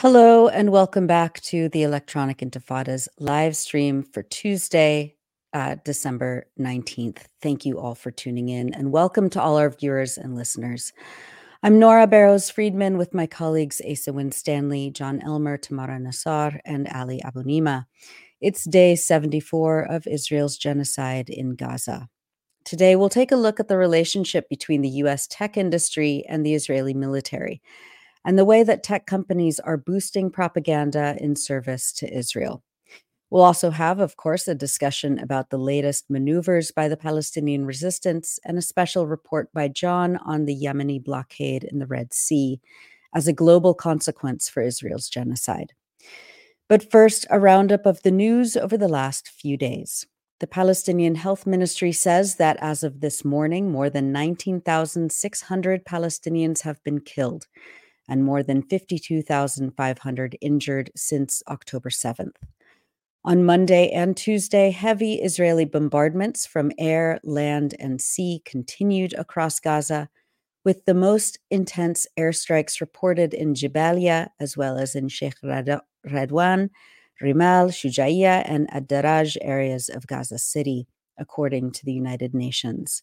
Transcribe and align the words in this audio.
Hello, 0.00 0.48
and 0.48 0.72
welcome 0.72 1.06
back 1.06 1.42
to 1.42 1.68
the 1.68 1.82
Electronic 1.82 2.38
Intifada's 2.38 3.06
live 3.18 3.54
stream 3.54 4.02
for 4.02 4.22
Tuesday, 4.22 5.14
uh, 5.52 5.76
December 5.84 6.46
19th. 6.58 7.26
Thank 7.42 7.66
you 7.66 7.78
all 7.78 7.94
for 7.94 8.10
tuning 8.10 8.48
in, 8.48 8.72
and 8.72 8.92
welcome 8.92 9.28
to 9.28 9.42
all 9.42 9.58
our 9.58 9.68
viewers 9.68 10.16
and 10.16 10.34
listeners. 10.34 10.94
I'm 11.62 11.78
Nora 11.78 12.06
Barrows 12.06 12.48
Friedman 12.48 12.96
with 12.96 13.12
my 13.12 13.26
colleagues 13.26 13.82
Asa 13.86 14.14
Winstanley, 14.14 14.90
Jon 14.90 15.20
Elmer, 15.20 15.58
Tamara 15.58 15.98
Nassar, 15.98 16.60
and 16.64 16.88
Ali 16.94 17.20
Abunimah. 17.22 17.84
It's 18.40 18.64
day 18.64 18.96
74 18.96 19.82
of 19.82 20.06
Israel's 20.06 20.56
genocide 20.56 21.28
in 21.28 21.56
Gaza. 21.56 22.08
Today, 22.64 22.96
we'll 22.96 23.10
take 23.10 23.32
a 23.32 23.36
look 23.36 23.60
at 23.60 23.68
the 23.68 23.76
relationship 23.76 24.48
between 24.48 24.80
the 24.80 24.88
U.S. 25.04 25.26
tech 25.26 25.58
industry 25.58 26.24
and 26.26 26.46
the 26.46 26.54
Israeli 26.54 26.94
military 26.94 27.60
and 28.24 28.38
the 28.38 28.44
way 28.44 28.62
that 28.62 28.82
tech 28.82 29.06
companies 29.06 29.58
are 29.60 29.76
boosting 29.76 30.30
propaganda 30.30 31.16
in 31.20 31.36
service 31.36 31.92
to 31.92 32.12
Israel. 32.12 32.62
We'll 33.30 33.42
also 33.42 33.70
have, 33.70 34.00
of 34.00 34.16
course, 34.16 34.48
a 34.48 34.56
discussion 34.56 35.20
about 35.20 35.50
the 35.50 35.58
latest 35.58 36.10
maneuvers 36.10 36.72
by 36.72 36.88
the 36.88 36.96
Palestinian 36.96 37.64
resistance 37.64 38.40
and 38.44 38.58
a 38.58 38.62
special 38.62 39.06
report 39.06 39.52
by 39.52 39.68
Jon 39.68 40.16
on 40.16 40.46
the 40.46 40.56
Yemeni 40.56 41.02
blockade 41.02 41.62
in 41.62 41.78
the 41.78 41.86
Red 41.86 42.12
Sea 42.12 42.60
as 43.14 43.28
a 43.28 43.32
global 43.32 43.72
consequence 43.72 44.48
for 44.48 44.62
Israel's 44.62 45.08
genocide. 45.08 45.72
But 46.68 46.90
first, 46.90 47.24
a 47.30 47.38
roundup 47.38 47.86
of 47.86 48.02
the 48.02 48.10
news 48.10 48.56
over 48.56 48.76
the 48.76 48.88
last 48.88 49.28
few 49.28 49.56
days. 49.56 50.06
The 50.40 50.46
Palestinian 50.46 51.16
Health 51.16 51.46
Ministry 51.46 51.92
says 51.92 52.36
that 52.36 52.56
as 52.60 52.82
of 52.82 53.00
this 53.00 53.24
morning, 53.24 53.70
more 53.70 53.90
than 53.90 54.10
19,600 54.10 55.84
Palestinians 55.84 56.62
have 56.62 56.82
been 56.82 57.00
killed 57.00 57.46
and 58.10 58.24
more 58.24 58.42
than 58.42 58.60
52,500 58.60 60.36
injured 60.42 60.90
since 60.94 61.42
October 61.48 61.88
7th. 61.88 62.36
On 63.24 63.44
Monday 63.44 63.90
and 63.90 64.16
Tuesday, 64.16 64.70
heavy 64.70 65.14
Israeli 65.14 65.64
bombardments 65.64 66.44
from 66.46 66.72
air, 66.78 67.20
land, 67.22 67.74
and 67.78 68.00
sea 68.00 68.42
continued 68.44 69.14
across 69.14 69.60
Gaza, 69.60 70.08
with 70.64 70.84
the 70.84 70.94
most 70.94 71.38
intense 71.50 72.06
airstrikes 72.18 72.80
reported 72.80 73.32
in 73.32 73.54
Jabalia 73.54 74.28
as 74.40 74.56
well 74.56 74.76
as 74.76 74.94
in 74.94 75.08
Sheikh 75.08 75.40
Radwan, 75.42 76.70
Rimal, 77.22 77.70
Shujaiya, 77.70 78.42
and 78.46 78.72
Ad-Daraj 78.74 79.36
areas 79.40 79.88
of 79.88 80.06
Gaza 80.06 80.38
City, 80.38 80.88
according 81.18 81.72
to 81.72 81.84
the 81.84 81.92
United 81.92 82.34
Nations. 82.34 83.02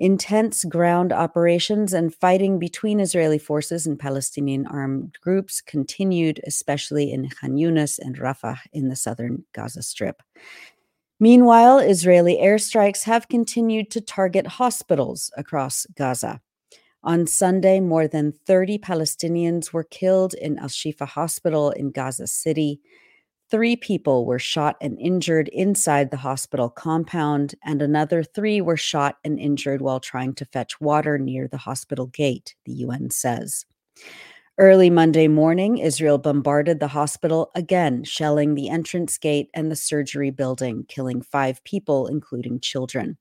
Intense 0.00 0.64
ground 0.64 1.12
operations 1.12 1.92
and 1.92 2.14
fighting 2.14 2.58
between 2.58 3.00
Israeli 3.00 3.36
forces 3.36 3.86
and 3.86 3.98
Palestinian 3.98 4.66
armed 4.66 5.18
groups 5.20 5.60
continued, 5.60 6.40
especially 6.46 7.12
in 7.12 7.28
Khan 7.28 7.56
Yunis 7.56 7.98
and 7.98 8.16
Rafah 8.16 8.60
in 8.72 8.88
the 8.88 8.96
southern 8.96 9.44
Gaza 9.52 9.82
Strip. 9.82 10.22
Meanwhile, 11.20 11.80
Israeli 11.80 12.38
airstrikes 12.38 13.04
have 13.04 13.28
continued 13.28 13.90
to 13.90 14.00
target 14.00 14.46
hospitals 14.46 15.30
across 15.36 15.86
Gaza. 15.94 16.40
On 17.02 17.26
Sunday, 17.26 17.78
more 17.78 18.08
than 18.08 18.32
30 18.32 18.78
Palestinians 18.78 19.70
were 19.70 19.84
killed 19.84 20.32
in 20.32 20.58
Al 20.58 20.68
Shifa 20.68 21.06
Hospital 21.06 21.72
in 21.72 21.90
Gaza 21.90 22.26
City. 22.26 22.80
Three 23.50 23.74
people 23.74 24.26
were 24.26 24.38
shot 24.38 24.76
and 24.80 24.96
injured 25.00 25.48
inside 25.48 26.12
the 26.12 26.16
hospital 26.18 26.68
compound, 26.68 27.56
and 27.64 27.82
another 27.82 28.22
three 28.22 28.60
were 28.60 28.76
shot 28.76 29.18
and 29.24 29.40
injured 29.40 29.82
while 29.82 29.98
trying 29.98 30.34
to 30.34 30.44
fetch 30.44 30.80
water 30.80 31.18
near 31.18 31.48
the 31.48 31.56
hospital 31.56 32.06
gate, 32.06 32.54
the 32.64 32.72
UN 32.74 33.10
says. 33.10 33.66
Early 34.56 34.88
Monday 34.88 35.26
morning, 35.26 35.78
Israel 35.78 36.18
bombarded 36.18 36.78
the 36.78 36.88
hospital 36.88 37.50
again, 37.56 38.04
shelling 38.04 38.54
the 38.54 38.68
entrance 38.68 39.18
gate 39.18 39.50
and 39.52 39.68
the 39.68 39.76
surgery 39.76 40.30
building, 40.30 40.84
killing 40.86 41.20
five 41.20 41.64
people, 41.64 42.06
including 42.06 42.60
children. 42.60 43.18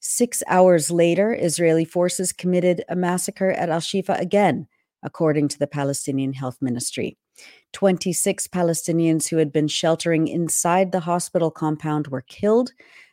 Six 0.00 0.42
hours 0.48 0.90
later, 0.90 1.32
Israeli 1.32 1.84
forces 1.84 2.32
committed 2.32 2.82
a 2.88 2.96
massacre 2.96 3.52
at 3.52 3.70
Al 3.70 3.80
Shifa 3.80 4.18
again, 4.18 4.66
according 5.02 5.46
to 5.48 5.58
the 5.60 5.68
Palestinian 5.68 6.32
Health 6.32 6.58
Ministry. 6.60 7.18
26 7.74 8.46
Palestinians 8.46 9.28
who 9.28 9.36
had 9.36 9.52
been 9.52 9.68
sheltering 9.68 10.28
inside 10.28 10.92
the 10.92 11.00
hospital 11.00 11.50
compound 11.50 12.06
were 12.06 12.22
killed, 12.22 12.72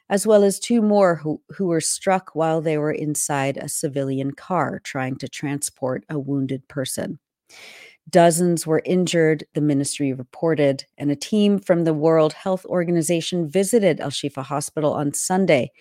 as 0.10 0.26
well 0.26 0.44
as 0.44 0.60
two 0.60 0.82
more 0.82 1.16
who, 1.16 1.42
who 1.50 1.66
were 1.66 1.82
struck 1.82 2.34
while 2.34 2.62
they 2.62 2.78
were 2.78 2.92
inside 2.92 3.58
a 3.58 3.68
civilian 3.68 4.32
car 4.32 4.80
trying 4.84 5.18
to 5.18 5.28
transport 5.28 6.06
a 6.10 6.20
wounded 6.20 6.66
person. 6.68 7.20
Dozens 8.10 8.66
were 8.68 8.82
injured, 8.86 9.44
the 9.54 9.62
ministry 9.62 10.14
reported, 10.14 10.86
and 10.98 11.12
a 11.12 11.16
team 11.16 11.60
from 11.60 11.84
the 11.84 11.94
World 11.94 12.34
Health 12.34 12.66
Organization 12.66 13.50
visited 13.50 14.00
Al 14.00 14.10
Shifa 14.10 14.44
Hospital 14.44 14.94
on 14.94 15.14
Sunday 15.14 15.72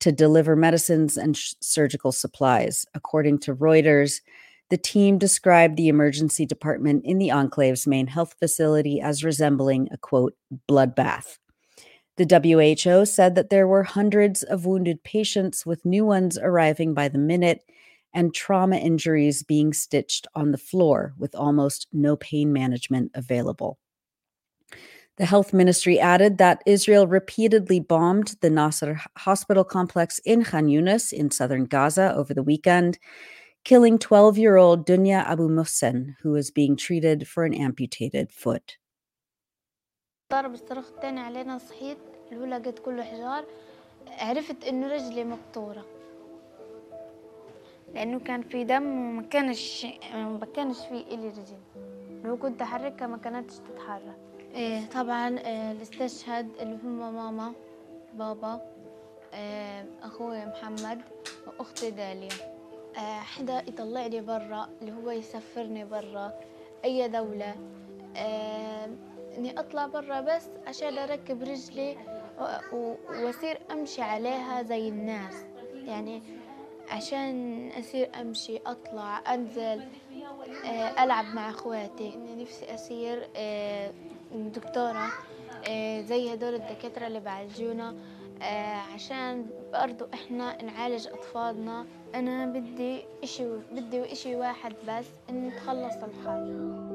to 0.00 0.12
deliver 0.12 0.54
medicines 0.54 1.16
and 1.16 1.36
sh- 1.36 1.54
surgical 1.60 2.12
supplies. 2.12 2.86
According 2.94 3.40
to 3.40 3.54
Reuters, 3.54 4.20
the 4.70 4.76
team 4.76 5.18
described 5.18 5.76
the 5.76 5.88
emergency 5.88 6.44
department 6.44 7.04
in 7.04 7.18
the 7.18 7.30
enclave's 7.30 7.86
main 7.86 8.06
health 8.06 8.34
facility 8.38 9.00
as 9.00 9.24
resembling 9.24 9.88
a 9.90 9.98
quote, 9.98 10.34
bloodbath. 10.68 11.38
The 12.16 12.26
WHO 12.26 13.06
said 13.06 13.34
that 13.36 13.48
there 13.48 13.68
were 13.68 13.84
hundreds 13.84 14.42
of 14.42 14.66
wounded 14.66 15.04
patients, 15.04 15.64
with 15.64 15.84
new 15.84 16.04
ones 16.04 16.36
arriving 16.36 16.92
by 16.92 17.08
the 17.08 17.18
minute, 17.18 17.62
and 18.12 18.34
trauma 18.34 18.76
injuries 18.76 19.42
being 19.42 19.72
stitched 19.72 20.26
on 20.34 20.50
the 20.50 20.58
floor, 20.58 21.14
with 21.16 21.34
almost 21.34 21.86
no 21.92 22.16
pain 22.16 22.52
management 22.52 23.12
available. 23.14 23.78
The 25.16 25.26
health 25.26 25.52
ministry 25.52 25.98
added 25.98 26.38
that 26.38 26.62
Israel 26.66 27.06
repeatedly 27.06 27.80
bombed 27.80 28.36
the 28.40 28.50
Nasser 28.50 29.00
hospital 29.16 29.64
complex 29.64 30.20
in 30.20 30.44
Khan 30.44 30.66
Yunis 30.66 31.12
in 31.12 31.30
southern 31.30 31.64
Gaza 31.64 32.14
over 32.14 32.34
the 32.34 32.42
weekend 32.42 32.98
killing 33.63 33.97
12 33.97 34.37
year 34.37 34.57
old 34.57 34.85
Dunya 34.85 35.23
Abu 35.25 35.47
Muhsen, 35.49 36.15
who 36.21 36.31
was 36.31 36.51
being 36.51 36.75
treated 36.75 37.27
for 37.27 37.45
an 37.45 37.53
amputated 37.53 38.31
foot. 38.31 38.77
ضرب 40.33 40.53
الصاروخ 40.53 40.87
التاني 40.89 41.19
علينا 41.19 41.57
صحيت 41.57 41.97
اللي 42.31 42.41
هو 42.41 42.45
لقيت 42.45 42.79
كله 42.79 43.03
حجار 43.03 43.45
عرفت 44.07 44.63
انه 44.63 44.87
رجلي 44.87 45.23
مقطورة 45.23 45.85
لانه 47.93 48.19
كان 48.19 48.41
في 48.41 48.63
دم 48.63 48.83
وما 48.85 49.21
كانش 49.21 49.85
ما 50.13 50.47
كانش 50.55 50.77
في 50.79 51.01
الي 51.13 51.27
رجل 51.27 51.57
لو 52.23 52.37
كنت 52.37 52.61
احركها 52.61 53.07
ما 53.07 53.17
كانتش 53.17 53.55
تتحرك 53.57 54.17
إيه 54.55 54.85
طبعا 54.89 55.39
إيه 55.39 55.71
اللي 55.71 55.81
استشهد 55.81 56.49
اللي 56.59 56.79
هم 56.83 57.15
ماما 57.15 57.53
بابا 58.13 58.61
إيه 59.33 59.85
اخوي 60.01 60.45
محمد 60.45 61.01
واختي 61.59 61.91
داليا 61.91 62.29
حدا 62.98 63.58
يطلع 63.68 64.06
لي 64.06 64.20
برا 64.20 64.68
اللي 64.82 64.92
هو 64.92 65.10
يسفرني 65.10 65.84
برا 65.84 66.32
أي 66.84 67.08
دولة. 67.08 67.54
إني 69.38 69.60
أطلع 69.60 69.86
برا 69.86 70.20
بس 70.20 70.48
عشان 70.66 70.98
أركب 70.98 71.42
رجلي 71.42 71.96
وأصير 72.72 73.58
أمشي 73.70 74.02
عليها 74.02 74.62
زي 74.62 74.88
الناس. 74.88 75.34
يعني 75.74 76.22
عشان 76.88 77.68
أصير 77.78 78.10
أمشي 78.20 78.56
أطلع 78.66 79.34
أنزل 79.34 79.88
ألعب 80.98 81.24
مع 81.34 81.50
أخواتي. 81.50 82.14
إني 82.14 82.42
نفسي 82.42 82.74
أصير 82.74 83.28
دكتورة 84.34 85.06
زي 86.00 86.34
هدول 86.34 86.54
الدكاترة 86.54 87.06
اللي 87.06 87.20
بعالجونا. 87.20 87.96
عشان 88.94 89.46
برضو 89.72 90.06
إحنا 90.14 90.62
نعالج 90.62 91.06
أطفالنا. 91.06 91.86
أنا 92.14 92.46
بدي 92.46 93.02
إشي 93.24 93.44
بدي 93.72 94.12
إشي 94.12 94.36
واحد 94.36 94.72
بس 94.88 95.06
إني 95.30 95.50
تخلص 95.50 95.94
الحرب 95.94 96.87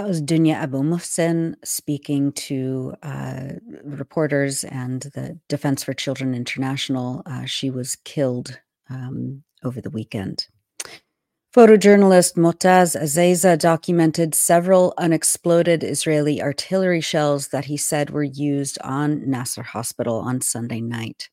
That 0.00 0.08
was 0.08 0.22
Dunya 0.22 0.54
Abu 0.54 0.78
Muhsin 0.82 1.56
speaking 1.62 2.32
to 2.32 2.94
uh, 3.02 3.48
reporters 3.84 4.64
and 4.64 5.02
the 5.02 5.38
Defense 5.46 5.84
for 5.84 5.92
Children 5.92 6.34
International. 6.34 7.22
Uh, 7.26 7.44
she 7.44 7.68
was 7.68 7.96
killed 7.96 8.60
um, 8.88 9.42
over 9.62 9.82
the 9.82 9.90
weekend. 9.90 10.46
Photojournalist 11.54 12.38
Motaz 12.38 12.98
Azaiza 12.98 13.58
documented 13.58 14.34
several 14.34 14.94
unexploded 14.96 15.84
Israeli 15.84 16.40
artillery 16.40 17.02
shells 17.02 17.48
that 17.48 17.66
he 17.66 17.76
said 17.76 18.08
were 18.08 18.24
used 18.24 18.78
on 18.80 19.28
Nasser 19.28 19.62
Hospital 19.62 20.16
on 20.20 20.40
Sunday 20.40 20.80
night. 20.80 21.28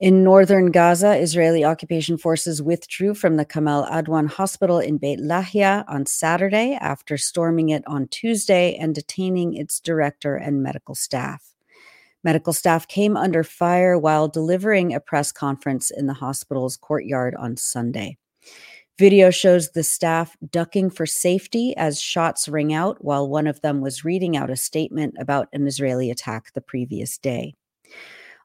In 0.00 0.22
northern 0.22 0.70
Gaza, 0.70 1.16
Israeli 1.16 1.64
occupation 1.64 2.18
forces 2.18 2.62
withdrew 2.62 3.14
from 3.14 3.36
the 3.36 3.44
Kamal 3.44 3.84
Adwan 3.86 4.28
hospital 4.28 4.78
in 4.78 4.96
Beit 4.96 5.18
Lahia 5.18 5.84
on 5.88 6.06
Saturday 6.06 6.78
after 6.80 7.18
storming 7.18 7.70
it 7.70 7.82
on 7.84 8.06
Tuesday 8.06 8.76
and 8.76 8.94
detaining 8.94 9.54
its 9.54 9.80
director 9.80 10.36
and 10.36 10.62
medical 10.62 10.94
staff. 10.94 11.52
Medical 12.22 12.52
staff 12.52 12.86
came 12.86 13.16
under 13.16 13.42
fire 13.42 13.98
while 13.98 14.28
delivering 14.28 14.94
a 14.94 15.00
press 15.00 15.32
conference 15.32 15.90
in 15.90 16.06
the 16.06 16.14
hospital's 16.14 16.76
courtyard 16.76 17.34
on 17.34 17.56
Sunday. 17.56 18.16
Video 19.00 19.30
shows 19.30 19.72
the 19.72 19.82
staff 19.82 20.36
ducking 20.48 20.90
for 20.90 21.06
safety 21.06 21.76
as 21.76 22.00
shots 22.00 22.48
ring 22.48 22.72
out 22.72 23.04
while 23.04 23.28
one 23.28 23.48
of 23.48 23.60
them 23.62 23.80
was 23.80 24.04
reading 24.04 24.36
out 24.36 24.48
a 24.48 24.54
statement 24.54 25.16
about 25.18 25.48
an 25.52 25.66
Israeli 25.66 26.08
attack 26.08 26.52
the 26.52 26.60
previous 26.60 27.18
day. 27.18 27.56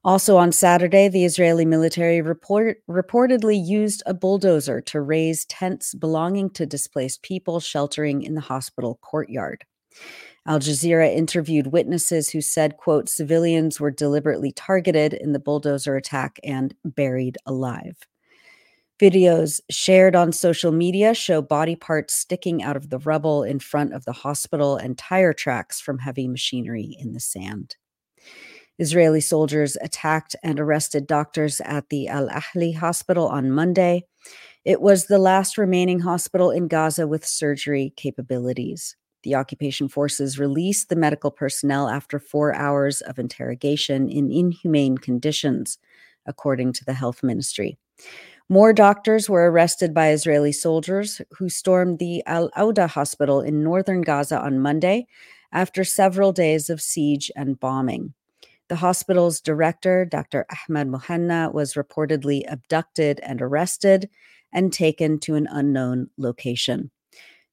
Also 0.05 0.35
on 0.35 0.51
Saturday, 0.51 1.07
the 1.07 1.23
Israeli 1.23 1.65
military 1.65 2.21
report, 2.21 2.79
reportedly 2.89 3.59
used 3.63 4.03
a 4.05 4.13
bulldozer 4.13 4.81
to 4.81 4.99
raze 4.99 5.45
tents 5.45 5.93
belonging 5.93 6.49
to 6.51 6.65
displaced 6.65 7.21
people 7.21 7.61
sheltering 7.61 8.21
in 8.21 8.35
the 8.35 8.41
hospital 8.41 8.99
courtyard. 9.01 9.63
Al 10.45 10.59
Jazeera 10.59 11.13
interviewed 11.15 11.67
witnesses 11.67 12.29
who 12.29 12.41
said, 12.41 12.75
quote, 12.75 13.07
civilians 13.07 13.79
were 13.79 13.91
deliberately 13.91 14.51
targeted 14.51 15.13
in 15.13 15.31
the 15.31 15.39
bulldozer 15.39 15.95
attack 15.95 16.37
and 16.43 16.75
buried 16.83 17.37
alive. 17.45 17.95
Videos 18.99 19.61
shared 19.69 20.15
on 20.17 20.33
social 20.33 20.73
media 20.73 21.13
show 21.13 21.41
body 21.41 21.77
parts 21.77 22.13
sticking 22.13 22.61
out 22.61 22.75
of 22.75 22.89
the 22.89 22.99
rubble 22.99 23.43
in 23.43 23.59
front 23.59 23.93
of 23.93 24.03
the 24.03 24.11
hospital 24.11 24.75
and 24.75 24.97
tire 24.97 25.33
tracks 25.33 25.79
from 25.79 25.99
heavy 25.99 26.27
machinery 26.27 26.95
in 26.99 27.13
the 27.13 27.19
sand. 27.21 27.77
Israeli 28.79 29.21
soldiers 29.21 29.77
attacked 29.81 30.35
and 30.43 30.59
arrested 30.59 31.05
doctors 31.05 31.61
at 31.61 31.89
the 31.89 32.07
Al 32.07 32.27
Ahli 32.29 32.75
hospital 32.75 33.27
on 33.27 33.51
Monday. 33.51 34.03
It 34.65 34.81
was 34.81 35.05
the 35.05 35.19
last 35.19 35.57
remaining 35.57 35.99
hospital 35.99 36.49
in 36.49 36.67
Gaza 36.67 37.07
with 37.07 37.25
surgery 37.25 37.93
capabilities. 37.95 38.95
The 39.23 39.35
occupation 39.35 39.87
forces 39.89 40.39
released 40.39 40.89
the 40.89 40.95
medical 40.95 41.31
personnel 41.31 41.87
after 41.87 42.19
four 42.19 42.53
hours 42.53 43.01
of 43.01 43.19
interrogation 43.19 44.09
in 44.09 44.31
inhumane 44.31 44.97
conditions, 44.97 45.77
according 46.25 46.73
to 46.73 46.85
the 46.85 46.93
health 46.93 47.23
ministry. 47.23 47.77
More 48.49 48.73
doctors 48.73 49.29
were 49.29 49.49
arrested 49.49 49.93
by 49.93 50.09
Israeli 50.09 50.51
soldiers 50.51 51.21
who 51.37 51.47
stormed 51.47 51.99
the 51.99 52.23
Al 52.25 52.49
Auda 52.57 52.87
hospital 52.87 53.41
in 53.41 53.63
northern 53.63 54.01
Gaza 54.01 54.39
on 54.39 54.59
Monday 54.59 55.07
after 55.51 55.83
several 55.83 56.33
days 56.33 56.69
of 56.69 56.81
siege 56.81 57.31
and 57.35 57.59
bombing. 57.59 58.13
The 58.73 58.77
hospital's 58.77 59.39
director, 59.39 60.03
Dr. 60.03 60.47
Ahmad 60.49 60.87
Muhanna, 60.87 61.53
was 61.53 61.75
reportedly 61.75 62.41
abducted 62.51 63.19
and 63.19 63.39
arrested 63.39 64.09
and 64.51 64.73
taken 64.73 65.19
to 65.19 65.35
an 65.35 65.47
unknown 65.51 66.09
location. 66.17 66.89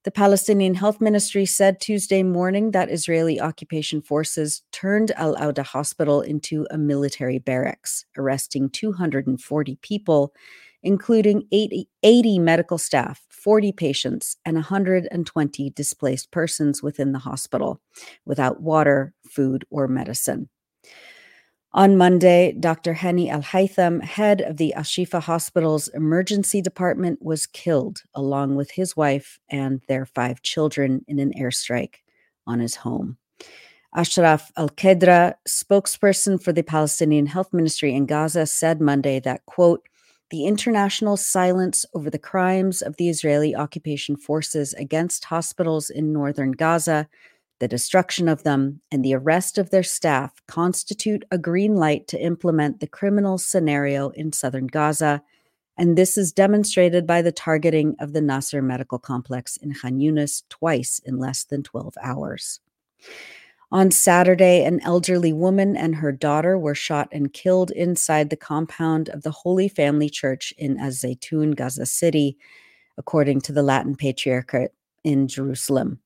The 0.03 0.09
Palestinian 0.09 0.73
Health 0.73 0.99
Ministry 0.99 1.45
said 1.45 1.79
Tuesday 1.79 2.23
morning 2.23 2.71
that 2.71 2.89
Israeli 2.89 3.39
occupation 3.39 4.01
forces 4.01 4.63
turned 4.71 5.11
Al 5.11 5.35
Auda 5.37 5.61
Hospital 5.61 6.21
into 6.21 6.65
a 6.71 6.79
military 6.79 7.37
barracks, 7.37 8.03
arresting 8.17 8.71
240 8.71 9.77
people, 9.83 10.33
including 10.81 11.47
80, 11.51 11.87
80 12.01 12.39
medical 12.39 12.79
staff, 12.79 13.21
40 13.29 13.73
patients, 13.73 14.37
and 14.43 14.55
120 14.55 15.69
displaced 15.69 16.31
persons 16.31 16.81
within 16.81 17.11
the 17.11 17.19
hospital 17.19 17.79
without 18.25 18.59
water, 18.59 19.13
food, 19.29 19.65
or 19.69 19.87
medicine. 19.87 20.49
On 21.73 21.95
Monday, 21.95 22.51
Dr. 22.51 22.95
Hani 22.95 23.29
Al 23.29 23.43
Haytham, 23.43 24.03
head 24.03 24.41
of 24.41 24.57
the 24.57 24.73
Ashifa 24.75 25.21
Hospital's 25.21 25.87
emergency 25.89 26.61
department, 26.61 27.21
was 27.21 27.45
killed 27.45 28.01
along 28.13 28.57
with 28.57 28.71
his 28.71 28.97
wife 28.97 29.39
and 29.49 29.81
their 29.87 30.05
five 30.05 30.41
children 30.41 31.05
in 31.07 31.17
an 31.17 31.31
airstrike 31.39 31.95
on 32.45 32.59
his 32.59 32.75
home. 32.75 33.17
Ashraf 33.95 34.51
Al 34.57 34.67
Qudra, 34.67 35.35
spokesperson 35.47 36.43
for 36.43 36.51
the 36.51 36.61
Palestinian 36.61 37.27
Health 37.27 37.53
Ministry 37.53 37.95
in 37.95 38.05
Gaza, 38.05 38.45
said 38.45 38.81
Monday 38.81 39.21
that, 39.21 39.45
quote, 39.45 39.87
the 40.29 40.45
international 40.45 41.15
silence 41.15 41.85
over 41.93 42.09
the 42.09 42.19
crimes 42.19 42.81
of 42.81 42.97
the 42.97 43.07
Israeli 43.07 43.55
occupation 43.55 44.17
forces 44.17 44.73
against 44.73 45.25
hospitals 45.25 45.89
in 45.89 46.11
northern 46.11 46.51
Gaza 46.51 47.07
the 47.61 47.67
destruction 47.67 48.27
of 48.27 48.41
them, 48.41 48.81
and 48.91 49.05
the 49.05 49.13
arrest 49.13 49.59
of 49.59 49.69
their 49.69 49.83
staff 49.83 50.41
constitute 50.47 51.23
a 51.29 51.37
green 51.37 51.75
light 51.75 52.07
to 52.07 52.19
implement 52.19 52.79
the 52.79 52.87
criminal 52.87 53.37
scenario 53.37 54.09
in 54.09 54.33
southern 54.33 54.65
Gaza. 54.65 55.21
And 55.77 55.95
this 55.95 56.17
is 56.17 56.33
demonstrated 56.33 57.05
by 57.05 57.21
the 57.21 57.31
targeting 57.31 57.95
of 57.99 58.13
the 58.13 58.21
Nasser 58.21 58.63
Medical 58.63 58.97
Complex 58.97 59.57
in 59.57 59.75
Khan 59.75 59.99
Yunis 59.99 60.41
twice 60.49 60.99
in 61.05 61.19
less 61.19 61.43
than 61.43 61.61
12 61.61 61.93
hours. 62.01 62.59
On 63.71 63.91
Saturday, 63.91 64.65
an 64.65 64.81
elderly 64.81 65.31
woman 65.31 65.77
and 65.77 65.95
her 65.95 66.11
daughter 66.11 66.57
were 66.57 66.75
shot 66.75 67.07
and 67.11 67.31
killed 67.31 67.69
inside 67.71 68.31
the 68.31 68.35
compound 68.35 69.07
of 69.09 69.21
the 69.21 69.31
Holy 69.31 69.69
Family 69.69 70.09
Church 70.09 70.51
in 70.57 70.79
Az 70.79 71.03
Zaytun, 71.03 71.55
Gaza 71.55 71.85
City, 71.85 72.37
according 72.97 73.39
to 73.41 73.53
the 73.53 73.63
Latin 73.63 73.95
Patriarchate 73.95 74.71
in 75.03 75.27
Jerusalem. 75.27 76.00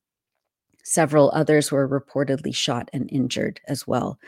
Several 0.88 1.32
others 1.34 1.72
were 1.72 1.88
reportedly 1.88 2.54
shot 2.54 2.88
and 2.92 3.10
injured 3.10 3.60
as 3.66 3.88
well. 3.88 4.20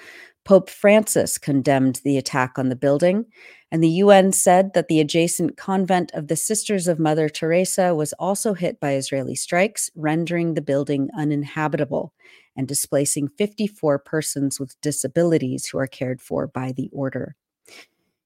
Pope 0.45 0.69
Francis 0.69 1.39
condemned 1.39 2.01
the 2.03 2.19
attack 2.19 2.59
on 2.59 2.69
the 2.69 2.75
building, 2.75 3.27
and 3.71 3.81
the 3.81 3.89
UN 4.03 4.33
said 4.33 4.73
that 4.75 4.89
the 4.89 4.99
adjacent 4.99 5.57
convent 5.57 6.11
of 6.15 6.27
the 6.27 6.35
Sisters 6.35 6.89
of 6.89 6.99
Mother 6.99 7.29
Teresa 7.29 7.95
was 7.95 8.13
also 8.15 8.55
hit 8.55 8.81
by 8.81 8.95
Israeli 8.95 9.37
strikes, 9.37 9.89
rendering 9.95 10.55
the 10.55 10.61
building 10.61 11.11
uninhabitable 11.17 12.13
and 12.57 12.67
displacing 12.67 13.29
54 13.29 14.01
persons 14.01 14.59
with 14.59 14.81
disabilities 14.81 15.67
who 15.67 15.79
are 15.79 15.87
cared 15.87 16.21
for 16.21 16.49
by 16.49 16.73
the 16.73 16.91
order. 16.93 17.37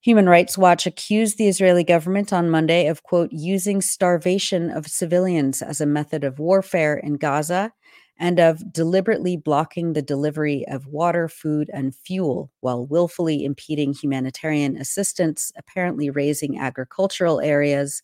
Human 0.00 0.26
Rights 0.26 0.56
Watch 0.56 0.87
accused 0.87 1.37
the 1.37 1.49
Israeli 1.49 1.85
government 1.85 2.33
on 2.33 2.49
Monday 2.49 2.87
of, 2.87 3.02
quote, 3.02 3.30
using 3.30 3.83
starvation 3.83 4.71
of 4.71 4.87
civilians 4.87 5.61
as 5.61 5.83
a 5.83 5.87
method 5.87 6.25
of 6.25 6.38
warfare 6.38 6.97
in 6.97 7.18
Gaza 7.18 7.75
and 8.19 8.38
of 8.38 8.73
deliberately 8.73 9.37
blocking 9.37 9.92
the 9.92 10.02
delivery 10.02 10.64
of 10.69 10.87
water, 10.87 11.28
food, 11.28 11.71
and 11.73 11.95
fuel 11.95 12.50
while 12.61 12.87
willfully 12.87 13.45
impeding 13.45 13.92
humanitarian 13.95 14.76
assistance, 14.76 15.52
apparently 15.57 16.11
razing 16.11 16.59
agricultural 16.59 17.40
areas 17.40 18.02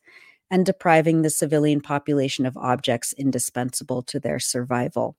and 0.51 0.65
depriving 0.65 1.23
the 1.23 1.31
civilian 1.31 1.81
population 1.81 2.47
of 2.47 2.57
objects 2.57 3.13
indispensable 3.15 4.03
to 4.03 4.19
their 4.19 4.39
survival. 4.39 5.17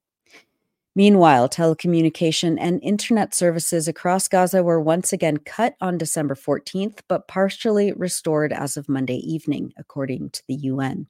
Meanwhile, 0.95 1.49
telecommunication 1.49 2.57
and 2.59 2.81
internet 2.83 3.33
services 3.33 3.87
across 3.87 4.27
Gaza 4.27 4.63
were 4.63 4.81
once 4.81 5.13
again 5.13 5.37
cut 5.37 5.75
on 5.79 5.97
December 5.97 6.35
14th, 6.35 6.99
but 7.07 7.27
partially 7.27 7.93
restored 7.93 8.51
as 8.51 8.75
of 8.75 8.89
Monday 8.89 9.17
evening, 9.17 9.71
according 9.77 10.31
to 10.31 10.43
the 10.47 10.55
UN. 10.55 11.07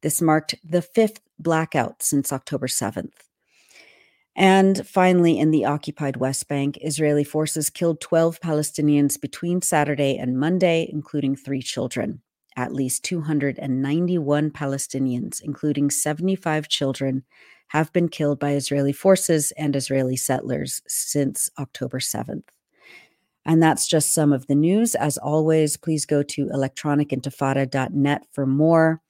This 0.00 0.20
marked 0.20 0.54
the 0.64 0.82
fifth 0.82 1.20
blackout 1.42 2.02
since 2.02 2.32
October 2.32 2.66
7th. 2.66 3.12
And 4.34 4.86
finally, 4.86 5.38
in 5.38 5.50
the 5.50 5.66
occupied 5.66 6.16
West 6.16 6.48
Bank, 6.48 6.78
Israeli 6.80 7.24
forces 7.24 7.68
killed 7.68 8.00
12 8.00 8.40
Palestinians 8.40 9.20
between 9.20 9.60
Saturday 9.60 10.16
and 10.16 10.38
Monday, 10.38 10.88
including 10.90 11.36
three 11.36 11.62
children. 11.62 12.22
At 12.56 12.72
least 12.72 13.04
291 13.04 14.50
Palestinians, 14.50 15.40
including 15.42 15.90
75 15.90 16.68
children, 16.68 17.24
have 17.68 17.92
been 17.92 18.08
killed 18.08 18.38
by 18.38 18.52
Israeli 18.52 18.92
forces 18.92 19.52
and 19.52 19.74
Israeli 19.74 20.16
settlers 20.16 20.82
since 20.86 21.50
October 21.58 21.98
7th. 21.98 22.44
And 23.44 23.62
that's 23.62 23.88
just 23.88 24.14
some 24.14 24.32
of 24.32 24.46
the 24.46 24.54
news. 24.54 24.94
As 24.94 25.18
always, 25.18 25.76
please 25.76 26.06
go 26.06 26.22
to 26.22 26.46
electronicintifada.net 26.46 28.22
for 28.32 28.46
more. 28.46 29.00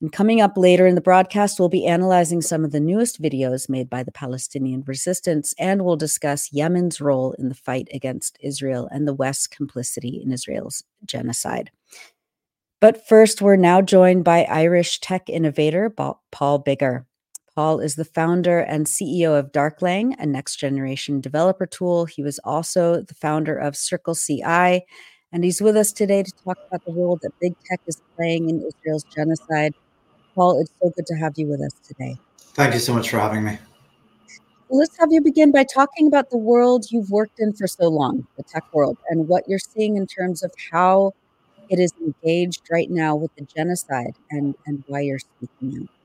And 0.00 0.12
coming 0.12 0.40
up 0.40 0.56
later 0.56 0.86
in 0.86 0.94
the 0.94 1.00
broadcast, 1.00 1.58
we'll 1.58 1.68
be 1.68 1.86
analyzing 1.86 2.40
some 2.40 2.64
of 2.64 2.72
the 2.72 2.80
newest 2.80 3.20
videos 3.20 3.68
made 3.68 3.90
by 3.90 4.02
the 4.02 4.12
Palestinian 4.12 4.82
resistance, 4.86 5.54
and 5.58 5.84
we'll 5.84 5.96
discuss 5.96 6.52
Yemen's 6.52 7.00
role 7.00 7.32
in 7.32 7.48
the 7.48 7.54
fight 7.54 7.88
against 7.92 8.38
Israel 8.40 8.88
and 8.90 9.06
the 9.06 9.14
West's 9.14 9.46
complicity 9.46 10.20
in 10.24 10.32
Israel's 10.32 10.82
genocide. 11.04 11.70
But 12.80 13.06
first, 13.06 13.42
we're 13.42 13.56
now 13.56 13.82
joined 13.82 14.24
by 14.24 14.44
Irish 14.44 15.00
tech 15.00 15.28
innovator 15.28 15.90
Paul 15.90 16.64
Biggar. 16.64 17.04
Paul 17.60 17.80
is 17.80 17.96
the 17.96 18.06
founder 18.06 18.60
and 18.60 18.86
CEO 18.86 19.38
of 19.38 19.52
Darklang, 19.52 20.14
a 20.18 20.24
next 20.24 20.56
generation 20.56 21.20
developer 21.20 21.66
tool. 21.66 22.06
He 22.06 22.22
was 22.22 22.40
also 22.42 23.02
the 23.02 23.12
founder 23.12 23.54
of 23.54 23.76
Circle 23.76 24.14
CI, 24.14 24.82
and 25.30 25.44
he's 25.44 25.60
with 25.60 25.76
us 25.76 25.92
today 25.92 26.22
to 26.22 26.32
talk 26.42 26.56
about 26.68 26.82
the 26.86 26.92
role 26.94 27.18
that 27.20 27.32
big 27.38 27.52
tech 27.66 27.82
is 27.86 28.00
playing 28.16 28.48
in 28.48 28.66
Israel's 28.66 29.04
genocide. 29.14 29.74
Paul, 30.34 30.58
it's 30.58 30.72
so 30.82 30.90
good 30.96 31.04
to 31.04 31.14
have 31.16 31.34
you 31.36 31.48
with 31.48 31.60
us 31.60 31.74
today. 31.86 32.16
Thank 32.54 32.72
you 32.72 32.80
so 32.80 32.94
much 32.94 33.10
for 33.10 33.18
having 33.18 33.44
me. 33.44 33.58
let's 34.70 34.96
have 34.98 35.12
you 35.12 35.20
begin 35.20 35.52
by 35.52 35.64
talking 35.64 36.06
about 36.06 36.30
the 36.30 36.38
world 36.38 36.86
you've 36.90 37.10
worked 37.10 37.40
in 37.40 37.52
for 37.52 37.66
so 37.66 37.88
long, 37.88 38.26
the 38.38 38.42
tech 38.42 38.64
world, 38.72 38.96
and 39.10 39.28
what 39.28 39.44
you're 39.46 39.58
seeing 39.58 39.98
in 39.98 40.06
terms 40.06 40.42
of 40.42 40.50
how 40.72 41.12
it 41.68 41.78
is 41.78 41.92
engaged 42.00 42.62
right 42.70 42.88
now 42.88 43.14
with 43.14 43.34
the 43.36 43.44
genocide 43.54 44.14
and, 44.30 44.54
and 44.64 44.82
why 44.86 45.00
you're 45.00 45.18
speaking 45.18 45.82
out. 45.82 45.99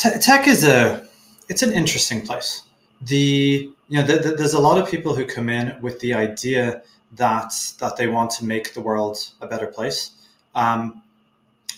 Tech 0.00 0.46
is 0.46 0.64
a 0.64 1.06
it's 1.48 1.62
an 1.62 1.72
interesting 1.72 2.22
place. 2.22 2.62
The 3.02 3.70
you 3.88 4.00
know 4.00 4.06
the, 4.06 4.18
the, 4.18 4.30
there's 4.36 4.54
a 4.54 4.60
lot 4.60 4.78
of 4.78 4.90
people 4.90 5.14
who 5.14 5.24
come 5.24 5.48
in 5.48 5.80
with 5.80 6.00
the 6.00 6.14
idea 6.14 6.82
that 7.12 7.52
that 7.78 7.96
they 7.96 8.06
want 8.06 8.30
to 8.32 8.44
make 8.44 8.72
the 8.74 8.80
world 8.80 9.18
a 9.40 9.46
better 9.46 9.66
place, 9.66 10.12
um, 10.54 11.02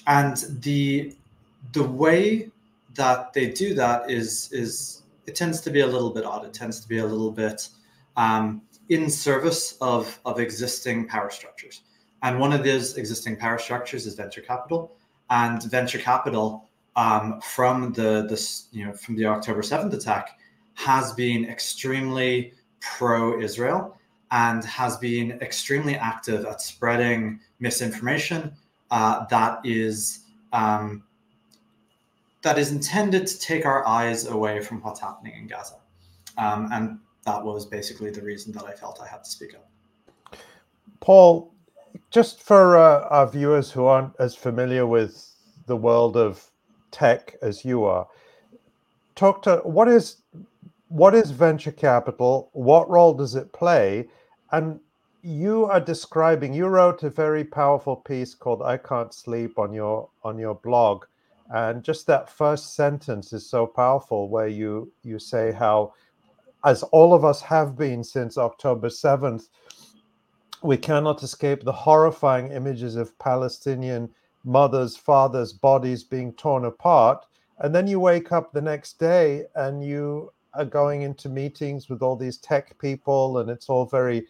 and 0.07 0.37
the 0.61 1.17
the 1.73 1.83
way 1.83 2.51
that 2.95 3.33
they 3.33 3.49
do 3.49 3.75
that 3.75 4.11
is 4.11 4.51
is 4.53 5.03
it 5.27 5.35
tends 5.35 5.61
to 5.63 5.71
be 5.71 5.81
a 5.81 5.87
little 5.87 6.11
bit 6.11 6.25
odd. 6.25 6.45
It 6.45 6.53
tends 6.53 6.81
to 6.81 6.89
be 6.89 6.99
a 6.99 7.07
little 7.07 7.31
bit 7.31 7.69
um, 8.17 8.63
in 8.89 9.09
service 9.11 9.77
of 9.81 10.21
of 10.25 10.39
existing 10.39 11.09
power 11.09 11.31
structures. 11.31 11.83
And 12.23 12.39
one 12.39 12.53
of 12.53 12.63
those 12.63 12.97
existing 12.97 13.37
power 13.37 13.59
structures 13.59 14.07
is 14.07 14.15
venture 14.15 14.43
capital. 14.43 14.97
And 15.31 15.63
venture 15.63 15.99
capital 15.99 16.69
um, 16.97 17.41
from 17.41 17.93
the 17.93 18.27
this 18.29 18.69
you 18.73 18.85
know 18.85 18.93
from 18.93 19.17
the 19.17 19.27
October 19.27 19.63
seventh 19.63 19.95
attack 19.95 20.39
has 20.75 21.13
been 21.13 21.45
extremely 21.45 22.53
pro-Israel 22.81 23.97
and 24.31 24.65
has 24.65 24.97
been 24.97 25.33
extremely 25.43 25.95
active 25.97 26.45
at 26.47 26.61
spreading 26.61 27.39
misinformation 27.61 28.53
uh, 28.93 29.25
that 29.31 29.59
is 29.65 30.21
um, 30.53 31.03
that 32.43 32.59
is 32.59 32.71
intended 32.73 33.27
to 33.27 33.39
take 33.39 33.65
our 33.65 33.87
eyes 33.87 34.27
away 34.27 34.61
from 34.61 34.83
what's 34.83 35.01
happening 35.01 35.35
in 35.37 35.47
Gaza. 35.47 35.77
Um, 36.37 36.69
and 36.73 36.99
that 37.25 37.43
was 37.43 37.67
basically 37.67 38.11
the 38.11 38.21
reason 38.21 38.53
that 38.53 38.65
I 38.65 38.73
felt 38.73 39.01
I 39.01 39.07
had 39.07 39.25
to 39.25 39.31
speak 39.31 39.55
up. 39.55 40.37
Paul, 41.01 41.55
just 42.11 42.43
for 42.43 42.77
uh, 42.77 43.09
our 43.09 43.27
viewers 43.27 43.71
who 43.71 43.87
aren't 43.87 44.13
as 44.19 44.35
familiar 44.35 44.87
with 44.87 45.35
the 45.67 45.77
world 45.77 46.17
of 46.17 46.51
tech 46.93 47.37
as 47.43 47.65
you 47.65 47.85
are, 47.85 48.07
talk 49.17 49.43
to 49.43 49.57
what 49.65 49.89
is 49.89 50.19
what 50.89 51.15
is 51.15 51.31
venture 51.31 51.73
capital? 51.73 52.51
What 52.53 52.89
role 52.91 53.15
does 53.15 53.35
it 53.35 53.53
play? 53.53 54.09
And 54.53 54.79
you 55.23 55.65
are 55.67 55.81
describing. 55.81 56.53
You 56.53 56.67
wrote 56.67 57.03
a 57.03 57.11
very 57.11 57.45
powerful 57.45 57.97
piece 57.97 58.35
called 58.35 58.63
"I 58.63 58.77
Can't 58.77 59.15
Sleep" 59.15 59.59
on 59.59 59.73
your 59.73 60.09
on 60.23 60.39
your 60.39 60.55
blog 60.55 61.05
and 61.53 61.85
just 61.85 62.07
that 62.07 62.31
first 62.31 62.75
sentence 62.75 63.33
is 63.33 63.49
so 63.49 63.67
powerful 63.67 64.29
where 64.29 64.49
you 64.49 64.91
you 65.03 65.19
say 65.19 65.53
how 65.53 65.93
as 66.65 66.83
all 66.85 67.13
of 67.13 67.25
us 67.25 67.43
have 67.43 67.77
been 67.77 68.03
since 68.03 68.39
october 68.39 68.89
7th 68.89 69.49
we 70.63 70.77
cannot 70.77 71.23
escape 71.23 71.63
the 71.63 71.73
horrifying 71.73 72.51
images 72.53 72.97
of 72.97 73.17
palestinian 73.19 74.09
mothers 74.45 74.97
fathers 74.97 75.53
bodies 75.53 76.03
being 76.05 76.33
torn 76.35 76.65
apart 76.65 77.27
and 77.61 77.75
then 77.75 77.87
you 77.87 78.01
wake 78.01 78.33
up 78.33 78.53
the 78.53 78.61
next 78.61 78.99
day 78.99 79.45
and 79.57 79.85
you 79.85 80.33
are 80.55 80.65
going 80.65 81.03
into 81.03 81.29
meetings 81.29 81.89
with 81.89 82.03
all 82.03 82.17
these 82.17 82.39
tech 82.39 82.79
people 82.79 83.39
and 83.39 83.49
it's 83.51 83.69
all 83.69 83.87
very 83.87 84.27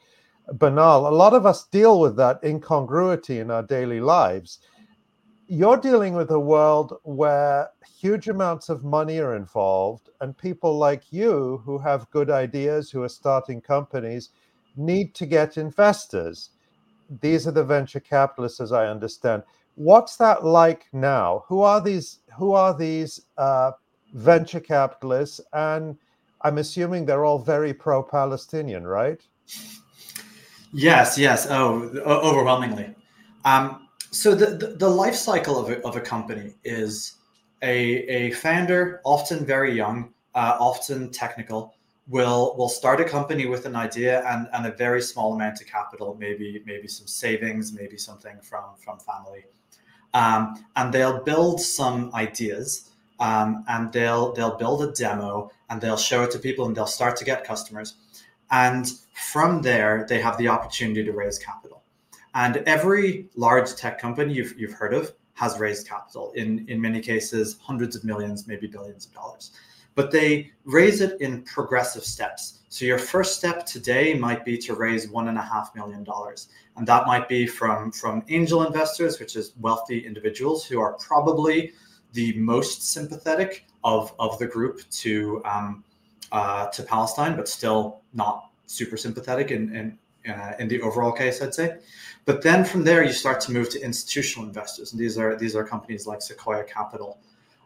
banal 0.54 1.08
a 1.08 1.10
lot 1.10 1.34
of 1.34 1.46
us 1.46 1.66
deal 1.68 2.00
with 2.00 2.16
that 2.16 2.38
incongruity 2.44 3.38
in 3.38 3.50
our 3.50 3.62
daily 3.62 4.00
lives 4.00 4.58
you're 5.54 5.76
dealing 5.76 6.14
with 6.14 6.30
a 6.30 6.40
world 6.40 6.98
where 7.02 7.68
huge 8.02 8.28
amounts 8.28 8.70
of 8.70 8.84
money 8.84 9.18
are 9.18 9.36
involved, 9.36 10.08
and 10.20 10.36
people 10.36 10.78
like 10.78 11.12
you 11.12 11.60
who 11.64 11.78
have 11.78 12.10
good 12.10 12.30
ideas, 12.30 12.90
who 12.90 13.02
are 13.02 13.08
starting 13.08 13.60
companies, 13.60 14.30
need 14.76 15.14
to 15.14 15.26
get 15.26 15.58
investors. 15.58 16.50
These 17.20 17.46
are 17.46 17.52
the 17.52 17.64
venture 17.64 18.00
capitalists, 18.00 18.60
as 18.60 18.72
I 18.72 18.86
understand. 18.86 19.42
What's 19.74 20.16
that 20.16 20.44
like 20.44 20.86
now? 20.92 21.44
Who 21.48 21.62
are 21.62 21.80
these? 21.80 22.20
Who 22.36 22.52
are 22.52 22.76
these 22.76 23.22
uh, 23.38 23.72
venture 24.12 24.60
capitalists? 24.60 25.40
And 25.52 25.96
I'm 26.42 26.58
assuming 26.58 27.06
they're 27.06 27.24
all 27.24 27.38
very 27.38 27.72
pro-Palestinian, 27.72 28.86
right? 28.86 29.20
Yes, 30.72 31.18
yes. 31.18 31.46
Oh, 31.48 31.90
overwhelmingly. 32.04 32.94
Um, 33.44 33.88
so 34.10 34.34
the, 34.34 34.56
the, 34.56 34.66
the, 34.78 34.88
life 34.88 35.14
cycle 35.14 35.58
of 35.58 35.70
a, 35.70 35.80
of 35.86 35.96
a 35.96 36.00
company 36.00 36.54
is 36.64 37.16
a, 37.62 37.74
a 38.08 38.30
founder, 38.32 39.00
often 39.04 39.44
very 39.44 39.74
young, 39.74 40.12
uh, 40.34 40.56
often 40.58 41.10
technical, 41.10 41.74
will 42.08 42.54
will 42.56 42.68
start 42.68 43.00
a 43.00 43.04
company 43.04 43.46
with 43.46 43.64
an 43.64 43.76
idea 43.76 44.26
and, 44.28 44.48
and 44.52 44.66
a 44.66 44.72
very 44.72 45.00
small 45.00 45.34
amount 45.34 45.60
of 45.60 45.66
capital, 45.66 46.16
maybe 46.18 46.62
maybe 46.66 46.88
some 46.88 47.06
savings, 47.06 47.72
maybe 47.72 47.96
something 47.96 48.38
from 48.42 48.64
from 48.76 48.98
family, 48.98 49.44
um, 50.14 50.64
and 50.76 50.92
they'll 50.92 51.22
build 51.22 51.60
some 51.60 52.10
ideas, 52.14 52.90
um, 53.20 53.64
and 53.68 53.92
they'll 53.92 54.32
they'll 54.32 54.56
build 54.56 54.82
a 54.82 54.92
demo 54.92 55.50
and 55.70 55.80
they'll 55.80 55.96
show 55.96 56.22
it 56.24 56.30
to 56.32 56.38
people 56.38 56.66
and 56.66 56.76
they'll 56.76 56.86
start 56.86 57.16
to 57.16 57.24
get 57.24 57.44
customers, 57.44 57.94
and 58.50 58.92
from 59.14 59.62
there 59.62 60.06
they 60.08 60.20
have 60.20 60.36
the 60.38 60.48
opportunity 60.48 61.04
to 61.04 61.12
raise 61.12 61.38
capital 61.38 61.82
and 62.34 62.56
every 62.66 63.26
large 63.36 63.74
tech 63.74 63.98
company 63.98 64.34
you've, 64.34 64.58
you've 64.58 64.72
heard 64.72 64.94
of 64.94 65.12
has 65.34 65.58
raised 65.58 65.86
capital 65.88 66.32
in, 66.32 66.66
in 66.68 66.80
many 66.80 67.00
cases, 67.00 67.58
hundreds 67.60 67.96
of 67.96 68.04
millions, 68.04 68.46
maybe 68.46 68.66
billions 68.66 69.06
of 69.06 69.12
dollars. 69.12 69.52
But 69.94 70.10
they 70.10 70.50
raise 70.64 71.00
it 71.00 71.20
in 71.20 71.42
progressive 71.42 72.04
steps. 72.04 72.60
So 72.72 72.86
your 72.86 72.96
first 72.96 73.36
step 73.36 73.66
today 73.66 74.14
might 74.14 74.46
be 74.46 74.56
to 74.56 74.74
raise 74.74 75.06
one 75.06 75.28
and 75.28 75.36
a 75.36 75.42
half 75.42 75.74
million 75.74 76.02
dollars. 76.04 76.48
And 76.78 76.86
that 76.86 77.06
might 77.06 77.28
be 77.28 77.46
from, 77.46 77.92
from 77.92 78.24
angel 78.30 78.66
investors, 78.66 79.20
which 79.20 79.36
is 79.36 79.52
wealthy 79.60 80.06
individuals 80.06 80.64
who 80.64 80.80
are 80.80 80.94
probably 80.94 81.72
the 82.14 82.32
most 82.38 82.90
sympathetic 82.90 83.66
of, 83.84 84.14
of 84.18 84.38
the 84.38 84.46
group 84.46 84.88
to 84.88 85.42
um, 85.44 85.84
uh, 86.32 86.68
to 86.68 86.82
Palestine, 86.84 87.36
but 87.36 87.46
still 87.46 88.00
not 88.14 88.48
super 88.64 88.96
sympathetic 88.96 89.50
in, 89.50 89.98
in, 90.24 90.32
uh, 90.32 90.54
in 90.58 90.66
the 90.66 90.80
overall 90.80 91.12
case, 91.12 91.42
I'd 91.42 91.52
say. 91.52 91.76
But 92.24 92.40
then 92.40 92.64
from 92.64 92.84
there, 92.84 93.04
you 93.04 93.12
start 93.12 93.42
to 93.42 93.52
move 93.52 93.68
to 93.68 93.82
institutional 93.82 94.48
investors, 94.48 94.92
and 94.92 94.98
these 94.98 95.18
are 95.18 95.36
these 95.36 95.54
are 95.54 95.62
companies 95.62 96.06
like 96.06 96.22
Sequoia 96.22 96.64
Capital, 96.64 97.18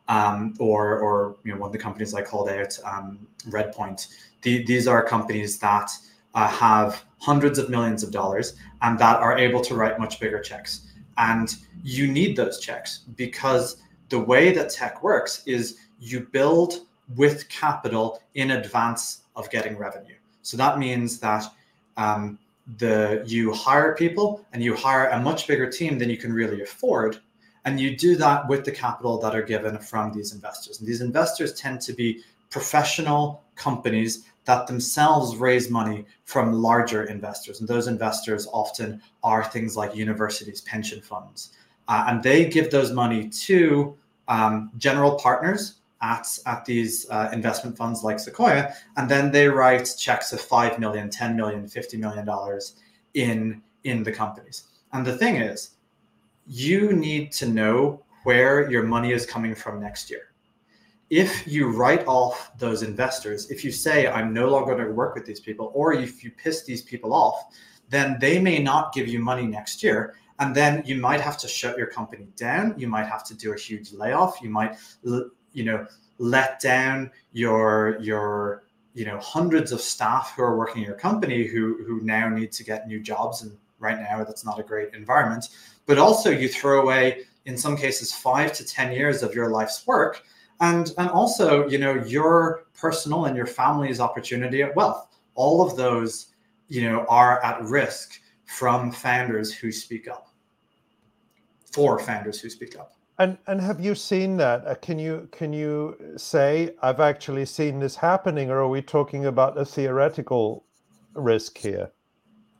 um, 0.08 0.54
or 0.58 0.98
or 0.98 1.36
you 1.44 1.52
know 1.52 1.58
one 1.58 1.68
of 1.68 1.72
the 1.72 1.78
companies 1.78 2.14
I 2.14 2.22
called 2.22 2.48
out, 2.48 2.78
um, 2.84 3.26
Redpoint. 3.48 4.08
The, 4.42 4.64
these 4.64 4.86
are 4.86 5.02
companies 5.04 5.58
that 5.58 5.90
uh, 6.34 6.48
have 6.48 7.04
hundreds 7.18 7.58
of 7.58 7.70
millions 7.70 8.02
of 8.02 8.10
dollars 8.12 8.54
and 8.82 8.98
that 8.98 9.18
are 9.20 9.36
able 9.36 9.60
to 9.62 9.74
write 9.74 9.98
much 9.98 10.20
bigger 10.20 10.40
checks. 10.40 10.86
And 11.18 11.56
you 11.82 12.06
need 12.06 12.36
those 12.36 12.60
checks 12.60 12.98
because 13.16 13.78
the 14.10 14.20
way 14.20 14.52
that 14.52 14.70
tech 14.70 15.02
works 15.02 15.42
is 15.46 15.78
you 15.98 16.20
build 16.20 16.86
with 17.16 17.48
capital 17.48 18.20
in 18.34 18.52
advance 18.52 19.22
of 19.34 19.50
getting 19.50 19.76
revenue. 19.76 20.14
So 20.42 20.56
that 20.58 20.78
means 20.78 21.18
that 21.20 21.44
um, 21.96 22.38
the 22.78 23.22
you 23.26 23.52
hire 23.52 23.94
people 23.94 24.44
and 24.52 24.62
you 24.62 24.74
hire 24.74 25.08
a 25.08 25.20
much 25.20 25.46
bigger 25.46 25.70
team 25.70 25.98
than 25.98 26.10
you 26.10 26.16
can 26.16 26.32
really 26.32 26.62
afford 26.62 27.20
and 27.66 27.80
you 27.80 27.96
do 27.96 28.14
that 28.16 28.48
with 28.48 28.64
the 28.64 28.70
capital 28.70 29.18
that 29.18 29.34
are 29.34 29.42
given 29.42 29.78
from 29.78 30.12
these 30.12 30.32
investors. 30.32 30.78
And 30.78 30.88
these 30.88 31.00
investors 31.00 31.52
tend 31.52 31.80
to 31.82 31.92
be 31.92 32.22
professional 32.48 33.42
companies 33.56 34.24
that 34.44 34.68
themselves 34.68 35.36
raise 35.36 35.68
money 35.68 36.06
from 36.24 36.52
larger 36.52 37.04
investors. 37.04 37.58
And 37.58 37.68
those 37.68 37.88
investors 37.88 38.46
often 38.52 39.02
are 39.24 39.42
things 39.42 39.76
like 39.76 39.96
universities 39.96 40.60
pension 40.60 41.02
funds. 41.02 41.52
Uh, 41.88 42.04
and 42.06 42.22
they 42.22 42.48
give 42.48 42.70
those 42.70 42.92
money 42.92 43.28
to 43.28 43.96
um, 44.28 44.70
general 44.78 45.16
partners 45.16 45.80
at, 46.02 46.26
at 46.46 46.64
these 46.64 47.10
uh, 47.10 47.30
investment 47.32 47.76
funds 47.76 48.04
like 48.04 48.20
Sequoia, 48.20 48.74
and 48.96 49.08
then 49.08 49.32
they 49.32 49.48
write 49.48 49.92
checks 49.98 50.32
of 50.32 50.40
5 50.40 50.78
million, 50.78 51.10
10 51.10 51.36
million, 51.36 51.66
50 51.66 51.96
million 51.96 52.24
dollars 52.24 52.76
in 53.14 53.62
in 53.84 54.02
the 54.02 54.12
companies. 54.12 54.64
And 54.92 55.06
the 55.06 55.16
thing 55.16 55.36
is, 55.36 55.75
you 56.46 56.92
need 56.92 57.32
to 57.32 57.46
know 57.46 58.02
where 58.24 58.70
your 58.70 58.82
money 58.82 59.12
is 59.12 59.26
coming 59.26 59.54
from 59.54 59.80
next 59.80 60.10
year. 60.10 60.32
If 61.10 61.46
you 61.46 61.70
write 61.70 62.04
off 62.06 62.50
those 62.58 62.82
investors, 62.82 63.50
if 63.50 63.64
you 63.64 63.70
say 63.70 64.08
I'm 64.08 64.34
no 64.34 64.48
longer 64.48 64.74
going 64.74 64.88
to 64.88 64.92
work 64.92 65.14
with 65.14 65.24
these 65.24 65.40
people, 65.40 65.70
or 65.74 65.92
if 65.92 66.24
you 66.24 66.32
piss 66.32 66.64
these 66.64 66.82
people 66.82 67.14
off, 67.14 67.44
then 67.88 68.16
they 68.20 68.40
may 68.40 68.58
not 68.58 68.92
give 68.92 69.06
you 69.06 69.20
money 69.20 69.46
next 69.46 69.82
year. 69.82 70.16
And 70.40 70.54
then 70.54 70.82
you 70.84 70.96
might 70.96 71.20
have 71.20 71.38
to 71.38 71.48
shut 71.48 71.78
your 71.78 71.86
company 71.86 72.26
down. 72.36 72.74
You 72.76 72.88
might 72.88 73.06
have 73.06 73.24
to 73.24 73.34
do 73.34 73.52
a 73.52 73.56
huge 73.56 73.92
layoff. 73.92 74.42
You 74.42 74.50
might 74.50 74.76
you 75.56 75.64
know 75.64 75.86
let 76.18 76.60
down 76.60 77.10
your 77.32 77.98
your 78.00 78.64
you 78.94 79.04
know 79.04 79.18
hundreds 79.18 79.72
of 79.72 79.80
staff 79.80 80.34
who 80.36 80.42
are 80.42 80.56
working 80.56 80.82
in 80.82 80.86
your 80.86 80.96
company 80.96 81.46
who 81.46 81.84
who 81.86 82.00
now 82.02 82.28
need 82.28 82.52
to 82.52 82.62
get 82.62 82.86
new 82.86 83.00
jobs 83.00 83.42
and 83.42 83.56
right 83.78 83.98
now 83.98 84.22
that's 84.22 84.44
not 84.44 84.60
a 84.60 84.62
great 84.62 84.92
environment 84.94 85.48
but 85.86 85.98
also 85.98 86.30
you 86.30 86.48
throw 86.48 86.82
away 86.82 87.22
in 87.44 87.56
some 87.56 87.76
cases 87.76 88.12
five 88.12 88.52
to 88.52 88.64
ten 88.64 88.92
years 88.92 89.22
of 89.22 89.34
your 89.34 89.50
life's 89.50 89.86
work 89.86 90.22
and 90.60 90.92
and 90.98 91.08
also 91.10 91.68
you 91.68 91.78
know 91.78 91.94
your 92.06 92.64
personal 92.74 93.26
and 93.26 93.36
your 93.36 93.46
family's 93.46 94.00
opportunity 94.00 94.62
at 94.62 94.74
wealth. 94.74 95.08
All 95.34 95.62
of 95.62 95.76
those 95.76 96.26
you 96.68 96.82
know 96.88 97.04
are 97.08 97.42
at 97.44 97.62
risk 97.62 98.20
from 98.46 98.92
founders 98.92 99.52
who 99.52 99.72
speak 99.72 100.08
up. 100.08 100.28
For 101.72 101.98
founders 101.98 102.40
who 102.40 102.48
speak 102.48 102.78
up. 102.78 102.92
And 103.18 103.38
and 103.46 103.60
have 103.60 103.80
you 103.80 103.94
seen 103.94 104.36
that? 104.38 104.66
Uh, 104.66 104.74
can 104.76 104.98
you 104.98 105.28
can 105.32 105.52
you 105.52 105.96
say 106.16 106.74
i've 106.82 107.00
actually 107.00 107.44
seen 107.44 107.78
this 107.78 107.96
happening 107.96 108.50
or 108.50 108.58
are 108.58 108.68
we 108.68 108.82
talking 108.82 109.26
about 109.26 109.58
a 109.58 109.64
theoretical 109.64 110.64
risk 111.14 111.56
here 111.56 111.90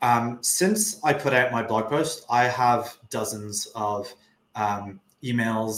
um, 0.06 0.38
since 0.40 1.02
i 1.04 1.12
put 1.12 1.32
out 1.32 1.52
my 1.52 1.62
blog 1.62 1.88
post 1.88 2.24
i 2.30 2.44
have 2.44 2.96
dozens 3.10 3.66
of 3.74 4.12
um, 4.54 5.00
emails 5.22 5.76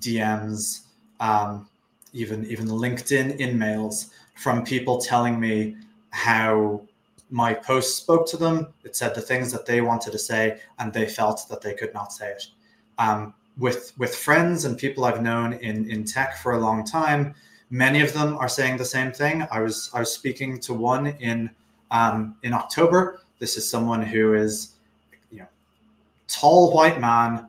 dms 0.00 0.80
um, 1.20 1.68
even 2.12 2.46
even 2.46 2.66
LinkedIn 2.66 3.36
in 3.38 3.58
mails 3.58 4.10
from 4.34 4.64
people 4.64 4.98
telling 4.98 5.38
me 5.38 5.76
how 6.10 6.82
my 7.30 7.52
post 7.52 7.96
spoke 7.96 8.26
to 8.28 8.36
them. 8.36 8.68
It 8.84 8.96
said 8.96 9.14
the 9.14 9.20
things 9.20 9.52
that 9.52 9.66
they 9.66 9.80
wanted 9.80 10.12
to 10.12 10.18
say, 10.18 10.60
and 10.78 10.92
they 10.92 11.06
felt 11.06 11.46
that 11.50 11.60
they 11.60 11.74
could 11.74 11.92
not 11.92 12.12
say 12.12 12.30
it. 12.30 12.46
Um, 12.98 13.34
with 13.58 13.92
with 13.98 14.14
friends 14.14 14.64
and 14.64 14.78
people 14.78 15.04
I've 15.04 15.22
known 15.22 15.54
in 15.54 15.90
in 15.90 16.04
tech 16.04 16.38
for 16.38 16.52
a 16.52 16.58
long 16.58 16.84
time, 16.84 17.34
many 17.70 18.00
of 18.00 18.12
them 18.12 18.36
are 18.38 18.48
saying 18.48 18.76
the 18.76 18.84
same 18.84 19.12
thing. 19.12 19.46
I 19.50 19.60
was 19.60 19.90
I 19.92 20.00
was 20.00 20.12
speaking 20.12 20.58
to 20.60 20.74
one 20.74 21.08
in 21.08 21.50
um, 21.90 22.36
in 22.42 22.52
October. 22.52 23.20
This 23.38 23.56
is 23.56 23.68
someone 23.68 24.02
who 24.02 24.34
is, 24.34 24.74
you 25.30 25.40
know, 25.40 25.46
tall 26.26 26.72
white 26.72 27.00
man, 27.00 27.46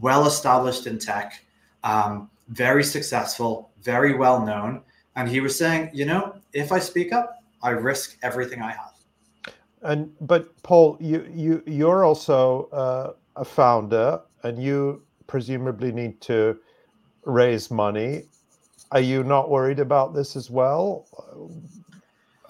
well 0.00 0.26
established 0.26 0.86
in 0.86 0.98
tech. 0.98 1.44
Um, 1.84 2.30
very 2.48 2.84
successful, 2.84 3.70
very 3.82 4.14
well 4.14 4.44
known. 4.44 4.82
And 5.16 5.28
he 5.28 5.40
was 5.40 5.56
saying, 5.56 5.90
you 5.92 6.06
know, 6.06 6.36
if 6.52 6.72
I 6.72 6.78
speak 6.78 7.12
up, 7.12 7.42
I 7.62 7.70
risk 7.70 8.16
everything 8.22 8.62
I 8.62 8.70
have. 8.70 8.92
And 9.82 10.12
but 10.20 10.62
Paul, 10.62 10.96
you 11.00 11.26
you 11.34 11.62
you're 11.66 12.04
also 12.04 12.68
uh, 12.72 13.12
a 13.36 13.44
founder, 13.44 14.20
and 14.44 14.62
you 14.62 15.02
presumably 15.26 15.92
need 15.92 16.20
to 16.22 16.58
raise 17.24 17.70
money. 17.70 18.24
Are 18.92 19.00
you 19.00 19.24
not 19.24 19.50
worried 19.50 19.80
about 19.80 20.14
this 20.14 20.36
as 20.36 20.50
well? 20.50 21.06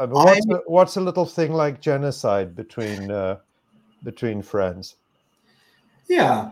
I 0.02 0.06
mean, 0.06 0.14
what's, 0.14 0.46
a, 0.46 0.60
what's 0.66 0.96
a 0.96 1.00
little 1.00 1.24
thing 1.24 1.52
like 1.52 1.80
genocide 1.80 2.56
between 2.56 3.10
uh, 3.10 3.38
between 4.02 4.42
friends? 4.42 4.96
Yeah, 6.08 6.50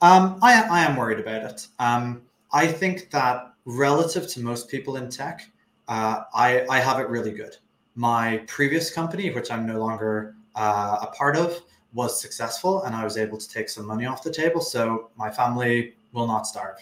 um, 0.00 0.38
I, 0.42 0.62
I 0.62 0.80
am 0.80 0.96
worried 0.96 1.20
about 1.20 1.44
it. 1.44 1.68
Um, 1.78 2.22
I 2.52 2.66
think 2.66 3.10
that 3.10 3.52
relative 3.64 4.26
to 4.28 4.40
most 4.40 4.68
people 4.68 4.96
in 4.96 5.08
tech, 5.10 5.48
uh, 5.86 6.24
I, 6.34 6.66
I 6.68 6.80
have 6.80 6.98
it 6.98 7.08
really 7.08 7.32
good. 7.32 7.56
My 7.94 8.38
previous 8.48 8.90
company, 8.90 9.30
which 9.30 9.50
I'm 9.50 9.66
no 9.66 9.78
longer 9.78 10.34
uh, 10.56 10.98
a 11.02 11.06
part 11.08 11.36
of, 11.36 11.62
was 11.94 12.20
successful 12.20 12.82
and 12.82 12.94
I 12.94 13.04
was 13.04 13.16
able 13.16 13.38
to 13.38 13.48
take 13.48 13.68
some 13.68 13.86
money 13.86 14.06
off 14.06 14.22
the 14.22 14.32
table. 14.32 14.60
So 14.60 15.10
my 15.16 15.30
family 15.30 15.94
will 16.12 16.26
not 16.26 16.46
starve. 16.46 16.76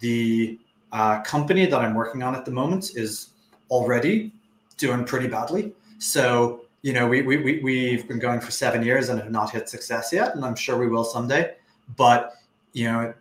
The 0.00 0.58
uh, 0.92 1.22
company 1.22 1.66
that 1.66 1.80
I'm 1.80 1.94
working 1.94 2.22
on 2.22 2.34
at 2.34 2.44
the 2.44 2.50
moment 2.50 2.96
is 2.96 3.30
already 3.70 4.32
doing 4.76 5.04
pretty 5.04 5.28
badly. 5.28 5.72
So, 5.98 6.64
you 6.82 6.92
know, 6.92 7.06
we, 7.08 7.22
we, 7.22 7.38
we, 7.38 7.60
we've 7.60 8.06
been 8.06 8.18
going 8.18 8.40
for 8.40 8.50
seven 8.50 8.82
years 8.82 9.08
and 9.08 9.20
have 9.20 9.30
not 9.30 9.50
hit 9.50 9.68
success 9.68 10.12
yet. 10.12 10.34
And 10.34 10.44
I'm 10.44 10.56
sure 10.56 10.78
we 10.78 10.88
will 10.88 11.04
someday. 11.04 11.54
But, 11.96 12.34
you 12.72 12.84
know, 12.84 13.14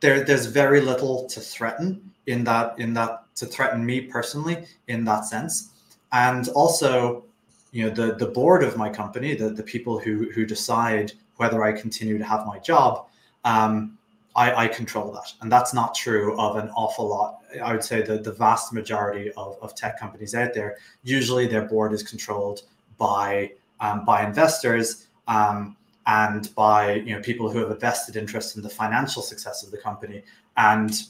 there 0.00 0.24
there's 0.24 0.46
very 0.46 0.80
little 0.80 1.26
to 1.26 1.40
threaten 1.40 2.12
in 2.26 2.44
that 2.44 2.78
in 2.78 2.94
that 2.94 3.24
to 3.36 3.46
threaten 3.46 3.84
me 3.84 4.00
personally 4.00 4.64
in 4.88 5.04
that 5.04 5.24
sense 5.24 5.70
and 6.12 6.48
also 6.50 7.24
you 7.72 7.84
know 7.84 7.90
the 7.90 8.14
the 8.14 8.26
board 8.26 8.62
of 8.62 8.76
my 8.76 8.88
company 8.88 9.34
the, 9.34 9.50
the 9.50 9.62
people 9.62 9.98
who 9.98 10.30
who 10.30 10.46
decide 10.46 11.12
whether 11.36 11.62
i 11.62 11.72
continue 11.72 12.18
to 12.18 12.24
have 12.24 12.46
my 12.46 12.58
job 12.58 13.06
um, 13.44 13.96
I, 14.36 14.64
I 14.64 14.68
control 14.68 15.10
that 15.12 15.32
and 15.40 15.50
that's 15.50 15.72
not 15.72 15.94
true 15.94 16.38
of 16.38 16.56
an 16.56 16.70
awful 16.70 17.08
lot 17.08 17.37
i 17.62 17.72
would 17.72 17.84
say 17.84 18.02
that 18.02 18.24
the 18.24 18.32
vast 18.32 18.72
majority 18.72 19.30
of, 19.32 19.56
of 19.62 19.74
tech 19.74 19.98
companies 19.98 20.34
out 20.34 20.54
there 20.54 20.76
usually 21.02 21.46
their 21.46 21.64
board 21.64 21.92
is 21.92 22.02
controlled 22.02 22.62
by 22.98 23.50
um, 23.80 24.04
by 24.04 24.24
investors 24.24 25.06
um, 25.28 25.76
and 26.06 26.54
by 26.54 26.94
you 26.94 27.14
know 27.14 27.20
people 27.20 27.50
who 27.50 27.58
have 27.58 27.70
a 27.70 27.76
vested 27.76 28.16
interest 28.16 28.56
in 28.56 28.62
the 28.62 28.68
financial 28.68 29.22
success 29.22 29.62
of 29.62 29.70
the 29.70 29.78
company 29.78 30.22
and 30.56 31.04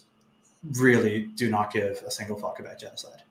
really 0.72 1.28
do 1.36 1.50
not 1.50 1.72
give 1.72 2.02
a 2.06 2.10
single 2.10 2.36
fuck 2.36 2.60
about 2.60 2.78
genocide. 2.78 3.22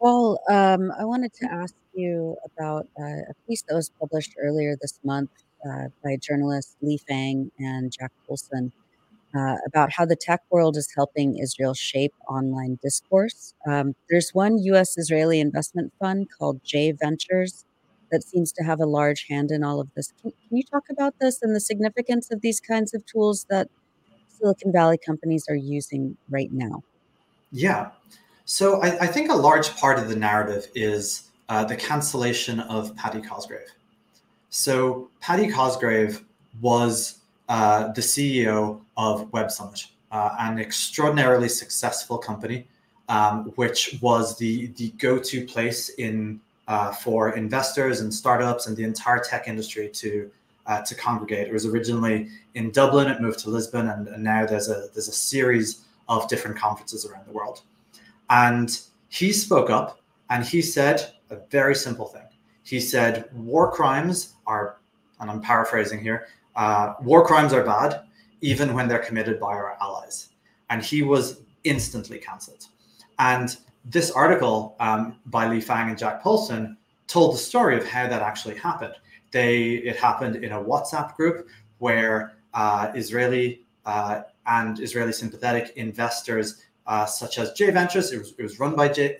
Well, 0.00 0.40
um, 0.48 0.92
I 0.98 1.04
wanted 1.04 1.34
to 1.34 1.52
ask 1.52 1.74
you 1.92 2.36
about 2.44 2.88
uh, 2.98 3.04
a 3.04 3.34
piece 3.46 3.62
that 3.68 3.74
was 3.74 3.90
published 4.00 4.34
earlier 4.40 4.76
this 4.80 4.98
month 5.04 5.30
uh, 5.68 5.88
by 6.02 6.16
journalists 6.16 6.76
Lee 6.80 6.96
Fang 6.96 7.50
and 7.58 7.92
Jack 7.92 8.10
Poulson 8.26 8.72
uh, 9.34 9.56
about 9.66 9.90
how 9.92 10.04
the 10.04 10.16
tech 10.16 10.40
world 10.50 10.76
is 10.76 10.88
helping 10.96 11.38
Israel 11.38 11.74
shape 11.74 12.12
online 12.28 12.78
discourse. 12.82 13.54
Um, 13.66 13.94
there's 14.08 14.30
one 14.34 14.58
U.S. 14.58 14.96
Israeli 14.96 15.40
investment 15.40 15.92
fund 16.00 16.28
called 16.36 16.62
J 16.64 16.92
Ventures 16.92 17.64
that 18.10 18.24
seems 18.24 18.50
to 18.52 18.64
have 18.64 18.80
a 18.80 18.86
large 18.86 19.26
hand 19.28 19.50
in 19.50 19.62
all 19.62 19.80
of 19.80 19.88
this. 19.94 20.12
Can, 20.20 20.32
can 20.32 20.56
you 20.56 20.64
talk 20.64 20.84
about 20.90 21.14
this 21.20 21.42
and 21.42 21.54
the 21.54 21.60
significance 21.60 22.30
of 22.30 22.40
these 22.40 22.60
kinds 22.60 22.92
of 22.92 23.06
tools 23.06 23.46
that 23.50 23.68
Silicon 24.28 24.72
Valley 24.72 24.98
companies 24.98 25.44
are 25.48 25.56
using 25.56 26.16
right 26.28 26.52
now? 26.52 26.82
Yeah. 27.52 27.90
So 28.44 28.82
I, 28.82 28.98
I 29.02 29.06
think 29.06 29.30
a 29.30 29.34
large 29.34 29.76
part 29.76 29.98
of 29.98 30.08
the 30.08 30.16
narrative 30.16 30.68
is 30.74 31.30
uh, 31.48 31.64
the 31.64 31.76
cancellation 31.76 32.60
of 32.60 32.96
Paddy 32.96 33.20
Cosgrave. 33.20 33.68
So 34.48 35.08
Paddy 35.20 35.50
Cosgrave 35.50 36.24
was 36.60 37.19
uh, 37.50 37.92
the 37.92 38.00
CEO 38.00 38.80
of 38.96 39.30
Web 39.32 39.50
Summit, 39.50 39.88
uh, 40.12 40.36
an 40.38 40.60
extraordinarily 40.60 41.48
successful 41.48 42.16
company, 42.16 42.68
um, 43.08 43.46
which 43.56 43.98
was 44.00 44.38
the 44.38 44.68
the 44.76 44.90
go-to 44.92 45.44
place 45.44 45.88
in 45.90 46.40
uh, 46.68 46.92
for 46.92 47.36
investors 47.36 48.02
and 48.02 48.14
startups 48.14 48.68
and 48.68 48.76
the 48.76 48.84
entire 48.84 49.18
tech 49.18 49.48
industry 49.48 49.88
to 49.88 50.30
uh, 50.66 50.80
to 50.82 50.94
congregate. 50.94 51.48
It 51.48 51.52
was 51.52 51.66
originally 51.66 52.28
in 52.54 52.70
Dublin, 52.70 53.10
it 53.10 53.20
moved 53.20 53.40
to 53.40 53.50
Lisbon, 53.50 53.88
and, 53.88 54.06
and, 54.06 54.22
now 54.22 54.46
there's 54.46 54.68
a 54.68 54.86
there's 54.94 55.08
a 55.08 55.12
series 55.12 55.82
of 56.08 56.28
different 56.28 56.56
conferences 56.56 57.04
around 57.04 57.26
the 57.26 57.32
world. 57.32 57.62
And 58.30 58.80
he 59.08 59.32
spoke 59.32 59.70
up 59.70 60.00
and 60.28 60.44
he 60.44 60.62
said 60.62 61.14
a 61.30 61.36
very 61.50 61.74
simple 61.74 62.06
thing. 62.06 62.28
He 62.62 62.78
said 62.78 63.28
war 63.34 63.72
crimes 63.72 64.34
are, 64.46 64.76
and 65.18 65.28
I'm 65.28 65.40
paraphrasing 65.40 66.00
here, 66.00 66.28
uh, 66.56 66.94
war 67.02 67.26
crimes 67.26 67.52
are 67.52 67.64
bad 67.64 68.02
even 68.40 68.74
when 68.74 68.88
they're 68.88 68.98
committed 68.98 69.38
by 69.38 69.48
our 69.48 69.76
allies. 69.80 70.30
And 70.70 70.82
he 70.82 71.02
was 71.02 71.42
instantly 71.64 72.18
cancelled. 72.18 72.66
And 73.18 73.56
this 73.84 74.10
article 74.10 74.76
um, 74.80 75.16
by 75.26 75.48
Lee 75.48 75.60
Fang 75.60 75.88
and 75.88 75.98
Jack 75.98 76.22
Poulson 76.22 76.76
told 77.06 77.34
the 77.34 77.38
story 77.38 77.76
of 77.76 77.86
how 77.86 78.06
that 78.06 78.22
actually 78.22 78.56
happened. 78.56 78.94
They 79.30 79.74
it 79.74 79.96
happened 79.96 80.36
in 80.36 80.52
a 80.52 80.62
WhatsApp 80.62 81.16
group 81.16 81.48
where 81.78 82.36
uh, 82.54 82.92
Israeli 82.94 83.66
uh, 83.84 84.22
and 84.46 84.80
Israeli 84.80 85.12
sympathetic 85.12 85.72
investors 85.76 86.62
uh, 86.86 87.06
such 87.06 87.38
as 87.38 87.52
J 87.52 87.70
Ventures, 87.70 88.12
it 88.12 88.18
was, 88.18 88.34
it 88.38 88.42
was 88.42 88.58
run 88.58 88.74
by 88.74 88.88
J, 88.88 89.18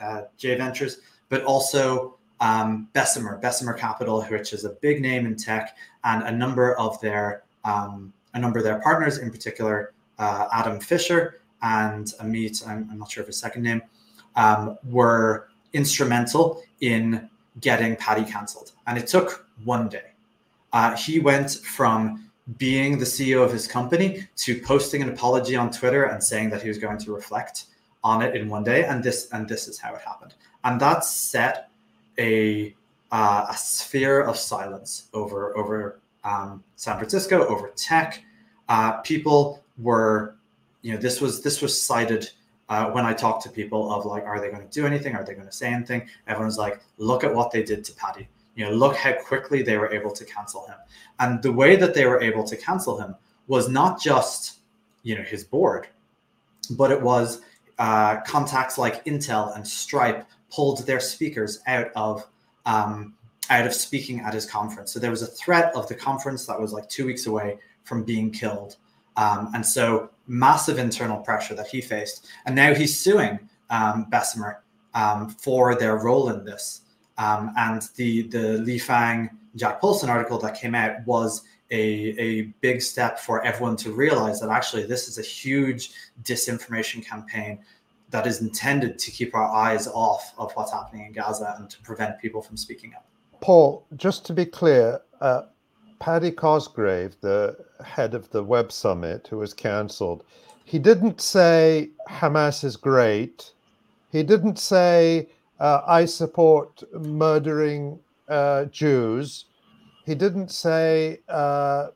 uh, 0.00 0.22
J 0.36 0.56
Ventures, 0.56 1.00
but 1.28 1.44
also 1.44 2.18
um, 2.42 2.88
Bessemer, 2.92 3.38
Bessemer 3.38 3.72
Capital, 3.72 4.22
which 4.24 4.52
is 4.52 4.64
a 4.64 4.70
big 4.70 5.00
name 5.00 5.24
in 5.24 5.36
tech, 5.36 5.76
and 6.04 6.24
a 6.24 6.32
number 6.32 6.76
of 6.76 7.00
their 7.00 7.44
um, 7.64 8.12
a 8.34 8.38
number 8.38 8.58
of 8.58 8.64
their 8.64 8.80
partners, 8.80 9.18
in 9.18 9.30
particular 9.30 9.92
uh, 10.18 10.48
Adam 10.52 10.80
Fisher 10.80 11.40
and 11.62 12.06
Amit. 12.20 12.66
I'm, 12.66 12.88
I'm 12.90 12.98
not 12.98 13.10
sure 13.10 13.22
of 13.22 13.28
his 13.28 13.36
second 13.36 13.62
name 13.62 13.80
um, 14.34 14.76
were 14.90 15.48
instrumental 15.72 16.62
in 16.80 17.30
getting 17.60 17.94
Paddy 17.96 18.24
cancelled. 18.24 18.72
And 18.86 18.98
it 18.98 19.06
took 19.06 19.46
one 19.64 19.88
day. 19.88 20.10
Uh, 20.72 20.96
he 20.96 21.20
went 21.20 21.50
from 21.50 22.28
being 22.56 22.98
the 22.98 23.04
CEO 23.04 23.44
of 23.44 23.52
his 23.52 23.68
company 23.68 24.26
to 24.36 24.60
posting 24.62 25.02
an 25.02 25.10
apology 25.10 25.54
on 25.54 25.70
Twitter 25.70 26.04
and 26.04 26.24
saying 26.24 26.50
that 26.50 26.62
he 26.62 26.68
was 26.68 26.78
going 26.78 26.98
to 26.98 27.14
reflect 27.14 27.66
on 28.02 28.20
it 28.22 28.34
in 28.34 28.48
one 28.48 28.64
day. 28.64 28.84
And 28.84 29.04
this 29.04 29.28
and 29.30 29.48
this 29.48 29.68
is 29.68 29.78
how 29.78 29.94
it 29.94 30.00
happened. 30.00 30.34
And 30.64 30.80
that 30.80 31.04
set 31.04 31.68
a 32.18 32.74
uh, 33.10 33.46
a 33.50 33.56
sphere 33.56 34.22
of 34.22 34.36
silence 34.36 35.08
over 35.12 35.56
over 35.56 36.00
um, 36.24 36.62
San 36.76 36.96
Francisco, 36.96 37.46
over 37.46 37.72
tech. 37.76 38.22
Uh, 38.68 38.92
people 39.00 39.62
were, 39.78 40.36
you 40.82 40.92
know, 40.92 40.98
this 40.98 41.20
was 41.20 41.42
this 41.42 41.60
was 41.60 41.80
cited 41.80 42.30
uh, 42.68 42.90
when 42.90 43.04
I 43.04 43.12
talked 43.12 43.42
to 43.42 43.50
people 43.50 43.92
of 43.92 44.06
like, 44.06 44.24
are 44.24 44.40
they 44.40 44.48
going 44.48 44.66
to 44.66 44.72
do 44.72 44.86
anything? 44.86 45.14
Are 45.14 45.24
they 45.24 45.34
going 45.34 45.46
to 45.46 45.52
say 45.52 45.72
anything? 45.72 46.08
Everyone's 46.26 46.58
like, 46.58 46.80
look 46.96 47.22
at 47.24 47.34
what 47.34 47.50
they 47.50 47.62
did 47.62 47.84
to 47.84 47.92
Paddy. 47.92 48.28
You 48.54 48.64
know, 48.64 48.72
look 48.72 48.96
how 48.96 49.12
quickly 49.22 49.62
they 49.62 49.76
were 49.78 49.92
able 49.92 50.10
to 50.12 50.24
cancel 50.24 50.66
him. 50.66 50.76
And 51.20 51.42
the 51.42 51.52
way 51.52 51.76
that 51.76 51.94
they 51.94 52.06
were 52.06 52.22
able 52.22 52.44
to 52.44 52.56
cancel 52.56 52.98
him 52.98 53.14
was 53.46 53.68
not 53.68 54.00
just, 54.00 54.60
you 55.02 55.16
know, 55.16 55.22
his 55.22 55.44
board, 55.44 55.88
but 56.70 56.90
it 56.90 57.00
was 57.00 57.42
uh, 57.78 58.20
contacts 58.22 58.78
like 58.78 59.04
Intel 59.04 59.54
and 59.54 59.66
Stripe 59.66 60.26
pulled 60.52 60.86
their 60.86 61.00
speakers 61.00 61.60
out 61.66 61.90
of 61.96 62.26
um, 62.66 63.14
out 63.50 63.66
of 63.66 63.74
speaking 63.74 64.20
at 64.20 64.32
his 64.32 64.46
conference. 64.46 64.92
So 64.92 65.00
there 65.00 65.10
was 65.10 65.22
a 65.22 65.26
threat 65.26 65.74
of 65.74 65.88
the 65.88 65.94
conference 65.94 66.46
that 66.46 66.60
was 66.60 66.72
like 66.72 66.88
two 66.88 67.06
weeks 67.06 67.26
away 67.26 67.58
from 67.84 68.04
being 68.04 68.30
killed, 68.30 68.76
um, 69.16 69.50
and 69.54 69.64
so 69.64 70.10
massive 70.26 70.78
internal 70.78 71.18
pressure 71.18 71.54
that 71.54 71.66
he 71.66 71.80
faced. 71.80 72.28
And 72.46 72.54
now 72.54 72.74
he's 72.74 72.98
suing 72.98 73.38
um, 73.70 74.06
Bessemer 74.10 74.62
um, 74.94 75.30
for 75.30 75.74
their 75.74 75.96
role 75.96 76.30
in 76.30 76.44
this. 76.44 76.82
Um, 77.18 77.52
and 77.56 77.82
the 77.96 78.28
the 78.28 78.58
Lee 78.58 78.78
Fang 78.78 79.30
Jack 79.56 79.80
Poulson 79.80 80.08
article 80.08 80.38
that 80.38 80.58
came 80.58 80.74
out 80.74 81.04
was 81.06 81.42
a, 81.70 82.14
a 82.18 82.42
big 82.60 82.82
step 82.82 83.18
for 83.18 83.42
everyone 83.44 83.76
to 83.76 83.92
realize 83.92 84.40
that 84.40 84.50
actually 84.50 84.84
this 84.84 85.08
is 85.08 85.18
a 85.18 85.22
huge 85.22 85.92
disinformation 86.22 87.04
campaign 87.04 87.58
that 88.12 88.26
is 88.26 88.42
intended 88.42 88.98
to 88.98 89.10
keep 89.10 89.34
our 89.34 89.50
eyes 89.50 89.88
off 89.88 90.34
of 90.38 90.52
what's 90.52 90.70
happening 90.70 91.06
in 91.06 91.12
Gaza 91.12 91.56
and 91.58 91.68
to 91.68 91.80
prevent 91.80 92.20
people 92.20 92.42
from 92.42 92.56
speaking 92.56 92.92
up. 92.94 93.06
Paul, 93.40 93.86
just 93.96 94.24
to 94.26 94.34
be 94.34 94.44
clear, 94.44 95.00
uh, 95.20 95.42
Paddy 95.98 96.30
Cosgrave, 96.30 97.16
the 97.20 97.56
head 97.84 98.14
of 98.14 98.30
the 98.30 98.44
Web 98.44 98.70
Summit, 98.70 99.26
who 99.28 99.38
was 99.38 99.54
cancelled, 99.54 100.24
he 100.64 100.78
didn't 100.78 101.20
say 101.20 101.90
Hamas 102.08 102.64
is 102.64 102.76
great. 102.76 103.52
He 104.10 104.22
didn't 104.22 104.58
say 104.58 105.28
uh, 105.58 105.80
I 105.86 106.04
support 106.04 106.82
murdering 106.92 107.98
uh, 108.28 108.66
Jews. 108.66 109.46
He 110.04 110.14
didn't 110.14 110.50
say 110.50 111.20
uh, 111.28 111.88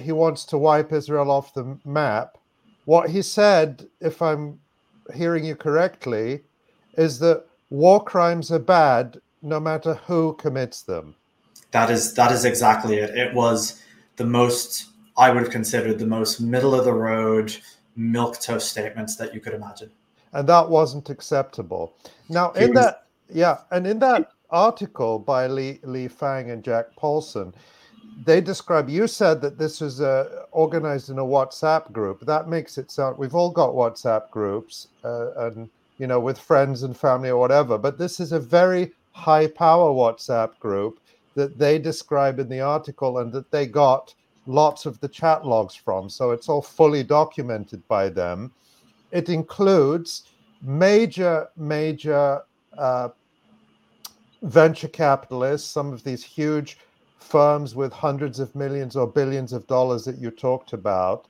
he 0.00 0.12
wants 0.12 0.44
to 0.46 0.58
wipe 0.58 0.92
Israel 0.92 1.30
off 1.30 1.52
the 1.52 1.78
map. 1.84 2.38
What 2.84 3.10
he 3.10 3.22
said, 3.22 3.88
if 4.00 4.22
I'm 4.22 4.60
hearing 5.14 5.44
you 5.44 5.54
correctly, 5.54 6.42
is 6.94 7.18
that 7.20 7.44
war 7.70 8.02
crimes 8.02 8.50
are 8.50 8.58
bad 8.58 9.20
no 9.42 9.60
matter 9.60 9.94
who 10.06 10.34
commits 10.34 10.82
them. 10.82 11.14
That 11.70 11.90
is 11.90 12.14
that 12.14 12.32
is 12.32 12.44
exactly 12.44 12.96
it. 12.98 13.10
It 13.16 13.34
was 13.34 13.82
the 14.16 14.24
most 14.24 14.86
I 15.16 15.30
would 15.30 15.42
have 15.42 15.52
considered 15.52 15.98
the 15.98 16.06
most 16.06 16.40
middle 16.40 16.74
of 16.74 16.84
the 16.84 16.92
road 16.92 17.56
milk 17.96 18.40
toast 18.40 18.70
statements 18.70 19.16
that 19.16 19.34
you 19.34 19.40
could 19.40 19.54
imagine. 19.54 19.90
And 20.32 20.48
that 20.48 20.68
wasn't 20.68 21.10
acceptable. 21.10 21.94
Now 22.28 22.52
in 22.52 22.74
that 22.74 23.06
yeah, 23.32 23.58
and 23.70 23.86
in 23.86 23.98
that 24.00 24.32
article 24.50 25.18
by 25.18 25.46
Lee, 25.46 25.78
Li 25.84 26.08
Fang 26.08 26.50
and 26.50 26.64
Jack 26.64 26.96
Poulson, 26.96 27.54
they 28.24 28.40
describe. 28.40 28.88
You 28.88 29.06
said 29.06 29.40
that 29.40 29.58
this 29.58 29.80
was 29.80 30.00
uh, 30.00 30.44
organized 30.50 31.10
in 31.10 31.18
a 31.18 31.24
WhatsApp 31.24 31.92
group. 31.92 32.20
That 32.20 32.48
makes 32.48 32.78
it 32.78 32.90
sound 32.90 33.18
we've 33.18 33.34
all 33.34 33.50
got 33.50 33.70
WhatsApp 33.70 34.30
groups, 34.30 34.88
uh, 35.04 35.32
and 35.46 35.68
you 35.98 36.06
know, 36.06 36.20
with 36.20 36.38
friends 36.38 36.82
and 36.82 36.96
family 36.96 37.30
or 37.30 37.38
whatever. 37.38 37.78
But 37.78 37.98
this 37.98 38.20
is 38.20 38.32
a 38.32 38.40
very 38.40 38.92
high 39.12 39.46
power 39.46 39.90
WhatsApp 39.90 40.58
group 40.58 41.00
that 41.34 41.58
they 41.58 41.78
describe 41.78 42.38
in 42.38 42.48
the 42.48 42.60
article, 42.60 43.18
and 43.18 43.32
that 43.32 43.50
they 43.50 43.66
got 43.66 44.14
lots 44.46 44.86
of 44.86 44.98
the 45.00 45.08
chat 45.08 45.46
logs 45.46 45.74
from. 45.74 46.08
So 46.08 46.32
it's 46.32 46.48
all 46.48 46.62
fully 46.62 47.02
documented 47.02 47.86
by 47.88 48.08
them. 48.08 48.52
It 49.12 49.28
includes 49.28 50.24
major, 50.62 51.48
major 51.56 52.42
uh, 52.76 53.08
venture 54.42 54.88
capitalists, 54.88 55.70
some 55.70 55.92
of 55.92 56.02
these 56.04 56.24
huge 56.24 56.78
firms 57.20 57.74
with 57.74 57.92
hundreds 57.92 58.40
of 58.40 58.54
millions 58.54 58.96
or 58.96 59.06
billions 59.06 59.52
of 59.52 59.66
dollars 59.66 60.04
that 60.04 60.18
you 60.18 60.30
talked 60.30 60.72
about. 60.72 61.26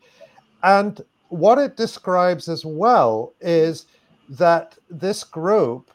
And 0.62 1.00
what 1.29 1.59
it 1.59 1.76
describes 1.76 2.48
as 2.48 2.64
well 2.64 3.33
is 3.40 3.87
that 4.29 4.76
this 4.88 5.24
group 5.24 5.90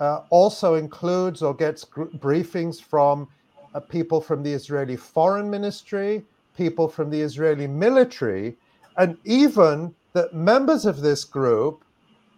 uh, 0.00 0.22
also 0.30 0.74
includes 0.74 1.42
or 1.42 1.54
gets 1.54 1.84
gr- 1.84 2.04
briefings 2.04 2.82
from 2.82 3.28
uh, 3.74 3.80
people 3.80 4.20
from 4.20 4.42
the 4.42 4.52
Israeli 4.52 4.96
Foreign 4.96 5.50
Ministry, 5.50 6.22
people 6.56 6.88
from 6.88 7.10
the 7.10 7.20
Israeli 7.20 7.66
military, 7.66 8.56
and 8.96 9.16
even 9.24 9.94
that 10.12 10.34
members 10.34 10.86
of 10.86 11.00
this 11.00 11.24
group 11.24 11.84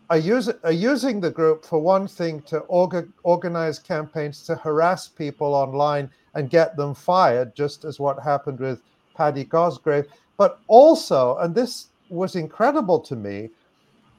are, 0.09 0.19
use, 0.19 0.49
are 0.65 0.73
using 0.73 1.21
the 1.21 1.31
group 1.31 1.65
for 1.65 1.79
one 1.79 2.07
thing 2.07 2.43
to 2.43 2.61
orga, 2.61 3.09
organize 3.23 3.79
campaigns 3.79 4.43
to 4.45 4.55
harass 4.55 5.09
people 5.09 5.55
online 5.55 6.11
and 6.35 6.51
get 6.51 6.77
them 6.77 6.95
fired, 6.95 7.55
just 7.55 7.85
as 7.85 7.99
what 7.99 8.23
happened 8.23 8.61
with 8.61 8.81
Paddy 9.15 9.45
Cosgrave, 9.45 10.07
but 10.37 10.61
also, 10.69 11.37
and 11.39 11.55
this 11.55 11.89
was 12.11 12.37
incredible 12.37 13.01
to 13.01 13.17
me, 13.17 13.51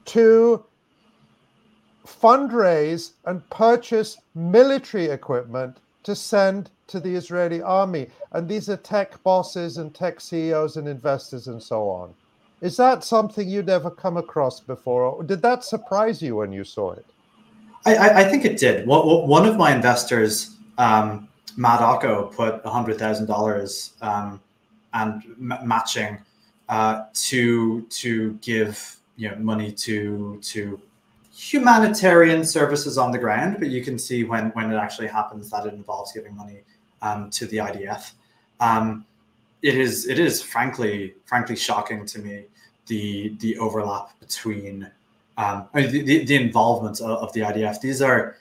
to 0.04 0.64
fundraise 2.06 3.12
and 3.26 3.48
purchase 3.50 4.18
military 4.34 5.06
equipment 5.06 5.76
to 6.02 6.14
send 6.14 6.70
to 6.86 6.98
the 6.98 7.14
Israeli 7.14 7.62
army. 7.62 8.08
And 8.32 8.48
these 8.48 8.68
are 8.68 8.76
tech 8.76 9.22
bosses 9.22 9.76
and 9.76 9.94
tech 9.94 10.20
CEOs 10.20 10.76
and 10.76 10.88
investors 10.88 11.48
and 11.48 11.62
so 11.62 11.88
on. 11.88 12.14
Is 12.60 12.76
that 12.76 13.04
something 13.04 13.48
you'd 13.48 13.68
ever 13.68 13.90
come 13.90 14.16
across 14.16 14.60
before? 14.60 15.02
Or 15.04 15.22
did 15.22 15.42
that 15.42 15.64
surprise 15.64 16.20
you 16.20 16.36
when 16.36 16.52
you 16.52 16.64
saw 16.64 16.92
it? 16.92 17.06
I, 17.86 18.22
I 18.22 18.24
think 18.24 18.44
it 18.44 18.58
did. 18.58 18.86
One 18.86 19.46
of 19.46 19.56
my 19.56 19.74
investors, 19.74 20.56
um, 20.76 21.28
Matt 21.56 21.80
Ocko, 21.80 22.32
put 22.32 22.62
$100,000 22.64 24.02
um, 24.02 24.40
and 24.92 25.22
m- 25.40 25.66
matching 25.66 26.18
uh, 26.68 27.04
to 27.14 27.82
to 27.82 28.34
give 28.42 28.96
you 29.16 29.30
know 29.30 29.36
money 29.36 29.72
to 29.72 30.38
to 30.42 30.80
humanitarian 31.34 32.44
services 32.44 32.98
on 32.98 33.10
the 33.10 33.18
ground, 33.18 33.56
but 33.58 33.68
you 33.68 33.82
can 33.82 33.98
see 33.98 34.24
when 34.24 34.50
when 34.50 34.70
it 34.70 34.76
actually 34.76 35.08
happens 35.08 35.50
that 35.50 35.66
it 35.66 35.72
involves 35.72 36.12
giving 36.12 36.36
money 36.36 36.60
um, 37.02 37.30
to 37.30 37.46
the 37.46 37.58
IDF. 37.58 38.12
Um, 38.60 39.06
it 39.62 39.74
is 39.74 40.06
it 40.06 40.18
is 40.18 40.42
frankly 40.42 41.14
frankly 41.24 41.56
shocking 41.56 42.06
to 42.06 42.18
me 42.20 42.44
the 42.86 43.34
the 43.40 43.58
overlap 43.58 44.18
between 44.20 44.90
um, 45.36 45.68
I 45.72 45.82
mean, 45.82 46.04
the, 46.04 46.24
the 46.24 46.34
involvement 46.34 47.00
of, 47.00 47.10
of, 47.10 47.32
the 47.32 47.40
IDF. 47.42 47.80
These 47.80 48.02
are 48.02 48.38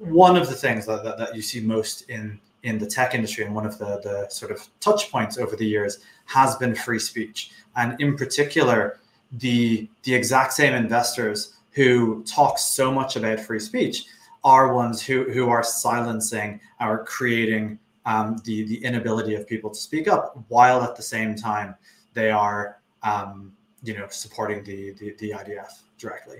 one 0.00 0.34
of 0.34 0.48
the 0.48 0.54
things 0.54 0.84
that, 0.86 1.04
that, 1.04 1.16
that, 1.16 1.36
you 1.36 1.42
see 1.42 1.60
most 1.60 2.10
in 2.10 2.40
in 2.64 2.78
the 2.78 2.86
tech 2.86 3.14
industry, 3.14 3.44
and 3.44 3.54
one 3.54 3.66
of 3.66 3.78
the 3.78 4.00
the 4.02 4.28
sort 4.28 4.50
of 4.50 4.66
touch 4.80 5.12
points 5.12 5.38
over 5.38 5.54
the 5.54 5.66
years 5.66 5.98
has 6.24 6.56
been 6.56 6.74
free 6.74 6.98
speech, 6.98 7.52
and 7.76 8.00
in 8.00 8.16
particular 8.16 8.98
the 9.32 9.88
the 10.02 10.14
exact 10.14 10.52
same 10.52 10.74
investors 10.74 11.54
who 11.70 12.24
talk 12.24 12.58
so 12.58 12.90
much 12.90 13.16
about 13.16 13.38
free 13.38 13.60
speech 13.60 14.06
are 14.42 14.74
ones 14.74 15.00
who 15.02 15.30
who 15.32 15.48
are 15.48 15.62
silencing, 15.62 16.60
are 16.80 17.04
creating 17.04 17.78
um, 18.06 18.36
the 18.44 18.64
the 18.64 18.84
inability 18.84 19.34
of 19.34 19.46
people 19.46 19.70
to 19.70 19.78
speak 19.78 20.08
up, 20.08 20.36
while 20.48 20.82
at 20.82 20.96
the 20.96 21.02
same 21.02 21.34
time 21.34 21.74
they 22.12 22.30
are 22.30 22.80
um, 23.02 23.52
you 23.82 23.96
know 23.96 24.06
supporting 24.10 24.62
the, 24.64 24.92
the 24.92 25.14
the, 25.18 25.30
IDF 25.30 25.82
directly. 25.98 26.38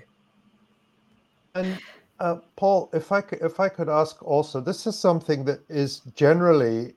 And 1.53 1.79
uh, 2.19 2.37
Paul, 2.55 2.89
if 2.93 3.11
I 3.11 3.21
could, 3.21 3.41
if 3.41 3.59
I 3.59 3.69
could 3.69 3.89
ask 3.89 4.21
also, 4.23 4.61
this 4.61 4.87
is 4.87 4.97
something 4.97 5.45
that 5.45 5.61
is 5.69 6.01
generally 6.15 6.93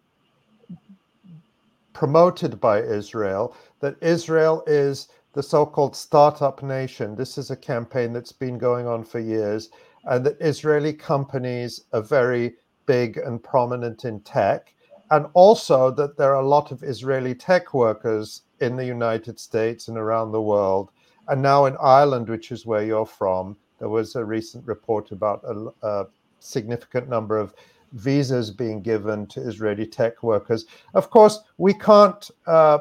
promoted 1.92 2.60
by 2.60 2.80
Israel. 2.80 3.56
That 3.80 3.96
Israel 4.02 4.62
is 4.66 5.08
the 5.32 5.42
so-called 5.42 5.94
startup 5.94 6.62
nation. 6.62 7.14
This 7.14 7.38
is 7.38 7.50
a 7.50 7.56
campaign 7.56 8.12
that's 8.12 8.32
been 8.32 8.58
going 8.58 8.86
on 8.86 9.04
for 9.04 9.20
years, 9.20 9.70
and 10.04 10.24
that 10.26 10.40
Israeli 10.40 10.92
companies 10.92 11.84
are 11.92 12.02
very 12.02 12.56
big 12.88 13.18
and 13.18 13.40
prominent 13.40 14.04
in 14.04 14.18
tech, 14.20 14.74
and 15.10 15.26
also 15.34 15.90
that 15.92 16.16
there 16.16 16.34
are 16.34 16.42
a 16.42 16.54
lot 16.56 16.72
of 16.72 16.82
Israeli 16.82 17.34
tech 17.34 17.72
workers 17.74 18.42
in 18.60 18.74
the 18.74 18.84
United 18.84 19.38
States 19.38 19.88
and 19.88 19.96
around 19.96 20.32
the 20.32 20.48
world. 20.54 20.90
And 21.28 21.40
now 21.42 21.66
in 21.66 21.76
Ireland, 21.80 22.28
which 22.28 22.50
is 22.50 22.66
where 22.66 22.84
you're 22.84 23.06
from, 23.06 23.56
there 23.78 23.90
was 23.90 24.16
a 24.16 24.24
recent 24.24 24.66
report 24.66 25.12
about 25.12 25.44
a, 25.44 25.54
a 25.86 26.06
significant 26.40 27.08
number 27.08 27.36
of 27.36 27.54
visas 27.92 28.50
being 28.50 28.80
given 28.82 29.26
to 29.26 29.40
Israeli 29.40 29.86
tech 29.86 30.22
workers. 30.22 30.66
Of 30.94 31.10
course, 31.10 31.40
we 31.58 31.74
can't 31.74 32.30
uh, 32.46 32.78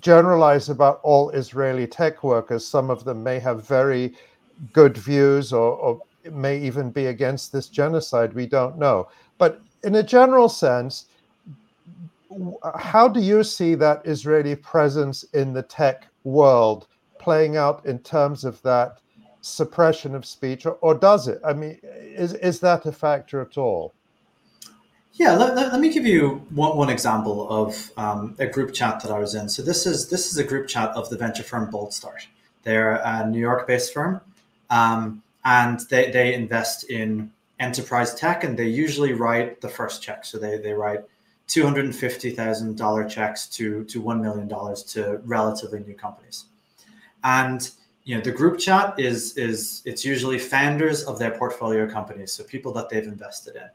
generalize 0.00 0.68
about 0.68 1.00
all 1.02 1.30
Israeli 1.30 1.86
tech 1.86 2.22
workers. 2.22 2.66
Some 2.66 2.90
of 2.90 3.04
them 3.04 3.22
may 3.22 3.38
have 3.40 3.66
very 3.66 4.14
good 4.72 4.96
views 4.96 5.52
or, 5.52 5.72
or 5.84 6.00
may 6.32 6.58
even 6.58 6.90
be 6.90 7.06
against 7.06 7.52
this 7.52 7.68
genocide. 7.68 8.32
We 8.32 8.46
don't 8.46 8.78
know. 8.78 9.08
But 9.38 9.60
in 9.82 9.96
a 9.96 10.02
general 10.02 10.48
sense, 10.48 11.06
how 12.78 13.08
do 13.08 13.20
you 13.20 13.44
see 13.44 13.74
that 13.76 14.06
Israeli 14.06 14.56
presence 14.56 15.24
in 15.34 15.52
the 15.52 15.62
tech 15.62 16.08
world 16.24 16.86
playing 17.18 17.56
out 17.56 17.84
in 17.86 17.98
terms 18.00 18.44
of 18.44 18.60
that 18.62 18.98
suppression 19.40 20.14
of 20.14 20.24
speech, 20.24 20.66
or, 20.66 20.72
or 20.80 20.94
does 20.94 21.28
it? 21.28 21.40
I 21.44 21.52
mean, 21.52 21.78
is, 21.82 22.34
is 22.34 22.60
that 22.60 22.86
a 22.86 22.92
factor 22.92 23.40
at 23.40 23.58
all? 23.58 23.94
Yeah, 25.12 25.36
let, 25.36 25.54
let, 25.54 25.70
let, 25.70 25.80
me 25.80 25.92
give 25.92 26.06
you 26.06 26.44
one, 26.50 26.76
one 26.76 26.90
example 26.90 27.48
of 27.48 27.90
um, 27.96 28.34
a 28.40 28.46
group 28.46 28.72
chat 28.74 29.00
that 29.02 29.12
I 29.12 29.18
was 29.18 29.36
in. 29.36 29.48
So 29.48 29.62
this 29.62 29.86
is 29.86 30.08
this 30.08 30.32
is 30.32 30.38
a 30.38 30.44
group 30.44 30.66
chat 30.66 30.90
of 30.90 31.08
the 31.08 31.16
venture 31.16 31.44
firm 31.44 31.70
Boldstart. 31.70 32.26
They're 32.64 32.96
a 33.04 33.28
New 33.28 33.38
York-based 33.38 33.94
firm, 33.94 34.20
um, 34.70 35.22
and 35.44 35.80
they 35.90 36.10
they 36.10 36.34
invest 36.34 36.84
in 36.84 37.30
enterprise 37.60 38.14
tech, 38.14 38.44
and 38.44 38.58
they 38.58 38.66
usually 38.66 39.12
write 39.12 39.60
the 39.60 39.68
first 39.68 40.02
check. 40.02 40.24
So 40.24 40.38
they 40.38 40.58
they 40.58 40.72
write 40.72 41.00
two 41.46 41.62
hundred 41.62 41.84
and 41.84 41.94
fifty 41.94 42.30
thousand 42.30 42.76
dollar 42.76 43.08
checks 43.08 43.46
to 43.48 43.84
to 43.84 44.00
one 44.00 44.20
million 44.22 44.48
dollars 44.48 44.82
to 44.94 45.20
relatively 45.24 45.80
new 45.80 45.94
companies, 45.94 46.46
and 47.22 47.70
you 48.04 48.16
know 48.16 48.22
the 48.22 48.32
group 48.32 48.58
chat 48.58 48.98
is 48.98 49.36
is 49.36 49.82
it's 49.84 50.04
usually 50.04 50.38
founders 50.38 51.04
of 51.04 51.18
their 51.18 51.32
portfolio 51.32 51.88
companies, 51.88 52.32
so 52.32 52.44
people 52.44 52.72
that 52.72 52.88
they've 52.88 53.06
invested 53.06 53.56
in, 53.56 53.68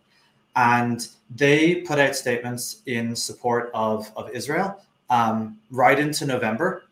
and 0.55 1.07
they 1.35 1.75
put 1.75 1.99
out 1.99 2.15
statements 2.15 2.81
in 2.85 3.15
support 3.15 3.69
of 3.73 4.11
of 4.15 4.29
Israel 4.31 4.81
um, 5.09 5.57
right 5.71 5.99
into 5.99 6.25
November 6.25 6.83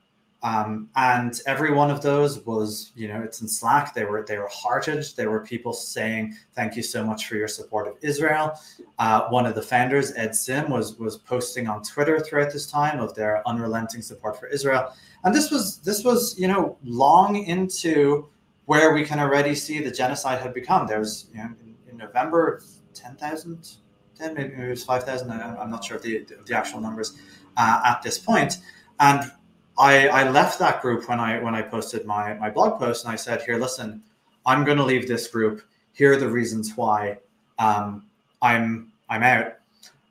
um, 0.44 0.90
and 0.96 1.42
every 1.48 1.74
one 1.74 1.90
of 1.90 2.02
those 2.02 2.46
was, 2.46 2.92
you 2.96 3.08
know, 3.08 3.22
it's 3.22 3.42
in 3.42 3.48
Slack. 3.48 3.96
They 3.96 4.06
were 4.06 4.24
they 4.28 4.38
were 4.38 4.50
hearted. 4.52 5.04
There 5.16 5.32
were 5.32 5.40
people 5.40 5.74
saying, 5.74 6.36
"Thank 6.54 6.76
you 6.76 6.84
so 6.84 7.04
much 7.04 7.26
for 7.26 7.36
your 7.36 7.48
support 7.48 7.88
of 7.88 7.96
Israel." 8.02 8.60
Uh, 9.00 9.28
one 9.30 9.48
of 9.48 9.56
the 9.56 9.64
founders, 9.64 10.14
Ed 10.16 10.36
Sim, 10.36 10.70
was 10.70 10.98
was 11.00 11.18
posting 11.18 11.68
on 11.68 11.82
Twitter 11.82 12.20
throughout 12.20 12.54
this 12.54 12.70
time 12.70 13.00
of 13.00 13.16
their 13.16 13.48
unrelenting 13.48 14.04
support 14.04 14.40
for 14.40 14.48
Israel. 14.48 14.94
And 15.24 15.34
this 15.34 15.50
was 15.50 15.80
this 15.80 16.04
was 16.04 16.38
you 16.38 16.48
know 16.48 16.78
long 16.84 17.44
into 17.44 18.30
where 18.66 18.94
we 18.94 19.04
can 19.04 19.20
already 19.20 19.56
see 19.56 19.82
the 19.82 19.92
genocide 19.92 20.40
had 20.40 20.54
become. 20.54 20.86
There 20.86 21.00
was 21.00 21.28
you 21.34 21.40
know 21.40 21.50
in, 21.62 21.76
in 21.90 21.98
November, 21.98 22.62
ten 22.94 23.16
thousand, 23.16 23.78
ten 24.16 24.36
maybe 24.36 24.54
it 24.54 24.70
was 24.70 24.84
five 24.84 25.04
thousand. 25.04 25.32
I'm 25.32 25.72
not 25.72 25.84
sure 25.84 25.98
of 25.98 26.04
the 26.04 26.28
the 26.46 26.56
actual 26.56 26.80
numbers 26.80 27.18
uh, 27.58 27.82
at 27.84 28.04
this 28.04 28.20
point, 28.20 28.60
and 29.00 29.32
I, 29.78 30.08
I 30.08 30.30
left 30.30 30.60
that 30.60 30.82
group 30.82 31.08
when 31.08 31.20
I 31.20 31.40
when 31.40 31.56
I 31.56 31.62
posted 31.62 32.06
my 32.06 32.34
my 32.36 32.50
blog 32.50 32.80
post 32.80 33.06
and 33.06 33.14
I 33.14 33.16
said, 33.16 33.42
here, 33.42 33.58
listen, 33.58 34.02
I'm 34.46 34.64
going 34.64 34.78
to 34.78 34.84
leave 34.84 35.08
this 35.08 35.28
group. 35.28 35.62
Here 35.94 36.14
are 36.14 36.18
the 36.18 36.30
reasons 36.30 36.76
why 36.76 37.18
um, 37.60 38.06
I'm 38.42 38.92
I'm 39.10 39.24
out. 39.24 39.54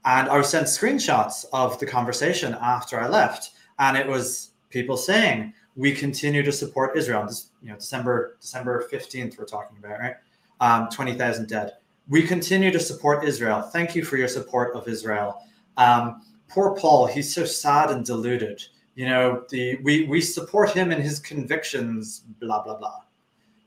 And 0.05 0.29
I 0.29 0.37
was 0.37 0.48
sent 0.48 0.66
screenshots 0.66 1.46
of 1.52 1.79
the 1.81 1.87
conversation 1.87 2.57
after 2.61 3.00
I 3.00 3.09
left, 3.09 3.52
and 3.81 3.96
it 3.96 4.07
was 4.07 4.50
people 4.70 4.96
saying, 4.96 5.52
"We 5.74 5.92
continue 5.92 6.44
to 6.44 6.52
support 6.52 6.96
Israel." 6.96 7.26
This, 7.26 7.50
you 7.61 7.70
know, 7.70 7.76
December 7.76 8.37
December 8.40 8.83
fifteenth, 8.83 9.37
we're 9.37 9.46
talking 9.46 9.79
about, 9.79 9.98
right? 9.98 10.14
Um, 10.61 10.88
Twenty 10.90 11.14
thousand 11.14 11.48
dead. 11.48 11.72
We 12.09 12.22
continue 12.22 12.70
to 12.70 12.79
support 12.79 13.24
Israel. 13.24 13.62
Thank 13.62 13.96
you 13.96 14.05
for 14.05 14.16
your 14.16 14.29
support 14.29 14.76
of 14.76 14.87
Israel. 14.87 15.42
Um, 15.76 16.22
poor 16.48 16.76
Paul, 16.76 17.07
he's 17.07 17.35
so 17.35 17.44
sad 17.44 17.90
and 17.90 18.07
deluded 18.07 18.62
you 18.96 19.06
know 19.06 19.44
the 19.50 19.76
we 19.85 20.04
we 20.04 20.20
support 20.20 20.70
him 20.70 20.90
in 20.90 21.00
his 21.00 21.20
convictions 21.20 22.24
blah 22.40 22.62
blah 22.62 22.76
blah. 22.76 23.00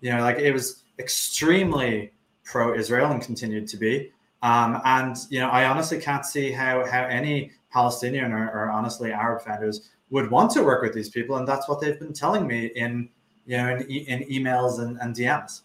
You 0.02 0.12
know 0.12 0.22
like 0.22 0.40
it 0.40 0.52
was 0.52 0.84
extremely 0.98 2.12
pro-israel 2.44 3.12
and 3.12 3.22
continued 3.22 3.68
to 3.70 3.78
be. 3.78 4.12
Um, 4.42 4.82
and 4.86 5.18
you 5.30 5.40
know 5.42 5.50
i 5.50 5.66
honestly 5.66 6.00
can't 6.00 6.26
see 6.26 6.50
how 6.50 6.86
how 6.90 7.04
any 7.04 7.52
palestinian 7.74 8.32
or, 8.32 8.50
or 8.52 8.72
honestly 8.72 9.12
arab 9.12 9.42
founders 9.42 9.90
would 10.12 10.32
want 10.32 10.50
to 10.52 10.64
work 10.64 10.82
with 10.82 10.94
these 10.94 11.10
people 11.10 11.36
and 11.36 11.46
that's 11.46 11.68
what 11.68 11.82
they've 11.82 12.00
been 12.00 12.14
telling 12.14 12.48
me 12.48 12.68
in 12.68 13.10
you 13.46 13.58
know 13.58 13.76
in, 13.76 13.82
in 13.82 14.20
emails 14.30 14.80
and, 14.80 14.98
and 15.02 15.14
dms 15.14 15.64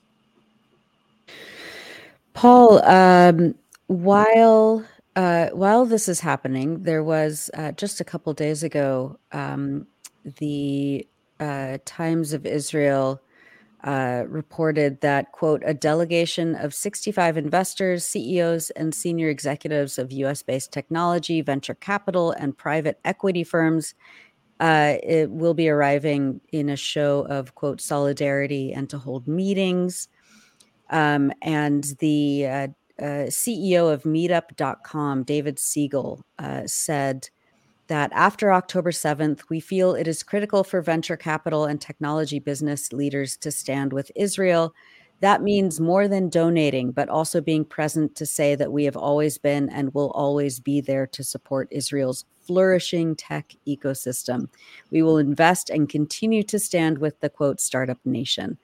paul 2.33 2.85
um, 2.85 3.55
while 3.87 4.85
uh, 5.17 5.49
while 5.51 5.87
this 5.87 6.09
is 6.09 6.21
happening, 6.21 6.83
there 6.83 7.03
was 7.03 7.51
uh, 7.55 7.73
just 7.73 8.01
a 8.01 8.05
couple 8.05 8.33
days 8.33 8.63
ago 8.63 9.19
um, 9.33 9.87
the 10.39 11.07
uh, 11.39 11.79
Times 11.85 12.33
of 12.33 12.47
Israel 12.47 13.21
uh, 13.85 14.25
reported 14.29 15.01
that 15.03 15.31
quote 15.33 15.63
a 15.65 15.75
delegation 15.75 16.55
of 16.55 16.73
65 16.73 17.37
investors, 17.37 18.07
CEOs, 18.07 18.71
and 18.71 18.95
senior 18.95 19.29
executives 19.29 19.99
of 19.99 20.11
U.S.-based 20.11 20.71
technology, 20.71 21.43
venture 21.43 21.75
capital, 21.75 22.33
and 22.33 22.57
private 22.57 22.99
equity 23.05 23.45
firms. 23.45 23.95
Uh, 24.59 24.95
it 25.03 25.31
will 25.31 25.53
be 25.53 25.69
arriving 25.69 26.41
in 26.51 26.71
a 26.71 26.77
show 26.77 27.27
of 27.29 27.55
quote 27.55 27.81
solidarity 27.81 28.73
and 28.73 28.89
to 28.89 28.97
hold 28.97 29.29
meetings 29.29 30.09
um, 30.91 31.33
and 31.43 31.85
the 31.99 32.71
uh, 33.01 33.27
CEO 33.29 33.93
of 33.93 34.05
Meetup.com, 34.05 35.25
David 35.25 35.59
Siegel, 35.59 36.25
uh, 36.39 36.63
said 36.67 37.29
that 37.89 38.11
after 38.15 38.53
October 38.53 38.91
7th, 38.91 39.43
we 39.51 39.61
feel 39.61 39.95
it 39.95 40.09
is 40.09 40.23
critical 40.23 40.65
for 40.65 40.81
venture 40.81 41.17
capital 41.17 41.65
and 41.65 41.81
technology 41.81 42.39
business 42.39 42.93
leaders 42.93 43.37
to 43.39 43.51
stand 43.51 43.93
with 43.93 44.11
Israel. 44.17 44.75
That 45.21 45.43
means 45.43 45.81
more 45.81 46.09
than 46.09 46.29
donating, 46.29 46.93
but 46.93 47.09
also 47.09 47.41
being 47.41 47.65
present 47.65 48.15
to 48.17 48.27
say 48.27 48.55
that 48.55 48.73
we 48.73 48.85
have 48.85 48.97
always 48.97 49.39
been 49.39 49.69
and 49.71 49.93
will 49.95 50.11
always 50.11 50.61
be 50.61 50.81
there 50.81 51.07
to 51.09 51.25
support 51.25 51.69
Israel's 51.71 52.25
flourishing 52.41 53.17
tech 53.17 53.55
ecosystem. 53.67 54.49
We 54.91 55.03
will 55.03 55.19
invest 55.19 55.71
and 55.71 55.89
continue 55.89 56.43
to 56.45 56.59
stand 56.59 56.99
with 56.99 57.21
the 57.21 57.31
quote 57.31 57.61
startup 57.61 57.99
nation. 58.05 58.59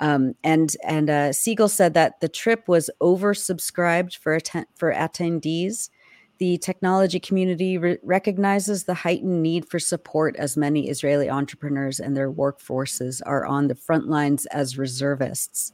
Um, 0.00 0.34
and 0.42 0.74
and 0.82 1.10
uh, 1.10 1.32
Siegel 1.32 1.68
said 1.68 1.94
that 1.94 2.20
the 2.20 2.28
trip 2.28 2.66
was 2.66 2.90
oversubscribed 3.00 4.16
for 4.16 4.34
atten- 4.34 4.66
for 4.74 4.92
attendees. 4.92 5.90
The 6.38 6.56
technology 6.56 7.20
community 7.20 7.76
re- 7.76 7.98
recognizes 8.02 8.84
the 8.84 8.94
heightened 8.94 9.42
need 9.42 9.68
for 9.68 9.78
support 9.78 10.36
as 10.36 10.56
many 10.56 10.88
Israeli 10.88 11.28
entrepreneurs 11.28 12.00
and 12.00 12.16
their 12.16 12.32
workforces 12.32 13.20
are 13.26 13.44
on 13.44 13.68
the 13.68 13.74
front 13.74 14.08
lines 14.08 14.46
as 14.46 14.78
reservists. 14.78 15.72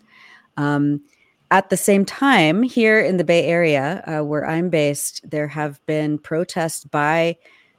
Um, 0.56 1.02
at 1.52 1.70
the 1.70 1.76
same 1.76 2.04
time, 2.04 2.64
here 2.64 2.98
in 2.98 3.18
the 3.18 3.24
Bay 3.24 3.46
Area, 3.46 4.02
uh, 4.08 4.24
where 4.24 4.44
I'm 4.44 4.68
based, 4.68 5.20
there 5.30 5.46
have 5.46 5.80
been 5.86 6.18
protests 6.18 6.84
by 6.84 7.36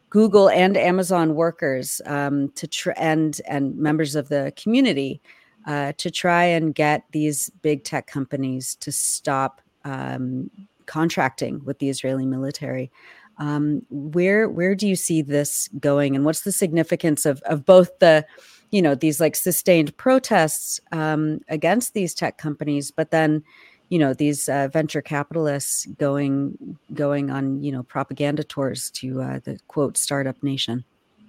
Google 0.09 0.49
and 0.49 0.77
Amazon 0.77 1.35
workers 1.35 1.99
um, 2.05 2.49
to 2.51 2.67
tr- 2.67 2.91
and 2.95 3.41
and 3.49 3.75
members 3.75 4.15
of 4.15 4.29
the 4.29 4.53
community 4.55 5.21
uh, 5.67 5.91
to 5.97 6.09
try 6.09 6.45
and 6.45 6.73
get 6.73 7.03
these 7.11 7.51
big 7.61 7.83
tech 7.83 8.07
companies 8.07 8.75
to 8.75 8.91
stop 8.91 9.61
um, 9.83 10.49
contracting 10.85 11.63
with 11.65 11.77
the 11.79 11.89
Israeli 11.89 12.25
military. 12.25 12.89
Um, 13.37 13.85
where 13.91 14.49
where 14.49 14.73
do 14.73 14.87
you 14.87 14.95
see 14.95 15.21
this 15.21 15.69
going, 15.79 16.15
and 16.15 16.25
what's 16.25 16.41
the 16.41 16.51
significance 16.51 17.25
of 17.25 17.39
of 17.41 17.65
both 17.65 17.99
the 17.99 18.25
you 18.71 18.81
know 18.81 18.95
these 18.95 19.19
like 19.19 19.35
sustained 19.35 19.95
protests 19.97 20.79
um, 20.91 21.41
against 21.49 21.93
these 21.93 22.15
tech 22.15 22.37
companies, 22.37 22.89
but 22.89 23.11
then 23.11 23.43
you 23.89 23.99
know 23.99 24.13
these 24.13 24.49
uh, 24.49 24.69
venture 24.71 25.01
capitalists 25.01 25.85
going 25.97 26.77
going 26.93 27.29
on 27.29 27.61
you 27.61 27.71
know 27.71 27.83
propaganda 27.83 28.43
tours 28.43 28.89
to 28.91 29.21
uh, 29.21 29.39
the 29.43 29.59
quote 29.67 29.97
startup 29.97 30.41
nation. 30.41 30.83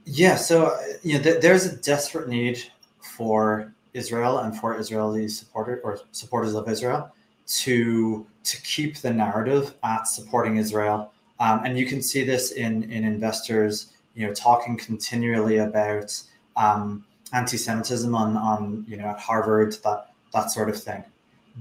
Yeah, 0.06 0.36
so 0.36 0.66
uh, 0.66 0.80
you 1.02 1.18
know 1.18 1.24
th- 1.24 1.42
there's 1.42 1.66
a 1.66 1.76
desperate 1.76 2.28
need 2.28 2.62
for 3.00 3.74
Israel 3.94 4.38
and 4.38 4.58
for 4.58 4.78
Israeli 4.78 5.28
supporters 5.28 5.80
or 5.84 6.00
supporters 6.12 6.54
of 6.54 6.68
Israel 6.68 7.12
to 7.46 8.26
to 8.44 8.62
keep 8.62 8.98
the 8.98 9.12
narrative 9.12 9.74
at 9.82 10.04
supporting 10.04 10.56
Israel. 10.56 11.12
Um, 11.40 11.64
and 11.64 11.78
you 11.78 11.86
can 11.86 12.02
see 12.02 12.24
this 12.24 12.52
in 12.52 12.90
in 12.90 13.04
investors, 13.04 13.92
you 14.14 14.26
know, 14.26 14.34
talking 14.34 14.76
continually 14.76 15.58
about 15.58 16.20
um, 16.56 17.04
anti-Semitism 17.32 18.14
on 18.14 18.36
on 18.36 18.84
you 18.88 18.96
know 18.96 19.06
at 19.06 19.18
Harvard, 19.18 19.76
that 19.84 20.10
that 20.32 20.50
sort 20.50 20.68
of 20.68 20.82
thing. 20.82 21.04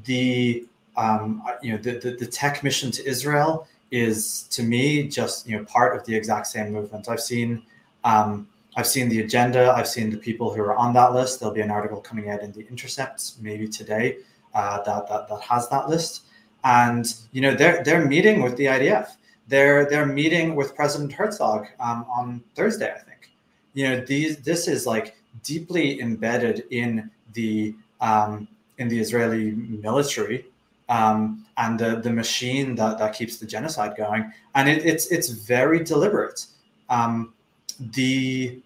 The 0.05 0.65
um, 0.97 1.43
you 1.61 1.71
know 1.71 1.77
the, 1.77 1.99
the, 1.99 2.11
the 2.11 2.25
tech 2.25 2.63
mission 2.63 2.91
to 2.91 3.07
Israel 3.07 3.67
is 3.91 4.43
to 4.49 4.63
me 4.63 5.07
just 5.07 5.47
you 5.47 5.57
know 5.57 5.63
part 5.65 5.95
of 5.95 6.05
the 6.05 6.15
exact 6.15 6.47
same 6.47 6.71
movement. 6.71 7.07
I've 7.07 7.21
seen 7.21 7.63
um, 8.03 8.47
I've 8.77 8.87
seen 8.87 9.09
the 9.09 9.21
agenda. 9.21 9.71
I've 9.71 9.87
seen 9.87 10.11
the 10.11 10.17
people 10.17 10.53
who 10.53 10.61
are 10.61 10.75
on 10.75 10.93
that 10.93 11.13
list. 11.13 11.39
There'll 11.39 11.53
be 11.53 11.61
an 11.61 11.71
article 11.71 11.99
coming 11.99 12.29
out 12.29 12.43
in 12.43 12.51
the 12.51 12.65
Intercept 12.69 13.33
maybe 13.41 13.67
today 13.67 14.19
uh, 14.53 14.83
that, 14.83 15.09
that 15.09 15.27
that 15.27 15.41
has 15.41 15.67
that 15.69 15.89
list. 15.89 16.25
And 16.63 17.11
you 17.31 17.41
know 17.41 17.55
they're 17.55 17.83
they're 17.83 18.05
meeting 18.05 18.43
with 18.43 18.55
the 18.55 18.65
IDF. 18.65 19.15
They're 19.47 19.89
they're 19.89 20.05
meeting 20.05 20.55
with 20.55 20.75
President 20.75 21.11
Herzog 21.11 21.65
um, 21.79 22.05
on 22.07 22.43
Thursday, 22.53 22.93
I 22.93 22.99
think. 22.99 23.31
You 23.73 23.89
know 23.89 24.05
these 24.05 24.37
this 24.37 24.67
is 24.67 24.85
like 24.85 25.17
deeply 25.43 25.99
embedded 25.99 26.65
in 26.69 27.09
the 27.33 27.73
um, 27.99 28.47
in 28.77 28.89
the 28.89 28.99
Israeli 28.99 29.51
military 29.51 30.45
um, 30.87 31.45
and 31.57 31.79
the, 31.79 31.95
the 31.97 32.11
machine 32.11 32.75
that, 32.75 32.99
that 32.99 33.13
keeps 33.13 33.37
the 33.37 33.45
genocide 33.45 33.97
going. 33.97 34.31
And 34.53 34.69
it, 34.69 34.85
it's 34.85 35.07
it's 35.07 35.29
very 35.29 35.83
deliberate. 35.83 36.45
Um, 36.89 37.33
the 37.79 38.61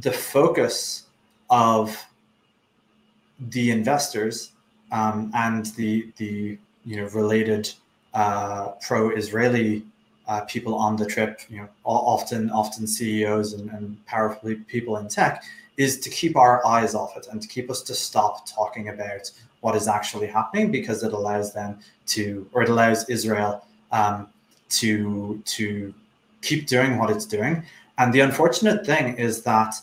the 0.00 0.12
focus 0.12 1.04
of 1.50 2.04
the 3.38 3.70
investors 3.70 4.52
um, 4.92 5.30
and 5.34 5.66
the 5.76 6.12
the 6.16 6.58
you 6.84 6.96
know 6.96 7.06
related 7.08 7.72
uh, 8.14 8.68
pro-Israeli 8.80 9.84
uh, 10.28 10.40
people 10.42 10.74
on 10.74 10.96
the 10.96 11.06
trip, 11.06 11.40
you 11.48 11.58
know, 11.58 11.68
often 11.84 12.50
often 12.50 12.86
CEOs 12.86 13.52
and, 13.52 13.70
and 13.70 14.04
powerful 14.06 14.54
people 14.66 14.96
in 14.96 15.08
tech, 15.08 15.44
is 15.76 16.00
to 16.00 16.10
keep 16.10 16.36
our 16.36 16.66
eyes 16.66 16.94
off 16.94 17.16
it 17.16 17.28
and 17.30 17.40
to 17.40 17.48
keep 17.48 17.70
us 17.70 17.82
to 17.82 17.94
stop 17.94 18.48
talking 18.48 18.88
about 18.88 19.30
what 19.60 19.76
is 19.76 19.88
actually 19.88 20.26
happening 20.26 20.70
because 20.70 21.02
it 21.02 21.12
allows 21.12 21.52
them 21.52 21.78
to, 22.06 22.48
or 22.52 22.62
it 22.62 22.68
allows 22.68 23.08
Israel 23.08 23.64
um, 23.92 24.28
to 24.68 25.40
to 25.44 25.94
keep 26.42 26.66
doing 26.66 26.98
what 26.98 27.10
it's 27.10 27.26
doing. 27.26 27.62
And 27.98 28.12
the 28.12 28.20
unfortunate 28.20 28.84
thing 28.84 29.16
is 29.16 29.42
that 29.42 29.74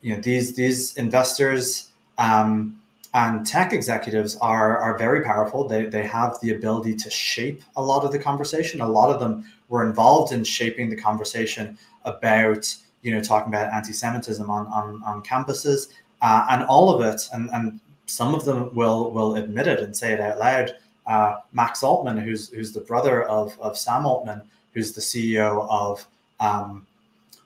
you 0.00 0.14
know 0.14 0.20
these 0.20 0.54
these 0.54 0.96
investors 0.96 1.90
um, 2.18 2.80
and 3.12 3.46
tech 3.46 3.72
executives 3.72 4.36
are 4.36 4.78
are 4.78 4.96
very 4.96 5.22
powerful. 5.22 5.66
They 5.66 5.84
they 5.86 6.06
have 6.06 6.38
the 6.40 6.52
ability 6.52 6.94
to 6.96 7.10
shape 7.10 7.62
a 7.76 7.82
lot 7.82 8.04
of 8.04 8.12
the 8.12 8.18
conversation. 8.18 8.80
A 8.80 8.88
lot 8.88 9.10
of 9.10 9.20
them 9.20 9.44
were 9.68 9.84
involved 9.86 10.32
in 10.32 10.44
shaping 10.44 10.88
the 10.88 10.96
conversation 10.96 11.76
about 12.04 12.74
you 13.02 13.12
know 13.14 13.20
talking 13.20 13.52
about 13.52 13.72
anti-Semitism 13.72 14.48
on 14.48 14.66
on, 14.68 15.02
on 15.04 15.22
campuses 15.22 15.88
uh, 16.22 16.46
and 16.50 16.64
all 16.64 16.90
of 16.94 17.02
it. 17.02 17.28
And 17.32 17.50
and 17.50 17.80
some 18.06 18.34
of 18.34 18.44
them 18.44 18.74
will 18.74 19.10
will 19.10 19.36
admit 19.36 19.66
it 19.66 19.80
and 19.80 19.96
say 19.96 20.12
it 20.12 20.20
out 20.20 20.38
loud. 20.38 20.74
Uh, 21.06 21.36
Max 21.52 21.82
Altman, 21.82 22.16
who's 22.16 22.48
who's 22.50 22.72
the 22.72 22.80
brother 22.80 23.24
of 23.24 23.58
of 23.60 23.76
Sam 23.76 24.06
Altman, 24.06 24.42
who's 24.72 24.92
the 24.92 25.00
CEO 25.00 25.68
of 25.68 26.06
um, 26.38 26.86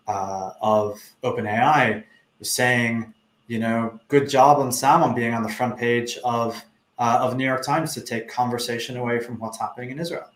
uh, 0.06 0.52
of 0.60 1.00
OpenAI, 1.22 2.04
was 2.38 2.50
saying 2.50 3.14
you 3.46 3.58
know, 3.58 3.98
good 4.08 4.28
job 4.28 4.58
on 4.58 4.72
Sam 4.72 5.02
on 5.02 5.14
being 5.14 5.34
on 5.34 5.42
the 5.42 5.48
front 5.48 5.76
page 5.78 6.18
of 6.24 6.62
uh, 6.98 7.18
of 7.20 7.36
New 7.36 7.44
York 7.44 7.64
Times 7.64 7.92
to 7.94 8.00
take 8.00 8.28
conversation 8.28 8.96
away 8.96 9.18
from 9.18 9.38
what's 9.38 9.58
happening 9.58 9.90
in 9.90 9.98
Israel. 9.98 10.30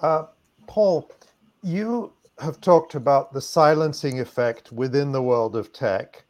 Uh, 0.00 0.24
Paul, 0.68 1.10
you 1.62 2.12
have 2.38 2.60
talked 2.60 2.94
about 2.94 3.32
the 3.32 3.40
silencing 3.40 4.20
effect 4.20 4.70
within 4.70 5.10
the 5.10 5.20
world 5.20 5.56
of 5.56 5.72
tech, 5.72 6.24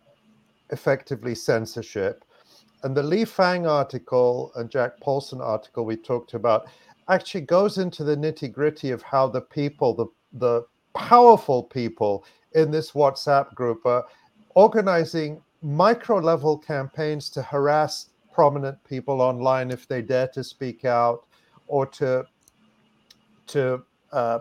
effectively 0.71 1.35
censorship. 1.35 2.25
And 2.85 2.97
the 2.97 3.03
Lee 3.03 3.27
Fang 3.27 3.67
article 3.67 4.51
and 4.57 4.71
Jack 4.71 4.99
Poulson 5.01 5.43
article 5.43 5.85
we 5.85 5.97
talked 5.97 6.33
about 6.33 6.69
actually 7.11 7.43
goes 7.43 7.77
into 7.77 8.05
the 8.05 8.17
nitty 8.17 8.51
gritty 8.51 8.91
of 8.91 9.03
how 9.03 9.29
the 9.29 9.43
people, 9.43 9.95
the, 9.95 10.07
the 10.33 10.67
powerful 10.95 11.63
people 11.63 12.25
in 12.53 12.71
this 12.71 12.93
WhatsApp 12.93 13.55
group 13.55 13.85
are 13.87 14.05
organizing 14.55 15.41
micro 15.63 16.19
level 16.19 16.57
campaigns 16.57 17.29
to 17.31 17.43
harass 17.43 18.11
prominent 18.33 18.83
people 18.85 19.21
online 19.21 19.71
if 19.71 19.89
they 19.89 20.01
dare 20.01 20.29
to 20.29 20.45
speak 20.45 20.85
out 20.85 21.27
or 21.67 21.87
to 21.87 22.25
to 23.47 23.83
uh, 24.13 24.39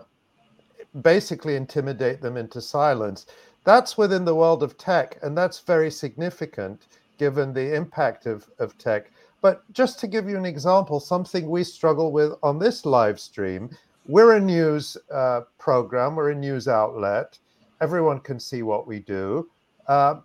basically 1.02 1.56
intimidate 1.56 2.20
them 2.20 2.36
into 2.36 2.60
silence. 2.60 3.26
That's 3.64 3.98
within 3.98 4.24
the 4.24 4.34
world 4.34 4.62
of 4.62 4.78
tech 4.78 5.18
and 5.22 5.36
that's 5.36 5.60
very 5.60 5.90
significant 5.90 6.86
given 7.18 7.52
the 7.52 7.74
impact 7.74 8.26
of, 8.26 8.48
of 8.58 8.78
tech. 8.78 9.10
But 9.40 9.70
just 9.72 9.98
to 10.00 10.06
give 10.06 10.28
you 10.28 10.36
an 10.36 10.46
example 10.46 11.00
something 11.00 11.48
we 11.48 11.64
struggle 11.64 12.12
with 12.12 12.34
on 12.42 12.58
this 12.58 12.86
live 12.86 13.18
stream 13.18 13.70
we're 14.08 14.34
a 14.34 14.40
news 14.40 14.96
uh, 15.12 15.42
program 15.58 16.16
we're 16.16 16.30
a 16.30 16.34
news 16.34 16.66
outlet 16.66 17.38
everyone 17.80 18.18
can 18.18 18.40
see 18.40 18.62
what 18.62 18.86
we 18.86 18.98
do 18.98 19.48
uh, 19.88 20.20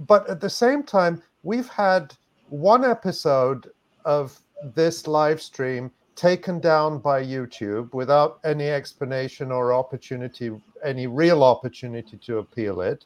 but 0.00 0.28
at 0.28 0.40
the 0.40 0.50
same 0.50 0.82
time, 0.82 1.22
we've 1.42 1.68
had 1.68 2.14
one 2.48 2.84
episode 2.84 3.70
of 4.04 4.38
this 4.74 5.06
live 5.06 5.40
stream 5.40 5.90
taken 6.14 6.60
down 6.60 6.98
by 6.98 7.22
YouTube 7.22 7.92
without 7.92 8.40
any 8.44 8.68
explanation 8.68 9.52
or 9.52 9.72
opportunity, 9.72 10.50
any 10.84 11.06
real 11.06 11.44
opportunity 11.44 12.16
to 12.16 12.38
appeal 12.38 12.80
it. 12.80 13.04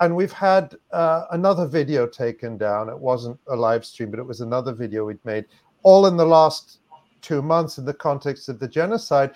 And 0.00 0.14
we've 0.14 0.32
had 0.32 0.74
uh, 0.92 1.24
another 1.32 1.66
video 1.66 2.06
taken 2.06 2.56
down. 2.56 2.88
It 2.88 2.98
wasn't 2.98 3.38
a 3.48 3.56
live 3.56 3.84
stream, 3.84 4.10
but 4.10 4.20
it 4.20 4.26
was 4.26 4.40
another 4.40 4.72
video 4.72 5.06
we'd 5.06 5.24
made, 5.24 5.46
all 5.82 6.06
in 6.06 6.16
the 6.16 6.26
last 6.26 6.78
two 7.24 7.42
months 7.42 7.78
in 7.78 7.84
the 7.84 7.94
context 7.94 8.48
of 8.48 8.58
the 8.58 8.68
genocide, 8.68 9.32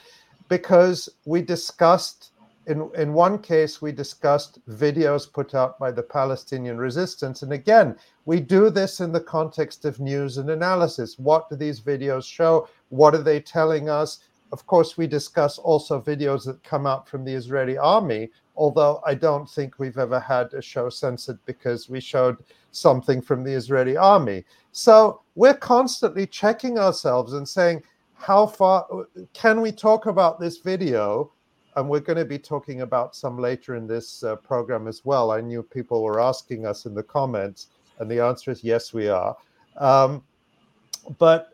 because 0.49 1.09
we 1.25 1.43
discussed 1.43 2.33
in, 2.69 2.91
in 2.97 3.15
one 3.15 3.39
case, 3.39 3.81
we 3.81 3.93
discussed 3.93 4.61
videos 4.69 5.33
put 5.33 5.55
out 5.55 5.79
by 5.79 5.91
the 5.91 6.03
Palestinian 6.03 6.77
resistance. 6.77 7.43
And 7.43 7.55
again, 7.55 7.97
we 8.27 8.41
do 8.41 8.69
this 8.69 9.01
in 9.01 9.11
the 9.11 9.23
context 9.23 9.87
of 9.87 10.01
news 10.01 10.37
and 10.37 10.51
analysis. 10.51 11.19
What 11.19 11.49
do 11.49 11.57
these 11.57 11.81
videos 11.81 12.31
show? 12.31 12.69
What 12.91 13.15
are 13.15 13.23
they 13.23 13.41
telling 13.41 13.89
us? 13.89 14.19
Of 14.53 14.67
course, 14.67 14.99
we 14.99 15.07
discuss 15.07 15.57
also 15.57 15.99
videos 16.01 16.45
that 16.45 16.63
come 16.63 16.87
out 16.87 17.09
from 17.09 17.25
the 17.25 17.33
Israeli 17.33 17.79
army, 17.79 18.31
although 18.55 19.01
I 19.07 19.15
don't 19.15 19.49
think 19.49 19.79
we've 19.79 19.99
ever 19.99 20.21
had 20.21 20.53
a 20.53 20.61
show 20.61 20.91
censored 20.91 21.39
because 21.47 21.89
we 21.89 22.01
showed 22.01 22.37
something 22.71 23.23
from 23.23 23.45
the 23.45 23.53
Israeli 23.53 23.97
army. 23.97 24.45
So 24.79 25.23
we're 25.35 25.57
constantly 25.57 26.25
checking 26.25 26.79
ourselves 26.79 27.33
and 27.33 27.49
saying, 27.49 27.83
how 28.15 28.47
far 28.47 28.87
can 29.33 29.61
we 29.61 29.73
talk 29.73 30.07
about 30.07 30.39
this 30.39 30.59
video? 30.59 31.33
and 31.77 31.89
we're 31.89 32.01
going 32.01 32.19
to 32.19 32.25
be 32.25 32.39
talking 32.39 32.81
about 32.81 33.15
some 33.15 33.39
later 33.39 33.77
in 33.77 33.87
this 33.87 34.25
uh, 34.25 34.35
program 34.35 34.89
as 34.89 35.05
well. 35.05 35.31
I 35.31 35.41
knew 35.41 35.63
people 35.63 36.03
were 36.03 36.21
asking 36.21 36.67
us 36.67 36.87
in 36.87 36.95
the 36.95 37.05
comments, 37.05 37.69
and 38.01 38.11
the 38.11 38.19
answer 38.19 38.51
is 38.51 38.65
yes, 38.65 38.93
we 38.93 39.09
are. 39.09 39.37
Um, 39.77 40.25
but 41.19 41.51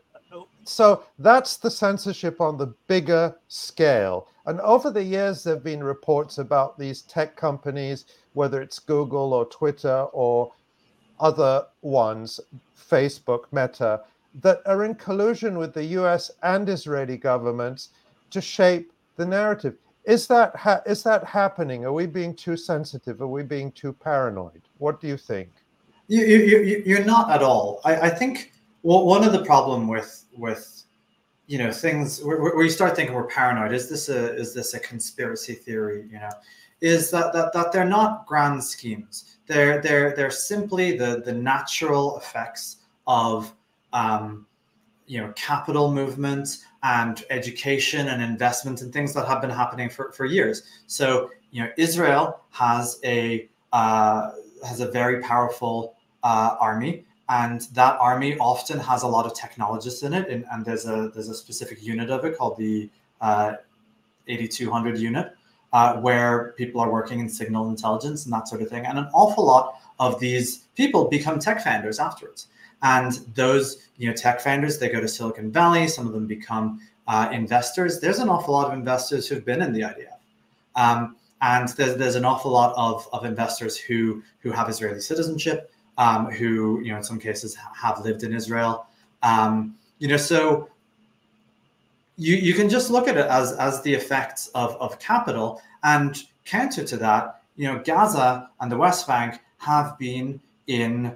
so 0.63 1.03
that's 1.19 1.57
the 1.57 1.69
censorship 1.69 2.41
on 2.41 2.57
the 2.57 2.73
bigger 2.87 3.35
scale. 3.49 4.27
And 4.47 4.59
over 4.61 4.89
the 4.89 5.03
years, 5.03 5.43
there 5.43 5.53
have 5.53 5.63
been 5.63 5.83
reports 5.83 6.39
about 6.39 6.79
these 6.79 7.03
tech 7.03 7.35
companies, 7.35 8.05
whether 8.33 8.63
it's 8.63 8.79
Google 8.79 9.31
or 9.31 9.45
Twitter 9.45 10.07
or 10.11 10.51
other 11.19 11.65
ones, 11.81 12.39
Facebook, 12.77 13.45
Meta, 13.51 14.01
that 14.41 14.61
are 14.65 14.83
in 14.83 14.95
collusion 14.95 15.57
with 15.57 15.73
the 15.73 15.83
US 15.99 16.31
and 16.43 16.67
Israeli 16.67 17.17
governments 17.17 17.89
to 18.31 18.41
shape 18.41 18.91
the 19.15 19.25
narrative. 19.25 19.75
Is 20.03 20.27
that 20.27 20.55
ha- 20.55 20.81
is 20.85 21.03
that 21.03 21.23
happening? 21.23 21.85
Are 21.85 21.93
we 21.93 22.05
being 22.05 22.35
too 22.35 22.57
sensitive? 22.57 23.21
Are 23.21 23.27
we 23.27 23.43
being 23.43 23.71
too 23.71 23.93
paranoid? 23.93 24.61
What 24.77 25.01
do 25.01 25.07
you 25.07 25.17
think? 25.17 25.49
You, 26.07 26.23
you, 26.23 26.83
you're 26.85 27.03
not 27.03 27.31
at 27.31 27.41
all. 27.41 27.81
I, 27.83 27.95
I 27.95 28.09
think 28.09 28.53
one 28.81 29.23
of 29.23 29.31
the 29.31 29.43
problem 29.43 29.87
with 29.87 30.25
with 30.37 30.83
you 31.47 31.57
know 31.57 31.71
things 31.71 32.23
where, 32.23 32.39
where, 32.39 32.63
you 32.63 32.69
start 32.69 32.95
thinking 32.95 33.15
we're 33.15 33.27
paranoid. 33.27 33.73
Is 33.73 33.89
this 33.89 34.09
a 34.09 34.35
is 34.35 34.53
this 34.53 34.75
a 34.75 34.79
conspiracy 34.79 35.53
theory? 35.53 36.05
You 36.11 36.19
know, 36.19 36.29
is 36.85 37.09
that 37.09 37.33
that 37.33 37.51
that 37.51 37.71
they're 37.71 37.83
not 37.83 38.27
grand 38.27 38.63
schemes. 38.63 39.37
They're 39.47 39.81
they're 39.81 40.15
they're 40.15 40.29
simply 40.29 40.95
the 40.95 41.23
the 41.25 41.33
natural 41.33 42.17
effects 42.17 42.77
of 43.07 43.51
um, 43.91 44.45
you 45.07 45.19
know 45.19 45.33
capital 45.35 45.91
movements 45.91 46.63
and 46.83 47.25
education 47.31 48.09
and 48.09 48.21
investment 48.21 48.81
and 48.83 48.93
things 48.93 49.13
that 49.15 49.27
have 49.27 49.41
been 49.41 49.49
happening 49.49 49.89
for, 49.89 50.11
for 50.11 50.25
years. 50.25 50.61
So 50.85 51.31
you 51.49 51.63
know, 51.63 51.69
Israel 51.75 52.41
has 52.51 52.99
a 53.03 53.49
uh, 53.73 54.31
has 54.63 54.79
a 54.79 54.91
very 54.91 55.21
powerful 55.21 55.95
uh, 56.23 56.55
army, 56.59 57.03
and 57.29 57.61
that 57.73 57.97
army 57.99 58.37
often 58.37 58.79
has 58.79 59.01
a 59.01 59.07
lot 59.07 59.25
of 59.25 59.33
technologists 59.33 60.03
in 60.03 60.13
it. 60.13 60.29
And, 60.29 60.45
and 60.51 60.63
there's 60.63 60.85
a 60.85 61.09
there's 61.15 61.29
a 61.29 61.35
specific 61.35 61.83
unit 61.83 62.11
of 62.11 62.25
it 62.25 62.37
called 62.37 62.57
the 62.57 62.91
uh, 63.21 63.53
8200 64.27 64.99
unit, 64.99 65.35
uh, 65.75 65.97
where 65.97 66.53
people 66.55 66.79
are 66.79 66.89
working 66.89 67.19
in 67.19 67.27
signal 67.27 67.67
intelligence 67.67 68.23
and 68.23 68.31
that 68.33 68.47
sort 68.47 68.61
of 68.61 68.69
thing. 68.69 68.85
And 68.85 68.97
an 68.97 69.09
awful 69.13 69.45
lot 69.45 69.75
of 69.99 70.17
these 70.21 70.59
people 70.77 71.09
become 71.09 71.37
tech 71.37 71.61
founders 71.61 71.99
afterwards. 71.99 72.47
And 72.81 73.11
those, 73.35 73.89
you 73.97 74.07
know, 74.07 74.15
tech 74.15 74.39
founders, 74.39 74.79
they 74.79 74.87
go 74.87 75.01
to 75.01 75.07
Silicon 75.09 75.51
Valley. 75.51 75.89
Some 75.89 76.07
of 76.07 76.13
them 76.13 76.27
become 76.27 76.79
uh, 77.09 77.27
investors. 77.33 77.99
There's 77.99 78.19
an 78.19 78.29
awful 78.29 78.53
lot 78.53 78.67
of 78.67 78.73
investors 78.73 79.27
who've 79.27 79.43
been 79.43 79.61
in 79.61 79.73
the 79.73 79.81
IDF. 79.81 80.15
Um, 80.77 81.17
and 81.41 81.67
there's, 81.67 81.97
there's 81.97 82.15
an 82.15 82.23
awful 82.23 82.51
lot 82.51 82.73
of, 82.77 83.09
of 83.11 83.25
investors 83.25 83.75
who 83.75 84.23
who 84.39 84.51
have 84.51 84.69
Israeli 84.69 85.01
citizenship, 85.01 85.73
um, 85.97 86.31
who 86.31 86.79
you 86.79 86.91
know 86.91 86.97
in 86.97 87.03
some 87.03 87.19
cases 87.19 87.57
have 87.75 87.99
lived 87.99 88.23
in 88.23 88.33
Israel. 88.33 88.87
Um, 89.23 89.75
you 89.99 90.07
know, 90.07 90.15
so 90.15 90.69
you 92.17 92.35
you 92.35 92.53
can 92.53 92.69
just 92.69 92.89
look 92.89 93.07
at 93.07 93.17
it 93.17 93.27
as 93.27 93.53
as 93.53 93.81
the 93.81 93.93
effects 93.93 94.47
of 94.55 94.75
of 94.77 94.99
capital, 94.99 95.61
and 95.83 96.23
counter 96.45 96.83
to 96.83 96.97
that, 96.97 97.41
you 97.55 97.67
know, 97.67 97.81
Gaza 97.83 98.49
and 98.59 98.71
the 98.71 98.77
West 98.77 99.07
Bank 99.07 99.39
have 99.57 99.97
been 99.97 100.39
in 100.67 101.15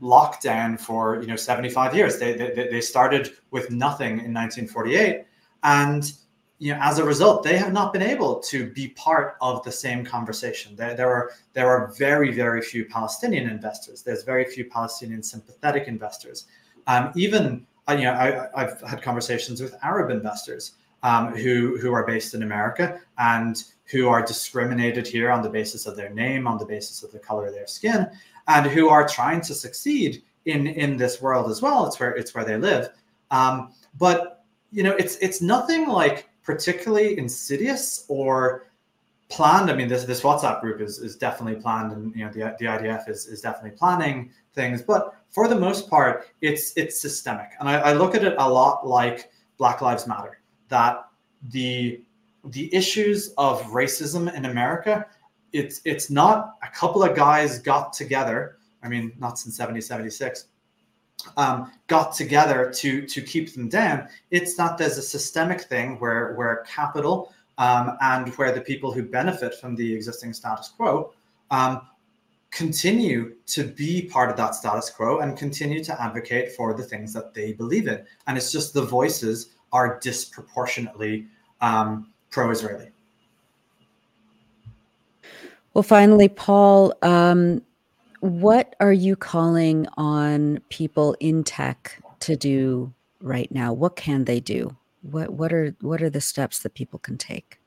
lockdown 0.00 0.78
for 0.78 1.20
you 1.20 1.26
know 1.26 1.36
75 1.36 1.94
years. 1.94 2.18
They, 2.18 2.34
they, 2.34 2.68
they 2.70 2.80
started 2.80 3.30
with 3.50 3.70
nothing 3.70 4.12
in 4.20 4.32
1948, 4.32 5.24
and 5.62 6.12
you 6.58 6.72
know 6.72 6.80
as 6.80 6.98
a 6.98 7.04
result, 7.04 7.42
they 7.42 7.56
have 7.56 7.72
not 7.72 7.92
been 7.92 8.02
able 8.02 8.38
to 8.40 8.70
be 8.70 8.88
part 8.88 9.36
of 9.40 9.62
the 9.64 9.72
same 9.72 10.04
conversation. 10.04 10.76
There, 10.76 10.94
there 10.94 11.10
are 11.10 11.30
there 11.54 11.68
are 11.68 11.92
very 11.98 12.32
very 12.32 12.62
few 12.62 12.84
Palestinian 12.84 13.48
investors. 13.48 14.02
There's 14.02 14.22
very 14.22 14.44
few 14.44 14.64
Palestinian 14.66 15.22
sympathetic 15.22 15.88
investors. 15.88 16.46
Um, 16.86 17.12
even 17.14 17.66
you 17.98 18.04
know 18.04 18.12
I, 18.12 18.62
I've 18.62 18.80
had 18.82 19.02
conversations 19.02 19.60
with 19.60 19.74
Arab 19.82 20.10
investors 20.10 20.72
um, 21.02 21.34
who 21.34 21.78
who 21.78 21.92
are 21.92 22.06
based 22.06 22.34
in 22.34 22.42
America 22.42 23.00
and 23.18 23.62
who 23.90 24.08
are 24.08 24.24
discriminated 24.24 25.06
here 25.06 25.30
on 25.30 25.42
the 25.42 25.50
basis 25.50 25.86
of 25.86 25.96
their 25.96 26.10
name, 26.10 26.46
on 26.46 26.58
the 26.58 26.64
basis 26.64 27.02
of 27.02 27.10
the 27.10 27.18
color 27.18 27.46
of 27.46 27.54
their 27.54 27.66
skin, 27.66 28.06
and 28.48 28.66
who 28.66 28.88
are 28.88 29.06
trying 29.06 29.40
to 29.42 29.54
succeed 29.54 30.22
in 30.44 30.66
in 30.66 30.96
this 30.96 31.20
world 31.20 31.50
as 31.50 31.60
well. 31.62 31.86
It's 31.86 31.98
where 31.98 32.12
it's 32.12 32.34
where 32.34 32.44
they 32.44 32.56
live. 32.56 32.90
Um, 33.30 33.72
but 33.98 34.44
you 34.70 34.82
know, 34.82 34.92
it's 34.92 35.16
it's 35.16 35.42
nothing 35.42 35.88
like 35.88 36.28
particularly 36.42 37.18
insidious 37.18 38.04
or 38.08 38.66
planned. 39.28 39.70
I 39.70 39.74
mean, 39.74 39.88
this 39.88 40.04
this 40.04 40.22
WhatsApp 40.22 40.60
group 40.60 40.80
is 40.80 40.98
is 40.98 41.16
definitely 41.16 41.60
planned, 41.60 41.92
and 41.92 42.14
you 42.14 42.24
know, 42.24 42.32
the 42.32 42.56
the 42.58 42.66
IDF 42.66 43.08
is 43.08 43.26
is 43.26 43.40
definitely 43.40 43.76
planning 43.76 44.30
things. 44.54 44.82
But 44.82 45.14
for 45.30 45.46
the 45.48 45.54
most 45.54 45.88
part, 45.88 46.26
it's 46.40 46.72
it's 46.76 47.00
systemic, 47.00 47.50
and 47.60 47.68
I, 47.68 47.78
I 47.78 47.92
look 47.92 48.14
at 48.14 48.24
it 48.24 48.34
a 48.38 48.48
lot 48.48 48.86
like 48.86 49.30
Black 49.58 49.80
Lives 49.80 50.06
Matter. 50.06 50.40
That 50.68 51.06
the 51.50 52.02
the 52.44 52.72
issues 52.74 53.32
of 53.38 53.62
racism 53.64 54.34
in 54.34 54.46
America, 54.46 55.06
it's 55.52 55.80
it's 55.84 56.10
not 56.10 56.56
a 56.62 56.68
couple 56.68 57.02
of 57.02 57.14
guys 57.14 57.58
got 57.58 57.92
together. 57.92 58.56
I 58.82 58.88
mean, 58.88 59.12
not 59.18 59.38
since 59.38 59.58
1776, 59.58 60.46
um, 61.36 61.70
got 61.86 62.14
together 62.14 62.72
to 62.76 63.06
to 63.06 63.22
keep 63.22 63.54
them 63.54 63.68
down. 63.68 64.08
It's 64.30 64.56
that 64.56 64.78
there's 64.78 64.98
a 64.98 65.02
systemic 65.02 65.60
thing 65.62 65.98
where 66.00 66.34
where 66.34 66.64
capital 66.68 67.32
um, 67.58 67.96
and 68.00 68.28
where 68.34 68.52
the 68.52 68.60
people 68.60 68.90
who 68.90 69.02
benefit 69.02 69.54
from 69.54 69.76
the 69.76 69.94
existing 69.94 70.32
status 70.32 70.68
quo 70.68 71.12
um, 71.50 71.82
continue 72.50 73.36
to 73.46 73.64
be 73.64 74.02
part 74.02 74.30
of 74.30 74.36
that 74.36 74.54
status 74.54 74.90
quo 74.90 75.18
and 75.18 75.36
continue 75.36 75.82
to 75.84 76.02
advocate 76.02 76.52
for 76.52 76.74
the 76.74 76.82
things 76.82 77.12
that 77.12 77.32
they 77.32 77.52
believe 77.52 77.86
in. 77.86 78.04
And 78.26 78.36
it's 78.36 78.50
just 78.50 78.74
the 78.74 78.82
voices 78.82 79.50
are 79.72 79.98
disproportionately 80.00 81.26
um, 81.60 82.10
pro-Israeli. 82.30 82.90
Well, 85.74 85.84
finally, 85.84 86.28
Paul, 86.28 86.92
um, 87.02 87.62
what 88.20 88.74
are 88.80 88.92
you 88.92 89.14
calling 89.14 89.86
on 89.96 90.60
people 90.68 91.16
in 91.20 91.44
tech 91.44 92.02
to 92.20 92.36
do 92.36 92.92
right 93.20 93.50
now? 93.52 93.72
What 93.72 93.94
can 93.94 94.24
they 94.24 94.40
do? 94.40 94.76
What 95.02 95.30
what 95.30 95.52
are 95.52 95.74
what 95.80 96.02
are 96.02 96.10
the 96.10 96.20
steps 96.20 96.58
that 96.58 96.74
people 96.74 96.98
can 96.98 97.16
take? 97.16 97.58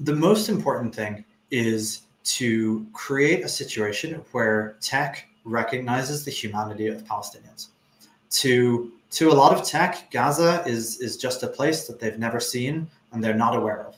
The 0.00 0.14
most 0.14 0.48
important 0.48 0.94
thing 0.94 1.24
is 1.50 2.02
to 2.24 2.86
create 2.92 3.44
a 3.44 3.48
situation 3.48 4.24
where 4.32 4.76
tech 4.80 5.28
recognizes 5.44 6.24
the 6.24 6.30
humanity 6.30 6.86
of 6.86 7.04
Palestinians. 7.04 7.68
To 8.30 8.90
to 9.10 9.30
a 9.30 9.34
lot 9.34 9.52
of 9.52 9.64
tech, 9.64 10.10
Gaza 10.10 10.64
is 10.66 11.00
is 11.00 11.16
just 11.16 11.42
a 11.42 11.46
place 11.46 11.86
that 11.86 12.00
they've 12.00 12.18
never 12.18 12.40
seen 12.40 12.88
and 13.12 13.22
they're 13.22 13.34
not 13.34 13.56
aware 13.56 13.86
of. 13.86 13.96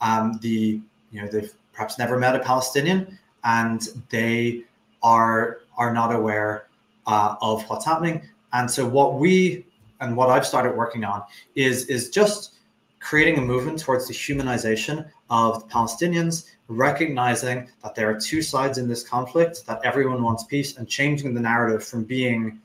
Um, 0.00 0.38
the 0.42 0.80
you 1.12 1.22
know 1.22 1.28
they've 1.28 1.52
perhaps 1.72 1.98
never 1.98 2.18
met 2.18 2.34
a 2.34 2.40
Palestinian 2.40 3.18
and 3.44 3.88
they 4.08 4.64
are 5.02 5.58
are 5.76 5.92
not 5.92 6.14
aware 6.14 6.66
uh, 7.06 7.36
of 7.40 7.62
what's 7.68 7.84
happening. 7.84 8.22
And 8.52 8.70
so 8.70 8.86
what 8.86 9.14
we 9.20 9.64
and 10.00 10.16
what 10.16 10.30
I've 10.30 10.46
started 10.46 10.74
working 10.76 11.04
on 11.04 11.22
is 11.54 11.86
is 11.86 12.10
just 12.10 12.54
creating 13.00 13.38
a 13.38 13.40
movement 13.40 13.78
towards 13.78 14.08
the 14.08 14.14
humanization 14.14 15.08
of 15.30 15.60
the 15.60 15.68
Palestinians, 15.72 16.46
recognizing 16.68 17.68
that 17.82 17.94
there 17.94 18.10
are 18.10 18.20
two 18.20 18.42
sides 18.42 18.78
in 18.78 18.88
this 18.88 19.02
conflict, 19.02 19.66
that 19.66 19.80
everyone 19.84 20.22
wants 20.22 20.44
peace, 20.44 20.76
and 20.76 20.88
changing 20.88 21.34
the 21.34 21.40
narrative 21.40 21.84
from 21.84 22.04
being 22.04 22.60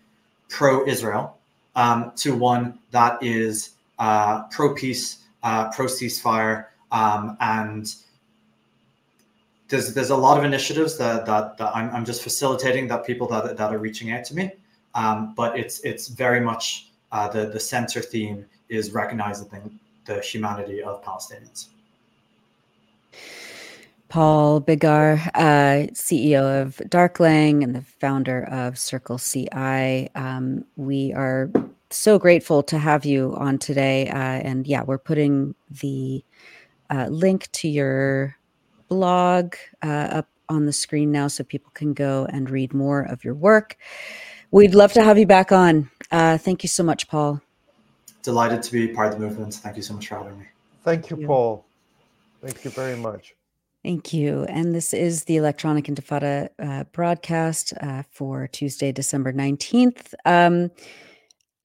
pro-Israel 0.49 1.37
um, 1.75 2.11
to 2.15 2.35
one 2.35 2.79
that 2.91 3.21
is 3.21 3.71
uh, 3.99 4.43
pro-peace, 4.49 5.19
uh, 5.43 5.69
pro-ceasefire, 5.69 6.65
um, 6.91 7.37
and 7.39 7.95
there's 9.69 9.93
there's 9.93 10.09
a 10.09 10.15
lot 10.15 10.37
of 10.37 10.43
initiatives 10.43 10.97
that 10.97 11.25
that, 11.25 11.57
that 11.57 11.71
I'm, 11.75 11.89
I'm 11.91 12.05
just 12.05 12.21
facilitating 12.23 12.87
that 12.89 13.05
people 13.05 13.27
that, 13.27 13.55
that 13.55 13.73
are 13.73 13.77
reaching 13.77 14.11
out 14.11 14.25
to 14.25 14.35
me 14.35 14.51
um, 14.95 15.33
but 15.35 15.57
it's 15.57 15.79
it's 15.81 16.07
very 16.07 16.41
much 16.41 16.89
uh, 17.11 17.27
the 17.27 17.47
the 17.47 17.59
center 17.59 18.01
theme 18.01 18.45
is 18.69 18.91
recognizing 18.91 19.79
the 20.05 20.19
humanity 20.21 20.81
of 20.81 21.03
Palestinians. 21.03 21.67
Paul 24.11 24.59
Biggar, 24.59 25.25
uh, 25.33 25.87
CEO 25.93 26.61
of 26.61 26.75
Darklang 26.89 27.63
and 27.63 27.73
the 27.73 27.81
founder 27.81 28.43
of 28.43 28.77
Circle 28.77 29.17
CI. 29.17 30.09
Um, 30.13 30.65
we 30.75 31.13
are 31.13 31.49
so 31.89 32.19
grateful 32.19 32.61
to 32.63 32.77
have 32.77 33.05
you 33.05 33.33
on 33.37 33.57
today. 33.57 34.09
Uh, 34.09 34.17
and 34.17 34.67
yeah, 34.67 34.83
we're 34.83 34.97
putting 34.97 35.55
the 35.69 36.25
uh, 36.89 37.07
link 37.09 37.49
to 37.53 37.69
your 37.69 38.35
blog 38.89 39.55
uh, 39.81 39.87
up 40.11 40.27
on 40.49 40.65
the 40.65 40.73
screen 40.73 41.13
now 41.13 41.29
so 41.29 41.45
people 41.45 41.71
can 41.73 41.93
go 41.93 42.27
and 42.33 42.49
read 42.49 42.73
more 42.73 43.03
of 43.03 43.23
your 43.23 43.33
work. 43.33 43.77
We'd 44.51 44.75
love 44.75 44.91
to 44.93 45.03
have 45.03 45.19
you 45.19 45.25
back 45.25 45.53
on. 45.53 45.89
Uh, 46.11 46.37
thank 46.37 46.63
you 46.63 46.67
so 46.69 46.83
much, 46.83 47.07
Paul. 47.07 47.39
Delighted 48.23 48.61
to 48.63 48.73
be 48.73 48.89
part 48.89 49.13
of 49.13 49.21
the 49.21 49.25
movement. 49.25 49.53
Thank 49.53 49.77
you 49.77 49.83
so 49.83 49.93
much 49.93 50.09
for 50.09 50.15
having 50.15 50.37
me. 50.37 50.47
Thank 50.83 51.09
you, 51.09 51.15
Paul. 51.15 51.63
Thank 52.41 52.65
you 52.65 52.71
very 52.71 52.97
much. 52.97 53.35
Thank 53.83 54.13
you. 54.13 54.43
And 54.43 54.75
this 54.75 54.93
is 54.93 55.23
the 55.23 55.37
Electronic 55.37 55.85
Intifada 55.85 56.49
uh, 56.59 56.83
broadcast 56.91 57.73
uh, 57.81 58.03
for 58.11 58.47
Tuesday, 58.47 58.91
December 58.91 59.33
19th. 59.33 60.13
Um, 60.25 60.69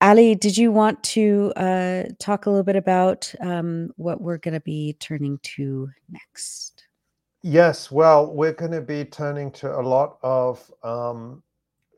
Ali, 0.01 0.35
did 0.35 0.57
you 0.57 0.73
want 0.73 1.03
to 1.05 1.53
uh, 1.57 2.05
talk 2.19 2.47
a 2.47 2.51
little 2.51 2.65
bit 2.65 2.77
about 2.77 3.35
um, 3.41 3.91
what 3.97 4.21
we're 4.21 4.39
going 4.39 4.55
to 4.55 4.61
be 4.61 4.97
turning 5.01 5.39
to 5.43 5.89
next? 6.11 6.87
Yes, 7.43 7.91
well, 7.91 8.33
we're 8.33 8.53
going 8.53 8.73
to 8.73 8.81
be 8.81 9.05
turning 9.05 9.51
to 9.53 9.79
a 9.79 9.81
lot 9.81 10.19
of 10.23 10.71
um, 10.83 11.43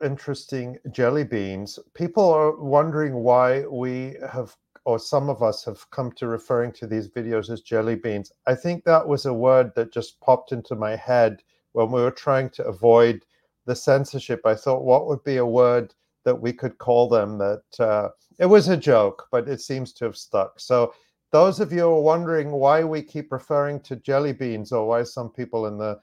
interesting 0.03 0.77
jelly 0.91 1.23
beans. 1.23 1.79
People 1.93 2.29
are 2.29 2.55
wondering 2.55 3.15
why 3.15 3.65
we 3.67 4.15
have, 4.31 4.55
or 4.89 4.97
some 4.97 5.29
of 5.29 5.43
us 5.43 5.63
have 5.63 5.87
come 5.91 6.11
to 6.13 6.25
referring 6.25 6.71
to 6.71 6.87
these 6.87 7.07
videos 7.07 7.51
as 7.51 7.61
jelly 7.61 7.95
beans. 7.95 8.31
I 8.47 8.55
think 8.55 8.83
that 8.83 9.07
was 9.07 9.27
a 9.27 9.33
word 9.47 9.71
that 9.75 9.93
just 9.93 10.19
popped 10.19 10.51
into 10.51 10.75
my 10.75 10.95
head 10.95 11.43
when 11.73 11.91
we 11.91 12.01
were 12.01 12.09
trying 12.09 12.49
to 12.51 12.65
avoid 12.65 13.23
the 13.67 13.75
censorship. 13.75 14.41
I 14.45 14.55
thought, 14.55 14.83
what 14.83 15.05
would 15.05 15.23
be 15.23 15.37
a 15.37 15.45
word 15.45 15.93
that 16.25 16.33
we 16.33 16.51
could 16.51 16.79
call 16.79 17.07
them 17.07 17.37
that 17.37 17.79
uh, 17.79 18.09
it 18.39 18.47
was 18.47 18.67
a 18.67 18.75
joke, 18.75 19.27
but 19.31 19.47
it 19.47 19.61
seems 19.61 19.93
to 19.93 20.05
have 20.05 20.17
stuck. 20.17 20.59
So 20.59 20.91
those 21.31 21.59
of 21.59 21.71
you 21.71 21.81
who 21.81 21.89
are 21.89 22.01
wondering 22.01 22.49
why 22.49 22.83
we 22.83 23.03
keep 23.03 23.31
referring 23.31 23.81
to 23.81 23.95
jelly 23.97 24.33
beans 24.33 24.71
or 24.71 24.87
why 24.87 25.03
some 25.03 25.29
people 25.29 25.67
in 25.67 25.77
the 25.77 25.99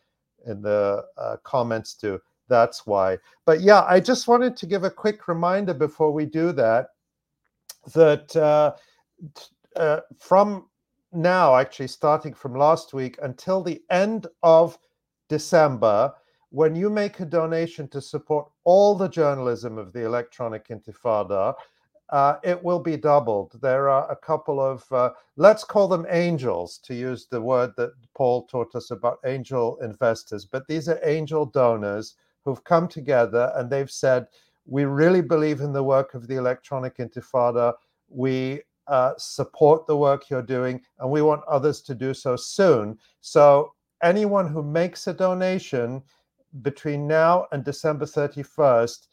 in 0.47 0.63
the 0.63 1.03
uh, 1.19 1.37
comments 1.43 1.95
do 1.95 2.21
that's 2.49 2.87
why 2.87 3.19
but 3.45 3.61
yeah 3.61 3.83
i 3.89 3.99
just 3.99 4.29
wanted 4.29 4.57
to 4.57 4.65
give 4.65 4.85
a 4.85 4.91
quick 4.91 5.27
reminder 5.27 5.75
before 5.75 6.13
we 6.13 6.25
do 6.25 6.53
that 6.53 6.91
that 7.93 8.35
uh, 8.37 8.73
uh, 9.77 10.01
from 10.19 10.67
now 11.13 11.57
actually 11.57 11.89
starting 11.89 12.35
from 12.35 12.55
last 12.55 12.93
week 12.93 13.19
until 13.23 13.63
the 13.63 13.83
end 13.91 14.27
of 14.43 14.79
december 15.29 16.13
when 16.51 16.75
you 16.75 16.91
make 16.91 17.21
a 17.21 17.25
donation 17.25 17.89
to 17.89 18.01
support 18.01 18.49
all 18.65 18.95
the 18.95 19.09
journalism 19.09 19.79
of 19.79 19.93
the 19.93 20.05
electronic 20.05 20.69
intifada 20.69 21.55
uh, 22.11 22.37
it 22.45 22.63
will 22.63 22.79
be 22.79 22.97
doubled. 22.97 23.59
There 23.61 23.89
are 23.89 24.11
a 24.11 24.17
couple 24.17 24.61
of, 24.61 24.85
uh, 24.93 25.11
let's 25.37 25.65
call 25.65 25.89
them 25.89 26.07
angels, 26.09 26.79
to 26.85 26.95
use 26.95 27.27
the 27.27 27.41
word 27.41 27.73
that 27.77 27.93
Paul 28.15 28.47
taught 28.47 28.75
us 28.75 28.91
about 28.91 29.19
angel 29.25 29.79
investors. 29.79 30.45
But 30.45 30.69
these 30.69 30.89
are 30.89 31.01
angel 31.03 31.47
donors 31.47 32.15
who've 32.45 32.63
come 32.63 32.87
together 32.87 33.53
and 33.57 33.69
they've 33.69 33.91
said, 33.91 34.29
we 34.67 34.85
really 34.85 35.23
believe 35.23 35.61
in 35.61 35.73
the 35.73 35.83
work 35.83 36.15
of 36.15 36.27
the 36.27 36.37
Electronic 36.37 36.99
Intifada. 36.99 37.75
We 38.09 38.63
uh, 38.89 39.13
support 39.19 39.87
the 39.87 39.97
work 39.97 40.29
you're 40.31 40.43
doing, 40.43 40.81
and 40.99 41.11
we 41.11 41.23
want 41.23 41.45
others 41.49 41.81
to 41.83 41.95
do 41.95 42.15
so 42.15 42.37
soon. 42.37 42.99
So, 43.21 43.73
anyone 44.03 44.49
who 44.49 44.63
makes 44.63 45.07
a 45.07 45.15
donation 45.15 46.03
between 46.63 47.07
now 47.07 47.47
and 47.53 47.65
December 47.65 48.07
31st, 48.07 49.09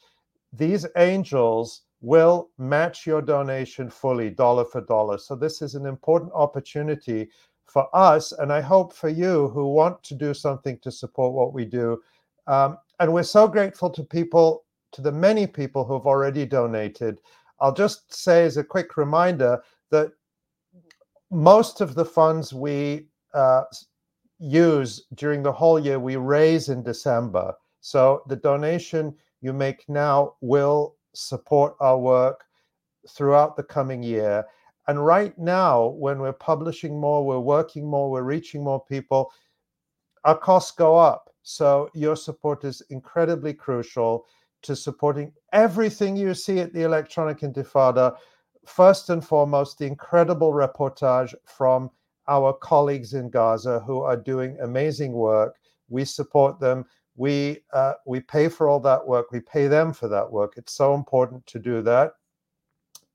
these 0.52 0.86
angels 0.98 1.84
will 2.02 2.50
match 2.58 3.08
your 3.08 3.22
donation 3.22 3.90
fully, 3.90 4.30
dollar 4.30 4.66
for 4.66 4.82
dollar. 4.82 5.18
So, 5.18 5.36
this 5.36 5.62
is 5.62 5.76
an 5.76 5.86
important 5.86 6.32
opportunity 6.34 7.30
for 7.66 7.88
us, 7.96 8.32
and 8.34 8.52
I 8.52 8.62
hope 8.62 8.94
for 8.94 9.10
you 9.10 9.48
who 9.50 9.74
want 9.74 10.04
to 10.04 10.16
do 10.16 10.34
something 10.34 10.78
to 10.80 10.92
support 10.92 11.34
what 11.34 11.54
we 11.54 11.66
do. 11.66 12.00
Um, 12.46 12.78
and 13.00 13.12
we're 13.12 13.24
so 13.24 13.48
grateful 13.48 13.90
to 13.92 14.04
people, 14.04 14.66
to 14.94 15.02
the 15.02 15.12
many 15.12 15.46
people 15.48 15.84
who 15.84 15.94
have 15.94 16.06
already 16.06 16.46
donated. 16.46 17.20
I'll 17.60 17.74
just 17.74 18.14
say 18.14 18.46
as 18.46 18.58
a 18.58 18.64
quick 18.64 18.98
reminder 18.98 19.62
that 19.92 20.12
most 21.32 21.82
of 21.82 21.96
the 21.96 22.06
funds 22.06 22.54
we 22.54 23.08
uh, 23.34 23.64
use 24.40 25.06
during 25.16 25.42
the 25.42 25.52
whole 25.52 25.80
year 25.80 26.00
we 26.00 26.16
raise 26.16 26.70
in 26.70 26.84
December. 26.84 27.54
So 27.82 28.24
the 28.28 28.36
donation 28.36 29.16
you 29.42 29.54
make 29.54 29.88
now 29.90 30.36
will 30.42 30.96
support 31.14 31.76
our 31.80 31.98
work 31.98 32.44
throughout 33.10 33.56
the 33.56 33.64
coming 33.64 34.04
year. 34.04 34.46
And 34.88 35.06
right 35.06 35.38
now, 35.38 35.88
when 35.88 36.20
we're 36.20 36.34
publishing 36.34 37.00
more, 37.00 37.26
we're 37.26 37.40
working 37.40 37.86
more, 37.86 38.12
we're 38.12 38.24
reaching 38.24 38.64
more 38.64 38.84
people, 38.86 39.32
our 40.24 40.38
costs 40.38 40.72
go 40.72 40.98
up. 40.98 41.30
So 41.44 41.90
your 41.94 42.16
support 42.16 42.64
is 42.64 42.82
incredibly 42.90 43.54
crucial 43.54 44.26
to 44.64 44.76
supporting 44.76 45.32
everything 45.52 46.16
you 46.16 46.34
see 46.34 46.60
at 46.60 46.74
the 46.74 46.84
Electronic 46.84 47.40
Intifada. 47.40 48.16
First 48.66 49.10
and 49.10 49.24
foremost, 49.24 49.78
the 49.78 49.86
incredible 49.86 50.54
reportage 50.54 51.34
from 51.46 51.92
our 52.28 52.54
colleagues 52.54 53.14
in 53.14 53.30
Gaza 53.30 53.82
who 53.82 54.02
are 54.02 54.18
doing 54.18 54.58
amazing 54.62 55.12
work. 55.14 55.56
We 55.90 56.06
support 56.06 56.60
them. 56.60 56.86
We 57.16 57.60
uh, 57.74 57.94
we 58.06 58.22
pay 58.22 58.48
for 58.50 58.68
all 58.68 58.80
that 58.80 59.06
work. 59.06 59.32
We 59.32 59.42
pay 59.42 59.68
them 59.68 59.94
for 59.94 60.08
that 60.08 60.32
work. 60.32 60.54
It's 60.58 60.74
so 60.74 60.96
important 60.96 61.46
to 61.48 61.60
do 61.60 61.82
that. 61.84 62.14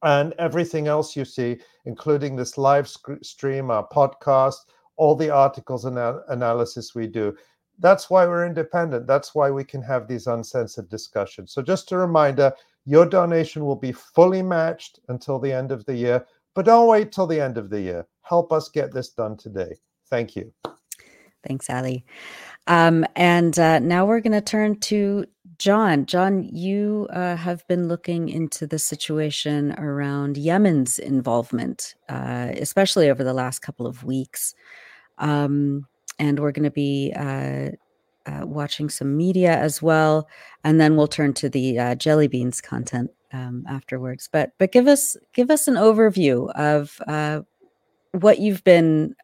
And 0.03 0.33
everything 0.39 0.87
else 0.87 1.17
you 1.17 1.25
see, 1.25 1.59
including 1.85 2.37
this 2.37 2.57
live 2.57 2.89
sc- 2.89 3.23
stream, 3.23 3.71
our 3.71 3.89
podcast, 3.89 4.59
all 4.97 5.17
the 5.17 5.31
articles 5.31 5.85
and 5.85 5.99
analysis 6.29 6.95
we 6.95 7.07
do. 7.07 7.35
That's 7.81 8.11
why 8.11 8.27
we're 8.27 8.47
independent. 8.47 9.07
That's 9.07 9.35
why 9.35 9.51
we 9.51 9.65
can 9.65 9.83
have 9.83 10.09
these 10.09 10.27
uncensored 10.27 10.89
discussions. 10.89 11.53
So, 11.53 11.63
just 11.63 11.93
a 11.93 11.97
reminder 11.97 12.53
your 12.85 13.07
donation 13.07 13.65
will 13.65 13.77
be 13.77 13.93
fully 13.93 14.43
matched 14.43 15.01
until 15.09 15.39
the 15.39 15.53
end 15.53 15.71
of 15.71 15.85
the 15.85 15.95
year, 15.95 16.27
but 16.55 16.65
don't 16.65 16.89
wait 16.89 17.13
till 17.13 17.27
the 17.27 17.41
end 17.41 17.59
of 17.59 17.71
the 17.71 17.81
year. 17.81 18.07
Help 18.23 18.53
us 18.53 18.69
get 18.69 18.93
this 18.93 19.11
done 19.11 19.37
today. 19.37 19.77
Thank 20.11 20.37
you. 20.37 20.53
Thanks, 21.47 21.71
Ali. 21.71 22.05
Um, 22.67 23.05
and 23.15 23.59
uh, 23.59 23.79
now 23.79 24.07
we're 24.07 24.21
going 24.21 24.33
to 24.33 24.41
turn 24.41 24.81
to 24.81 25.25
Jon. 25.59 26.07
Jon, 26.07 26.43
you 26.45 27.09
uh, 27.11 27.37
have 27.37 27.67
been 27.69 27.89
looking 27.89 28.29
into 28.29 28.67
the 28.67 28.79
situation 28.79 29.73
around 29.79 30.37
Yemen's 30.37 30.99
involvement, 30.99 31.95
uh, 32.09 32.53
especially 32.57 33.11
over 33.11 33.25
the 33.25 33.35
last 33.35 33.61
couple 33.61 33.87
of 33.87 34.05
weeks. 34.05 34.55
Um, 35.19 35.87
and 36.19 36.39
we're 36.39 36.53
going 36.53 36.65
to 36.65 36.71
be 36.71 37.13
uh, 37.17 37.71
uh, 38.27 38.47
watching 38.47 38.89
some 38.91 39.17
media 39.17 39.57
as 39.57 39.81
well, 39.83 40.29
and 40.65 40.81
then 40.81 40.97
we'll 40.97 41.07
turn 41.07 41.33
to 41.35 41.49
the 41.49 41.79
uh, 41.79 41.95
jelly 41.95 42.29
beans 42.29 42.61
content 42.61 43.11
um, 43.33 43.65
afterwards. 43.69 44.29
But 44.31 44.53
but 44.59 44.73
give 44.73 44.87
us 44.87 45.17
give 45.33 45.51
us 45.51 45.69
an 45.69 45.75
overview 45.75 46.51
of 46.55 47.01
what 48.13 48.39
you've 48.39 48.65
been 48.65 49.15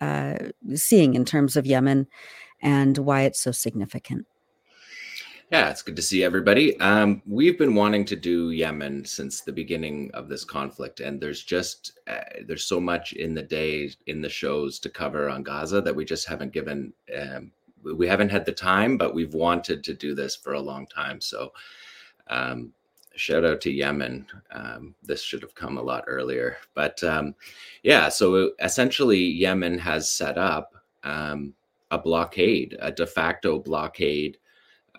seeing 0.75 1.15
in 1.15 1.25
terms 1.25 1.57
of 1.57 1.67
Yemen 1.67 2.07
and 2.61 2.99
why 2.99 3.23
it's 3.23 3.41
so 3.41 3.51
significant. 3.53 4.27
Yeah, 5.55 5.71
it's 5.71 5.83
good 5.83 5.95
to 5.95 6.03
see 6.03 6.25
everybody. 6.25 6.77
Um, 6.81 7.23
we've 7.29 7.57
been 7.57 7.77
wanting 7.77 8.05
to 8.07 8.17
do 8.17 8.51
Yemen 8.51 9.05
since 9.05 9.41
the 9.41 9.53
beginning 9.53 10.11
of 10.13 10.29
this 10.29 10.45
conflict, 10.45 10.99
and 10.99 11.21
there's 11.21 11.45
just 11.45 11.97
uh, 12.09 12.25
there's 12.45 12.65
so 12.65 12.81
much 12.81 13.13
in 13.13 13.35
the 13.35 13.43
day 13.45 13.93
in 14.09 14.21
the 14.21 14.29
shows 14.29 14.81
to 14.81 14.91
cover 14.91 15.31
on 15.31 15.45
Gaza 15.45 15.81
that 15.81 15.95
we 15.95 16.05
just 16.05 16.27
haven't 16.27 16.53
given 16.53 16.93
um, 17.17 17.53
we 17.85 18.09
haven't 18.09 18.31
had 18.31 18.45
the 18.45 18.51
time, 18.51 18.99
but 18.99 19.15
we've 19.15 19.33
wanted 19.33 19.85
to 19.85 19.95
do 19.95 20.13
this 20.13 20.35
for 20.35 20.55
a 20.55 20.61
long 20.61 20.89
time. 20.89 21.21
So, 21.21 21.53
um, 22.27 22.73
shout 23.15 23.45
out 23.45 23.61
to 23.61 23.71
Yemen. 23.71 24.27
Um, 24.51 24.97
this 25.05 25.23
should 25.23 25.43
have 25.43 25.55
come 25.55 25.79
a 25.79 25.83
lot 25.83 26.03
earlier, 26.09 26.57
but 26.75 27.01
um, 27.05 27.33
yeah. 27.85 28.09
So 28.09 28.51
essentially, 28.59 29.21
Yemen 29.21 29.79
has 29.79 30.11
set 30.11 30.37
up 30.37 30.75
um, 31.05 31.55
a 31.93 31.99
blockade, 31.99 32.77
a 32.81 32.91
de 32.91 33.07
facto 33.07 33.61
blockade 33.61 34.39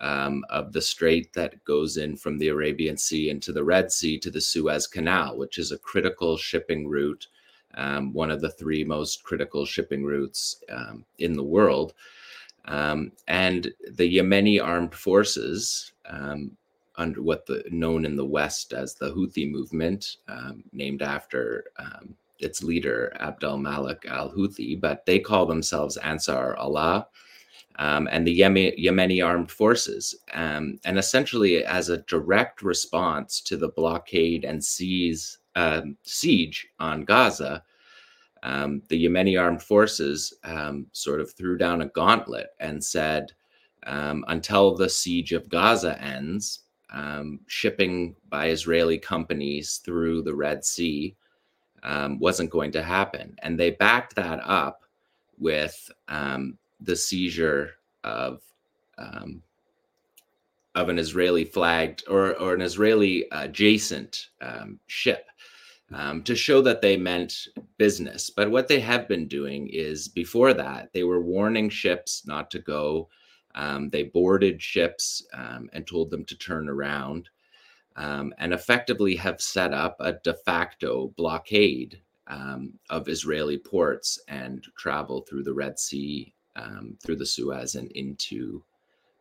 um, 0.00 0.44
of 0.50 0.72
the 0.72 0.82
strait 0.82 1.32
that 1.32 1.62
goes 1.64 1.96
in 1.96 2.16
from 2.16 2.38
the 2.38 2.48
Arabian 2.48 2.96
Sea 2.96 3.30
into 3.30 3.52
the 3.52 3.64
Red 3.64 3.90
Sea 3.90 4.18
to 4.18 4.30
the 4.30 4.40
Suez 4.40 4.86
Canal, 4.86 5.36
which 5.36 5.58
is 5.58 5.72
a 5.72 5.78
critical 5.78 6.36
shipping 6.36 6.86
route, 6.86 7.26
um, 7.74 8.12
one 8.12 8.30
of 8.30 8.40
the 8.40 8.50
three 8.50 8.84
most 8.84 9.22
critical 9.24 9.64
shipping 9.64 10.04
routes 10.04 10.62
um, 10.70 11.04
in 11.18 11.32
the 11.32 11.42
world. 11.42 11.94
Um, 12.66 13.12
and 13.28 13.72
the 13.92 14.16
Yemeni 14.18 14.62
armed 14.62 14.94
forces, 14.94 15.92
um, 16.08 16.56
under 16.96 17.22
what 17.22 17.46
the 17.46 17.62
known 17.70 18.04
in 18.04 18.16
the 18.16 18.24
West 18.24 18.72
as 18.72 18.94
the 18.94 19.10
Houthi 19.10 19.50
movement, 19.50 20.16
um, 20.28 20.64
named 20.72 21.02
after 21.02 21.66
its 22.38 22.62
leader 22.62 23.12
Abdel 23.20 23.58
Malik 23.58 24.04
al 24.08 24.30
Houthi, 24.30 24.78
but 24.80 25.04
they 25.06 25.18
call 25.18 25.46
themselves 25.46 25.96
Ansar 25.98 26.56
Allah 26.56 27.06
um, 27.78 28.08
and 28.10 28.26
the 28.26 28.40
Yemeni 28.40 29.24
armed 29.24 29.50
forces. 29.50 30.14
Um, 30.32 30.78
and 30.84 30.98
essentially, 30.98 31.64
as 31.64 31.88
a 31.88 31.98
direct 31.98 32.62
response 32.62 33.40
to 33.42 33.56
the 33.56 33.68
blockade 33.68 34.44
and 34.44 34.64
seize, 34.64 35.38
um, 35.54 35.96
siege 36.02 36.68
on 36.78 37.04
Gaza, 37.04 37.62
um, 38.42 38.82
the 38.88 39.04
Yemeni 39.04 39.40
armed 39.40 39.62
forces 39.62 40.32
um, 40.44 40.86
sort 40.92 41.20
of 41.20 41.32
threw 41.32 41.58
down 41.58 41.82
a 41.82 41.88
gauntlet 41.88 42.48
and 42.60 42.82
said, 42.82 43.32
um, 43.86 44.24
until 44.28 44.74
the 44.74 44.88
siege 44.88 45.32
of 45.32 45.48
Gaza 45.48 46.00
ends, 46.02 46.60
shipping 47.46 48.16
by 48.30 48.48
Israeli 48.48 48.98
companies 48.98 49.82
through 49.84 50.22
the 50.22 50.34
Red 50.34 50.64
Sea 50.64 51.14
wasn't 52.18 52.50
going 52.50 52.72
to 52.72 52.82
happen. 52.82 53.36
And 53.42 53.60
they 53.60 53.72
backed 53.72 54.14
that 54.16 54.40
up 54.44 54.82
with 55.38 55.90
um, 56.08 56.58
the 56.80 56.96
seizure 56.96 57.72
of 58.04 58.42
um, 58.98 59.42
of 60.74 60.88
an 60.88 60.98
Israeli 60.98 61.44
flagged 61.44 62.04
or 62.08 62.36
or 62.38 62.54
an 62.54 62.62
Israeli 62.62 63.26
adjacent 63.32 64.28
um, 64.42 64.78
ship 64.86 65.26
um, 65.92 66.22
to 66.24 66.34
show 66.34 66.60
that 66.62 66.82
they 66.82 66.96
meant 66.96 67.48
business. 67.78 68.30
But 68.30 68.50
what 68.50 68.68
they 68.68 68.80
have 68.80 69.08
been 69.08 69.28
doing 69.28 69.68
is 69.68 70.08
before 70.08 70.52
that 70.54 70.92
they 70.92 71.04
were 71.04 71.20
warning 71.20 71.70
ships 71.70 72.26
not 72.26 72.50
to 72.52 72.58
go. 72.58 73.08
Um, 73.54 73.88
they 73.88 74.04
boarded 74.04 74.60
ships 74.60 75.24
um, 75.32 75.70
and 75.72 75.86
told 75.86 76.10
them 76.10 76.24
to 76.26 76.36
turn 76.36 76.68
around. 76.68 77.28
Um, 77.96 78.34
and 78.36 78.52
effectively 78.52 79.16
have 79.16 79.40
set 79.40 79.72
up 79.72 79.96
a 80.00 80.12
de 80.12 80.34
facto 80.34 81.14
blockade 81.16 82.02
um, 82.26 82.74
of 82.90 83.08
Israeli 83.08 83.56
ports 83.56 84.20
and 84.28 84.62
travel 84.76 85.22
through 85.22 85.44
the 85.44 85.54
Red 85.54 85.78
Sea 85.78 86.34
um, 86.56 86.96
through 87.02 87.16
the 87.16 87.26
Suez 87.26 87.76
and 87.76 87.90
into 87.92 88.62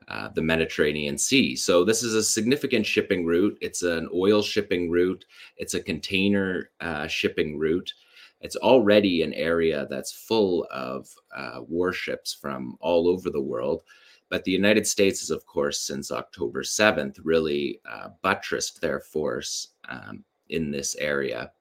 uh, 0.07 0.29
the 0.35 0.41
Mediterranean 0.41 1.17
Sea. 1.17 1.55
So 1.55 1.83
this 1.83 2.03
is 2.03 2.13
a 2.13 2.23
significant 2.23 2.85
shipping 2.85 3.25
route. 3.25 3.57
It's 3.61 3.81
an 3.81 4.07
oil 4.13 4.41
shipping 4.41 4.89
route. 4.89 5.25
It's 5.57 5.73
a 5.73 5.83
container 5.83 6.69
uh, 6.79 7.07
shipping 7.07 7.57
route. 7.57 7.93
It's 8.41 8.55
already 8.55 9.23
an 9.23 9.33
area 9.33 9.87
that's 9.89 10.11
full 10.11 10.67
of 10.71 11.07
uh, 11.35 11.61
warships 11.67 12.33
from 12.33 12.77
all 12.79 13.07
over 13.07 13.29
the 13.29 13.41
world. 13.41 13.81
But 14.29 14.43
the 14.43 14.51
United 14.51 14.85
States 14.85 15.21
has, 15.21 15.29
of 15.31 15.45
course, 15.45 15.79
since 15.79 16.11
October 16.11 16.63
7th, 16.63 17.19
really 17.23 17.79
uh, 17.89 18.09
buttressed 18.21 18.81
their 18.81 18.99
force 18.99 19.69
um, 19.87 20.23
in 20.49 20.71
this 20.71 20.95
area. 20.95 21.51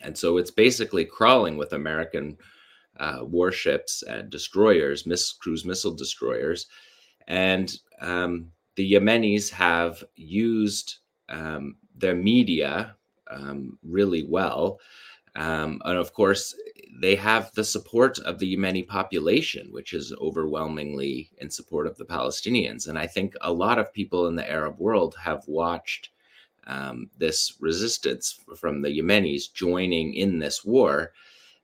And 0.00 0.16
so 0.16 0.36
it's 0.36 0.50
basically 0.50 1.04
crawling 1.04 1.56
with 1.56 1.72
American 1.72 2.36
uh, 3.02 3.24
warships 3.24 4.02
and 4.04 4.30
destroyers, 4.30 5.06
miss, 5.06 5.32
cruise 5.32 5.64
missile 5.64 5.92
destroyers. 5.92 6.66
And 7.26 7.76
um, 8.00 8.52
the 8.76 8.92
Yemenis 8.92 9.50
have 9.50 10.04
used 10.14 10.98
um, 11.28 11.76
their 11.96 12.14
media 12.14 12.94
um, 13.28 13.76
really 13.82 14.24
well. 14.24 14.78
Um, 15.34 15.82
and 15.84 15.98
of 15.98 16.12
course, 16.12 16.54
they 17.00 17.16
have 17.16 17.50
the 17.54 17.64
support 17.64 18.20
of 18.20 18.38
the 18.38 18.56
Yemeni 18.56 18.86
population, 18.86 19.66
which 19.72 19.94
is 19.94 20.14
overwhelmingly 20.20 21.30
in 21.38 21.50
support 21.50 21.88
of 21.88 21.96
the 21.96 22.04
Palestinians. 22.04 22.86
And 22.86 22.96
I 22.96 23.08
think 23.08 23.34
a 23.40 23.52
lot 23.52 23.78
of 23.78 23.92
people 23.92 24.28
in 24.28 24.36
the 24.36 24.48
Arab 24.48 24.78
world 24.78 25.16
have 25.20 25.42
watched 25.48 26.10
um, 26.68 27.10
this 27.18 27.54
resistance 27.58 28.38
from 28.56 28.80
the 28.80 28.96
Yemenis 28.96 29.52
joining 29.52 30.14
in 30.14 30.38
this 30.38 30.64
war 30.64 31.12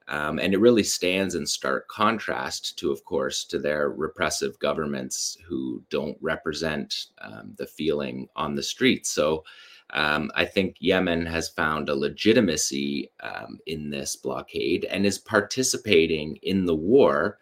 um, 0.09 0.39
and 0.39 0.55
it 0.55 0.61
really 0.61 0.83
stands 0.83 1.35
in 1.35 1.47
stark 1.47 1.87
contrast 1.89 2.79
to, 2.79 2.91
of 2.91 3.05
course, 3.05 3.45
to 3.45 3.59
their 3.59 3.91
repressive 3.91 4.59
governments 4.59 5.37
who 5.47 5.83
don't 5.91 6.17
represent 6.21 7.07
um, 7.21 7.55
the 7.57 7.67
feeling 7.67 8.27
on 8.35 8.55
the 8.55 8.63
streets. 8.63 9.11
So 9.11 9.45
um, 9.91 10.31
I 10.35 10.47
think 10.47 10.77
Yemen 10.81 11.27
has 11.27 11.51
found 11.51 11.89
a 11.89 11.95
legitimacy 11.95 13.11
um, 13.21 13.59
in 13.67 13.91
this 13.91 14.17
blockade 14.17 14.87
and 14.87 15.05
is 15.05 15.19
participating 15.19 16.37
in 16.43 16.65
the 16.65 16.75
war 16.75 17.39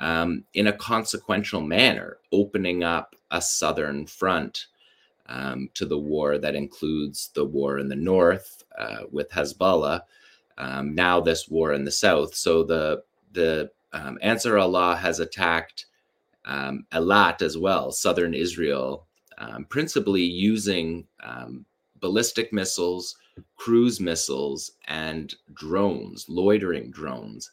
um, 0.00 0.44
in 0.54 0.66
a 0.66 0.72
consequential 0.72 1.60
manner, 1.60 2.18
opening 2.32 2.82
up 2.82 3.14
a 3.30 3.40
southern 3.40 4.06
front 4.06 4.66
um, 5.26 5.68
to 5.74 5.86
the 5.86 5.98
war 5.98 6.38
that 6.38 6.56
includes 6.56 7.30
the 7.34 7.44
war 7.44 7.78
in 7.78 7.88
the 7.88 7.94
north 7.94 8.64
uh, 8.76 9.02
with 9.12 9.30
Hezbollah 9.30 10.02
um, 10.60 10.94
now 10.94 11.16
this 11.22 11.48
war 11.48 11.72
in 11.74 11.84
the 11.84 11.90
south. 12.06 12.32
So 12.34 12.52
the 12.64 13.02
the 13.32 13.70
um, 13.92 14.18
Ansar 14.22 14.58
Allah 14.58 14.96
has 14.96 15.20
attacked 15.20 15.86
um, 16.46 16.86
Eilat 16.92 17.42
as 17.42 17.56
well, 17.58 17.92
southern 17.92 18.34
Israel, 18.34 19.06
um, 19.38 19.64
principally 19.66 20.24
using 20.50 21.06
um, 21.22 21.66
ballistic 22.00 22.52
missiles, 22.52 23.16
cruise 23.56 24.00
missiles, 24.00 24.72
and 24.88 25.34
drones, 25.54 26.26
loitering 26.28 26.90
drones. 26.92 27.52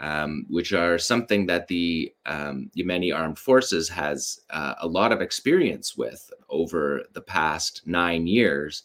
um, 0.00 0.46
which 0.48 0.72
are 0.72 0.98
something 0.98 1.46
that 1.46 1.68
the 1.68 2.12
um, 2.26 2.70
Yemeni 2.76 3.14
armed 3.14 3.38
forces 3.38 3.88
has 3.88 4.40
uh, 4.50 4.74
a 4.80 4.86
lot 4.88 5.12
of 5.12 5.20
experience 5.20 5.96
with 5.96 6.30
over 6.48 7.04
the 7.12 7.20
past 7.20 7.82
nine 7.86 8.26
years, 8.26 8.84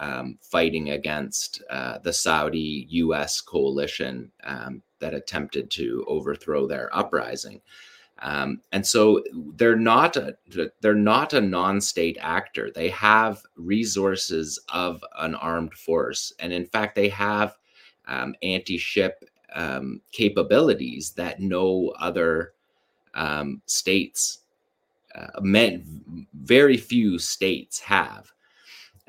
um, 0.00 0.38
fighting 0.40 0.90
against 0.90 1.62
uh, 1.70 1.98
the 1.98 2.12
Saudi 2.12 2.86
U.S. 2.88 3.40
coalition 3.40 4.32
um, 4.42 4.82
that 4.98 5.14
attempted 5.14 5.70
to 5.72 6.04
overthrow 6.08 6.66
their 6.66 6.94
uprising. 6.96 7.60
Um, 8.22 8.62
and 8.72 8.86
so 8.86 9.22
they're 9.56 9.76
not 9.76 10.16
a, 10.16 10.36
they're 10.80 10.94
not 10.94 11.32
a 11.32 11.40
non-state 11.40 12.18
actor. 12.20 12.70
They 12.74 12.88
have 12.88 13.42
resources 13.56 14.58
of 14.72 15.04
an 15.18 15.34
armed 15.34 15.74
force, 15.74 16.32
and 16.38 16.52
in 16.52 16.66
fact, 16.66 16.96
they 16.96 17.08
have 17.10 17.56
um, 18.06 18.34
anti-ship 18.42 19.24
um, 19.54 20.00
capabilities 20.12 21.12
that 21.12 21.40
no 21.40 21.94
other 21.98 22.52
um, 23.14 23.62
states, 23.66 24.40
uh, 25.14 25.40
meant 25.40 25.84
very 26.34 26.76
few 26.76 27.18
states 27.18 27.80
have. 27.80 28.32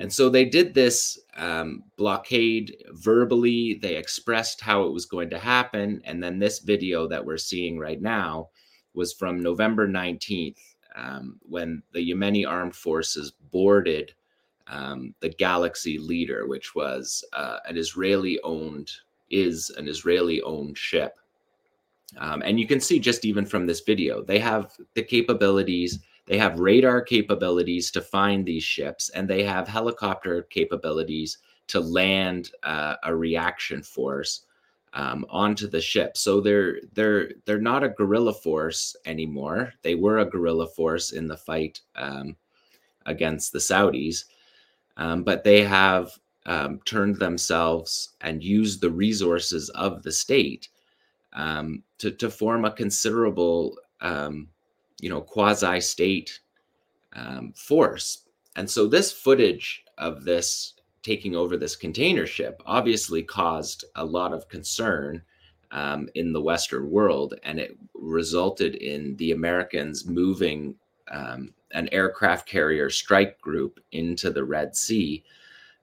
And 0.02 0.12
so 0.12 0.28
they 0.28 0.44
did 0.44 0.74
this 0.74 1.16
um, 1.36 1.84
blockade 1.96 2.76
verbally. 2.90 3.78
They 3.80 3.94
expressed 3.94 4.60
how 4.60 4.82
it 4.82 4.92
was 4.92 5.06
going 5.06 5.30
to 5.30 5.38
happen. 5.38 6.02
And 6.04 6.20
then 6.20 6.40
this 6.40 6.58
video 6.58 7.06
that 7.06 7.24
we're 7.24 7.36
seeing 7.36 7.78
right 7.78 8.02
now 8.02 8.48
was 8.94 9.12
from 9.12 9.40
November 9.40 9.86
19th, 9.86 10.58
um, 10.96 11.38
when 11.42 11.84
the 11.92 12.00
Yemeni 12.10 12.44
armed 12.44 12.74
forces 12.74 13.32
boarded 13.52 14.12
um, 14.66 15.14
the 15.20 15.28
Galaxy 15.28 15.98
Leader, 15.98 16.48
which 16.48 16.74
was 16.74 17.24
uh, 17.32 17.58
an 17.68 17.76
Israeli 17.76 18.40
owned 18.42 18.90
is 19.30 19.70
an 19.78 19.86
Israeli 19.86 20.42
owned 20.42 20.76
ship. 20.76 21.14
Um, 22.18 22.42
and 22.42 22.58
you 22.58 22.66
can 22.66 22.80
see 22.80 22.98
just 22.98 23.24
even 23.24 23.46
from 23.46 23.66
this 23.68 23.82
video, 23.82 24.20
they 24.20 24.40
have 24.40 24.72
the 24.94 25.02
capabilities, 25.04 26.00
they 26.26 26.38
have 26.38 26.60
radar 26.60 27.02
capabilities 27.02 27.90
to 27.92 28.00
find 28.00 28.44
these 28.44 28.64
ships, 28.64 29.08
and 29.10 29.28
they 29.28 29.42
have 29.42 29.68
helicopter 29.68 30.42
capabilities 30.42 31.38
to 31.68 31.80
land 31.80 32.50
uh, 32.62 32.96
a 33.04 33.14
reaction 33.14 33.82
force 33.82 34.46
um, 34.94 35.24
onto 35.30 35.66
the 35.66 35.80
ship. 35.80 36.16
So 36.16 36.40
they're 36.40 36.80
they're 36.92 37.30
they're 37.44 37.60
not 37.60 37.84
a 37.84 37.88
guerrilla 37.88 38.34
force 38.34 38.94
anymore. 39.06 39.72
They 39.82 39.94
were 39.94 40.18
a 40.18 40.30
guerrilla 40.30 40.66
force 40.66 41.12
in 41.12 41.26
the 41.26 41.36
fight 41.36 41.80
um, 41.96 42.36
against 43.06 43.52
the 43.52 43.58
Saudis, 43.58 44.24
um, 44.96 45.24
but 45.24 45.44
they 45.44 45.62
have 45.64 46.12
um, 46.46 46.80
turned 46.84 47.16
themselves 47.16 48.10
and 48.20 48.42
used 48.42 48.80
the 48.80 48.90
resources 48.90 49.70
of 49.70 50.02
the 50.02 50.12
state 50.12 50.68
um, 51.32 51.82
to, 51.98 52.10
to 52.10 52.30
form 52.30 52.64
a 52.64 52.70
considerable, 52.70 53.76
um, 54.00 54.48
you 55.02 55.10
know, 55.10 55.20
quasi-state 55.20 56.40
um, 57.14 57.52
force. 57.54 58.24
And 58.56 58.70
so 58.70 58.86
this 58.86 59.12
footage 59.12 59.84
of 59.98 60.24
this 60.24 60.74
taking 61.02 61.36
over 61.36 61.56
this 61.56 61.76
container 61.76 62.26
ship 62.26 62.62
obviously 62.64 63.22
caused 63.22 63.84
a 63.96 64.04
lot 64.04 64.32
of 64.32 64.48
concern 64.48 65.20
um, 65.72 66.08
in 66.14 66.32
the 66.32 66.40
Western 66.40 66.90
world, 66.90 67.34
and 67.42 67.58
it 67.58 67.76
resulted 67.94 68.76
in 68.76 69.16
the 69.16 69.32
Americans 69.32 70.06
moving 70.06 70.74
um, 71.10 71.52
an 71.72 71.88
aircraft 71.92 72.46
carrier 72.46 72.88
strike 72.90 73.40
group 73.40 73.80
into 73.90 74.30
the 74.30 74.44
Red 74.44 74.76
Sea 74.76 75.24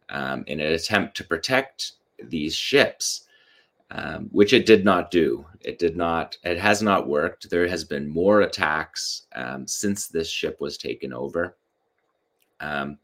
um, 0.10 0.44
in 0.48 0.60
an 0.60 0.74
attempt 0.74 1.18
to 1.18 1.24
protect 1.24 1.94
these 2.24 2.56
ships, 2.56 3.28
um, 3.92 4.30
which 4.32 4.54
it 4.54 4.66
did 4.66 4.86
not 4.86 5.12
do. 5.12 5.46
It 5.62 5.80
did 5.80 5.98
not, 5.98 6.38
it 6.44 6.58
has 6.60 6.82
not 6.82 7.08
worked. 7.08 7.50
There 7.50 7.68
has 7.68 7.84
been 7.84 8.08
more 8.08 8.42
attacks 8.42 9.24
um, 9.36 9.68
since 9.68 10.08
this 10.08 10.30
ship 10.30 10.58
was 10.60 10.78
taken 10.78 11.14
over. 11.14 11.58
Um, 12.60 13.00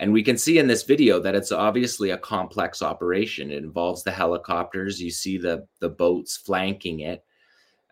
and 0.00 0.12
we 0.12 0.22
can 0.22 0.36
see 0.36 0.58
in 0.58 0.66
this 0.66 0.82
video 0.82 1.20
that 1.20 1.36
it's 1.36 1.52
obviously 1.52 2.10
a 2.10 2.18
complex 2.18 2.82
operation. 2.82 3.50
It 3.50 3.62
involves 3.62 4.02
the 4.02 4.10
helicopters. 4.10 5.00
You 5.00 5.10
see 5.10 5.38
the, 5.38 5.66
the 5.78 5.88
boats 5.88 6.36
flanking 6.36 7.00
it. 7.00 7.24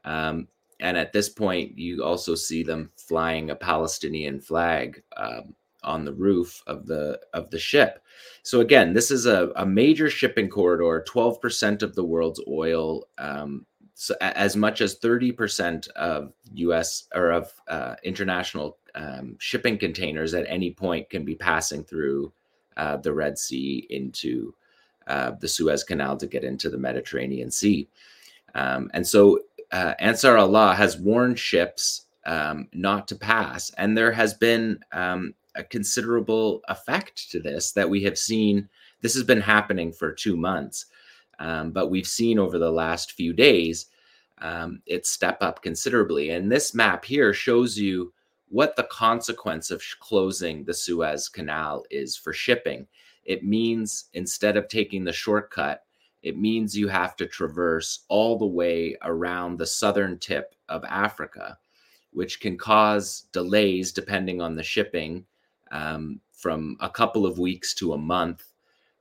Um, 0.04 0.48
and 0.80 0.96
at 0.96 1.12
this 1.12 1.28
point, 1.28 1.78
you 1.78 2.02
also 2.02 2.34
see 2.34 2.64
them 2.64 2.90
flying 2.96 3.50
a 3.50 3.56
Palestinian 3.56 4.40
flag 4.40 5.00
um, 5.16 5.54
on 5.84 6.04
the 6.04 6.12
roof 6.12 6.60
of 6.66 6.86
the 6.86 7.20
of 7.34 7.50
the 7.50 7.58
ship. 7.58 8.01
So 8.42 8.60
again, 8.60 8.92
this 8.92 9.10
is 9.10 9.26
a, 9.26 9.50
a 9.56 9.66
major 9.66 10.10
shipping 10.10 10.48
corridor. 10.48 11.04
Twelve 11.06 11.40
percent 11.40 11.82
of 11.82 11.94
the 11.94 12.04
world's 12.04 12.40
oil, 12.48 13.06
um, 13.18 13.66
so 13.94 14.14
as 14.20 14.56
much 14.56 14.80
as 14.80 14.94
thirty 14.94 15.32
percent 15.32 15.88
of 15.96 16.32
U.S. 16.54 17.04
or 17.14 17.30
of 17.30 17.52
uh, 17.68 17.94
international 18.02 18.78
um, 18.94 19.36
shipping 19.38 19.78
containers 19.78 20.34
at 20.34 20.46
any 20.48 20.72
point 20.72 21.10
can 21.10 21.24
be 21.24 21.34
passing 21.34 21.84
through 21.84 22.32
uh, 22.76 22.96
the 22.96 23.12
Red 23.12 23.38
Sea 23.38 23.86
into 23.90 24.54
uh, 25.06 25.32
the 25.40 25.48
Suez 25.48 25.84
Canal 25.84 26.16
to 26.16 26.26
get 26.26 26.44
into 26.44 26.70
the 26.70 26.78
Mediterranean 26.78 27.50
Sea. 27.50 27.88
Um, 28.54 28.90
and 28.92 29.06
so 29.06 29.40
uh, 29.70 29.94
Ansar 29.98 30.36
Allah 30.36 30.74
has 30.74 30.98
warned 30.98 31.38
ships 31.38 32.06
um, 32.26 32.68
not 32.72 33.08
to 33.08 33.16
pass. 33.16 33.70
And 33.78 33.96
there 33.96 34.12
has 34.12 34.34
been 34.34 34.78
um, 34.92 35.34
a 35.54 35.64
considerable 35.64 36.62
effect 36.68 37.30
to 37.30 37.40
this 37.40 37.72
that 37.72 37.88
we 37.88 38.02
have 38.04 38.18
seen. 38.18 38.68
This 39.00 39.14
has 39.14 39.24
been 39.24 39.40
happening 39.40 39.92
for 39.92 40.12
two 40.12 40.36
months, 40.36 40.86
um, 41.38 41.72
but 41.72 41.88
we've 41.90 42.06
seen 42.06 42.38
over 42.38 42.58
the 42.58 42.70
last 42.70 43.12
few 43.12 43.32
days 43.32 43.86
um, 44.38 44.82
it 44.86 45.06
step 45.06 45.38
up 45.40 45.62
considerably. 45.62 46.30
And 46.30 46.50
this 46.50 46.74
map 46.74 47.04
here 47.04 47.32
shows 47.32 47.78
you 47.78 48.12
what 48.48 48.76
the 48.76 48.84
consequence 48.84 49.70
of 49.70 49.82
closing 50.00 50.64
the 50.64 50.74
Suez 50.74 51.28
Canal 51.28 51.84
is 51.90 52.16
for 52.16 52.32
shipping. 52.32 52.86
It 53.24 53.44
means 53.44 54.06
instead 54.14 54.56
of 54.56 54.68
taking 54.68 55.04
the 55.04 55.12
shortcut, 55.12 55.84
it 56.22 56.38
means 56.38 56.76
you 56.76 56.88
have 56.88 57.16
to 57.16 57.26
traverse 57.26 58.00
all 58.08 58.38
the 58.38 58.46
way 58.46 58.96
around 59.02 59.58
the 59.58 59.66
southern 59.66 60.18
tip 60.18 60.54
of 60.68 60.84
Africa, 60.84 61.58
which 62.12 62.40
can 62.40 62.58
cause 62.58 63.26
delays 63.32 63.92
depending 63.92 64.40
on 64.40 64.54
the 64.54 64.62
shipping 64.62 65.24
um, 65.72 66.20
from 66.32 66.76
a 66.80 66.88
couple 66.88 67.26
of 67.26 67.38
weeks 67.38 67.74
to 67.74 67.94
a 67.94 67.98
month. 67.98 68.44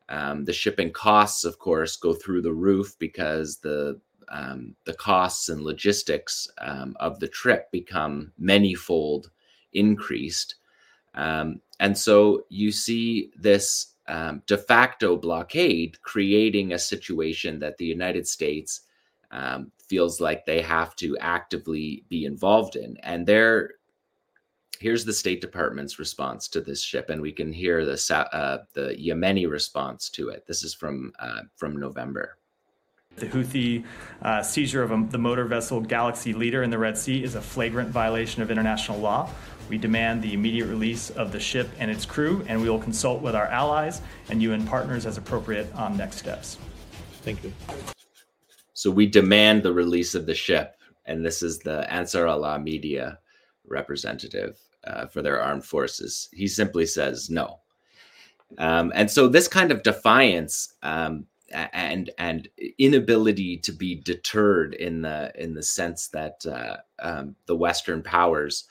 Um, 0.09 0.45
the 0.45 0.53
shipping 0.53 0.91
costs, 0.91 1.45
of 1.45 1.59
course, 1.59 1.95
go 1.95 2.13
through 2.13 2.41
the 2.41 2.53
roof 2.53 2.97
because 2.97 3.57
the 3.57 3.99
um, 4.29 4.75
the 4.85 4.93
costs 4.93 5.49
and 5.49 5.61
logistics 5.61 6.47
um, 6.59 6.95
of 7.01 7.19
the 7.19 7.27
trip 7.27 7.69
become 7.71 8.31
manyfold 8.41 9.27
increased. 9.73 10.55
Um, 11.13 11.59
and 11.81 11.97
so 11.97 12.45
you 12.47 12.71
see 12.71 13.31
this 13.37 13.93
um, 14.07 14.41
de 14.47 14.57
facto 14.57 15.17
blockade 15.17 16.01
creating 16.01 16.71
a 16.71 16.79
situation 16.79 17.59
that 17.59 17.77
the 17.77 17.85
United 17.85 18.25
States 18.25 18.81
feels 19.91 20.21
like 20.21 20.45
they 20.45 20.61
have 20.61 20.95
to 20.95 21.17
actively 21.17 22.05
be 22.07 22.23
involved 22.23 22.77
in. 22.77 22.95
And 23.03 23.27
they're 23.27 23.71
here's 24.81 25.05
the 25.05 25.13
State 25.13 25.41
Department's 25.41 25.99
response 25.99 26.47
to 26.47 26.59
this 26.59 26.81
ship, 26.81 27.11
and 27.11 27.21
we 27.21 27.31
can 27.31 27.53
hear 27.53 27.85
the 27.85 28.27
uh, 28.33 28.63
the 28.73 28.95
Yemeni 28.99 29.49
response 29.49 30.09
to 30.09 30.29
it. 30.29 30.45
This 30.47 30.63
is 30.63 30.73
from 30.73 31.13
uh, 31.19 31.41
from 31.55 31.77
November. 31.77 32.37
The 33.17 33.27
Houthi 33.27 33.83
uh, 34.21 34.41
seizure 34.41 34.81
of 34.81 34.91
a, 34.91 35.05
the 35.09 35.17
motor 35.17 35.45
vessel 35.45 35.81
Galaxy 35.81 36.33
Leader 36.33 36.63
in 36.63 36.69
the 36.69 36.77
Red 36.77 36.97
Sea 36.97 37.23
is 37.23 37.35
a 37.35 37.41
flagrant 37.41 37.89
violation 37.89 38.41
of 38.41 38.49
international 38.49 38.99
law. 38.99 39.29
We 39.69 39.77
demand 39.77 40.21
the 40.21 40.33
immediate 40.33 40.65
release 40.65 41.09
of 41.11 41.31
the 41.31 41.39
ship 41.39 41.69
and 41.77 41.91
its 41.91 42.05
crew, 42.05 42.43
and 42.47 42.61
we 42.61 42.69
will 42.69 42.79
consult 42.79 43.21
with 43.21 43.35
our 43.35 43.47
allies 43.47 44.01
and 44.29 44.41
UN 44.41 44.65
partners 44.65 45.05
as 45.05 45.17
appropriate 45.17 45.71
on 45.75 45.95
next 45.95 46.17
steps. 46.17 46.57
Thank 47.21 47.43
you. 47.43 47.53
So 48.73 48.89
we 48.89 49.05
demand 49.05 49.61
the 49.61 49.73
release 49.73 50.15
of 50.15 50.25
the 50.25 50.33
ship, 50.33 50.75
and 51.05 51.23
this 51.23 51.43
is 51.43 51.59
the 51.59 51.91
Ansar 51.93 52.27
Allah 52.27 52.57
media 52.59 53.19
representative 53.67 54.57
uh, 54.83 55.07
for 55.07 55.21
their 55.21 55.41
armed 55.41 55.65
forces. 55.65 56.29
He 56.33 56.47
simply 56.47 56.85
says 56.85 57.29
no. 57.29 57.59
Um, 58.57 58.91
and 58.95 59.09
so 59.09 59.27
this 59.27 59.47
kind 59.47 59.71
of 59.71 59.83
defiance 59.83 60.73
um, 60.83 61.25
and 61.51 62.09
and 62.17 62.47
inability 62.77 63.57
to 63.57 63.71
be 63.71 63.95
deterred 63.95 64.73
in 64.73 65.01
the 65.01 65.31
in 65.41 65.53
the 65.53 65.63
sense 65.63 66.07
that 66.09 66.45
uh, 66.45 66.77
um, 66.99 67.35
the 67.45 67.55
Western 67.55 68.01
powers 68.01 68.65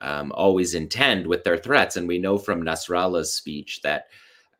um, 0.00 0.32
always 0.32 0.74
intend 0.74 1.26
with 1.26 1.44
their 1.44 1.56
threats, 1.56 1.96
and 1.96 2.06
we 2.08 2.18
know 2.18 2.38
from 2.38 2.62
Nasrallah's 2.62 3.32
speech 3.32 3.80
that 3.82 4.06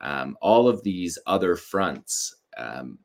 um, 0.01 0.37
all 0.41 0.69
of 0.69 0.83
these 0.83 1.19
other 1.27 1.57
fronts 1.57 2.35
um, 2.57 2.99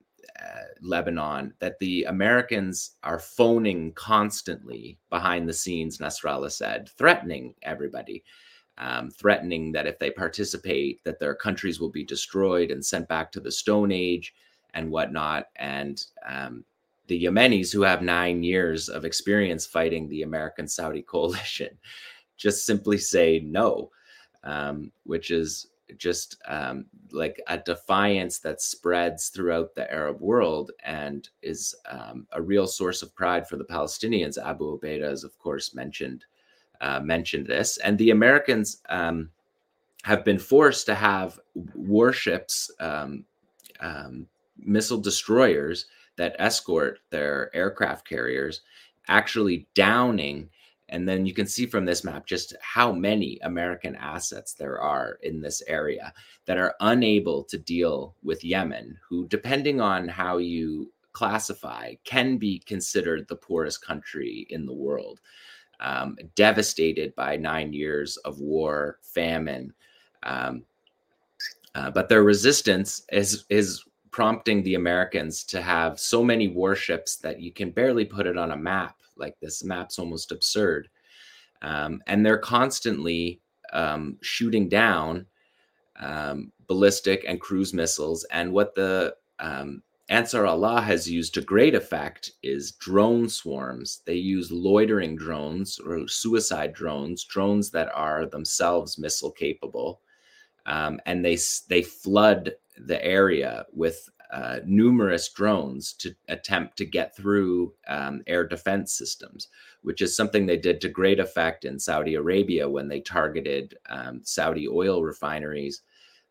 Lebanon 0.82 1.54
that 1.60 1.80
the 1.80 2.04
Americans 2.06 2.92
are 3.04 3.20
phoning 3.20 3.94
constantly 3.94 4.98
behind 5.10 5.48
the 5.48 5.54
scenes, 5.54 6.00
Nasrallah 6.00 6.52
said, 6.52 6.90
threatening 6.98 7.54
everybody, 7.62 8.24
um, 8.78 9.12
threatening 9.12 9.72
that 9.72 9.88
if 9.88 10.00
they 10.00 10.10
participate, 10.10 11.04
that 11.04 11.20
their 11.20 11.36
countries 11.36 11.80
will 11.80 11.92
be 11.92 12.04
destroyed 12.04 12.72
and 12.72 12.84
sent 12.84 13.08
back 13.08 13.32
to 13.32 13.40
the 13.40 13.52
Stone 13.52 13.92
Age 13.92 14.34
and 14.74 14.90
whatnot. 14.90 15.48
And 15.58 16.04
um, 16.28 16.66
the 17.08 17.24
Yemenis, 17.26 17.72
who 17.72 17.82
have 17.82 18.02
nine 18.02 18.42
years 18.42 18.90
of 18.90 19.06
experience 19.06 19.66
fighting 19.66 20.08
the 20.08 20.24
American 20.24 20.68
Saudi 20.68 21.02
coalition, 21.08 21.78
just 22.38 22.66
simply 22.66 22.98
say 22.98 23.40
no, 23.46 23.92
um, 24.44 24.92
which 25.04 25.30
is 25.30 25.68
just 25.98 26.38
um, 26.48 26.86
like 27.12 27.42
a 27.48 27.58
defiance 27.58 28.40
that 28.40 28.62
spreads 28.62 29.30
throughout 29.30 29.76
the 29.76 29.92
Arab 29.92 30.20
world 30.20 30.72
and 30.84 31.30
is 31.42 31.76
um, 31.90 32.28
a 32.32 32.42
real 32.42 32.68
source 32.68 33.02
of 33.02 33.16
pride 33.16 33.48
for 33.48 33.58
the 33.58 33.66
Palestinians. 33.66 34.38
Abu 34.38 34.78
Ubaidah 34.78 35.10
has, 35.10 35.24
of 35.24 35.38
course, 35.40 35.74
mentioned 35.74 36.26
uh, 36.82 37.00
mentioned 37.00 37.46
this, 37.46 37.78
and 37.78 37.96
the 37.98 38.10
Americans 38.10 38.82
um, 38.90 39.30
have 40.04 40.26
been 40.26 40.40
forced 40.40 40.88
to 40.88 40.96
have 40.96 41.40
warships, 41.76 42.72
um, 42.80 43.24
um, 43.82 44.26
missile 44.58 44.98
destroyers 44.98 45.86
that 46.16 46.36
escort 46.40 47.00
their 47.12 47.56
aircraft 47.56 48.08
carriers, 48.08 48.62
actually 49.08 49.68
downing 49.76 50.50
and 50.92 51.08
then 51.08 51.26
you 51.26 51.34
can 51.34 51.48
see 51.48 51.66
from 51.66 51.86
this 51.86 52.04
map 52.04 52.26
just 52.26 52.54
how 52.62 52.92
many 52.92 53.40
American 53.44 53.96
assets 53.96 54.54
there 54.54 54.80
are 54.80 55.18
in 55.24 55.42
this 55.42 55.64
area 55.68 56.14
that 56.46 56.58
are 56.58 56.76
unable 56.82 57.44
to 57.46 57.58
deal 57.58 58.16
with 58.24 58.44
Yemen, 58.44 58.98
who, 59.08 59.28
depending 59.28 59.80
on 59.80 60.08
how 60.08 60.38
you 60.38 60.92
classify, 61.14 61.94
can 62.04 62.38
be 62.38 62.60
considered 62.60 63.28
the 63.28 63.36
poorest 63.36 63.86
country 63.86 64.46
in 64.50 64.66
the 64.66 64.74
world, 64.74 65.22
um, 65.80 66.18
devastated 66.36 67.16
by 67.16 67.38
nine 67.38 67.72
years 67.72 68.18
of 68.18 68.40
war, 68.40 69.00
famine. 69.02 69.74
Um, 70.24 70.64
uh, 71.74 71.90
but 71.90 72.10
their 72.10 72.24
resistance 72.24 73.04
is 73.12 73.46
is 73.50 73.86
prompting 74.12 74.62
the 74.64 74.76
Americans 74.76 75.44
to 75.46 75.62
have 75.62 76.00
so 76.00 76.24
many 76.24 76.48
warships 76.48 77.16
that 77.18 77.40
you 77.40 77.52
can 77.52 77.72
barely 77.72 78.06
put 78.06 78.28
it 78.28 78.38
on 78.38 78.52
a 78.52 78.58
map. 78.58 78.98
Like 79.16 79.40
this 79.40 79.64
map's 79.64 80.00
almost 80.00 80.32
absurd. 80.32 80.90
Um, 81.62 82.02
and 82.08 82.26
they're 82.26 82.38
constantly 82.38 83.40
um, 83.72 84.18
shooting 84.22 84.68
down 84.68 85.26
um, 86.00 86.52
ballistic 86.68 87.24
and 87.28 87.40
cruise 87.40 87.74
missiles. 87.74 88.26
And 88.32 88.52
what 88.52 88.76
the 88.76 89.16
um, 89.40 89.82
ansar 90.10 90.46
allah 90.46 90.82
has 90.82 91.10
used 91.10 91.34
to 91.34 91.42
great 91.42 91.74
effect 91.74 92.32
is 92.44 92.74
drone 92.74 93.30
swarms. 93.30 94.02
They 94.06 94.16
use 94.16 94.52
loitering 94.52 95.16
drones 95.16 95.80
or 95.80 96.08
suicide 96.08 96.74
drones 96.74 97.24
drones 97.24 97.72
that 97.72 97.90
are 97.94 98.26
themselves 98.26 98.98
missile 98.98 99.32
capable. 99.32 100.02
Um, 100.66 101.00
and 101.06 101.24
they 101.24 101.38
they 101.70 101.82
flood 101.82 102.54
the 102.86 103.04
area 103.04 103.66
with 103.74 104.10
uh, 104.32 104.60
numerous 104.66 105.30
drones 105.30 105.94
to 105.94 106.16
attempt 106.30 106.78
to 106.78 106.86
get 106.86 107.16
through 107.16 107.74
um, 107.88 108.22
air 108.28 108.48
defense 108.48 108.94
systems, 108.94 109.50
which 109.82 110.02
is 110.02 110.16
something 110.16 110.46
they 110.46 110.58
did 110.58 110.80
to 110.80 110.88
great 110.88 111.20
effect 111.20 111.66
in 111.66 111.78
Saudi 111.78 112.16
Arabia 112.16 112.70
when 112.70 112.88
they 112.88 113.02
targeted 113.02 113.76
um, 113.90 114.22
Saudi 114.24 114.68
oil 114.70 115.04
refineries 115.04 115.82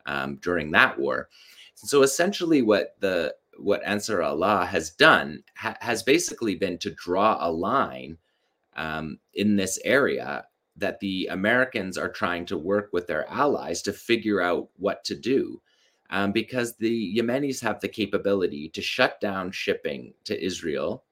um, 0.06 0.36
during 0.36 0.70
that 0.70 0.98
war. 0.98 1.28
So 1.74 2.02
essentially, 2.02 2.62
what 2.62 2.96
the 3.00 3.34
what 3.58 3.82
Ansar 3.84 4.22
Allah 4.22 4.64
has 4.64 4.90
done 4.90 5.42
ha- 5.56 5.76
has 5.80 6.02
basically 6.02 6.54
been 6.54 6.78
to 6.78 6.94
draw 6.94 7.36
a 7.38 7.52
line 7.52 8.16
um, 8.76 9.18
in 9.34 9.56
this 9.56 9.78
area 9.84 10.46
that 10.76 11.00
the 11.00 11.28
Americans 11.30 11.98
are 11.98 12.08
trying 12.08 12.46
to 12.46 12.56
work 12.56 12.88
with 12.92 13.06
their 13.06 13.28
allies 13.28 13.82
to 13.82 13.92
figure 13.92 14.40
out 14.40 14.68
what 14.76 15.04
to 15.04 15.14
do 15.14 15.60
um, 16.10 16.32
because 16.32 16.76
the 16.76 17.16
Yemenis 17.16 17.62
have 17.62 17.80
the 17.80 17.88
capability 17.88 18.68
to 18.70 18.82
shut 18.82 19.20
down 19.20 19.52
shipping 19.52 20.12
to 20.24 20.44
Israel, 20.44 21.04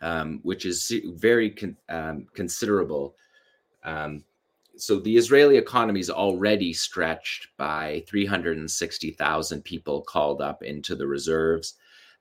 um, 0.00 0.40
which 0.42 0.64
is 0.64 0.92
very 1.06 1.50
con- 1.50 1.76
um, 1.88 2.26
considerable. 2.32 3.16
Um, 3.84 4.24
so 4.76 5.00
the 5.00 5.16
Israeli 5.16 5.56
economy 5.58 6.00
is 6.00 6.08
already 6.08 6.72
stretched 6.72 7.48
by 7.56 8.04
360,000 8.08 9.62
people 9.62 10.02
called 10.02 10.40
up 10.40 10.62
into 10.62 10.94
the 10.94 11.06
reserves. 11.06 11.74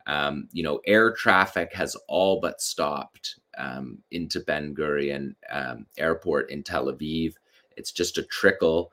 Um, 0.08 0.50
you 0.52 0.64
know, 0.64 0.82
air 0.88 1.14
traffic 1.14 1.72
has 1.74 1.96
all 2.08 2.42
but 2.42 2.62
stopped 2.62 3.40
um, 3.58 4.00
into 4.10 4.40
Ben 4.42 4.74
Gurion 4.76 5.36
Airport 5.98 6.50
in 6.50 6.64
Tel 6.64 6.88
Aviv. 6.88 7.36
It's 7.78 7.92
just 7.92 8.18
a 8.18 8.24
trickle. 8.24 8.92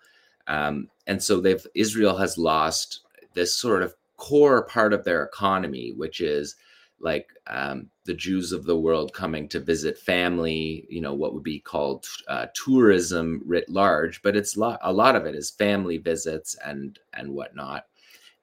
Um, 0.49 0.89
and 1.07 1.23
so 1.23 1.41
they've 1.41 1.65
Israel 1.75 2.17
has 2.17 2.37
lost 2.37 3.01
this 3.35 3.55
sort 3.55 3.83
of 3.83 3.95
core 4.17 4.65
part 4.65 4.93
of 4.93 5.05
their 5.05 5.23
economy, 5.23 5.93
which 5.97 6.21
is 6.21 6.57
like 7.01 7.29
um, 7.47 7.89
the 8.05 8.15
Jews 8.15 8.51
of 8.51 8.65
the 8.65 8.77
world 8.77 9.13
coming 9.13 9.49
to 9.51 9.61
visit 9.61 9.97
family, 9.97 10.85
you 10.89 11.01
know, 11.01 11.15
what 11.15 11.33
would 11.33 11.45
be 11.45 11.61
called 11.61 12.07
uh, 12.27 12.47
tourism 12.55 13.41
writ 13.47 13.69
large, 13.69 14.21
but 14.23 14.35
it's 14.35 14.57
lo- 14.57 14.79
a 14.83 14.93
lot 14.93 15.15
of 15.15 15.25
it 15.25 15.37
is 15.37 15.51
family 15.51 15.99
visits 15.99 16.57
and 16.65 16.99
and 17.15 17.33
whatnot. 17.33 17.87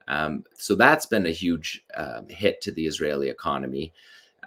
Um, 0.08 0.46
so 0.56 0.76
that's 0.76 1.08
been 1.08 1.26
a 1.26 1.32
huge 1.32 1.84
uh, 1.96 2.22
hit 2.30 2.62
to 2.62 2.72
the 2.72 2.86
Israeli 2.86 3.30
economy. 3.30 3.92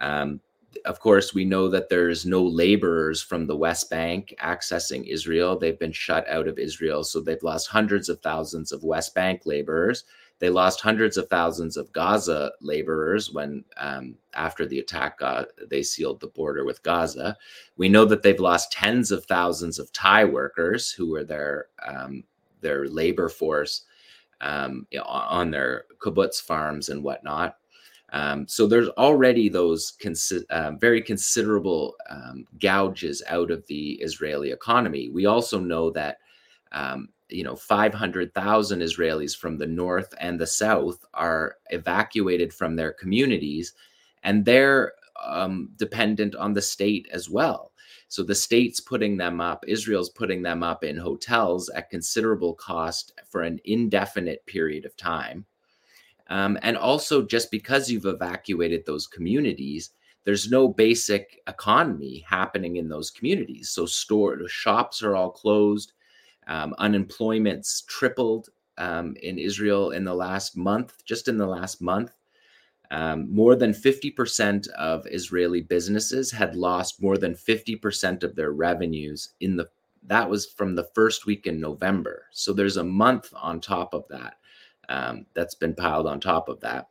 Um, 0.01 0.39
of 0.85 0.99
course, 0.99 1.33
we 1.33 1.45
know 1.45 1.67
that 1.69 1.89
there's 1.89 2.25
no 2.25 2.43
laborers 2.43 3.21
from 3.21 3.45
the 3.45 3.55
West 3.55 3.89
Bank 3.89 4.33
accessing 4.41 5.07
Israel. 5.07 5.57
They've 5.57 5.79
been 5.79 5.91
shut 5.91 6.27
out 6.29 6.47
of 6.47 6.59
Israel. 6.59 7.03
So 7.03 7.19
they've 7.19 7.41
lost 7.43 7.69
hundreds 7.69 8.09
of 8.09 8.19
thousands 8.21 8.71
of 8.71 8.83
West 8.83 9.15
Bank 9.15 9.41
laborers. 9.45 10.03
They 10.39 10.49
lost 10.49 10.79
hundreds 10.79 11.17
of 11.17 11.27
thousands 11.27 11.75
of 11.75 11.91
Gaza 11.91 12.53
laborers 12.61 13.31
when, 13.31 13.65
um, 13.75 14.15
after 14.33 14.65
the 14.65 14.79
attack, 14.79 15.17
uh, 15.21 15.45
they 15.69 15.83
sealed 15.83 16.21
the 16.21 16.27
border 16.27 16.63
with 16.63 16.81
Gaza. 16.81 17.37
We 17.75 17.89
know 17.89 18.05
that 18.05 18.23
they've 18.23 18.39
lost 18.39 18.71
tens 18.71 19.11
of 19.11 19.25
thousands 19.25 19.79
of 19.79 19.91
Thai 19.91 20.25
workers 20.25 20.91
who 20.91 21.09
were 21.09 21.25
their 21.25 21.67
um, 21.85 22.23
their 22.61 22.87
labor 22.87 23.29
force 23.29 23.83
um, 24.41 24.87
on 25.05 25.51
their 25.51 25.85
kibbutz 25.99 26.41
farms 26.41 26.89
and 26.89 27.03
whatnot. 27.03 27.57
Um, 28.11 28.47
so 28.47 28.67
there's 28.67 28.89
already 28.89 29.49
those 29.49 29.93
consi- 30.01 30.45
uh, 30.49 30.71
very 30.71 31.01
considerable 31.01 31.95
um, 32.09 32.45
gouges 32.59 33.21
out 33.27 33.51
of 33.51 33.65
the 33.67 33.93
Israeli 34.01 34.51
economy. 34.51 35.09
We 35.09 35.25
also 35.25 35.59
know 35.59 35.91
that 35.91 36.17
um, 36.71 37.09
you 37.29 37.43
know 37.43 37.55
500,000 37.55 38.79
Israelis 38.81 39.37
from 39.37 39.57
the 39.57 39.67
north 39.67 40.13
and 40.19 40.39
the 40.39 40.47
south 40.47 41.05
are 41.13 41.57
evacuated 41.69 42.53
from 42.53 42.75
their 42.75 42.93
communities, 42.93 43.73
and 44.23 44.45
they're 44.45 44.93
um, 45.23 45.69
dependent 45.77 46.35
on 46.35 46.53
the 46.53 46.61
state 46.61 47.07
as 47.11 47.29
well. 47.29 47.71
So 48.07 48.23
the 48.23 48.35
state's 48.35 48.79
putting 48.79 49.17
them 49.17 49.39
up, 49.39 49.63
Israel's 49.67 50.09
putting 50.09 50.41
them 50.41 50.63
up 50.63 50.83
in 50.83 50.97
hotels 50.97 51.69
at 51.69 51.91
considerable 51.91 52.55
cost 52.55 53.13
for 53.29 53.41
an 53.43 53.59
indefinite 53.65 54.45
period 54.47 54.85
of 54.85 54.97
time. 54.97 55.45
Um, 56.29 56.57
and 56.61 56.77
also, 56.77 57.23
just 57.23 57.51
because 57.51 57.89
you've 57.89 58.05
evacuated 58.05 58.85
those 58.85 59.07
communities, 59.07 59.91
there's 60.25 60.51
no 60.51 60.67
basic 60.67 61.41
economy 61.47 62.23
happening 62.27 62.77
in 62.77 62.87
those 62.87 63.09
communities. 63.09 63.69
So, 63.71 63.85
store 63.85 64.47
shops 64.47 65.01
are 65.01 65.15
all 65.15 65.31
closed. 65.31 65.93
Um, 66.47 66.75
unemployment's 66.77 67.81
tripled 67.87 68.49
um, 68.77 69.15
in 69.21 69.39
Israel 69.39 69.91
in 69.91 70.03
the 70.03 70.13
last 70.13 70.55
month, 70.55 71.03
just 71.05 71.27
in 71.27 71.37
the 71.37 71.47
last 71.47 71.81
month. 71.81 72.13
Um, 72.91 73.31
more 73.31 73.55
than 73.55 73.71
50% 73.71 74.67
of 74.69 75.05
Israeli 75.05 75.61
businesses 75.61 76.31
had 76.31 76.55
lost 76.55 77.01
more 77.01 77.17
than 77.17 77.35
50% 77.35 78.23
of 78.23 78.35
their 78.35 78.51
revenues 78.51 79.29
in 79.41 79.55
the 79.55 79.69
that 80.03 80.29
was 80.29 80.45
from 80.45 80.75
the 80.75 80.89
first 80.95 81.25
week 81.25 81.45
in 81.45 81.59
November. 81.59 82.25
So 82.31 82.53
there's 82.53 82.77
a 82.77 82.83
month 82.83 83.31
on 83.35 83.59
top 83.59 83.93
of 83.93 84.07
that 84.09 84.35
um, 84.89 85.25
that's 85.33 85.55
been 85.55 85.73
piled 85.73 86.07
on 86.07 86.19
top 86.19 86.49
of 86.49 86.59
that. 86.59 86.89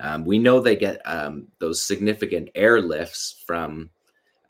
Um, 0.00 0.24
we 0.24 0.38
know 0.38 0.60
they 0.60 0.76
get 0.76 1.00
um, 1.06 1.48
those 1.58 1.82
significant 1.82 2.50
airlifts 2.54 3.42
from 3.46 3.90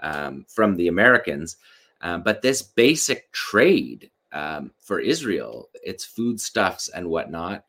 um, 0.01 0.45
from 0.49 0.75
the 0.75 0.89
Americans, 0.89 1.59
um, 2.01 2.23
but 2.25 2.43
this 2.43 2.61
basic 2.61 3.31
trade 3.31 4.11
um, 4.33 4.73
for 4.81 4.99
Israel, 4.99 5.69
its 5.85 6.05
foodstuffs 6.05 6.89
and 6.89 7.09
whatnot, 7.09 7.65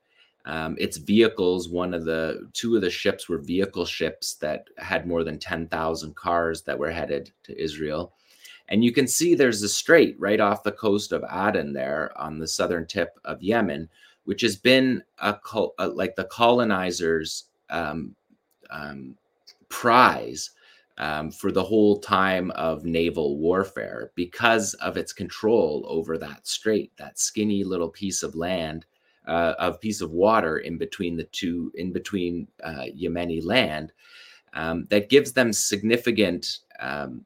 its 0.77 0.97
vehicles. 0.97 1.69
One 1.69 1.93
of 1.93 2.05
the 2.05 2.49
two 2.53 2.75
of 2.75 2.81
the 2.81 2.89
ships 2.89 3.29
were 3.29 3.37
vehicle 3.37 3.85
ships 3.85 4.35
that 4.35 4.67
had 4.77 5.05
more 5.05 5.23
than 5.23 5.37
ten 5.37 5.67
thousand 5.67 6.15
cars 6.15 6.63
that 6.63 6.79
were 6.79 6.91
headed 6.91 7.31
to 7.43 7.61
Israel. 7.61 8.13
And 8.69 8.83
you 8.83 8.91
can 8.91 9.07
see 9.07 9.35
there's 9.35 9.61
a 9.61 9.69
strait 9.69 10.15
right 10.19 10.39
off 10.39 10.63
the 10.63 10.71
coast 10.71 11.11
of 11.11 11.23
Aden 11.31 11.73
there 11.73 12.11
on 12.17 12.39
the 12.39 12.47
southern 12.47 12.87
tip 12.87 13.19
of 13.25 13.43
Yemen, 13.43 13.89
which 14.25 14.41
has 14.41 14.55
been 14.57 15.03
a, 15.19 15.35
a 15.79 15.87
like 15.87 16.15
the 16.15 16.25
colonizers' 16.25 17.45
um, 17.69 18.15
um, 18.71 19.17
prize 19.69 20.51
um, 20.99 21.31
for 21.31 21.51
the 21.51 21.63
whole 21.63 21.99
time 21.99 22.51
of 22.51 22.85
naval 22.85 23.37
warfare 23.37 24.11
because 24.15 24.75
of 24.75 24.97
its 24.97 25.13
control 25.13 25.85
over 25.89 26.17
that 26.17 26.47
strait, 26.47 26.91
that 26.97 27.19
skinny 27.19 27.63
little 27.63 27.89
piece 27.89 28.23
of 28.23 28.35
land, 28.35 28.85
uh, 29.27 29.55
of 29.59 29.81
piece 29.81 30.01
of 30.01 30.11
water 30.11 30.59
in 30.59 30.77
between 30.77 31.17
the 31.17 31.25
two, 31.25 31.71
in 31.75 31.93
between 31.93 32.47
uh, 32.63 32.85
Yemeni 32.97 33.43
land. 33.45 33.91
um, 34.53 34.85
that 34.89 35.09
gives 35.09 35.33
them 35.33 35.53
significant 35.53 36.59
um, 36.79 37.25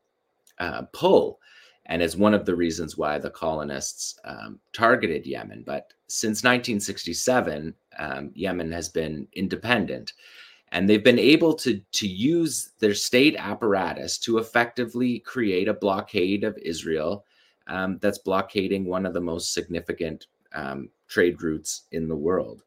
uh, 0.59 0.83
pull 0.93 1.39
and 1.87 2.01
is 2.01 2.17
one 2.17 2.33
of 2.33 2.45
the 2.45 2.55
reasons 2.55 2.97
why 2.97 3.17
the 3.17 3.29
colonists 3.29 4.19
um, 4.25 4.59
targeted 4.73 5.25
Yemen. 5.25 5.63
But 5.65 5.93
since 6.07 6.43
1967, 6.43 7.73
um, 7.97 8.31
Yemen 8.33 8.71
has 8.71 8.89
been 8.89 9.27
independent. 9.33 10.13
And 10.73 10.89
they've 10.89 11.03
been 11.03 11.19
able 11.19 11.53
to, 11.55 11.79
to 11.79 12.07
use 12.07 12.71
their 12.79 12.93
state 12.93 13.35
apparatus 13.37 14.17
to 14.19 14.37
effectively 14.37 15.19
create 15.19 15.69
a 15.69 15.73
blockade 15.73 16.43
of 16.43 16.57
Israel 16.57 17.25
um, 17.67 17.99
that's 18.01 18.17
blockading 18.17 18.85
one 18.85 19.05
of 19.05 19.13
the 19.13 19.21
most 19.21 19.53
significant 19.53 20.27
um, 20.53 20.89
trade 21.07 21.41
routes 21.41 21.83
in 21.93 22.09
the 22.09 22.15
world. 22.15 22.63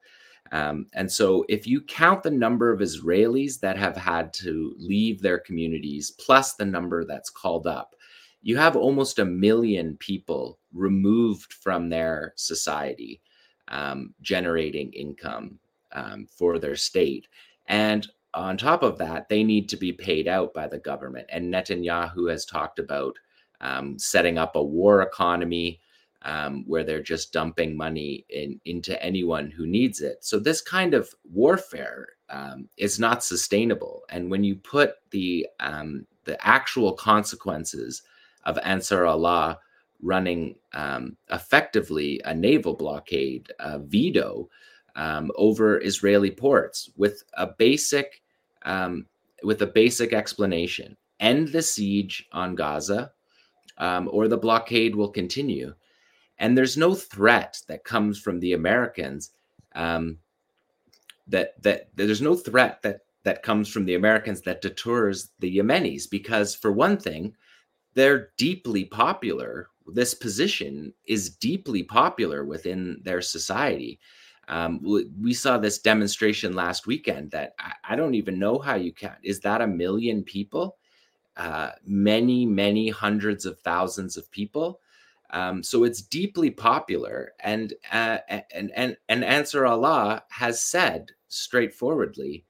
Um, 0.52 0.86
and 0.94 1.10
so, 1.10 1.44
if 1.48 1.66
you 1.66 1.80
count 1.80 2.24
the 2.24 2.30
number 2.30 2.72
of 2.72 2.80
Israelis 2.80 3.60
that 3.60 3.76
have 3.76 3.96
had 3.96 4.32
to 4.34 4.74
leave 4.78 5.22
their 5.22 5.38
communities, 5.38 6.10
plus 6.10 6.54
the 6.54 6.64
number 6.64 7.04
that's 7.04 7.30
called 7.30 7.68
up, 7.68 7.94
you 8.42 8.56
have 8.56 8.76
almost 8.76 9.18
a 9.18 9.24
million 9.24 9.96
people 9.98 10.58
removed 10.72 11.52
from 11.52 11.88
their 11.88 12.32
society, 12.36 13.20
um, 13.68 14.14
generating 14.20 14.92
income 14.92 15.58
um, 15.92 16.26
for 16.26 16.58
their 16.58 16.76
state. 16.76 17.26
And 17.66 18.06
on 18.34 18.56
top 18.56 18.82
of 18.82 18.98
that, 18.98 19.28
they 19.28 19.42
need 19.42 19.68
to 19.68 19.76
be 19.76 19.92
paid 19.92 20.28
out 20.28 20.54
by 20.54 20.68
the 20.68 20.78
government. 20.78 21.26
And 21.30 21.52
Netanyahu 21.52 22.30
has 22.30 22.44
talked 22.44 22.78
about 22.78 23.16
um, 23.60 23.98
setting 23.98 24.38
up 24.38 24.56
a 24.56 24.62
war 24.62 25.02
economy 25.02 25.80
um, 26.22 26.64
where 26.66 26.84
they're 26.84 27.02
just 27.02 27.32
dumping 27.32 27.76
money 27.76 28.24
in, 28.28 28.60
into 28.64 29.02
anyone 29.02 29.50
who 29.50 29.66
needs 29.66 30.00
it. 30.00 30.18
So 30.24 30.38
this 30.38 30.60
kind 30.60 30.94
of 30.94 31.12
warfare 31.32 32.08
um, 32.28 32.68
is 32.76 32.98
not 32.98 33.24
sustainable. 33.24 34.02
And 34.10 34.30
when 34.30 34.44
you 34.44 34.56
put 34.56 34.94
the 35.10 35.46
um, 35.58 36.06
the 36.24 36.46
actual 36.46 36.92
consequences 36.92 38.02
of 38.44 38.58
Ansar 38.62 39.06
Allah 39.06 39.58
running 40.02 40.56
um, 40.72 41.16
effectively 41.30 42.20
a 42.24 42.34
naval 42.34 42.74
blockade, 42.74 43.52
a 43.58 43.78
veto 43.78 44.48
um, 44.96 45.30
over 45.36 45.80
Israeli 45.82 46.30
ports 46.30 46.90
with 46.96 47.22
a 47.34 47.46
basic 47.46 48.22
um, 48.62 49.06
with 49.42 49.62
a 49.62 49.66
basic 49.66 50.12
explanation: 50.12 50.96
end 51.18 51.48
the 51.48 51.62
siege 51.62 52.26
on 52.32 52.54
Gaza, 52.54 53.12
um, 53.78 54.08
or 54.12 54.28
the 54.28 54.36
blockade 54.36 54.94
will 54.94 55.10
continue. 55.10 55.74
And 56.38 56.56
there's 56.56 56.76
no 56.76 56.94
threat 56.94 57.60
that 57.68 57.84
comes 57.84 58.18
from 58.18 58.40
the 58.40 58.54
Americans. 58.54 59.30
Um, 59.74 60.18
that 61.28 61.62
that 61.62 61.88
there's 61.94 62.22
no 62.22 62.34
threat 62.34 62.82
that 62.82 63.00
that 63.22 63.42
comes 63.42 63.68
from 63.68 63.84
the 63.84 63.94
Americans 63.94 64.40
that 64.42 64.62
deters 64.62 65.30
the 65.40 65.58
Yemenis 65.58 66.08
because, 66.10 66.54
for 66.54 66.72
one 66.72 66.96
thing, 66.96 67.34
they're 67.94 68.30
deeply 68.36 68.84
popular. 68.84 69.68
This 69.86 70.14
position 70.14 70.92
is 71.06 71.30
deeply 71.30 71.82
popular 71.82 72.44
within 72.44 73.00
their 73.04 73.22
society. 73.22 73.98
Um, 74.48 74.80
we 75.20 75.32
saw 75.32 75.58
this 75.58 75.78
demonstration 75.78 76.54
last 76.54 76.86
weekend 76.86 77.30
that 77.30 77.54
I, 77.58 77.72
I, 77.90 77.96
don't 77.96 78.16
even 78.16 78.40
know 78.40 78.58
how 78.58 78.74
you 78.74 78.92
count. 78.92 79.18
Is 79.22 79.38
that 79.40 79.60
a 79.60 79.66
million 79.66 80.24
people? 80.24 80.76
Uh, 81.36 81.70
many, 81.86 82.44
many 82.44 82.88
hundreds 82.88 83.46
of 83.46 83.60
thousands 83.60 84.16
of 84.16 84.28
people. 84.32 84.80
Um, 85.32 85.62
so 85.62 85.84
it's 85.84 86.02
deeply 86.02 86.50
popular, 86.50 87.32
and 87.40 87.72
uh, 87.92 88.18
and 88.50 88.72
and 88.74 88.96
and 89.08 89.24
Ansar 89.24 89.64
Allah 89.66 90.24
has 90.30 90.60
said 90.60 91.12
straightforwardly, 91.28 92.44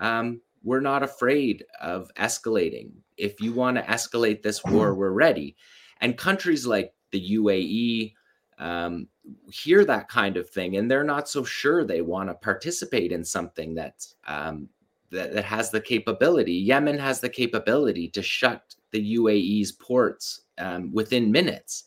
um, 0.00 0.40
we're 0.64 0.80
not 0.80 1.02
afraid 1.02 1.64
of 1.80 2.10
escalating 2.16 2.90
if 3.16 3.40
you 3.40 3.52
want 3.52 3.76
to 3.76 3.82
escalate 3.82 4.42
this 4.42 4.64
war, 4.64 4.94
we're 4.94 5.10
ready. 5.10 5.56
And 6.00 6.16
countries 6.16 6.66
like 6.66 6.92
the 7.10 7.36
UAE 7.36 8.14
um, 8.58 9.08
hear 9.50 9.84
that 9.84 10.08
kind 10.08 10.36
of 10.36 10.48
thing, 10.50 10.76
and 10.76 10.90
they're 10.90 11.04
not 11.04 11.28
so 11.28 11.44
sure 11.44 11.84
they 11.84 12.02
want 12.02 12.28
to 12.28 12.34
participate 12.34 13.12
in 13.12 13.24
something 13.24 13.78
um, 14.26 14.68
that, 15.10 15.32
that 15.32 15.44
has 15.44 15.70
the 15.70 15.80
capability. 15.80 16.54
Yemen 16.54 16.98
has 16.98 17.20
the 17.20 17.28
capability 17.28 18.08
to 18.08 18.22
shut 18.22 18.74
the 18.90 19.16
UAE's 19.16 19.72
ports 19.72 20.42
um, 20.58 20.92
within 20.92 21.32
minutes. 21.32 21.84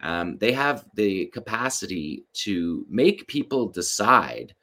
Um, 0.00 0.38
they 0.38 0.52
have 0.52 0.84
the 0.96 1.26
capacity 1.26 2.24
to 2.34 2.84
make 2.88 3.28
people 3.28 3.68
decide 3.68 4.54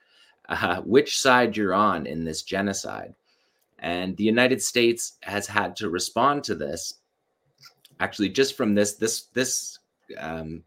uh, 0.49 0.81
which 0.81 1.19
side 1.19 1.55
you're 1.55 1.73
on 1.73 2.05
in 2.05 2.25
this 2.25 2.41
genocide. 2.43 3.13
And 3.81 4.15
the 4.17 4.23
United 4.23 4.61
States 4.61 5.13
has 5.21 5.47
had 5.47 5.75
to 5.77 5.89
respond 5.89 6.43
to 6.45 6.55
this. 6.55 6.95
Actually, 7.99 8.29
just 8.29 8.55
from 8.55 8.75
this, 8.75 8.93
this, 8.95 9.23
this, 9.33 9.79
um, 10.17 10.63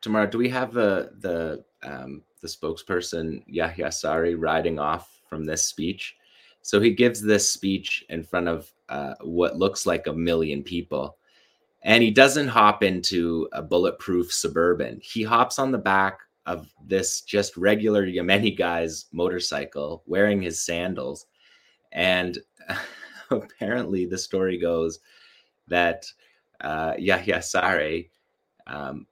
Tamara, 0.00 0.30
do 0.30 0.38
we 0.38 0.48
have 0.48 0.72
the 0.72 1.10
the 1.20 1.64
um, 1.82 2.22
the 2.40 2.48
spokesperson 2.48 3.42
Yahya 3.46 3.92
Sari 3.92 4.34
riding 4.34 4.78
off 4.78 5.20
from 5.28 5.44
this 5.44 5.64
speech? 5.64 6.16
So 6.62 6.80
he 6.80 6.94
gives 6.94 7.22
this 7.22 7.50
speech 7.50 8.04
in 8.08 8.22
front 8.22 8.48
of 8.48 8.70
uh, 8.88 9.14
what 9.20 9.56
looks 9.56 9.86
like 9.86 10.06
a 10.06 10.12
million 10.12 10.62
people, 10.62 11.16
and 11.82 12.02
he 12.02 12.10
doesn't 12.10 12.48
hop 12.48 12.82
into 12.82 13.48
a 13.52 13.62
bulletproof 13.62 14.32
suburban. 14.32 15.00
He 15.02 15.22
hops 15.22 15.58
on 15.58 15.70
the 15.70 15.78
back 15.78 16.20
of 16.46 16.68
this 16.86 17.20
just 17.20 17.56
regular 17.56 18.06
Yemeni 18.06 18.56
guy's 18.56 19.06
motorcycle, 19.12 20.02
wearing 20.06 20.42
his 20.42 20.60
sandals, 20.64 21.26
and 21.92 22.38
apparently, 23.30 24.06
the 24.06 24.18
story 24.18 24.58
goes 24.58 25.00
that 25.68 26.06
uh, 26.60 26.94
Yahya 26.98 27.42
Sari 27.42 28.10
um, 28.66 29.06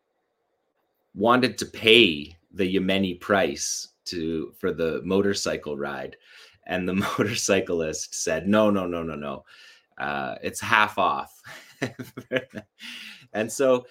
wanted 1.14 1.58
to 1.58 1.66
pay 1.66 2.36
the 2.52 2.76
Yemeni 2.76 3.20
price 3.20 3.88
to 4.06 4.52
for 4.58 4.72
the 4.72 5.00
motorcycle 5.04 5.76
ride, 5.76 6.16
and 6.66 6.88
the 6.88 6.94
motorcyclist 7.18 8.14
said, 8.14 8.48
"No, 8.48 8.70
no, 8.70 8.86
no, 8.86 9.02
no, 9.02 9.14
no, 9.14 9.44
uh, 9.98 10.36
it's 10.42 10.60
half 10.60 10.98
off." 10.98 11.40
and 13.32 13.50
so, 13.50 13.86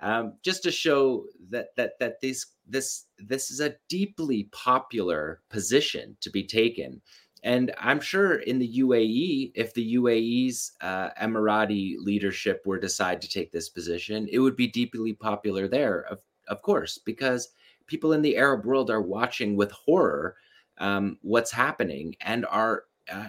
um, 0.00 0.34
just 0.42 0.62
to 0.62 0.70
show 0.70 1.26
that 1.50 1.74
that 1.76 1.98
that 1.98 2.20
this 2.20 2.46
this 2.66 3.06
this 3.18 3.50
is 3.50 3.60
a 3.60 3.76
deeply 3.88 4.48
popular 4.52 5.40
position 5.50 6.16
to 6.20 6.30
be 6.30 6.44
taken 6.44 7.00
and 7.42 7.72
I'm 7.78 8.00
sure 8.00 8.36
in 8.36 8.58
the 8.58 8.78
UAE, 8.80 9.52
if 9.54 9.72
the 9.72 9.94
UAE's 9.94 10.72
uh, 10.80 11.10
Emirati 11.20 11.96
leadership 11.98 12.62
were 12.66 12.76
to 12.76 12.86
decide 12.86 13.22
to 13.22 13.28
take 13.28 13.50
this 13.50 13.68
position, 13.68 14.28
it 14.30 14.38
would 14.40 14.56
be 14.56 14.66
deeply 14.66 15.14
popular 15.14 15.66
there, 15.66 16.02
of, 16.10 16.20
of 16.48 16.60
course, 16.60 16.98
because 16.98 17.50
people 17.86 18.12
in 18.12 18.20
the 18.20 18.36
Arab 18.36 18.66
world 18.66 18.90
are 18.90 19.00
watching 19.00 19.56
with 19.56 19.70
horror 19.72 20.36
um, 20.78 21.18
what's 21.22 21.50
happening 21.50 22.14
and 22.20 22.44
are, 22.46 22.84
uh, 23.10 23.28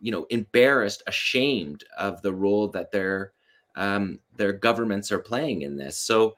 you 0.00 0.10
know, 0.10 0.26
embarrassed, 0.30 1.02
ashamed 1.06 1.84
of 1.98 2.22
the 2.22 2.32
role 2.32 2.68
that 2.68 2.92
their 2.92 3.32
um, 3.76 4.18
their 4.36 4.52
governments 4.52 5.10
are 5.10 5.18
playing 5.18 5.62
in 5.62 5.76
this. 5.76 5.96
So, 5.96 6.36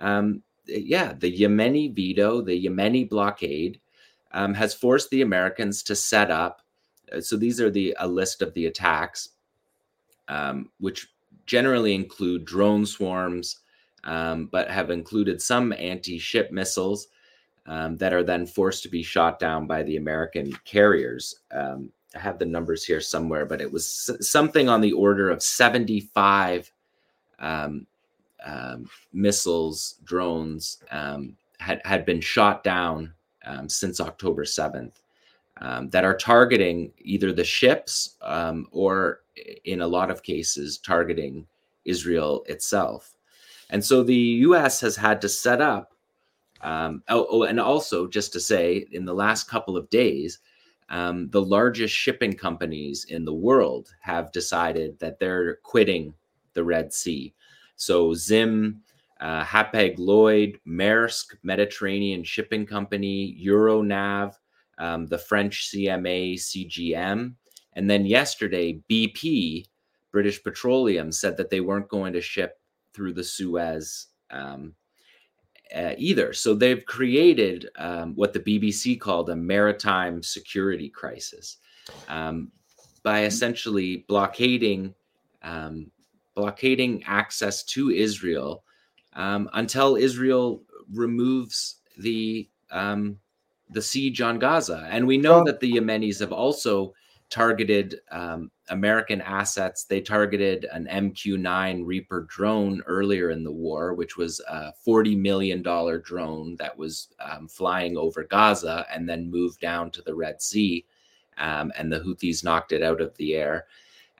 um, 0.00 0.42
yeah, 0.66 1.12
the 1.12 1.32
Yemeni 1.32 1.94
veto, 1.94 2.42
the 2.42 2.66
Yemeni 2.66 3.08
blockade 3.08 3.80
um, 4.32 4.54
has 4.54 4.74
forced 4.74 5.10
the 5.10 5.22
Americans 5.22 5.82
to 5.84 5.94
set 5.94 6.30
up. 6.30 6.62
Uh, 7.12 7.20
so 7.20 7.36
these 7.36 7.60
are 7.60 7.70
the 7.70 7.96
a 8.00 8.08
list 8.08 8.42
of 8.42 8.52
the 8.54 8.66
attacks, 8.66 9.30
um, 10.28 10.70
which 10.78 11.08
generally 11.46 11.94
include 11.94 12.44
drone 12.44 12.86
swarms, 12.86 13.60
um, 14.04 14.46
but 14.46 14.70
have 14.70 14.90
included 14.90 15.40
some 15.40 15.72
anti-ship 15.72 16.50
missiles 16.50 17.08
um, 17.66 17.96
that 17.98 18.12
are 18.12 18.24
then 18.24 18.46
forced 18.46 18.82
to 18.82 18.88
be 18.88 19.02
shot 19.02 19.38
down 19.38 19.66
by 19.66 19.82
the 19.82 19.96
American 19.96 20.52
carriers. 20.64 21.36
Um, 21.52 21.90
I 22.14 22.18
have 22.18 22.38
the 22.38 22.46
numbers 22.46 22.84
here 22.84 23.00
somewhere, 23.00 23.46
but 23.46 23.60
it 23.60 23.70
was 23.70 24.10
something 24.20 24.68
on 24.68 24.80
the 24.80 24.92
order 24.92 25.30
of 25.30 25.42
75 25.42 26.70
um, 27.38 27.86
missiles, 29.12 29.96
drones 30.04 30.78
had 31.58 31.80
had 31.84 32.04
been 32.04 32.20
shot 32.20 32.64
down 32.64 33.14
um, 33.44 33.68
since 33.68 34.00
October 34.00 34.44
7th 34.44 35.02
um, 35.60 35.90
that 35.90 36.04
are 36.04 36.16
targeting 36.16 36.92
either 36.98 37.32
the 37.32 37.44
ships 37.44 38.16
um, 38.22 38.66
or, 38.70 39.20
in 39.64 39.82
a 39.82 39.86
lot 39.86 40.10
of 40.10 40.22
cases, 40.22 40.78
targeting 40.78 41.46
Israel 41.84 42.44
itself. 42.46 43.14
And 43.70 43.84
so 43.84 44.02
the 44.02 44.14
US 44.14 44.80
has 44.80 44.96
had 44.96 45.20
to 45.22 45.28
set 45.28 45.60
up, 45.60 45.94
um, 46.60 47.02
oh, 47.08 47.26
oh, 47.30 47.42
and 47.44 47.58
also 47.58 48.06
just 48.06 48.32
to 48.34 48.40
say, 48.40 48.86
in 48.92 49.04
the 49.04 49.14
last 49.14 49.48
couple 49.48 49.76
of 49.76 49.90
days, 49.90 50.38
um, 50.88 51.30
the 51.30 51.42
largest 51.42 51.94
shipping 51.94 52.34
companies 52.34 53.06
in 53.08 53.24
the 53.24 53.32
world 53.32 53.94
have 54.00 54.30
decided 54.32 54.98
that 54.98 55.18
they're 55.18 55.56
quitting 55.56 56.12
the 56.52 56.62
Red 56.62 56.92
Sea. 56.92 57.32
So 57.76 58.12
Zim, 58.14 58.82
uh, 59.22 59.44
Hapag 59.44 59.94
Lloyd, 59.98 60.58
Maersk, 60.66 61.36
Mediterranean 61.44 62.24
Shipping 62.24 62.66
Company, 62.66 63.40
Euronav, 63.40 64.34
um, 64.78 65.06
the 65.06 65.16
French 65.16 65.70
CMA 65.70 66.34
CGM, 66.34 67.34
And 67.74 67.88
then 67.88 68.04
yesterday, 68.04 68.82
BP, 68.90 69.66
British 70.10 70.42
Petroleum, 70.42 71.12
said 71.12 71.36
that 71.36 71.50
they 71.50 71.60
weren't 71.60 71.88
going 71.88 72.12
to 72.14 72.20
ship 72.20 72.60
through 72.92 73.12
the 73.12 73.22
Suez 73.22 74.08
um, 74.32 74.74
uh, 75.74 75.92
either. 75.96 76.32
So 76.32 76.52
they've 76.52 76.84
created 76.84 77.70
um, 77.76 78.14
what 78.16 78.32
the 78.32 78.40
BBC 78.40 79.00
called 79.00 79.30
a 79.30 79.36
maritime 79.36 80.20
security 80.20 80.88
crisis 80.88 81.58
um, 82.08 82.50
by 83.04 83.24
essentially 83.24 84.04
blockading 84.08 84.94
um, 85.42 85.90
blockading 86.34 87.02
access 87.04 87.62
to 87.64 87.90
Israel 87.90 88.64
um, 89.14 89.48
until 89.54 89.96
Israel 89.96 90.62
removes 90.92 91.76
the 91.98 92.48
um, 92.70 93.18
the 93.70 93.82
siege 93.82 94.20
on 94.20 94.38
Gaza. 94.38 94.86
And 94.90 95.06
we 95.06 95.16
know 95.16 95.44
that 95.44 95.60
the 95.60 95.72
Yemenis 95.72 96.20
have 96.20 96.32
also 96.32 96.92
targeted 97.30 98.00
um, 98.10 98.50
American 98.68 99.22
assets. 99.22 99.84
They 99.84 100.02
targeted 100.02 100.66
an 100.70 100.86
MQ9 100.86 101.86
Reaper 101.86 102.26
drone 102.28 102.82
earlier 102.86 103.30
in 103.30 103.42
the 103.42 103.52
war, 103.52 103.94
which 103.94 104.18
was 104.18 104.40
a 104.48 104.72
$40 104.86 105.16
million 105.18 105.62
drone 105.62 106.56
that 106.56 106.76
was 106.76 107.08
um, 107.20 107.48
flying 107.48 107.96
over 107.96 108.24
Gaza 108.24 108.84
and 108.92 109.08
then 109.08 109.30
moved 109.30 109.60
down 109.60 109.90
to 109.92 110.02
the 110.02 110.14
Red 110.14 110.42
Sea. 110.42 110.84
Um, 111.38 111.72
and 111.78 111.90
the 111.90 112.00
Houthis 112.00 112.44
knocked 112.44 112.72
it 112.72 112.82
out 112.82 113.00
of 113.00 113.16
the 113.16 113.34
air. 113.34 113.64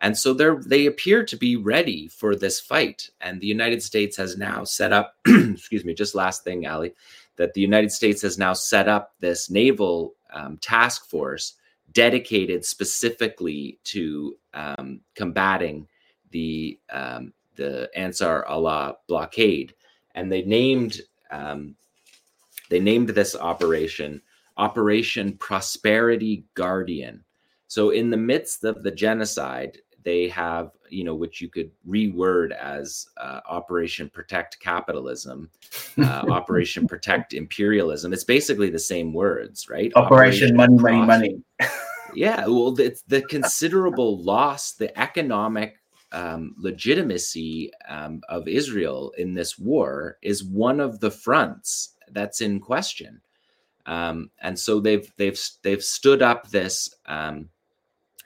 And 0.03 0.18
so 0.18 0.34
they 0.34 0.86
appear 0.86 1.24
to 1.24 1.36
be 1.36 1.55
ready 1.55 2.09
for 2.09 2.34
this 2.34 2.59
fight. 2.61 3.09
And 3.20 3.40
the 3.40 3.46
United 3.46 3.82
States 3.82 4.16
has 4.16 4.36
now 4.36 4.64
set 4.64 4.92
up, 4.92 5.14
excuse 5.26 5.84
me, 5.84 5.94
just 5.94 6.16
last 6.16 6.42
thing, 6.42 6.66
Ali, 6.66 6.92
that 7.36 7.55
the 7.55 7.61
United 7.61 7.92
States 7.92 8.20
has 8.22 8.36
now 8.36 8.53
set 8.53 8.88
up 8.88 9.14
this 9.20 9.48
naval 9.48 10.14
um, 10.34 10.59
task 10.59 11.09
force 11.09 11.55
dedicated 11.92 12.64
specifically 12.64 13.78
to 13.84 14.36
um, 14.55 15.00
combating 15.14 15.86
the 16.32 16.78
um, 16.90 17.32
the 17.55 17.88
Ansar 17.94 18.44
Allah 18.46 18.96
blockade, 19.07 19.74
and 20.14 20.32
they 20.32 20.42
named 20.42 21.03
um, 21.30 21.76
they 22.70 22.80
named 22.80 23.11
this 23.11 23.36
operation 23.36 24.20
Operation 24.57 25.36
Prosperity 25.36 26.44
Guardian. 26.55 27.24
So, 27.68 27.90
in 27.90 28.11
the 28.11 28.16
midst 28.16 28.64
of 28.64 28.82
the 28.82 28.90
genocide, 28.90 29.78
they 30.05 30.28
have 30.28 30.70
you 30.88 31.05
know 31.05 31.14
which 31.14 31.40
you 31.40 31.48
could 31.48 31.70
reword 31.88 32.53
as 32.53 33.07
uh, 33.16 33.40
Operation 33.48 34.11
Protect 34.11 34.61
Capitalism, 34.61 35.50
uh, 35.98 36.24
Operation 36.30 36.86
Protect 36.86 37.34
Imperialism. 37.34 38.12
It's 38.12 38.24
basically 38.24 38.70
the 38.70 38.78
same 38.78 39.12
words, 39.12 39.68
right? 39.68 39.92
Operation, 39.96 40.55
Operation 40.55 40.57
Money, 40.57 41.05
Money, 41.07 41.07
Money 41.07 41.42
yeah, 42.14 42.46
well, 42.46 42.78
it's 42.78 43.03
the 43.03 43.22
considerable 43.22 44.22
loss, 44.22 44.72
the 44.72 44.96
economic 44.98 45.76
um, 46.12 46.55
legitimacy 46.59 47.72
um, 47.88 48.20
of 48.28 48.46
Israel 48.46 49.12
in 49.16 49.34
this 49.34 49.59
war 49.59 50.18
is 50.22 50.44
one 50.44 50.80
of 50.80 51.00
the 51.00 51.11
fronts 51.11 51.94
that's 52.11 52.40
in 52.40 52.61
question. 52.61 53.20
Um, 53.86 54.30
and 54.40 54.59
so 54.59 54.78
they've 54.78 55.11
they've 55.16 55.40
they've 55.62 55.82
stood 55.82 56.22
up 56.22 56.50
this 56.50 56.94
um, 57.07 57.48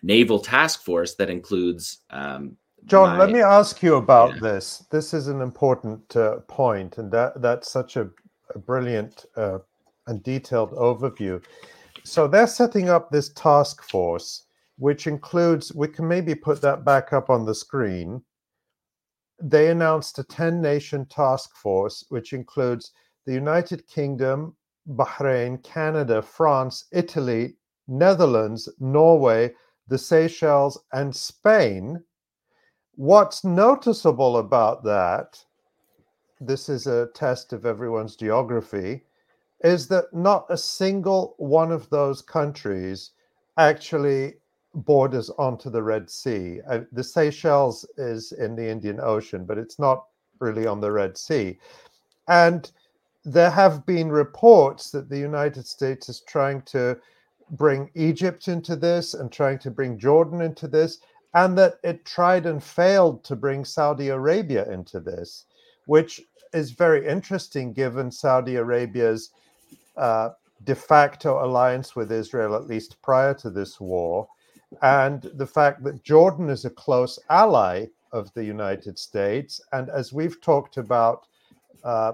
naval 0.03 0.38
task 0.38 0.82
force 0.82 1.14
that 1.16 1.30
includes. 1.30 2.03
Um, 2.11 2.57
Jon, 2.84 3.16
my, 3.16 3.24
let 3.24 3.30
me 3.30 3.40
ask 3.40 3.82
you 3.82 3.97
about 3.97 4.34
yeah. 4.34 4.40
this. 4.40 4.84
This 4.90 5.12
is 5.12 5.28
an 5.28 5.40
important 5.40 6.14
uh, 6.16 6.40
point, 6.49 6.99
and 6.99 7.11
that 7.12 7.40
that's 7.42 7.70
such 7.70 7.97
a, 7.97 8.09
a 8.55 8.59
brilliant 8.59 9.26
uh, 9.36 9.59
and 10.07 10.22
detailed 10.22 10.72
overview. 10.72 11.42
So 12.05 12.28
they're 12.28 12.47
setting 12.47 12.88
up 12.88 13.11
this 13.11 13.30
task 13.30 13.82
force, 13.82 14.47
which 14.78 15.09
includes, 15.09 15.74
we 15.74 15.88
can 15.88 16.07
maybe 16.07 16.36
put 16.36 16.61
that 16.62 16.84
back 16.84 17.12
up 17.12 17.30
on 17.30 17.44
the 17.44 17.55
screen. 17.55 18.22
They 19.42 19.70
announced 19.70 20.18
a 20.18 20.24
10 20.24 20.62
nation 20.62 21.07
task 21.07 21.57
force, 21.57 22.05
which 22.09 22.32
includes 22.32 22.92
the 23.26 23.34
United 23.34 23.86
Kingdom, 23.88 24.55
Bahrain, 24.88 25.62
Canada, 25.64 26.22
France, 26.22 26.84
Italy, 26.92 27.57
Netherlands, 27.88 28.68
Norway, 28.78 29.53
the 29.89 29.99
Seychelles, 29.99 30.78
and 30.93 31.14
Spain. 31.14 32.03
What's 32.97 33.45
noticeable 33.45 34.39
about 34.39 34.82
that, 34.84 35.45
this 36.41 36.68
is 36.68 36.87
a 36.87 37.09
test 37.14 37.53
of 37.53 37.66
everyone's 37.66 38.16
geography, 38.16 39.05
is 39.61 39.89
that 39.89 40.12
not 40.12 40.47
a 40.49 40.57
single 40.57 41.34
one 41.39 41.72
of 41.72 41.89
those 41.91 42.22
countries 42.22 43.12
actually 43.59 44.34
borders 44.74 45.30
onto 45.39 45.70
the 45.70 45.82
Red 45.82 46.11
Sea. 46.11 46.61
Uh, 46.68 46.80
the 46.93 47.05
Seychelles 47.05 47.87
is 47.97 48.32
in 48.32 48.55
the 48.55 48.68
Indian 48.68 49.01
Ocean, 49.01 49.45
but 49.45 49.57
it's 49.57 49.78
not 49.78 50.05
really 50.39 50.66
on 50.66 50.80
the 50.80 50.93
Red 50.93 51.16
Sea. 51.16 51.59
And 52.28 52.70
there 53.24 53.51
have 53.51 53.87
been 53.87 54.11
reports 54.11 54.91
that 54.91 55.09
the 55.09 55.18
United 55.18 55.66
States 55.66 56.09
is 56.09 56.20
trying 56.20 56.62
to 56.62 56.99
bring 57.51 57.90
Egypt 57.94 58.49
into 58.49 58.76
this 58.76 59.14
and 59.14 59.30
trying 59.30 59.59
to 59.61 59.70
bring 59.70 59.99
Jordan 59.99 60.40
into 60.40 60.66
this, 60.68 60.99
and 61.34 61.57
that 61.59 61.74
it 61.82 62.05
tried 62.05 62.47
and 62.47 62.62
failed 62.62 63.22
to 63.24 63.36
bring 63.36 63.64
Saudi 63.64 64.09
Arabia 64.09 64.70
into 64.70 65.01
this, 65.01 65.44
which 65.86 66.22
is 66.53 66.70
very 66.70 67.07
interesting 67.07 67.72
given 67.72 68.11
Saudi 68.11 68.57
Arabia's 68.57 69.30
uh, 69.97 70.30
de 70.64 70.74
facto 70.74 71.44
alliance 71.44 71.94
with 71.94 72.11
Israel, 72.11 72.55
at 72.55 72.66
least 72.66 73.01
prior 73.03 73.34
to 73.34 73.51
this 73.51 73.80
war, 73.80 74.26
and 74.82 75.22
the 75.34 75.47
fact 75.47 75.84
that 75.84 76.03
Jordan 76.03 76.49
is 76.49 76.64
a 76.64 76.70
close 76.70 77.18
ally 77.30 77.86
of 78.12 78.32
the 78.34 78.44
United 78.44 78.99
States. 78.99 79.61
And 79.72 79.90
as 79.90 80.12
we've 80.12 80.40
talked 80.40 80.76
about 80.78 81.26
uh, 81.84 82.12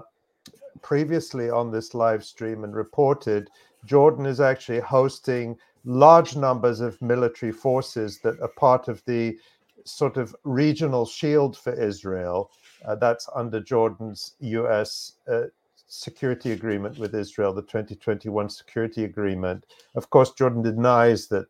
previously 0.81 1.49
on 1.49 1.71
this 1.71 1.93
live 1.93 2.23
stream 2.25 2.63
and 2.63 2.75
reported, 2.75 3.49
Jordan 3.85 4.25
is 4.25 4.39
actually 4.39 4.79
hosting 4.79 5.57
large 5.85 6.35
numbers 6.35 6.79
of 6.79 7.01
military 7.01 7.51
forces 7.51 8.19
that 8.19 8.39
are 8.39 8.51
part 8.57 8.87
of 8.87 9.03
the 9.05 9.37
sort 9.85 10.17
of 10.17 10.35
regional 10.43 11.05
shield 11.05 11.57
for 11.57 11.73
Israel. 11.73 12.51
Uh, 12.85 12.95
that's 12.95 13.27
under 13.35 13.59
Jordan's 13.59 14.35
US 14.39 15.13
uh, 15.31 15.43
security 15.87 16.51
agreement 16.53 16.97
with 16.97 17.13
Israel, 17.13 17.53
the 17.53 17.61
2021 17.61 18.49
security 18.49 19.03
agreement. 19.03 19.65
Of 19.95 20.09
course, 20.09 20.31
Jordan 20.31 20.61
denies 20.61 21.27
that 21.27 21.47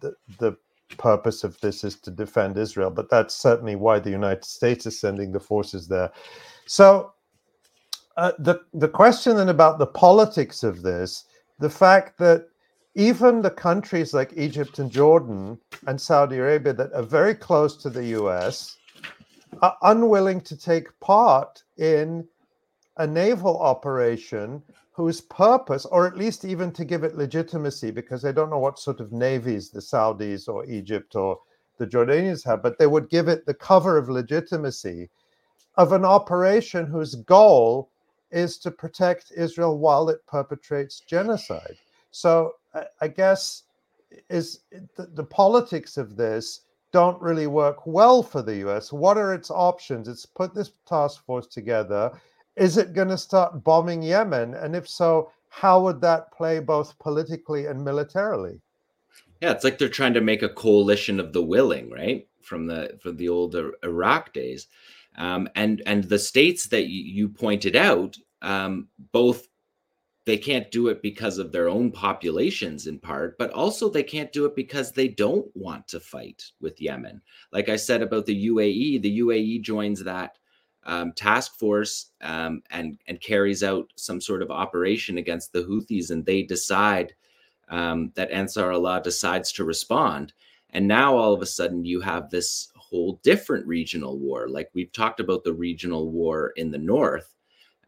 the, 0.00 0.14
the 0.38 0.56
purpose 0.96 1.44
of 1.44 1.58
this 1.60 1.84
is 1.84 1.96
to 2.00 2.10
defend 2.10 2.56
Israel, 2.56 2.90
but 2.90 3.10
that's 3.10 3.34
certainly 3.34 3.76
why 3.76 3.98
the 3.98 4.10
United 4.10 4.44
States 4.44 4.86
is 4.86 4.98
sending 4.98 5.32
the 5.32 5.40
forces 5.40 5.88
there. 5.88 6.10
So, 6.66 7.12
uh, 8.16 8.32
the 8.38 8.60
the 8.72 8.88
question 8.88 9.36
then 9.36 9.48
about 9.48 9.78
the 9.78 9.86
politics 9.86 10.62
of 10.62 10.82
this, 10.82 11.24
the 11.58 11.70
fact 11.70 12.18
that 12.18 12.48
even 12.94 13.42
the 13.42 13.50
countries 13.50 14.14
like 14.14 14.32
Egypt 14.36 14.78
and 14.78 14.90
Jordan 14.90 15.58
and 15.86 16.00
Saudi 16.00 16.38
Arabia 16.38 16.72
that 16.72 16.92
are 16.92 17.02
very 17.02 17.34
close 17.34 17.76
to 17.78 17.90
the 17.90 18.06
U.S. 18.06 18.76
are 19.62 19.76
unwilling 19.82 20.40
to 20.42 20.56
take 20.56 20.98
part 21.00 21.62
in 21.76 22.26
a 22.98 23.06
naval 23.06 23.58
operation 23.58 24.62
whose 24.92 25.20
purpose, 25.20 25.84
or 25.86 26.06
at 26.06 26.16
least 26.16 26.44
even 26.44 26.70
to 26.70 26.84
give 26.84 27.02
it 27.02 27.16
legitimacy, 27.16 27.90
because 27.90 28.22
they 28.22 28.32
don't 28.32 28.50
know 28.50 28.58
what 28.58 28.78
sort 28.78 29.00
of 29.00 29.12
navies 29.12 29.70
the 29.70 29.80
Saudis 29.80 30.48
or 30.48 30.64
Egypt 30.66 31.16
or 31.16 31.38
the 31.78 31.86
Jordanians 31.86 32.44
have, 32.44 32.62
but 32.62 32.78
they 32.78 32.86
would 32.86 33.10
give 33.10 33.26
it 33.26 33.44
the 33.44 33.54
cover 33.54 33.98
of 33.98 34.08
legitimacy 34.08 35.10
of 35.76 35.92
an 35.92 36.04
operation 36.04 36.86
whose 36.86 37.16
goal 37.16 37.90
is 38.34 38.58
to 38.58 38.70
protect 38.70 39.32
Israel 39.36 39.78
while 39.78 40.08
it 40.08 40.26
perpetrates 40.26 41.00
genocide. 41.00 41.76
So 42.10 42.54
I 43.00 43.08
guess 43.08 43.62
is 44.28 44.60
the, 44.96 45.06
the 45.06 45.24
politics 45.24 45.96
of 45.96 46.16
this 46.16 46.60
don't 46.92 47.20
really 47.20 47.46
work 47.46 47.86
well 47.86 48.22
for 48.22 48.42
the 48.42 48.56
US. 48.68 48.92
What 48.92 49.16
are 49.16 49.34
its 49.34 49.50
options? 49.50 50.08
It's 50.08 50.26
put 50.26 50.54
this 50.54 50.72
task 50.86 51.24
force 51.24 51.46
together 51.46 52.12
is 52.56 52.76
it 52.76 52.92
going 52.92 53.08
to 53.08 53.18
start 53.18 53.64
bombing 53.64 54.02
Yemen? 54.02 54.54
And 54.54 54.76
if 54.76 54.88
so, 54.88 55.32
how 55.48 55.82
would 55.82 56.00
that 56.02 56.32
play 56.32 56.60
both 56.60 56.98
politically 56.98 57.66
and 57.66 57.84
militarily? 57.84 58.60
Yeah, 59.40 59.52
it's 59.52 59.64
like 59.64 59.78
they're 59.78 59.88
trying 59.88 60.14
to 60.14 60.20
make 60.20 60.42
a 60.42 60.48
coalition 60.48 61.20
of 61.20 61.32
the 61.32 61.42
willing, 61.42 61.90
right? 61.90 62.26
From 62.42 62.66
the 62.66 62.98
from 63.00 63.16
the 63.16 63.28
old 63.28 63.56
Iraq 63.82 64.32
days, 64.32 64.68
um, 65.16 65.48
and 65.54 65.82
and 65.86 66.04
the 66.04 66.18
states 66.18 66.66
that 66.68 66.88
you 66.88 67.28
pointed 67.28 67.76
out, 67.76 68.16
um, 68.42 68.88
both 69.12 69.48
they 70.26 70.38
can't 70.38 70.70
do 70.70 70.88
it 70.88 71.02
because 71.02 71.38
of 71.38 71.52
their 71.52 71.68
own 71.68 71.90
populations 71.90 72.86
in 72.86 72.98
part, 72.98 73.36
but 73.36 73.50
also 73.50 73.90
they 73.90 74.02
can't 74.02 74.32
do 74.32 74.46
it 74.46 74.56
because 74.56 74.90
they 74.90 75.08
don't 75.08 75.46
want 75.54 75.86
to 75.88 76.00
fight 76.00 76.42
with 76.60 76.80
Yemen. 76.80 77.20
Like 77.52 77.68
I 77.68 77.76
said 77.76 78.00
about 78.00 78.24
the 78.24 78.48
UAE, 78.48 79.02
the 79.02 79.18
UAE 79.18 79.60
joins 79.60 80.02
that 80.02 80.38
um, 80.84 81.12
task 81.12 81.58
force 81.58 82.10
um, 82.22 82.62
and 82.70 82.98
and 83.06 83.20
carries 83.20 83.62
out 83.62 83.92
some 83.96 84.20
sort 84.20 84.42
of 84.42 84.50
operation 84.50 85.18
against 85.18 85.52
the 85.52 85.62
Houthis, 85.62 86.10
and 86.10 86.24
they 86.24 86.42
decide 86.42 87.14
um, 87.68 88.12
that 88.14 88.30
Ansar 88.30 88.72
Allah 88.72 89.00
decides 89.02 89.52
to 89.52 89.64
respond. 89.64 90.32
And 90.70 90.88
now 90.88 91.16
all 91.16 91.32
of 91.32 91.40
a 91.40 91.46
sudden 91.46 91.84
you 91.84 92.00
have 92.00 92.30
this 92.30 92.68
whole 92.94 93.20
different 93.24 93.66
regional 93.66 94.18
war. 94.18 94.48
Like 94.48 94.70
we've 94.72 94.92
talked 94.92 95.18
about 95.18 95.42
the 95.42 95.52
regional 95.52 96.12
war 96.12 96.52
in 96.54 96.70
the 96.70 96.78
north 96.78 97.34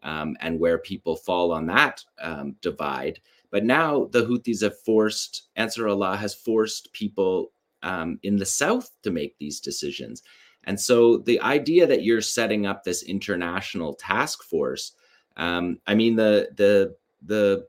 um, 0.03 0.35
and 0.41 0.59
where 0.59 0.79
people 0.79 1.15
fall 1.15 1.53
on 1.53 1.65
that 1.67 2.03
um, 2.21 2.55
divide. 2.61 3.21
But 3.49 3.63
now 3.63 4.09
the 4.11 4.25
Houthis 4.25 4.61
have 4.63 4.77
forced, 4.81 5.47
Ansar 5.55 5.87
Allah 5.87 6.17
has 6.17 6.35
forced 6.35 6.91
people 6.91 7.53
um, 7.83 8.19
in 8.23 8.35
the 8.35 8.45
south 8.45 8.91
to 9.03 9.11
make 9.11 9.37
these 9.37 9.61
decisions. 9.61 10.23
And 10.65 10.77
so 10.77 11.19
the 11.19 11.39
idea 11.39 11.87
that 11.87 12.03
you're 12.03 12.19
setting 12.19 12.65
up 12.65 12.83
this 12.83 13.03
international 13.03 13.93
task 13.93 14.43
force, 14.43 14.91
um, 15.37 15.79
I 15.87 15.95
mean, 15.95 16.17
the 16.17 16.49
the 16.57 16.95
the 17.21 17.65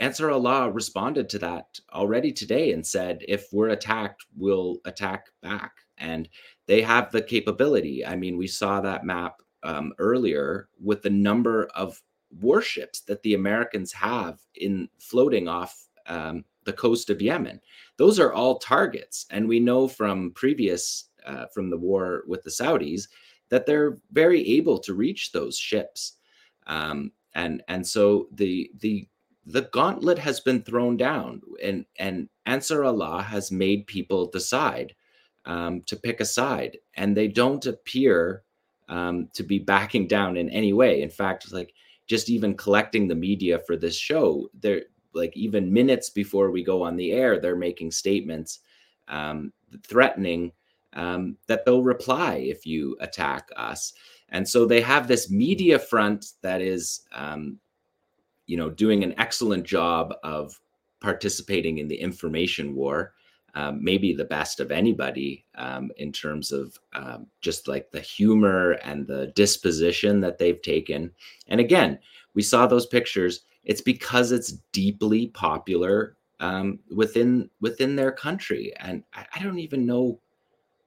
Ansar 0.00 0.32
Allah 0.32 0.68
responded 0.68 1.28
to 1.28 1.38
that 1.38 1.78
already 1.92 2.32
today 2.32 2.72
and 2.72 2.84
said, 2.84 3.24
if 3.28 3.46
we're 3.52 3.68
attacked, 3.68 4.26
we'll 4.36 4.78
attack 4.84 5.26
back. 5.42 5.72
And 5.98 6.28
they 6.72 6.80
have 6.80 7.12
the 7.12 7.20
capability. 7.20 8.02
I 8.02 8.16
mean, 8.16 8.38
we 8.38 8.46
saw 8.46 8.80
that 8.80 9.04
map 9.04 9.42
um, 9.62 9.92
earlier 9.98 10.70
with 10.82 11.02
the 11.02 11.10
number 11.10 11.66
of 11.74 12.00
warships 12.40 13.00
that 13.00 13.22
the 13.22 13.34
Americans 13.34 13.92
have 13.92 14.40
in 14.54 14.88
floating 14.98 15.48
off 15.48 15.86
um, 16.06 16.46
the 16.64 16.72
coast 16.72 17.10
of 17.10 17.20
Yemen. 17.20 17.60
Those 17.98 18.18
are 18.18 18.32
all 18.32 18.58
targets, 18.58 19.26
and 19.28 19.46
we 19.46 19.60
know 19.60 19.86
from 19.86 20.30
previous 20.30 21.10
uh, 21.26 21.44
from 21.52 21.68
the 21.68 21.76
war 21.76 22.22
with 22.26 22.42
the 22.42 22.48
Saudis 22.48 23.06
that 23.50 23.66
they're 23.66 23.98
very 24.10 24.40
able 24.56 24.78
to 24.78 24.94
reach 24.94 25.30
those 25.30 25.58
ships. 25.58 26.14
Um, 26.66 27.12
and 27.34 27.62
and 27.68 27.86
so 27.86 28.28
the 28.32 28.70
the 28.78 29.06
the 29.44 29.68
gauntlet 29.74 30.18
has 30.18 30.40
been 30.40 30.62
thrown 30.62 30.96
down, 30.96 31.42
and 31.62 31.84
and 31.98 32.30
Ansar 32.46 32.82
Allah 32.82 33.20
has 33.20 33.52
made 33.52 33.86
people 33.86 34.30
decide 34.30 34.94
um, 35.44 35.82
to 35.86 35.96
pick 35.96 36.20
a 36.20 36.24
side, 36.24 36.78
and 36.96 37.16
they 37.16 37.28
don't 37.28 37.66
appear 37.66 38.42
um, 38.88 39.28
to 39.32 39.42
be 39.42 39.58
backing 39.58 40.06
down 40.06 40.36
in 40.36 40.48
any 40.50 40.72
way. 40.72 41.02
In 41.02 41.10
fact, 41.10 41.52
like 41.52 41.72
just 42.06 42.28
even 42.28 42.56
collecting 42.56 43.08
the 43.08 43.14
media 43.14 43.58
for 43.58 43.76
this 43.76 43.96
show, 43.96 44.48
they're 44.60 44.82
like 45.14 45.36
even 45.36 45.72
minutes 45.72 46.10
before 46.10 46.50
we 46.50 46.62
go 46.64 46.82
on 46.82 46.96
the 46.96 47.12
air, 47.12 47.38
they're 47.38 47.56
making 47.56 47.90
statements 47.90 48.60
um, 49.08 49.52
threatening 49.86 50.52
um, 50.94 51.36
that 51.46 51.64
they'll 51.64 51.82
reply 51.82 52.34
if 52.36 52.66
you 52.66 52.96
attack 53.00 53.48
us. 53.56 53.92
And 54.30 54.48
so 54.48 54.64
they 54.64 54.80
have 54.80 55.08
this 55.08 55.30
media 55.30 55.78
front 55.78 56.32
that 56.42 56.60
is, 56.60 57.02
um, 57.12 57.58
you 58.46 58.56
know, 58.56 58.70
doing 58.70 59.04
an 59.04 59.14
excellent 59.18 59.64
job 59.64 60.14
of 60.22 60.58
participating 61.00 61.78
in 61.78 61.88
the 61.88 61.96
information 61.96 62.74
war. 62.74 63.12
Um, 63.54 63.84
maybe 63.84 64.14
the 64.14 64.24
best 64.24 64.60
of 64.60 64.70
anybody 64.70 65.44
um, 65.56 65.90
in 65.98 66.10
terms 66.10 66.52
of 66.52 66.78
um, 66.94 67.26
just 67.42 67.68
like 67.68 67.90
the 67.90 68.00
humor 68.00 68.72
and 68.82 69.06
the 69.06 69.26
disposition 69.34 70.20
that 70.20 70.38
they've 70.38 70.62
taken. 70.62 71.10
And 71.48 71.60
again, 71.60 71.98
we 72.32 72.40
saw 72.40 72.66
those 72.66 72.86
pictures. 72.86 73.40
It's 73.64 73.82
because 73.82 74.32
it's 74.32 74.52
deeply 74.72 75.26
popular 75.28 76.16
um, 76.40 76.78
within 76.90 77.50
within 77.60 77.94
their 77.94 78.10
country, 78.10 78.72
and 78.80 79.04
I, 79.14 79.26
I 79.34 79.42
don't 79.42 79.58
even 79.60 79.86
know 79.86 80.18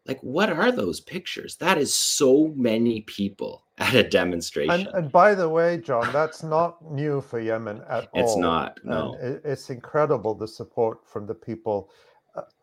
like 0.06 0.20
what 0.22 0.50
are 0.50 0.72
those 0.72 1.00
pictures? 1.00 1.56
That 1.58 1.78
is 1.78 1.94
so 1.94 2.54
many 2.56 3.02
people 3.02 3.64
at 3.78 3.94
a 3.94 4.04
demonstration. 4.04 4.88
And, 4.88 4.88
and 4.96 5.12
by 5.12 5.36
the 5.36 5.50
way 5.50 5.78
jon 5.78 6.12
that's 6.14 6.44
not 6.44 6.84
new 6.92 7.22
for 7.22 7.40
yemen 7.40 7.82
at 7.90 8.04
it's 8.04 8.10
all. 8.14 8.24
it's 8.24 8.38
not 8.38 8.80
no. 8.84 9.18
It, 9.22 9.42
it's 9.44 9.70
incredible 9.70 10.36
the 10.36 10.48
support 10.48 11.06
from 11.06 11.26
the 11.26 11.36
people 11.36 11.90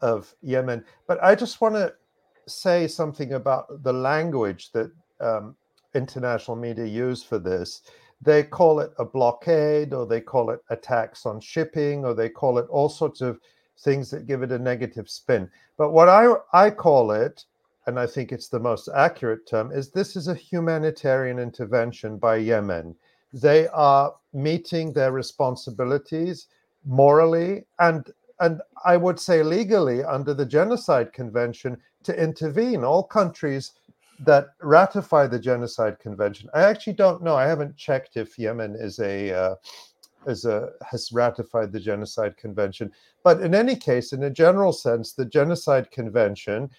of 0.00 0.34
yemen 0.42 0.84
but 1.06 1.22
i 1.22 1.34
just 1.34 1.60
want 1.60 1.74
to 1.74 1.92
say 2.46 2.86
something 2.88 3.34
about 3.34 3.82
the 3.82 3.92
language 3.92 4.72
that 4.72 4.90
um, 5.20 5.54
international 5.94 6.56
media 6.56 6.84
use 6.84 7.22
for 7.22 7.38
this 7.38 7.82
they 8.22 8.42
call 8.42 8.78
it 8.80 8.92
a 8.98 9.04
blockade 9.04 9.92
or 9.92 10.06
they 10.06 10.20
call 10.20 10.50
it 10.50 10.60
attacks 10.70 11.26
on 11.26 11.40
shipping 11.40 12.04
or 12.04 12.14
they 12.14 12.28
call 12.28 12.58
it 12.58 12.66
all 12.70 12.88
sorts 12.88 13.20
of 13.20 13.38
things 13.80 14.10
that 14.10 14.26
give 14.26 14.42
it 14.42 14.52
a 14.52 14.58
negative 14.58 15.10
spin. 15.10 15.50
But 15.76 15.90
what 15.90 16.08
I, 16.08 16.32
I 16.52 16.70
call 16.70 17.10
it, 17.10 17.44
and 17.86 17.98
I 17.98 18.06
think 18.06 18.30
it's 18.30 18.48
the 18.48 18.60
most 18.60 18.88
accurate 18.94 19.46
term, 19.46 19.72
is 19.72 19.90
this 19.90 20.14
is 20.14 20.28
a 20.28 20.34
humanitarian 20.34 21.40
intervention 21.40 22.16
by 22.16 22.36
Yemen. 22.36 22.94
They 23.32 23.66
are 23.68 24.14
meeting 24.32 24.92
their 24.92 25.10
responsibilities 25.10 26.46
morally 26.84 27.64
and 27.80 28.08
and 28.40 28.60
I 28.84 28.96
would 28.96 29.18
say 29.18 29.42
legally 29.42 30.02
under 30.02 30.34
the 30.34 30.46
Genocide 30.46 31.12
Convention 31.12 31.76
to 32.04 32.20
intervene. 32.20 32.84
All 32.84 33.02
countries 33.02 33.72
that 34.20 34.48
ratify 34.60 35.26
the 35.26 35.38
Genocide 35.38 35.98
Convention. 35.98 36.48
I 36.54 36.62
actually 36.62 36.92
don't 36.94 37.22
know. 37.22 37.34
I 37.34 37.46
haven't 37.46 37.76
checked 37.76 38.16
if 38.16 38.38
Yemen 38.38 38.76
is 38.76 38.98
a 39.00 39.32
uh, 39.32 39.54
is 40.26 40.44
a 40.44 40.70
has 40.88 41.10
ratified 41.12 41.72
the 41.72 41.80
Genocide 41.80 42.36
Convention, 42.36 42.92
but 43.24 43.40
in 43.40 43.54
any 43.54 43.74
case, 43.76 44.12
in 44.12 44.22
a 44.24 44.30
general 44.30 44.72
sense, 44.72 45.12
the 45.12 45.24
Genocide 45.24 45.90
Convention 45.90 46.70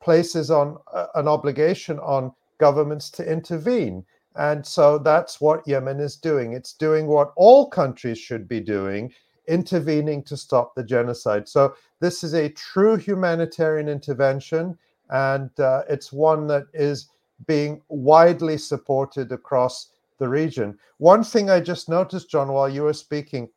places 0.00 0.50
on 0.50 0.76
uh, 0.92 1.06
an 1.14 1.28
obligation 1.28 1.98
on 2.00 2.32
governments 2.58 3.10
to 3.10 3.30
intervene. 3.30 4.04
And 4.36 4.64
so 4.64 4.98
that's 4.98 5.40
what 5.40 5.66
Yemen 5.66 6.00
is 6.00 6.16
doing. 6.16 6.52
It's 6.52 6.72
doing 6.72 7.06
what 7.06 7.32
all 7.36 7.68
countries 7.68 8.18
should 8.18 8.48
be 8.48 8.60
doing, 8.60 9.12
intervening 9.48 10.22
to 10.24 10.36
stop 10.36 10.74
the 10.74 10.84
genocide. 10.84 11.48
So 11.48 11.74
this 12.00 12.24
is 12.24 12.34
a 12.34 12.48
true 12.50 12.96
humanitarian 12.96 13.88
intervention, 13.88 14.78
and 15.10 15.50
uh, 15.60 15.82
it's 15.88 16.12
one 16.12 16.46
that 16.48 16.66
is 16.72 17.08
being 17.46 17.82
widely 17.88 18.56
supported 18.56 19.32
across 19.32 19.92
the 20.18 20.28
region. 20.28 20.78
One 20.98 21.24
thing 21.24 21.50
I 21.50 21.60
just 21.60 21.88
noticed, 21.88 22.30
Jon, 22.30 22.52
while 22.52 22.68
you 22.68 22.84
were 22.84 22.92
speaking, 22.92 23.48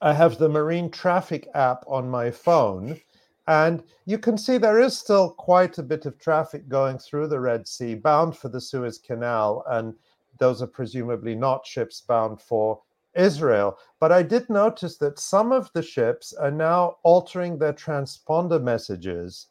I 0.00 0.12
have 0.12 0.38
the 0.38 0.48
marine 0.48 0.90
traffic 0.90 1.48
app 1.54 1.84
on 1.86 2.08
my 2.08 2.30
phone. 2.30 3.00
And 3.46 3.82
you 4.04 4.18
can 4.18 4.36
see 4.36 4.58
there 4.58 4.80
is 4.80 4.96
still 4.96 5.30
quite 5.30 5.78
a 5.78 5.82
bit 5.82 6.04
of 6.04 6.18
traffic 6.18 6.68
going 6.68 6.98
through 6.98 7.28
the 7.28 7.40
Red 7.40 7.66
Sea, 7.66 7.94
bound 7.94 8.36
for 8.36 8.48
the 8.48 8.60
Suez 8.60 8.98
Canal. 8.98 9.64
And 9.68 9.94
those 10.38 10.60
are 10.60 10.66
presumably 10.66 11.34
not 11.34 11.66
ships 11.66 12.00
bound 12.00 12.40
for 12.40 12.80
Israel. 13.18 13.78
But 14.00 14.12
I 14.12 14.22
did 14.22 14.48
notice 14.48 14.96
that 14.98 15.18
some 15.18 15.52
of 15.52 15.70
the 15.74 15.82
ships 15.82 16.32
are 16.32 16.50
now 16.50 16.96
altering 17.02 17.58
their 17.58 17.72
transponder 17.72 18.62
messages 18.62 19.48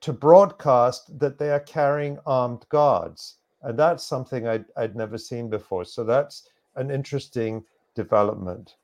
to 0.00 0.12
broadcast 0.12 1.18
that 1.18 1.38
they 1.38 1.50
are 1.50 1.60
carrying 1.60 2.18
armed 2.26 2.66
guards. 2.70 3.36
And 3.62 3.78
that's 3.78 4.04
something 4.04 4.48
I'd, 4.48 4.64
I'd 4.76 4.96
never 4.96 5.18
seen 5.18 5.50
before. 5.50 5.84
So 5.84 6.04
that's 6.04 6.48
an 6.76 6.90
interesting 6.90 7.62
development. 7.94 8.76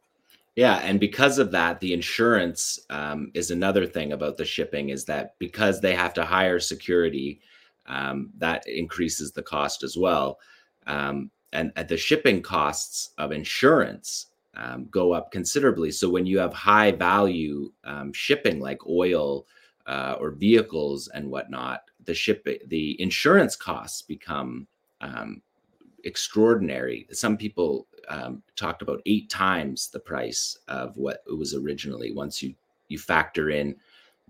Yeah, 0.57 0.77
and 0.77 0.99
because 0.99 1.39
of 1.39 1.51
that, 1.53 1.81
the 1.81 1.93
insurance 1.93 2.79
um, 2.89 3.31
is 3.35 3.51
another 3.51 3.87
thing 3.87 4.13
about 4.13 4.39
the 4.39 4.45
shipping 4.45 4.89
is 4.89 5.05
that 5.05 5.35
because 5.39 5.81
they 5.81 5.95
have 5.95 6.15
to 6.15 6.25
hire 6.25 6.59
security, 6.59 7.41
um, 7.87 8.31
that 8.39 8.67
increases 8.67 9.33
the 9.33 9.43
cost 9.43 9.83
as 9.83 9.97
well. 9.97 10.39
Um, 10.87 11.31
and, 11.53 11.73
and, 11.77 11.89
the 11.89 11.97
shipping 11.97 12.43
costs 12.43 13.11
of 13.19 13.33
insurance 13.33 14.27
um, 14.55 14.89
go 14.91 15.13
up 15.13 15.31
considerably. 15.31 15.91
So 15.91 16.09
when 16.09 16.27
you 16.27 16.39
have 16.39 16.53
high 16.53 16.93
value 16.93 17.73
um, 17.85 18.13
shipping 18.13 18.61
like 18.61 18.87
oil 18.87 19.47
uh, 19.87 20.17
or 20.19 20.31
vehicles 20.31 21.09
and 21.09 21.31
whatnot, 21.31 21.83
the 22.05 22.15
ship 22.15 22.47
the 22.69 23.01
insurance 23.01 23.57
costs 23.57 24.03
become 24.03 24.67
um, 25.01 25.43
extraordinary. 26.05 27.07
Some 27.13 27.37
people 27.37 27.87
um, 28.09 28.43
talked 28.55 28.83
about 28.83 29.03
eight 29.07 29.29
times 29.29 29.89
the 29.89 29.99
price 29.99 30.59
of 30.69 30.97
what 30.97 31.23
it 31.27 31.37
was 31.37 31.55
originally. 31.55 32.13
Once 32.13 32.43
you 32.43 32.55
you 32.89 32.99
factor 32.99 33.51
in 33.51 33.75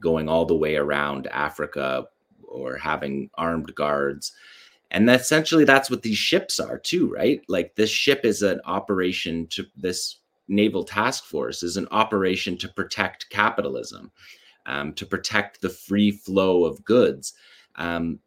going 0.01 0.28
all 0.28 0.44
the 0.44 0.56
way 0.56 0.76
around 0.76 1.26
Africa 1.28 2.06
or 2.43 2.76
having 2.76 3.30
armed 3.34 3.74
guards, 3.74 4.32
and 4.90 5.10
essentially 5.10 5.64
that's 5.64 5.90
what 5.90 6.02
these 6.02 6.18
ships 6.18 6.60
are 6.60 6.78
too, 6.78 7.12
right? 7.12 7.42
Like 7.48 7.74
this 7.74 7.90
ship 7.90 8.24
is 8.24 8.42
an 8.42 8.60
operation 8.64 9.46
to 9.48 9.64
this 9.76 10.20
naval 10.48 10.84
task 10.84 11.24
force 11.24 11.62
is 11.62 11.76
an 11.76 11.88
operation 11.90 12.56
to 12.58 12.68
protect 12.68 13.28
capitalism, 13.30 14.12
um, 14.66 14.92
to 14.94 15.06
protect 15.06 15.60
the 15.60 15.68
free 15.68 16.10
flow 16.10 16.64
of 16.64 16.84
goods 16.84 17.34
um, 17.76 18.18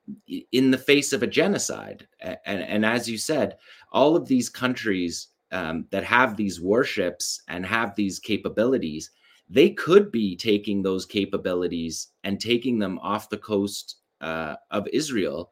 in 0.52 0.72
the 0.72 0.78
face 0.78 1.14
of 1.14 1.24
a 1.24 1.28
genocide. 1.28 2.08
And, 2.22 2.62
and, 2.62 2.86
as 2.86 3.10
you 3.10 3.18
said, 3.18 3.58
all 3.92 4.16
of 4.16 4.28
these 4.28 4.50
countries 4.50 5.30
um, 5.52 5.86
that 5.90 6.04
have 6.04 6.36
these 6.38 6.62
warships 6.62 7.42
and 7.48 7.66
have 7.66 7.96
these 7.96 8.20
capabilities, 8.20 9.12
they 9.50 9.72
could 9.72 10.12
be 10.12 10.36
taking 10.36 10.82
those 10.82 11.06
capabilities 11.06 12.10
and 12.24 12.40
taking 12.40 12.78
them 12.78 13.00
off 13.00 13.30
the 13.30 13.38
coast 13.38 13.96
uh, 14.22 14.56
of 14.70 14.88
Israel 14.94 15.52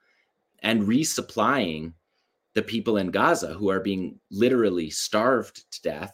and 0.64 0.84
resupplying 0.84 1.94
the 2.56 2.62
people 2.62 2.98
in 2.98 3.12
Gaza 3.12 3.54
who 3.54 3.70
are 3.70 3.80
being 3.80 4.20
literally 4.32 4.90
starved 4.90 5.64
to 5.72 5.82
death 5.82 6.14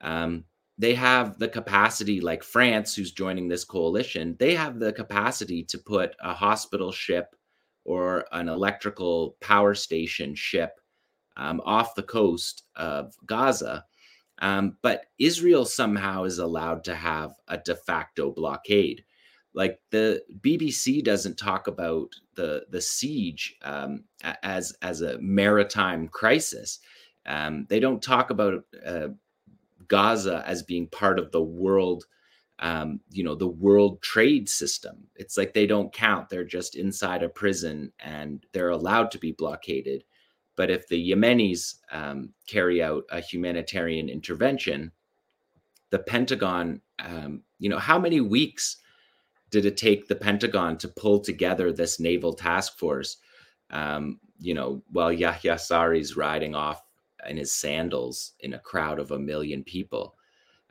um, 0.00 0.44
they 0.78 0.94
have 0.94 1.38
the 1.38 1.48
capacity, 1.48 2.20
like 2.20 2.42
France, 2.42 2.94
who's 2.94 3.12
joining 3.12 3.48
this 3.48 3.64
coalition, 3.64 4.36
they 4.38 4.54
have 4.54 4.78
the 4.78 4.92
capacity 4.92 5.62
to 5.64 5.78
put 5.78 6.14
a 6.20 6.32
hospital 6.32 6.90
ship 6.90 7.36
or 7.84 8.24
an 8.32 8.48
electrical 8.48 9.36
power 9.40 9.74
station 9.74 10.34
ship 10.34 10.80
um, 11.36 11.60
off 11.66 11.94
the 11.94 12.02
coast 12.02 12.64
of 12.76 13.14
Gaza. 13.26 13.84
Um, 14.40 14.78
but 14.82 15.04
Israel 15.18 15.66
somehow 15.66 16.24
is 16.24 16.38
allowed 16.38 16.82
to 16.84 16.94
have 16.94 17.32
a 17.48 17.58
de 17.58 17.76
facto 17.76 18.30
blockade. 18.30 19.04
Like 19.54 19.80
the 19.90 20.22
BBC 20.40 21.02
doesn't 21.02 21.38
talk 21.38 21.66
about 21.66 22.14
the 22.34 22.66
the 22.70 22.80
siege 22.80 23.56
um, 23.62 24.04
as 24.42 24.72
as 24.82 25.02
a 25.02 25.18
maritime 25.20 26.08
crisis. 26.08 26.78
Um, 27.26 27.66
they 27.68 27.80
don't 27.80 28.02
talk 28.02 28.30
about 28.30 28.64
uh, 28.84 29.08
Gaza 29.88 30.42
as 30.46 30.62
being 30.62 30.86
part 30.86 31.18
of 31.18 31.32
the 31.32 31.42
world, 31.42 32.06
um, 32.60 33.00
you 33.10 33.24
know, 33.24 33.34
the 33.34 33.48
world 33.48 34.00
trade 34.02 34.48
system. 34.48 35.08
It's 35.16 35.36
like 35.36 35.52
they 35.52 35.66
don't 35.66 35.92
count. 35.92 36.28
They're 36.28 36.44
just 36.44 36.76
inside 36.76 37.22
a 37.22 37.28
prison 37.28 37.92
and 37.98 38.46
they're 38.52 38.70
allowed 38.70 39.10
to 39.10 39.18
be 39.18 39.32
blockaded. 39.32 40.04
But 40.56 40.70
if 40.70 40.86
the 40.88 41.10
Yemenis 41.10 41.76
um, 41.90 42.32
carry 42.46 42.82
out 42.82 43.04
a 43.10 43.20
humanitarian 43.20 44.08
intervention, 44.08 44.92
the 45.90 45.98
Pentagon, 45.98 46.80
um, 46.98 47.42
you 47.58 47.68
know, 47.68 47.78
how 47.78 47.98
many 47.98 48.20
weeks 48.20 48.76
did 49.50 49.64
it 49.64 49.76
take 49.76 50.06
the 50.06 50.16
Pentagon 50.16 50.78
to 50.78 50.88
pull 50.88 51.20
together 51.20 51.72
this 51.72 52.00
naval 52.00 52.32
task 52.32 52.78
force? 52.78 53.16
Um, 53.70 54.20
you 54.38 54.54
know, 54.54 54.82
while 54.90 55.12
Yahya 55.12 55.54
Saree's 55.54 56.16
riding 56.16 56.54
off 56.54 56.82
in 57.28 57.36
his 57.36 57.52
sandals 57.52 58.32
in 58.40 58.54
a 58.54 58.58
crowd 58.58 58.98
of 58.98 59.10
a 59.10 59.18
million 59.18 59.64
people. 59.64 60.14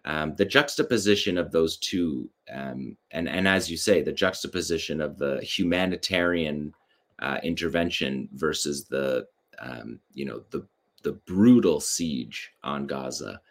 Um, 0.05 0.35
the 0.35 0.45
juxtaposition 0.45 1.37
of 1.37 1.51
those 1.51 1.77
two, 1.77 2.29
um, 2.51 2.97
and 3.11 3.27
and 3.27 3.47
as 3.47 3.69
you 3.69 3.77
say, 3.77 4.01
the 4.01 4.13
juxtaposition 4.13 5.01
of 5.01 5.17
the 5.17 5.41
humanitarian 5.41 6.73
uh, 7.19 7.39
intervention 7.43 8.29
versus 8.33 8.85
the 8.85 9.27
um, 9.59 9.99
you 10.13 10.25
know 10.25 10.43
the 10.51 10.65
the 11.03 11.13
brutal 11.13 11.79
siege 11.79 12.51
on 12.63 12.87
Gaza. 12.87 13.41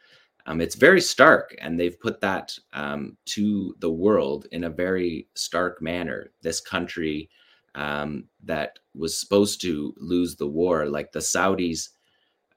Um, 0.48 0.62
it's 0.62 0.76
very 0.76 1.02
stark, 1.02 1.54
and 1.60 1.78
they've 1.78 2.00
put 2.00 2.22
that 2.22 2.58
um, 2.72 3.18
to 3.26 3.76
the 3.80 3.90
world 3.90 4.46
in 4.50 4.64
a 4.64 4.70
very 4.70 5.28
stark 5.34 5.82
manner. 5.82 6.30
This 6.40 6.58
country 6.58 7.28
um, 7.74 8.24
that 8.44 8.78
was 8.94 9.20
supposed 9.20 9.60
to 9.60 9.94
lose 9.98 10.36
the 10.36 10.46
war, 10.46 10.86
like 10.86 11.12
the 11.12 11.18
Saudis, 11.18 11.90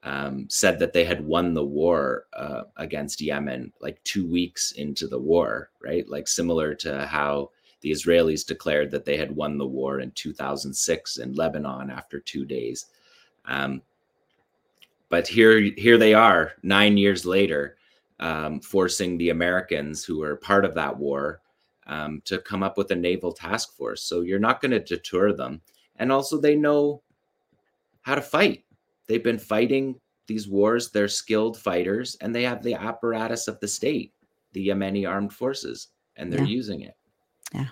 um, 0.04 0.46
said 0.48 0.78
that 0.78 0.94
they 0.94 1.04
had 1.04 1.22
won 1.22 1.52
the 1.52 1.66
war 1.66 2.24
uh, 2.32 2.62
against 2.78 3.20
Yemen 3.20 3.70
like 3.82 4.02
two 4.04 4.26
weeks 4.26 4.72
into 4.72 5.06
the 5.06 5.20
war, 5.20 5.68
right? 5.82 6.08
Like 6.08 6.26
similar 6.28 6.74
to 6.76 7.04
how 7.04 7.50
the 7.82 7.90
Israelis 7.90 8.46
declared 8.46 8.90
that 8.92 9.04
they 9.04 9.18
had 9.18 9.36
won 9.36 9.58
the 9.58 9.66
war 9.66 10.00
in 10.00 10.12
2006 10.12 11.18
in 11.18 11.34
Lebanon 11.34 11.90
after 11.90 12.20
two 12.20 12.46
days. 12.46 12.86
Um, 13.44 13.82
but 15.10 15.28
here, 15.28 15.60
here 15.60 15.98
they 15.98 16.14
are, 16.14 16.52
nine 16.62 16.96
years 16.96 17.26
later, 17.26 17.76
um, 18.22 18.60
forcing 18.60 19.18
the 19.18 19.30
Americans 19.30 20.04
who 20.04 20.18
were 20.20 20.36
part 20.36 20.64
of 20.64 20.74
that 20.74 20.96
war 20.96 21.40
um, 21.86 22.22
to 22.24 22.38
come 22.38 22.62
up 22.62 22.78
with 22.78 22.90
a 22.90 22.96
naval 22.96 23.32
task 23.32 23.76
force. 23.76 24.02
So 24.02 24.20
you're 24.20 24.38
not 24.38 24.60
going 24.60 24.70
to 24.70 24.80
deter 24.80 25.32
them, 25.32 25.60
and 25.96 26.10
also 26.10 26.40
they 26.40 26.56
know 26.56 27.02
how 28.02 28.14
to 28.14 28.22
fight 28.22 28.64
They've 29.06 29.22
been 29.22 29.38
fighting 29.38 30.00
these 30.26 30.48
wars. 30.48 30.90
They're 30.90 31.08
skilled 31.08 31.58
fighters 31.58 32.16
and 32.20 32.34
they 32.34 32.44
have 32.44 32.62
the 32.62 32.74
apparatus 32.74 33.48
of 33.48 33.60
the 33.60 33.68
state, 33.68 34.12
the 34.52 34.68
Yemeni 34.68 35.08
armed 35.08 35.32
forces, 35.32 35.88
and 36.16 36.32
they're 36.32 36.40
yeah. 36.40 36.46
using 36.46 36.80
it. 36.82 36.94
Yeah. 37.52 37.68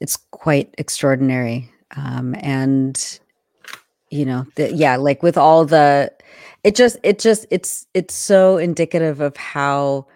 It's 0.00 0.16
quite 0.16 0.74
extraordinary. 0.78 1.70
Um, 1.96 2.34
and, 2.40 3.19
you 4.10 4.24
know, 4.24 4.46
the, 4.56 4.72
yeah, 4.74 4.96
like 4.96 5.22
with 5.22 5.38
all 5.38 5.64
the, 5.64 6.12
it 6.64 6.76
just, 6.76 6.98
it 7.02 7.18
just, 7.18 7.46
it's, 7.50 7.86
it's 7.94 8.14
so 8.14 8.56
indicative 8.58 9.20
of 9.20 9.36
how 9.36 10.06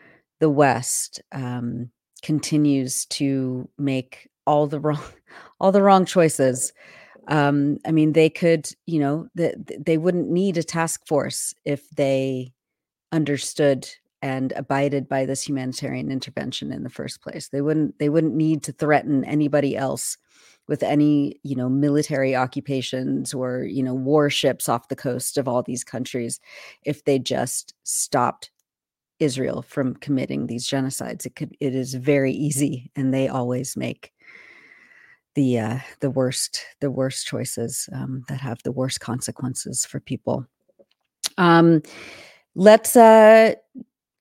the 0.41 0.51
West 0.51 1.23
um, 1.33 1.91
continues 2.23 3.07
to 3.07 3.69
make 3.79 4.29
all 4.47 4.67
the 4.67 4.81
wrong, 4.81 5.03
all 5.61 5.73
the 5.73 5.83
wrong 5.83 6.05
choices 6.05 6.73
um, 7.29 7.79
I 7.87 7.93
mean, 7.93 8.13
they 8.13 8.29
could, 8.29 8.69
you 8.87 9.01
know, 9.01 9.29
the, 9.35 9.55
they 9.79 9.99
wouldn't 9.99 10.29
need 10.29 10.57
a 10.57 10.63
task 10.63 11.07
force 11.07 11.55
if 11.65 11.89
they 11.91 12.53
understood 13.13 13.89
and 14.21 14.53
abided 14.53 15.09
by 15.09 15.27
this 15.27 15.47
humanitarian 15.47 16.11
intervention 16.11 16.73
in 16.73 16.83
the 16.83 16.91
first 16.91 17.23
place. 17.23 17.49
They 17.49 17.61
wouldn't 17.61 17.99
they 17.99 18.09
wouldn't 18.09 18.35
need 18.35 18.63
to 18.65 18.73
threaten 18.73 19.25
anybody 19.25 19.77
else 19.77 20.17
with 20.67 20.83
any, 20.83 21.39
you 21.43 21.55
know, 21.55 21.69
military 21.69 22.35
occupations 22.35 23.35
or, 23.35 23.65
you 23.65 23.83
know, 23.83 23.95
warships 23.95 24.69
off 24.69 24.89
the 24.89 24.97
coast 24.97 25.37
of 25.37 25.47
all 25.47 25.63
these 25.63 25.85
countries 25.85 26.41
if 26.85 27.05
they 27.05 27.19
just 27.19 27.75
stopped 27.83 28.51
Israel 29.21 29.63
from 29.63 29.95
committing 29.97 30.47
these 30.47 30.69
genocides. 30.69 31.27
It 31.27 31.37
could 31.37 31.57
it 31.61 31.75
is 31.75 31.95
very 31.95 32.33
easy 32.33 32.91
and 32.97 33.13
they 33.13 33.29
always 33.29 33.77
make 33.77 34.13
the 35.35 35.59
uh, 35.59 35.79
the 36.01 36.11
worst 36.11 36.65
the 36.81 36.91
worst 36.91 37.27
choices 37.27 37.89
um, 37.93 38.25
that 38.29 38.41
have 38.41 38.63
the 38.65 38.73
worst 38.73 39.01
consequences 39.01 39.85
for 39.85 40.01
people. 40.01 40.47
Um, 41.39 41.83
let's 42.55 42.97
uh, 42.97 43.55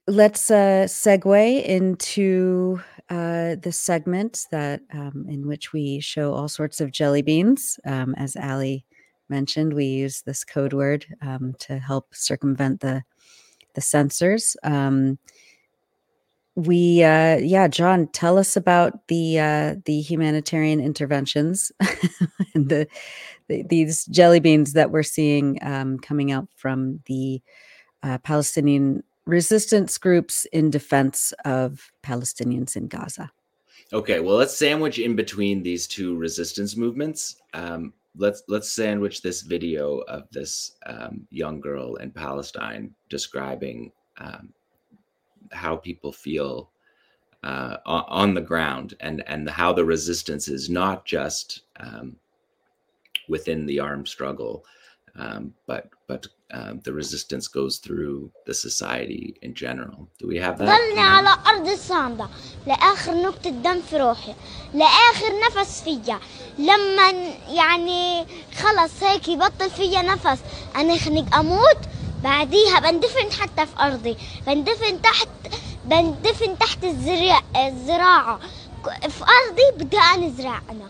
let's 0.07 0.51
uh, 0.51 0.85
segue 0.87 1.63
into 1.63 2.81
uh, 3.09 3.55
the 3.61 3.71
segment 3.71 4.45
that 4.51 4.81
um, 4.93 5.25
in 5.29 5.47
which 5.47 5.73
we 5.73 5.99
show 5.99 6.33
all 6.33 6.47
sorts 6.47 6.81
of 6.81 6.91
jelly 6.91 7.21
beans. 7.21 7.79
Um, 7.85 8.15
as 8.15 8.35
Ali 8.35 8.85
mentioned, 9.29 9.73
we 9.73 9.85
use 9.85 10.21
this 10.21 10.43
code 10.43 10.73
word 10.73 11.05
um, 11.21 11.55
to 11.59 11.79
help 11.79 12.13
circumvent 12.13 12.79
the 12.81 13.03
the 13.75 13.81
censors. 13.81 14.55
Um, 14.63 15.17
we 16.55 17.03
uh 17.03 17.37
yeah 17.37 17.67
jon 17.67 18.07
tell 18.09 18.37
us 18.37 18.55
about 18.55 19.07
the 19.07 19.39
uh 19.39 19.75
the 19.85 20.01
humanitarian 20.01 20.79
interventions 20.79 21.71
and 22.53 22.69
the, 22.69 22.87
the, 23.47 23.63
these 23.69 24.05
jelly 24.05 24.39
beans 24.39 24.73
that 24.73 24.91
we're 24.91 25.01
seeing 25.01 25.57
um 25.63 25.97
coming 25.97 26.31
out 26.31 26.47
from 26.55 26.99
the 27.07 27.41
uh, 28.03 28.19
palestinian 28.19 29.03
resistance 29.25 29.97
groups 29.97 30.45
in 30.51 30.69
defense 30.69 31.33
of 31.45 31.91
palestinians 32.03 32.75
in 32.75 32.87
gaza. 32.87 33.31
Okay 33.91 34.19
well 34.19 34.35
let's 34.35 34.57
sandwich 34.57 34.99
in 34.99 35.15
between 35.15 35.63
these 35.63 35.87
two 35.87 36.15
resistance 36.15 36.75
movements. 36.75 37.37
Um 37.53 37.93
let's 38.15 38.43
let's 38.47 38.71
sandwich 38.71 39.21
this 39.21 39.41
video 39.41 39.99
of 40.07 40.29
this 40.31 40.75
um, 40.85 41.25
young 41.31 41.59
girl 41.59 41.95
in 41.95 42.11
palestine 42.11 42.93
describing 43.09 43.91
um, 44.17 44.53
how 45.51 45.75
people 45.75 46.11
feel 46.11 46.69
uh, 47.43 47.77
on 47.85 48.33
the 48.33 48.41
ground 48.41 48.93
and 49.01 49.23
and 49.27 49.49
how 49.49 49.73
the 49.73 49.83
resistance 49.83 50.47
is 50.47 50.69
not 50.69 51.05
just 51.05 51.63
um, 51.77 52.15
within 53.27 53.65
the 53.65 53.79
armed 53.79 54.07
struggle, 54.07 54.65
um, 55.15 55.51
but 55.67 55.85
but 56.07 56.27
um, 56.53 56.79
the 56.85 56.93
resistance 56.93 57.47
goes 57.47 57.77
through 57.77 58.31
the 58.47 58.53
society 58.53 59.37
in 59.41 59.53
general. 59.53 60.07
Do 60.19 60.27
we 60.27 60.37
have 60.37 60.57
that? 60.57 60.65
ضلني 60.65 61.01
على 61.01 61.37
أرض 61.47 61.67
الصامدة 61.67 62.29
لآخر 62.67 63.13
نقطة 63.13 63.49
دم 63.49 63.81
في 63.81 63.97
روحي. 63.97 64.33
لآخر 64.73 65.31
نفس 65.47 65.81
فيا. 65.81 66.19
لما 66.57 67.09
يعني 67.49 68.25
خلص 68.55 69.03
هيك 69.03 69.27
يبطل 69.27 69.69
فيا 69.69 70.01
نفس. 70.01 70.41
أنا 70.75 70.97
خنق 70.97 71.35
أموت 71.35 71.79
بعديها 72.23 72.79
بندفن 72.79 73.31
حتى 73.41 73.65
في 73.65 73.79
أرضي. 73.79 74.17
بندفن 74.47 75.01
تحت 75.01 75.29
بندفن 75.85 76.57
تحت 76.57 76.83
الزرع 76.83 77.41
الزراعة. 77.67 78.39
في 79.09 79.23
أرضي 79.23 79.83
بدي 79.85 79.97
أنا 79.97 80.27
أزرع 80.27 80.61
أنا. 80.69 80.89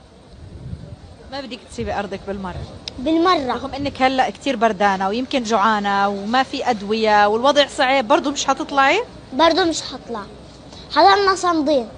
ما 1.32 1.42
بدك 1.42 1.60
تسيبي 1.70 1.94
أرضك 1.94 2.20
بالمرة. 2.28 2.83
بالمرة. 3.00 3.54
رغم 3.54 3.74
إنك 3.74 4.02
هلأ 4.02 4.30
كتير 4.30 4.56
بردانة 4.56 5.08
ويمكن 5.08 5.44
جوعانة 5.44 6.10
وما 6.10 6.44
في 6.44 6.70
أدوية 6.70 7.28
والوضع 7.28 7.68
صعب 7.68 8.08
برضو 8.08 8.32
مش 8.32 8.46
حتطلعي؟ 8.46 9.04
برضو 9.34 9.66
مش 9.66 9.82
حطلع. 9.82 10.24
حضرنا 10.96 11.36
صامدين 11.36 11.90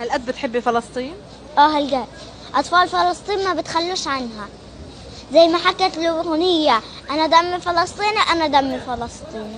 هالقد 0.00 0.26
بتحبي 0.26 0.60
فلسطين؟ 0.60 1.14
آه 1.58 1.76
هالقد. 1.76 2.06
أطفال 2.54 2.88
فلسطين 2.88 3.44
ما 3.44 3.54
بتخلوش 3.54 4.06
عنها. 4.08 4.48
زي 5.32 5.48
ما 5.48 5.58
حكت 5.58 5.98
الأغنية 5.98 6.80
أنا 7.10 7.26
دمي 7.26 7.60
فلسطيني 7.60 8.18
أنا 8.32 8.46
دمي 8.46 8.78
فلسطيني. 8.80 9.56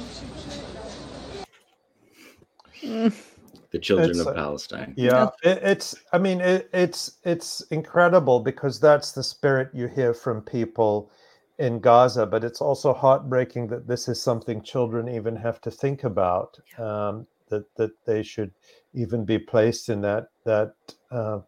the 3.71 3.79
children 3.79 4.11
It's, 4.11 4.21
of 4.21 4.35
Palestine. 4.35 4.95
Yeah, 4.97 5.31
it, 5.43 5.59
it's. 5.63 5.95
I 6.13 6.19
mean, 6.19 6.41
it, 6.41 6.69
it's 6.73 7.19
it's 7.25 7.61
incredible 7.71 8.41
because 8.41 8.81
that's 8.81 9.13
the 9.13 9.23
spirit 9.23 9.71
you 9.73 9.87
hear 9.87 10.13
from 10.13 10.43
people 10.43 11.11
in 11.59 11.79
Gaza. 11.81 12.27
But 12.27 12.45
it's 12.45 12.61
also 12.61 12.93
heartbreaking 12.93 13.69
that 13.69 13.87
this 13.87 14.09
is 14.09 14.21
something 14.21 14.63
children 14.63 15.09
even 15.09 15.37
have 15.37 15.61
to 15.63 15.71
think 15.71 16.05
about. 16.05 16.59
Um, 16.79 17.27
that 17.49 17.65
that 17.77 17.93
they 18.07 18.23
should 18.23 18.53
even 18.95 19.25
be 19.25 19.39
placed 19.39 19.89
in 19.89 20.01
that 20.01 20.29
that 20.45 20.75
uh, 21.11 21.41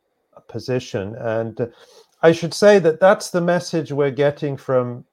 position. 0.49 1.17
And 1.17 1.73
I 2.23 2.33
should 2.33 2.55
say 2.55 2.79
that 2.79 3.01
that's 3.01 3.31
the 3.31 3.41
message 3.41 3.91
we're 3.91 4.11
getting 4.11 4.57
from 4.57 5.05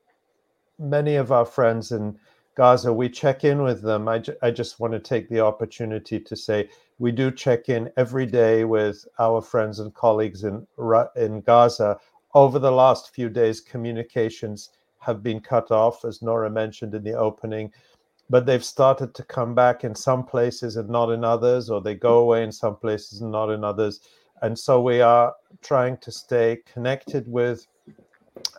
many 0.78 1.16
of 1.16 1.32
our 1.32 1.46
friends 1.46 1.92
in 1.92 2.18
Gaza. 2.56 2.94
We 2.94 3.10
check 3.10 3.44
in 3.44 3.62
with 3.64 3.82
them. 3.82 4.08
I, 4.08 4.20
ju- 4.20 4.36
I 4.42 4.52
just 4.52 4.80
want 4.80 4.94
to 4.94 5.00
take 5.00 5.30
the 5.30 5.40
opportunity 5.40 6.20
to 6.20 6.36
say 6.36 6.70
we 7.00 7.12
do 7.12 7.32
check 7.32 7.70
in 7.70 7.90
every 7.98 8.26
day 8.26 8.66
with 8.66 9.06
our 9.18 9.42
friends 9.42 9.80
and 9.80 9.94
colleagues 9.94 10.44
in 10.44 10.68
in 11.16 11.42
Gaza. 11.42 11.98
Over 12.36 12.60
the 12.60 12.72
last 12.72 13.16
few 13.16 13.30
days, 13.30 13.62
communications 13.62 14.70
have 15.00 15.24
been 15.24 15.40
cut 15.40 15.72
off, 15.72 16.06
as 16.06 16.22
Nora 16.22 16.50
mentioned 16.50 16.94
in 16.94 17.04
the 17.04 17.14
opening, 17.14 17.72
but 18.30 18.46
they've 18.46 18.64
started 18.64 19.16
to 19.16 19.24
come 19.24 19.56
back 19.56 19.84
in 19.84 19.96
some 19.96 20.24
places 20.26 20.76
and 20.76 20.90
not 20.90 21.10
in 21.10 21.24
others, 21.24 21.70
or 21.70 21.82
they 21.82 21.96
go 21.96 22.20
away 22.20 22.44
in 22.44 22.52
some 22.52 22.76
places 22.76 23.22
and 23.22 23.32
not 23.32 23.50
in 23.50 23.64
others. 23.64 24.02
And 24.42 24.58
so 24.58 24.82
we 24.82 25.02
are 25.02 25.34
trying 25.62 25.98
to 25.98 26.12
stay 26.12 26.60
connected 26.72 27.28
with 27.28 27.66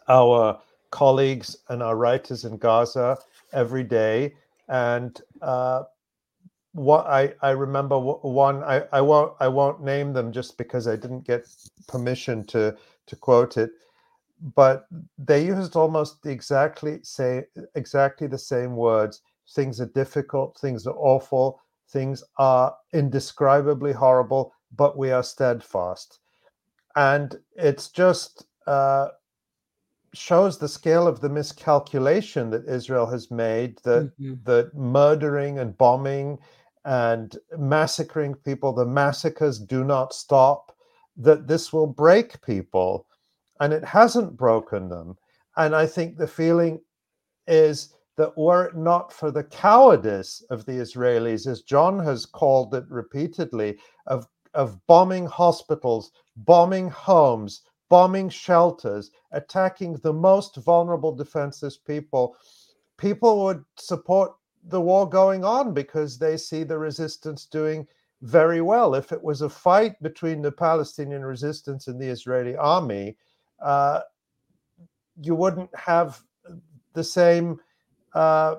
our 0.09 0.61
colleagues 0.91 1.57
and 1.69 1.83
our 1.83 1.97
writers 1.97 2.45
in 2.45 2.57
Gaza 2.57 3.17
every 3.53 3.85
day. 3.85 4.35
And 4.69 5.21
uh, 5.41 5.85
what 6.73 7.07
I, 7.07 7.35
I 7.43 7.51
remember 7.51 7.99
one 7.99 8.63
I, 8.63 8.85
I 8.93 9.01
won't 9.01 9.35
I 9.41 9.49
won't 9.49 9.83
name 9.83 10.13
them 10.13 10.33
just 10.33 10.57
because 10.57 10.87
I 10.87 10.97
didn't 10.97 11.27
get 11.27 11.49
permission 11.89 12.45
to 12.47 12.77
to 13.07 13.17
quote 13.17 13.57
it, 13.57 13.71
but 14.55 14.87
they 15.19 15.45
used 15.45 15.75
almost 15.75 16.25
exactly 16.27 17.01
say 17.03 17.45
exactly 17.75 18.27
the 18.27 18.39
same 18.39 18.77
words. 18.77 19.23
Things 19.53 19.81
are 19.81 19.87
difficult, 19.87 20.59
things 20.61 20.87
are 20.87 20.95
awful, 20.97 21.61
things 21.89 22.23
are 22.39 22.77
indescribably 22.93 23.93
horrible, 23.93 24.53
but 24.77 24.97
we 24.97 25.11
are 25.11 25.25
steadfast. 25.25 26.21
And 26.95 27.37
it's 27.57 27.89
just 27.89 28.47
uh, 28.69 29.09
shows 30.13 30.59
the 30.59 30.69
scale 30.69 31.07
of 31.07 31.21
the 31.21 31.29
miscalculation 31.29 32.51
that 32.51 32.69
Israel 32.69 33.07
has 33.07 33.31
made 33.31 33.79
that 33.85 34.13
mm-hmm. 34.21 34.35
that 34.45 34.75
murdering 34.75 35.59
and 35.59 35.77
bombing 35.77 36.39
and 36.85 37.37
massacring 37.59 38.35
people, 38.35 38.73
the 38.73 38.87
massacres 38.87 39.59
do 39.59 39.85
not 39.85 40.15
stop, 40.15 40.75
that 41.17 41.47
this 41.47 41.73
will 41.73 41.87
break 41.87 42.41
people. 42.43 43.07
And 43.61 43.73
it 43.73 43.85
hasn't 43.85 44.37
broken 44.37 44.89
them. 44.89 45.19
And 45.57 45.77
I 45.77 45.87
think 45.87 46.17
the 46.17 46.27
feeling 46.27 46.81
is 47.47 47.95
that 48.17 48.37
were 48.37 48.67
it 48.67 48.77
not 48.77 49.13
for 49.13 49.31
the 49.31 49.45
cowardice 49.45 50.43
of 50.51 50.65
the 50.65 50.73
Israelis, 50.73 51.47
as 51.47 51.63
Jon 51.63 51.99
has 51.99 52.27
called 52.27 52.75
it 52.75 52.85
repeatedly, 52.89 53.79
of, 54.07 54.27
of 54.55 54.79
bombing 54.87 55.27
hospitals, 55.27 56.13
bombing 56.37 56.89
homes, 56.89 57.63
bombing 57.89 58.29
shelters, 58.29 59.11
attacking 59.33 59.95
the 59.95 60.13
most 60.13 60.57
vulnerable 60.57 61.15
defenseless 61.15 61.77
people, 61.77 62.37
people 62.97 63.45
would 63.45 63.65
support 63.77 64.33
the 64.69 64.81
war 64.81 65.09
going 65.09 65.45
on 65.45 65.73
because 65.73 66.19
they 66.19 66.37
see 66.37 66.65
the 66.65 66.79
resistance 66.79 67.47
doing 67.47 67.87
very 68.23 68.61
well. 68.61 68.95
If 68.95 69.13
it 69.13 69.23
was 69.23 69.43
a 69.43 69.49
fight 69.49 70.01
between 70.03 70.43
the 70.43 70.53
Palestinian 70.53 71.25
resistance 71.25 71.89
and 71.89 72.01
the 72.01 72.09
Israeli 72.09 72.57
army, 72.57 73.17
uh, 73.63 74.01
you 75.21 75.35
wouldn't 75.35 75.75
have 75.75 76.23
the 76.93 77.05
same 77.05 77.61
uh, 78.15 78.57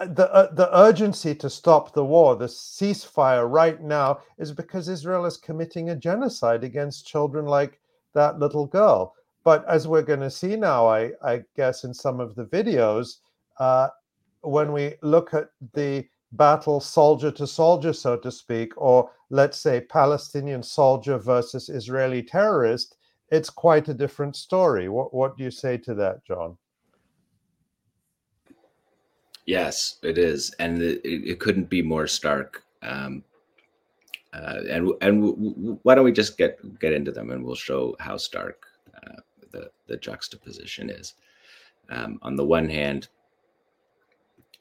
the 0.00 0.32
uh, 0.32 0.52
the 0.52 0.76
urgency 0.76 1.34
to 1.36 1.48
stop 1.48 1.92
the 1.92 2.04
war, 2.04 2.34
the 2.34 2.46
ceasefire 2.46 3.48
right 3.48 3.80
now, 3.80 4.18
is 4.38 4.52
because 4.52 4.88
Israel 4.88 5.24
is 5.24 5.36
committing 5.36 5.90
a 5.90 5.96
genocide 5.96 6.64
against 6.64 7.06
children 7.06 7.46
like 7.46 7.78
that 8.12 8.38
little 8.38 8.66
girl. 8.66 9.14
But 9.44 9.64
as 9.68 9.86
we're 9.86 10.02
going 10.02 10.20
to 10.20 10.30
see 10.30 10.56
now, 10.56 10.86
I, 10.88 11.12
I 11.22 11.44
guess 11.54 11.84
in 11.84 11.92
some 11.92 12.18
of 12.18 12.34
the 12.34 12.46
videos, 12.46 13.18
uh, 13.58 13.88
when 14.44 14.72
we 14.72 14.94
look 15.02 15.34
at 15.34 15.48
the 15.72 16.06
battle 16.32 16.80
soldier 16.80 17.30
to 17.30 17.46
soldier, 17.46 17.92
so 17.92 18.16
to 18.16 18.30
speak, 18.30 18.72
or 18.76 19.10
let's 19.30 19.58
say 19.58 19.80
Palestinian 19.80 20.62
soldier 20.62 21.18
versus 21.18 21.68
Israeli 21.68 22.22
terrorist, 22.22 22.96
it's 23.30 23.50
quite 23.50 23.88
a 23.88 23.94
different 23.94 24.36
story. 24.36 24.88
What, 24.88 25.14
what 25.14 25.36
do 25.36 25.44
you 25.44 25.50
say 25.50 25.76
to 25.78 25.94
that, 25.94 26.24
Jon? 26.24 26.56
Yes, 29.46 29.96
it 30.02 30.18
is, 30.18 30.54
and 30.58 30.80
it, 30.80 31.00
it 31.04 31.38
couldn't 31.38 31.68
be 31.68 31.82
more 31.82 32.06
stark. 32.06 32.64
Um, 32.82 33.22
uh, 34.32 34.60
and 34.68 34.90
and 35.00 35.22
w- 35.22 35.36
w- 35.36 35.78
why 35.82 35.94
don't 35.94 36.04
we 36.04 36.12
just 36.12 36.38
get 36.38 36.58
get 36.80 36.92
into 36.92 37.12
them, 37.12 37.30
and 37.30 37.44
we'll 37.44 37.54
show 37.54 37.94
how 38.00 38.16
stark 38.16 38.66
uh, 38.94 39.20
the 39.52 39.70
the 39.86 39.96
juxtaposition 39.98 40.90
is. 40.90 41.14
Um, 41.90 42.18
on 42.22 42.36
the 42.36 42.44
one 42.44 42.68
hand, 42.68 43.08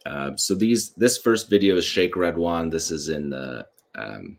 uh, 0.06 0.36
so 0.36 0.54
these 0.54 0.92
this 0.92 1.18
first 1.18 1.50
video 1.50 1.78
is 1.78 1.86
Sheikh 1.86 2.16
Radwan. 2.16 2.70
This 2.70 2.92
is 2.92 3.10
in 3.10 3.30
the 3.30 3.66
um, 3.96 4.38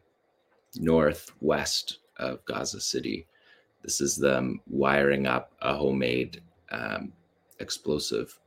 northwest 0.77 1.99
of 2.19 2.45
Gaza 2.45 2.81
City. 2.81 3.27
This 3.83 4.01
is 4.01 4.17
them 4.17 4.61
wiring 4.69 5.27
up 5.27 5.53
a 5.63 5.75
homemade 5.75 6.43
um, 6.71 7.13
explosive, 7.61 8.39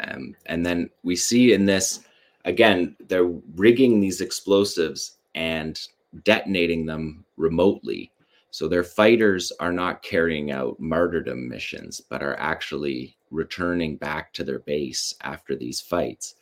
um, 0.00 0.34
and 0.46 0.66
then 0.66 0.90
we 1.04 1.14
see 1.14 1.52
in 1.52 1.66
this 1.66 2.00
again 2.44 2.96
they're 3.08 3.32
rigging 3.54 4.00
these 4.00 4.20
explosives 4.20 5.18
and 5.36 5.80
detonating 6.24 6.86
them 6.86 7.24
remotely. 7.36 8.10
So 8.50 8.66
their 8.66 8.84
fighters 8.84 9.52
are 9.60 9.72
not 9.72 10.02
carrying 10.02 10.50
out 10.50 10.80
martyrdom 10.80 11.46
missions, 11.46 12.00
but 12.00 12.22
are 12.22 12.38
actually 12.40 13.16
returning 13.30 13.96
back 13.96 14.32
to 14.32 14.44
their 14.44 14.60
base 14.60 15.14
after 15.20 15.54
these 15.54 15.80
fights 15.80 16.36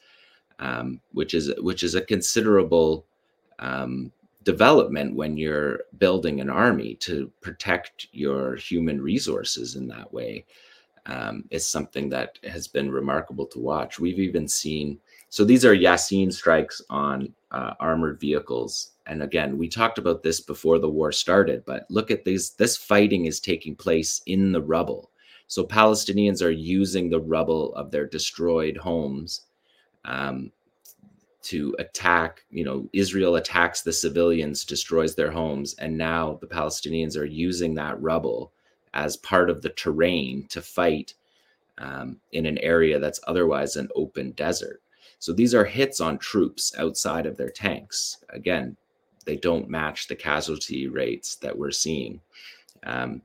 um, 0.58 1.00
which 1.12 1.34
is 1.34 1.52
which 1.58 1.82
is 1.82 1.94
a 1.94 2.02
considerable 2.02 3.06
um, 3.58 4.12
development 4.44 5.14
when 5.14 5.36
you're 5.36 5.80
building 5.98 6.40
an 6.40 6.50
army 6.50 6.94
to 6.96 7.30
protect 7.40 8.08
your 8.12 8.56
human 8.56 9.00
resources 9.00 9.76
in 9.76 9.88
that 9.88 10.12
way 10.12 10.44
um, 11.06 11.44
is 11.50 11.66
something 11.66 12.08
that 12.08 12.38
has 12.44 12.68
been 12.68 12.90
remarkable 12.90 13.46
to 13.46 13.58
watch. 13.58 13.98
We've 13.98 14.18
even 14.18 14.48
seen 14.48 14.98
so 15.34 15.44
these 15.44 15.64
are 15.64 15.74
Yasin 15.74 16.32
strikes 16.32 16.80
on 16.90 17.34
uh, 17.50 17.74
armored 17.80 18.20
vehicles. 18.20 18.92
And 19.06 19.20
again, 19.20 19.58
we 19.58 19.68
talked 19.68 19.98
about 19.98 20.22
this 20.22 20.40
before 20.40 20.78
the 20.78 20.88
war 20.88 21.10
started, 21.10 21.64
but 21.66 21.86
look 21.90 22.12
at 22.12 22.24
these. 22.24 22.50
This 22.50 22.76
fighting 22.76 23.24
is 23.24 23.40
taking 23.40 23.74
place 23.74 24.22
in 24.26 24.52
the 24.52 24.62
rubble. 24.62 25.10
So 25.48 25.64
Palestinians 25.64 26.40
are 26.40 26.52
using 26.52 27.10
the 27.10 27.20
rubble 27.20 27.74
of 27.74 27.90
their 27.90 28.06
destroyed 28.06 28.76
homes 28.76 29.40
um, 30.04 30.50
to 31.42 31.74
attack. 31.78 32.44
You 32.50 32.64
know, 32.64 32.88
Israel 32.92 33.36
attacks 33.36 33.82
the 33.82 33.92
civilians, 33.92 34.64
destroys 34.64 35.14
their 35.14 35.30
homes, 35.30 35.74
and 35.74 35.96
now 35.96 36.38
the 36.40 36.46
Palestinians 36.46 37.16
are 37.16 37.24
using 37.24 37.74
that 37.74 38.00
rubble 38.00 38.52
as 38.94 39.16
part 39.18 39.50
of 39.50 39.60
the 39.60 39.70
terrain 39.70 40.46
to 40.48 40.62
fight 40.62 41.14
um, 41.78 42.20
in 42.32 42.46
an 42.46 42.58
area 42.58 42.98
that's 42.98 43.20
otherwise 43.26 43.76
an 43.76 43.88
open 43.96 44.30
desert. 44.32 44.80
So 45.18 45.32
these 45.32 45.54
are 45.54 45.64
hits 45.64 46.00
on 46.00 46.18
troops 46.18 46.74
outside 46.78 47.26
of 47.26 47.36
their 47.36 47.50
tanks. 47.50 48.18
Again, 48.30 48.76
they 49.24 49.36
don't 49.36 49.68
match 49.68 50.06
the 50.06 50.16
casualty 50.16 50.86
rates 50.86 51.36
that 51.36 51.56
we're 51.56 51.70
seeing. 51.70 52.20
Um, 52.84 53.22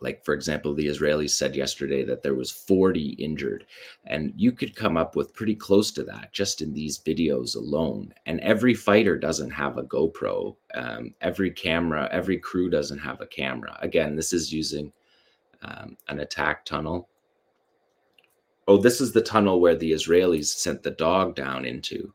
like 0.00 0.24
for 0.24 0.34
example 0.34 0.74
the 0.74 0.86
israelis 0.86 1.30
said 1.30 1.54
yesterday 1.54 2.04
that 2.04 2.22
there 2.22 2.34
was 2.34 2.50
40 2.50 3.10
injured 3.10 3.66
and 4.06 4.32
you 4.36 4.52
could 4.52 4.74
come 4.74 4.96
up 4.96 5.14
with 5.14 5.34
pretty 5.34 5.54
close 5.54 5.90
to 5.92 6.02
that 6.04 6.32
just 6.32 6.62
in 6.62 6.72
these 6.72 6.98
videos 6.98 7.56
alone. 7.56 8.12
And 8.26 8.40
every 8.40 8.74
fighter 8.74 9.18
doesn't 9.18 9.50
have 9.50 9.78
a 9.78 9.82
gopro 9.82 10.56
um, 10.74 11.14
every 11.20 11.50
camera 11.50 12.08
every 12.10 12.38
crew 12.38 12.70
doesn't 12.70 12.98
have 12.98 13.20
a 13.20 13.26
camera. 13.26 13.76
Again 13.80 14.16
this 14.16 14.32
is 14.32 14.52
using 14.52 14.92
um, 15.62 15.96
an 16.08 16.20
attack 16.20 16.64
tunnel. 16.64 17.08
Oh 18.66 18.78
this 18.78 19.00
is 19.00 19.12
the 19.12 19.22
tunnel 19.22 19.60
where 19.60 19.76
the 19.76 19.92
israelis 19.92 20.46
sent 20.46 20.82
the 20.82 20.92
dog 20.92 21.34
down 21.34 21.64
into 21.64 22.12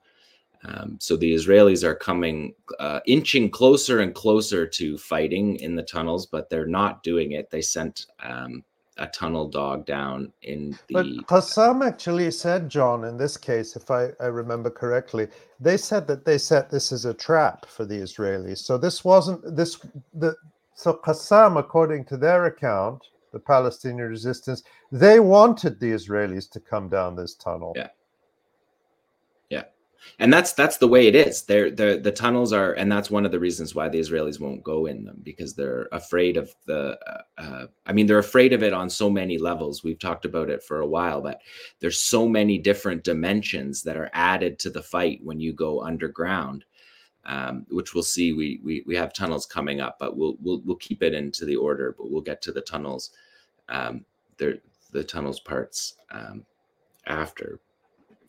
um, 0.68 0.98
so 1.00 1.16
the 1.16 1.34
Israelis 1.34 1.84
are 1.84 1.96
coming, 1.96 2.54
uh, 2.80 3.00
inching 3.06 3.50
closer 3.50 4.00
and 4.00 4.14
closer 4.14 4.66
to 4.66 4.98
fighting 4.98 5.58
in 5.58 5.76
the 5.76 5.84
tunnels, 5.84 6.26
but 6.26 6.50
they're 6.50 6.66
not 6.66 7.04
doing 7.04 7.34
it. 7.34 7.50
They 7.52 7.62
sent 7.62 8.08
um, 8.22 8.64
a 8.98 9.08
tunnel 9.08 9.48
dog 9.48 9.86
down 9.86 10.32
in 10.42 10.78
the. 10.88 10.94
But 10.94 11.06
Qassam 11.28 11.86
actually 11.86 12.32
said, 12.32 12.70
Jon, 12.70 13.04
in 13.04 13.18
this 13.18 13.38
case, 13.38 13.76
if 13.76 13.92
I, 13.92 14.10
I 14.20 14.28
remember 14.28 14.70
correctly, 14.70 15.28
they 15.60 15.78
said 15.78 16.08
that 16.08 16.26
they 16.26 16.38
set 16.38 16.72
this 16.72 16.92
as 16.92 17.06
a 17.06 17.14
trap 17.14 17.66
for 17.66 17.86
the 17.86 17.96
Israelis. 17.96 18.60
So 18.60 18.78
this 18.78 19.04
wasn't 19.04 19.56
this 19.56 19.80
the 20.14 20.36
so 20.74 20.94
Qassam, 20.94 21.58
according 21.58 22.06
to 22.06 22.18
their 22.18 22.46
account, 22.46 23.08
the 23.32 23.40
Palestinian 23.40 24.10
resistance, 24.10 24.64
they 24.92 25.20
wanted 25.20 25.80
the 25.80 25.92
Israelis 25.92 26.50
to 26.52 26.60
come 26.60 26.90
down 26.90 27.16
this 27.16 27.36
tunnel. 27.36 27.74
Yeah. 27.76 27.90
And 30.20 30.32
that's 30.32 30.54
that's 30.54 30.78
the 30.78 30.88
way 30.88 31.08
it 31.08 31.16
is. 31.16 31.44
They're 31.44 31.72
the 31.72 32.00
the 32.02 32.12
tunnels 32.12 32.54
are 32.54 32.74
and 32.74 32.92
that's 32.92 33.12
one 33.12 33.26
of 33.26 33.32
the 33.32 33.40
reasons 33.40 33.76
why 33.76 33.90
the 33.90 34.00
israelis 34.00 34.40
won't 34.40 34.64
go 34.64 34.86
in 34.86 35.04
them 35.04 35.20
because 35.24 35.54
they're 35.56 35.88
afraid 35.92 36.38
of 36.38 36.54
the 36.66 36.98
uh, 37.08 37.42
uh, 37.42 37.68
i 37.86 37.94
mean 37.94 38.08
they're 38.08 38.20
afraid 38.20 38.54
of 38.54 38.64
it 38.64 38.74
on 38.74 38.90
so 38.90 39.10
many 39.10 39.38
levels. 39.38 39.84
We've 39.84 40.00
talked 40.00 40.26
about 40.26 40.50
it 40.50 40.64
for 40.64 40.82
a 40.82 40.88
while 40.88 41.22
but 41.22 41.42
there's 41.80 42.02
so 42.02 42.28
many 42.28 42.58
different 42.58 43.04
dimensions 43.04 43.84
that 43.84 43.98
are 43.98 44.10
added 44.14 44.60
to 44.60 44.70
the 44.70 44.84
fight 44.84 45.20
when 45.24 45.40
you 45.40 45.54
go 45.54 45.84
underground 45.84 46.66
um, 47.26 47.66
which 47.70 47.94
we'll 47.94 48.04
see. 48.04 48.34
We, 48.34 48.60
we 48.64 48.84
we 48.86 48.96
have 48.96 49.14
tunnels 49.14 49.46
coming 49.46 49.82
up 49.82 49.98
but 50.00 50.16
we'll 50.18 50.38
we'll, 50.42 50.62
we'll 50.64 50.76
keep 50.78 51.04
it 51.04 51.14
into 51.14 51.46
the 51.46 51.56
order 51.56 51.96
but 51.98 52.12
we'll 52.12 52.22
get 52.22 52.42
to 52.44 52.52
the 52.52 52.62
tunnels 52.62 53.12
um, 53.70 54.06
the 54.38 54.62
the 54.92 55.04
tunnels 55.04 55.40
parts 55.40 55.96
um, 56.12 56.46
after. 57.08 57.60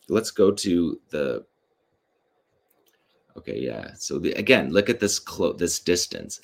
Let's 0.09 0.31
go 0.31 0.51
to 0.51 0.99
the 1.09 1.45
Okay, 3.37 3.59
yeah. 3.59 3.93
So 3.95 4.17
the, 4.19 4.31
again, 4.33 4.71
look 4.71 4.89
at 4.89 4.99
this 4.99 5.19
clo- 5.19 5.53
this 5.53 5.79
distance. 5.79 6.41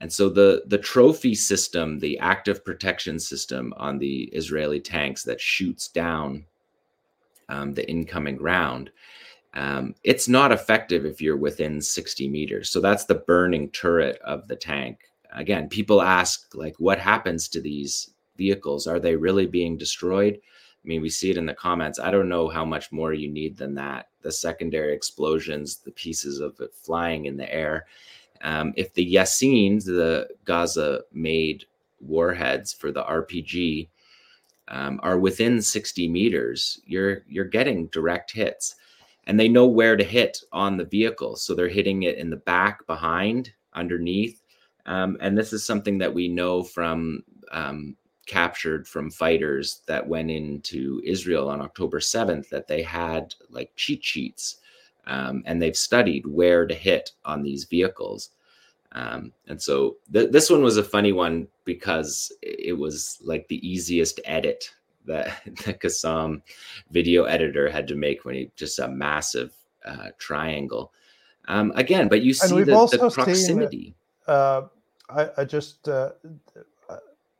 And 0.00 0.12
so 0.12 0.28
the 0.28 0.64
the 0.66 0.78
trophy 0.78 1.34
system, 1.34 1.98
the 1.98 2.18
active 2.18 2.64
protection 2.64 3.18
system 3.18 3.72
on 3.76 3.98
the 3.98 4.24
Israeli 4.32 4.80
tanks 4.80 5.22
that 5.24 5.40
shoots 5.40 5.88
down 5.88 6.44
um, 7.48 7.72
the 7.74 7.88
incoming 7.88 8.38
round, 8.38 8.90
um, 9.54 9.94
it's 10.02 10.28
not 10.28 10.52
effective 10.52 11.06
if 11.06 11.20
you're 11.20 11.36
within 11.36 11.80
60 11.80 12.28
meters. 12.28 12.70
So 12.70 12.80
that's 12.80 13.04
the 13.04 13.14
burning 13.14 13.70
turret 13.70 14.18
of 14.24 14.48
the 14.48 14.56
tank. 14.56 15.00
Again, 15.32 15.68
people 15.68 16.02
ask 16.02 16.54
like, 16.54 16.74
what 16.78 16.98
happens 16.98 17.48
to 17.48 17.60
these 17.60 18.10
vehicles? 18.36 18.86
Are 18.86 19.00
they 19.00 19.16
really 19.16 19.46
being 19.46 19.76
destroyed? 19.76 20.40
I 20.84 20.88
mean, 20.88 21.00
we 21.00 21.08
see 21.08 21.30
it 21.30 21.38
in 21.38 21.46
the 21.46 21.54
comments. 21.54 21.98
I 21.98 22.10
don't 22.10 22.28
know 22.28 22.48
how 22.48 22.64
much 22.64 22.92
more 22.92 23.14
you 23.14 23.30
need 23.30 23.56
than 23.56 23.74
that. 23.76 24.08
The 24.20 24.30
secondary 24.30 24.94
explosions, 24.94 25.78
the 25.78 25.92
pieces 25.92 26.40
of 26.40 26.60
it 26.60 26.74
flying 26.74 27.24
in 27.24 27.36
the 27.36 27.52
air. 27.52 27.86
Um, 28.42 28.74
if 28.76 28.92
the 28.92 29.14
Yassines, 29.14 29.86
the 29.86 30.28
Gaza 30.44 31.00
made 31.12 31.64
warheads 32.00 32.74
for 32.74 32.92
the 32.92 33.02
RPG, 33.02 33.88
um, 34.68 35.00
are 35.02 35.18
within 35.18 35.60
60 35.62 36.08
meters, 36.08 36.80
you're 36.86 37.22
you're 37.28 37.44
getting 37.44 37.86
direct 37.86 38.30
hits. 38.30 38.76
And 39.26 39.40
they 39.40 39.48
know 39.48 39.66
where 39.66 39.96
to 39.96 40.04
hit 40.04 40.38
on 40.52 40.76
the 40.76 40.84
vehicle. 40.84 41.36
So 41.36 41.54
they're 41.54 41.68
hitting 41.68 42.02
it 42.02 42.18
in 42.18 42.28
the 42.28 42.36
back, 42.36 42.86
behind, 42.86 43.52
underneath. 43.72 44.42
Um, 44.84 45.16
and 45.20 45.36
this 45.36 45.54
is 45.54 45.64
something 45.64 45.96
that 45.98 46.12
we 46.12 46.28
know 46.28 46.62
from 46.62 47.24
um, 47.50 47.96
captured 48.26 48.86
from 48.86 49.10
fighters 49.10 49.80
that 49.86 50.06
went 50.06 50.30
into 50.30 51.00
Israel 51.04 51.48
on 51.48 51.60
October 51.60 52.00
7th 52.00 52.48
that 52.48 52.68
they 52.68 52.82
had 52.82 53.34
like 53.50 53.70
cheat 53.76 54.04
sheets 54.04 54.56
um, 55.06 55.42
and 55.46 55.60
they've 55.60 55.76
studied 55.76 56.26
where 56.26 56.66
to 56.66 56.74
hit 56.74 57.12
on 57.24 57.42
these 57.42 57.64
vehicles. 57.64 58.30
Um, 58.92 59.32
and 59.48 59.60
so 59.60 59.96
th- 60.12 60.30
this 60.30 60.50
one 60.50 60.62
was 60.62 60.76
a 60.76 60.84
funny 60.84 61.12
one 61.12 61.48
because 61.64 62.32
it 62.42 62.78
was 62.78 63.18
like 63.22 63.46
the 63.48 63.66
easiest 63.68 64.20
edit 64.24 64.70
that 65.06 65.42
the 65.44 65.74
Qassam 65.74 66.42
video 66.90 67.24
editor 67.24 67.68
had 67.68 67.88
to 67.88 67.96
make 67.96 68.24
when 68.24 68.34
he 68.34 68.50
just 68.56 68.78
a 68.78 68.88
massive 68.88 69.52
uh, 69.84 70.08
triangle. 70.18 70.92
Um, 71.46 71.72
again, 71.74 72.08
but 72.08 72.22
you 72.22 72.32
see 72.32 72.62
the, 72.62 72.86
the, 72.86 73.10
proximity. 73.10 73.94
Seen, 74.26 74.34
uh, 74.34 74.62
I, 75.10 75.28
I, 75.38 75.44
just 75.44 75.86
uh, 75.88 76.12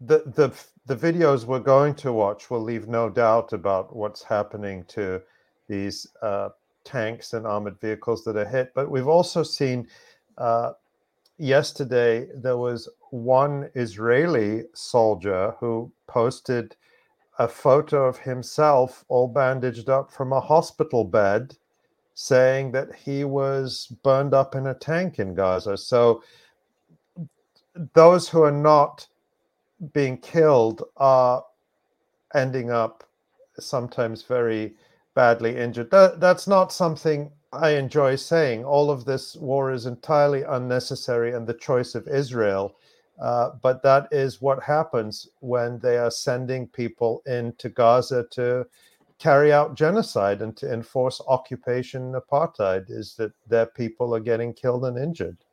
the 0.00 0.22
the 0.26 0.52
the 0.86 0.96
videos 0.96 1.44
we're 1.44 1.60
going 1.60 1.94
to 1.94 2.12
watch 2.12 2.50
will 2.50 2.62
leave 2.62 2.88
no 2.88 3.08
doubt 3.08 3.52
about 3.52 3.94
what's 3.94 4.22
happening 4.22 4.84
to 4.84 5.20
these 5.68 6.06
uh, 6.20 6.50
tanks 6.84 7.32
and 7.32 7.46
armored 7.46 7.80
vehicles 7.80 8.22
that 8.24 8.36
are 8.36 8.44
hit. 8.44 8.72
But 8.74 8.90
we've 8.90 9.08
also 9.08 9.42
seen 9.42 9.88
uh, 10.36 10.72
yesterday 11.38 12.28
there 12.34 12.58
was 12.58 12.88
one 13.10 13.70
Israeli 13.74 14.64
soldier 14.74 15.54
who 15.58 15.90
posted 16.06 16.76
a 17.38 17.48
photo 17.48 18.06
of 18.06 18.18
himself 18.18 19.04
all 19.08 19.26
bandaged 19.26 19.88
up 19.88 20.10
from 20.12 20.32
a 20.32 20.40
hospital 20.40 21.04
bed 21.04 21.56
saying 22.14 22.70
that 22.72 22.94
he 22.94 23.24
was 23.24 23.88
burned 24.04 24.34
up 24.34 24.54
in 24.54 24.68
a 24.68 24.74
tank 24.74 25.18
in 25.18 25.34
Gaza. 25.34 25.76
So 25.76 26.22
those 27.94 28.28
who 28.28 28.42
are 28.42 28.52
not 28.52 29.08
being 29.92 30.18
killed 30.18 30.82
are 30.96 31.44
ending 32.34 32.70
up 32.70 33.04
sometimes 33.58 34.22
very 34.22 34.74
badly 35.14 35.56
injured. 35.56 35.90
That, 35.90 36.20
that's 36.20 36.46
not 36.46 36.72
something 36.72 37.30
I 37.52 37.70
enjoy 37.70 38.16
saying. 38.16 38.64
All 38.64 38.90
of 38.90 39.04
this 39.04 39.36
war 39.36 39.70
is 39.72 39.86
entirely 39.86 40.42
unnecessary 40.42 41.32
and 41.32 41.46
the 41.46 41.54
choice 41.54 41.94
of 41.94 42.08
Israel. 42.08 42.74
Uh, 43.20 43.50
but 43.62 43.82
that 43.84 44.08
is 44.10 44.42
what 44.42 44.60
happens 44.62 45.28
when 45.38 45.78
they 45.78 45.96
are 45.98 46.10
sending 46.10 46.66
people 46.66 47.22
into 47.26 47.68
Gaza 47.68 48.24
to 48.32 48.66
carry 49.18 49.52
out 49.52 49.76
genocide 49.76 50.42
and 50.42 50.56
to 50.56 50.72
enforce 50.72 51.20
occupation 51.28 52.14
apartheid, 52.14 52.90
is 52.90 53.14
that 53.14 53.30
their 53.46 53.66
people 53.66 54.12
are 54.14 54.20
getting 54.20 54.52
killed 54.52 54.84
and 54.84 54.98
injured 54.98 55.43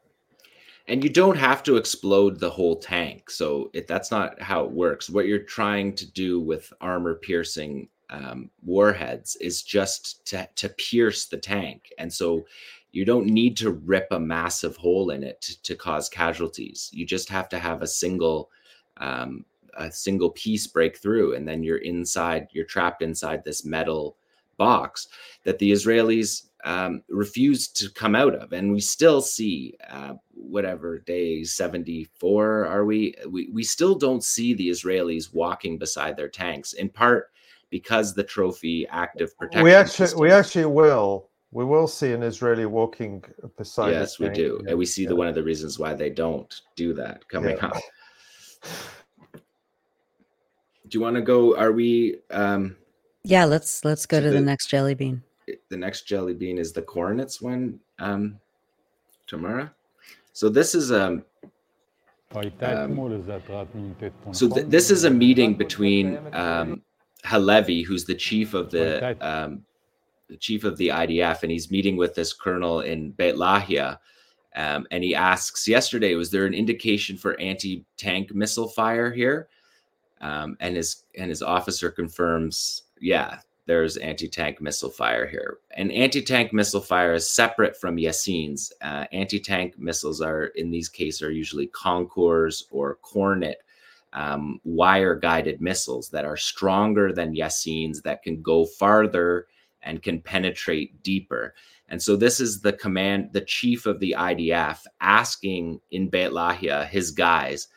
and 0.87 1.03
you 1.03 1.09
don't 1.09 1.37
have 1.37 1.63
to 1.63 1.77
explode 1.77 2.39
the 2.39 2.49
whole 2.49 2.75
tank 2.75 3.29
so 3.29 3.69
it, 3.73 3.87
that's 3.87 4.11
not 4.11 4.41
how 4.41 4.63
it 4.63 4.71
works. 4.71 5.09
What 5.09 5.27
you're 5.27 5.39
trying 5.39 5.95
to 5.95 6.11
do 6.11 6.39
with 6.39 6.73
armor 6.81 7.15
piercing 7.15 7.87
um, 8.09 8.49
warheads 8.63 9.35
is 9.37 9.63
just 9.63 10.25
to, 10.27 10.47
to 10.55 10.69
pierce 10.69 11.27
the 11.27 11.37
tank. 11.37 11.91
And 11.97 12.11
so 12.11 12.45
you 12.91 13.05
don't 13.05 13.25
need 13.25 13.55
to 13.57 13.71
rip 13.71 14.07
a 14.11 14.19
massive 14.19 14.75
hole 14.75 15.11
in 15.11 15.23
it 15.23 15.39
to, 15.41 15.61
to 15.63 15.75
cause 15.75 16.09
casualties. 16.09 16.89
You 16.91 17.05
just 17.05 17.29
have 17.29 17.47
to 17.49 17.59
have 17.59 17.81
a 17.81 17.87
single 17.87 18.49
um, 18.97 19.45
a 19.75 19.91
single 19.91 20.31
piece 20.31 20.67
break 20.67 20.97
through 20.97 21.35
and 21.35 21.47
then 21.47 21.63
you're 21.63 21.77
inside 21.77 22.47
you're 22.51 22.65
trapped 22.65 23.01
inside 23.01 23.43
this 23.43 23.65
metal 23.65 24.17
box 24.57 25.07
that 25.43 25.57
the 25.59 25.71
israelis 25.71 26.47
um, 26.63 27.03
refused 27.09 27.75
to 27.77 27.89
come 27.91 28.15
out 28.15 28.35
of. 28.35 28.53
And 28.53 28.71
we 28.71 28.79
still 28.79 29.21
see, 29.21 29.75
uh, 29.89 30.13
whatever 30.33 30.99
day 30.99 31.43
74 31.43 32.65
are 32.65 32.85
we? 32.85 33.15
we? 33.29 33.49
We 33.51 33.63
still 33.63 33.95
don't 33.95 34.23
see 34.23 34.53
the 34.53 34.69
Israelis 34.69 35.33
walking 35.33 35.77
beside 35.77 36.17
their 36.17 36.29
tanks, 36.29 36.73
in 36.73 36.89
part 36.89 37.31
because 37.69 38.13
the 38.13 38.23
trophy 38.23 38.87
active 38.89 39.37
protection. 39.37 39.63
We 39.63 39.73
actually, 39.73 40.07
system. 40.07 40.21
we 40.21 40.31
actually 40.31 40.65
will. 40.65 41.29
We 41.53 41.65
will 41.65 41.87
see 41.87 42.13
an 42.13 42.23
Israeli 42.23 42.65
walking 42.65 43.23
beside. 43.57 43.91
Yes, 43.91 44.19
we 44.19 44.29
do, 44.29 44.61
yeah. 44.63 44.69
and 44.69 44.79
we 44.79 44.85
see 44.85 45.03
yeah. 45.03 45.09
the 45.09 45.15
one 45.15 45.27
of 45.27 45.35
the 45.35 45.43
reasons 45.43 45.77
why 45.77 45.93
they 45.93 46.09
don't 46.09 46.61
do 46.75 46.93
that 46.93 47.27
coming 47.27 47.57
yeah. 47.57 47.67
up. 47.67 47.81
Do 50.87 50.97
you 50.97 51.01
want 51.01 51.15
to 51.15 51.21
go? 51.21 51.57
Are 51.57 51.73
we? 51.73 52.19
um 52.29 52.77
Yeah, 53.23 53.45
let's 53.45 53.83
let's 53.83 54.05
go 54.05 54.21
to 54.21 54.29
the, 54.29 54.35
the 54.35 54.41
next 54.41 54.67
jelly 54.67 54.95
bean 54.95 55.23
the 55.69 55.77
next 55.77 56.07
jelly 56.07 56.33
bean 56.33 56.57
is 56.57 56.71
the 56.71 56.81
Kornets 56.81 57.41
one, 57.41 57.79
um, 57.99 58.39
Tamara. 59.27 59.73
So 60.33 60.49
this 60.49 60.75
is 60.75 60.91
um, 60.91 61.23
um 62.33 62.95
so 64.31 64.47
th- 64.47 64.67
this 64.67 64.89
is 64.89 65.03
a 65.03 65.09
meeting 65.09 65.55
between 65.55 66.19
um, 66.33 66.81
Halevi, 67.25 67.81
who's 67.81 68.05
the 68.05 68.15
chief 68.15 68.53
of 68.53 68.71
the 68.71 69.17
um, 69.21 69.65
the 70.27 70.37
chief 70.37 70.63
of 70.63 70.77
the 70.77 70.87
IDF, 70.87 71.43
and 71.43 71.51
he's 71.51 71.69
meeting 71.69 71.97
with 71.97 72.15
this 72.15 72.31
colonel 72.33 72.81
in 72.81 73.11
Beit 73.11 73.35
Lahia. 73.35 73.99
Um, 74.55 74.85
and 74.91 75.03
he 75.03 75.15
asks 75.15 75.67
yesterday, 75.67 76.15
was 76.15 76.29
there 76.29 76.45
an 76.45 76.53
indication 76.53 77.17
for 77.17 77.39
anti-tank 77.39 78.33
missile 78.33 78.67
fire 78.67 79.11
here? 79.11 79.47
Um, 80.19 80.55
and 80.59 80.75
his 80.75 81.03
and 81.17 81.29
his 81.29 81.41
officer 81.41 81.89
confirms, 81.89 82.83
yeah, 82.99 83.39
there's 83.71 83.95
anti-tank 83.95 84.59
missile 84.59 84.89
fire 84.89 85.25
here. 85.25 85.59
And 85.77 85.93
anti-tank 85.93 86.51
missile 86.51 86.81
fire 86.81 87.13
is 87.13 87.31
separate 87.31 87.79
from 87.79 87.95
Yassines. 87.95 88.73
Uh, 88.81 89.05
anti-tank 89.13 89.79
missiles 89.79 90.19
are, 90.19 90.47
in 90.57 90.71
these 90.71 90.89
cases, 90.89 91.21
are 91.21 91.31
usually 91.31 91.67
Konkurs 91.67 92.63
or 92.69 92.97
Kornet 93.01 93.55
um, 94.11 94.59
wire-guided 94.65 95.61
missiles 95.61 96.09
that 96.09 96.25
are 96.25 96.35
stronger 96.35 97.13
than 97.13 97.33
Yassines 97.33 98.01
that 98.01 98.23
can 98.23 98.41
go 98.41 98.65
farther 98.65 99.47
and 99.81 100.03
can 100.03 100.19
penetrate 100.19 101.01
deeper. 101.01 101.55
And 101.87 102.03
so 102.03 102.17
this 102.17 102.41
is 102.41 102.59
the 102.59 102.73
command, 102.73 103.29
the 103.31 103.39
chief 103.39 103.85
of 103.85 104.01
the 104.01 104.15
IDF 104.17 104.79
asking 104.99 105.79
in 105.91 106.09
Beit 106.09 106.33
Lahia, 106.33 106.89
his 106.89 107.11
guys, 107.11 107.69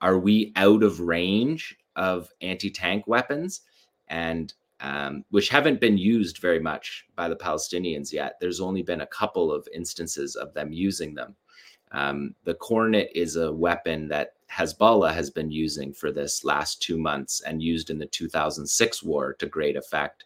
are 0.00 0.20
we 0.20 0.52
out 0.54 0.84
of 0.84 1.00
range 1.00 1.76
of 1.96 2.30
anti-tank 2.40 3.08
weapons? 3.08 3.62
And 4.06 4.54
um, 4.82 5.24
which 5.30 5.48
haven't 5.48 5.80
been 5.80 5.96
used 5.96 6.38
very 6.38 6.58
much 6.58 7.06
by 7.14 7.28
the 7.28 7.36
Palestinians 7.36 8.12
yet. 8.12 8.36
There's 8.40 8.60
only 8.60 8.82
been 8.82 9.02
a 9.02 9.06
couple 9.06 9.52
of 9.52 9.66
instances 9.72 10.34
of 10.34 10.52
them 10.54 10.72
using 10.72 11.14
them. 11.14 11.36
Um, 11.92 12.34
the 12.44 12.54
Kornet 12.54 13.08
is 13.14 13.36
a 13.36 13.52
weapon 13.52 14.08
that 14.08 14.34
Hezbollah 14.50 15.14
has 15.14 15.30
been 15.30 15.50
using 15.50 15.92
for 15.92 16.10
this 16.10 16.44
last 16.44 16.82
two 16.82 16.98
months 16.98 17.42
and 17.42 17.62
used 17.62 17.90
in 17.90 17.98
the 17.98 18.06
2006 18.06 19.02
war 19.02 19.34
to 19.34 19.46
great 19.46 19.76
effect. 19.76 20.24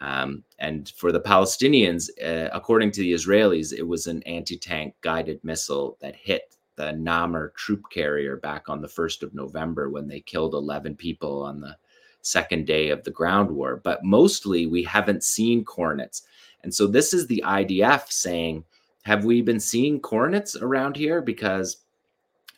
Um, 0.00 0.44
and 0.60 0.92
for 0.96 1.10
the 1.10 1.20
Palestinians, 1.20 2.08
uh, 2.24 2.50
according 2.52 2.92
to 2.92 3.00
the 3.00 3.12
Israelis, 3.12 3.72
it 3.72 3.82
was 3.82 4.06
an 4.06 4.22
anti 4.24 4.56
tank 4.56 4.94
guided 5.00 5.42
missile 5.42 5.98
that 6.00 6.14
hit 6.14 6.56
the 6.76 6.92
Namer 6.92 7.52
troop 7.56 7.82
carrier 7.90 8.36
back 8.36 8.68
on 8.68 8.80
the 8.80 8.86
1st 8.86 9.24
of 9.24 9.34
November 9.34 9.90
when 9.90 10.06
they 10.06 10.20
killed 10.20 10.54
11 10.54 10.94
people 10.94 11.42
on 11.42 11.60
the 11.60 11.76
second 12.22 12.66
day 12.66 12.90
of 12.90 13.04
the 13.04 13.10
ground 13.10 13.50
war. 13.50 13.80
But 13.82 14.04
mostly 14.04 14.66
we 14.66 14.82
haven't 14.82 15.24
seen 15.24 15.64
Kornets. 15.64 16.22
And 16.62 16.74
so 16.74 16.86
this 16.86 17.14
is 17.14 17.26
the 17.26 17.42
IDF 17.46 18.10
saying, 18.10 18.64
have 19.02 19.24
we 19.24 19.40
been 19.40 19.60
seeing 19.60 20.00
Kornets 20.00 20.60
around 20.60 20.96
here? 20.96 21.22
Because 21.22 21.78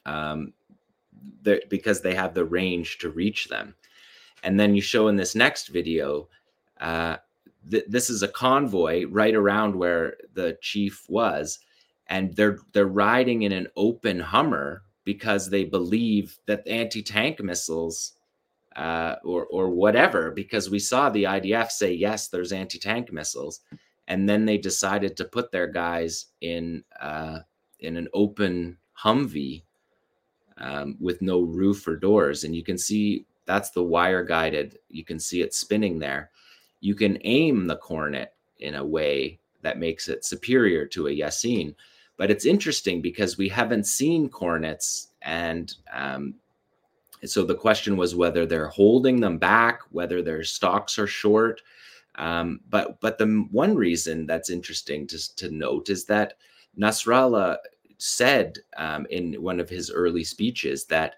um, 0.07 0.53
because 1.69 2.01
they 2.01 2.15
have 2.15 2.35
the 2.35 2.45
range 2.45 2.99
to 2.99 3.11
reach 3.11 3.49
them. 3.49 3.75
And 4.43 4.59
then 4.59 4.75
you 4.75 4.81
show 4.81 5.09
in 5.09 5.17
this 5.17 5.35
next 5.35 5.69
video, 5.69 6.29
uh, 6.81 7.17
th- 7.71 7.85
this 7.89 8.09
is 8.09 8.23
a 8.23 8.29
convoy 8.29 9.05
right 9.07 9.35
around 9.35 9.75
where 9.77 10.17
the 10.35 10.57
chief 10.63 11.05
was, 11.09 11.59
and 12.09 12.35
they're 12.35 12.59
they're 12.73 12.87
riding 12.87 13.43
in 13.43 13.53
an 13.53 13.69
open 13.77 14.19
Hummer 14.19 14.83
because 15.05 15.51
they 15.51 15.65
believe 15.65 16.39
that 16.47 16.67
anti-tank 16.67 17.43
missiles 17.43 18.13
uh, 18.77 19.17
or 19.25 19.47
or 19.47 19.71
whatever, 19.71 20.31
because 20.31 20.71
we 20.71 20.79
saw 20.79 21.11
the 21.11 21.25
IDF 21.25 21.71
say 21.71 21.93
yes, 21.93 22.29
there's 22.29 22.53
anti-tank 22.53 23.13
missiles, 23.13 23.61
and 24.09 24.29
then 24.29 24.45
they 24.45 24.59
decided 24.59 25.17
to 25.17 25.25
put 25.25 25.51
their 25.51 25.67
guys 25.67 26.27
in 26.41 26.85
uh, 27.01 27.41
in 27.81 27.97
an 27.97 28.09
open 28.15 28.79
Humvee 29.03 29.63
um, 30.59 30.97
with 31.01 31.23
no 31.23 31.41
roof 31.41 31.87
or 31.89 31.97
doors, 31.97 32.45
and 32.45 32.55
you 32.55 32.63
can 32.63 32.79
see 32.79 33.27
that's 33.47 33.71
the 33.71 33.83
wire 33.83 34.23
guided. 34.23 34.79
You 34.89 35.05
can 35.05 35.19
see 35.19 35.43
it 35.43 35.55
spinning 35.55 35.99
there. 35.99 36.31
You 36.81 36.95
can 36.95 37.19
aim 37.25 37.67
the 37.67 37.79
Kornet 37.79 38.29
in 38.59 38.75
a 38.77 38.85
way 38.85 39.41
that 39.63 39.79
makes 39.79 40.09
it 40.09 40.25
superior 40.25 40.87
to 40.87 41.09
a 41.09 41.11
Yasin. 41.11 41.75
But 42.17 42.31
it's 42.31 42.45
interesting 42.45 43.01
because 43.01 43.39
we 43.39 43.49
haven't 43.49 43.87
seen 43.87 44.29
Kornets 44.29 45.09
and 45.23 45.75
um, 45.93 46.35
so 47.25 47.45
the 47.45 47.55
question 47.55 47.97
was 47.97 48.15
whether 48.15 48.47
they're 48.47 48.69
holding 48.69 49.21
them 49.21 49.39
back, 49.39 49.81
whether 49.91 50.23
their 50.23 50.43
stocks 50.43 50.99
are 50.99 51.07
short. 51.07 51.61
Um, 52.17 52.61
but 52.69 53.01
but 53.01 53.19
the 53.19 53.47
one 53.51 53.77
reason 53.77 54.27
that's 54.27 54.51
interesting 54.51 55.07
to, 55.09 55.37
to 55.37 55.51
note 55.51 55.91
is 55.91 56.05
that 56.07 56.35
Nasrallah 56.79 57.59
said 57.99 58.59
um, 58.77 59.07
in 59.11 59.35
one 59.35 59.61
of 59.61 59.69
his 59.69 59.91
early 59.91 60.25
speeches 60.25 60.87
that 60.87 61.17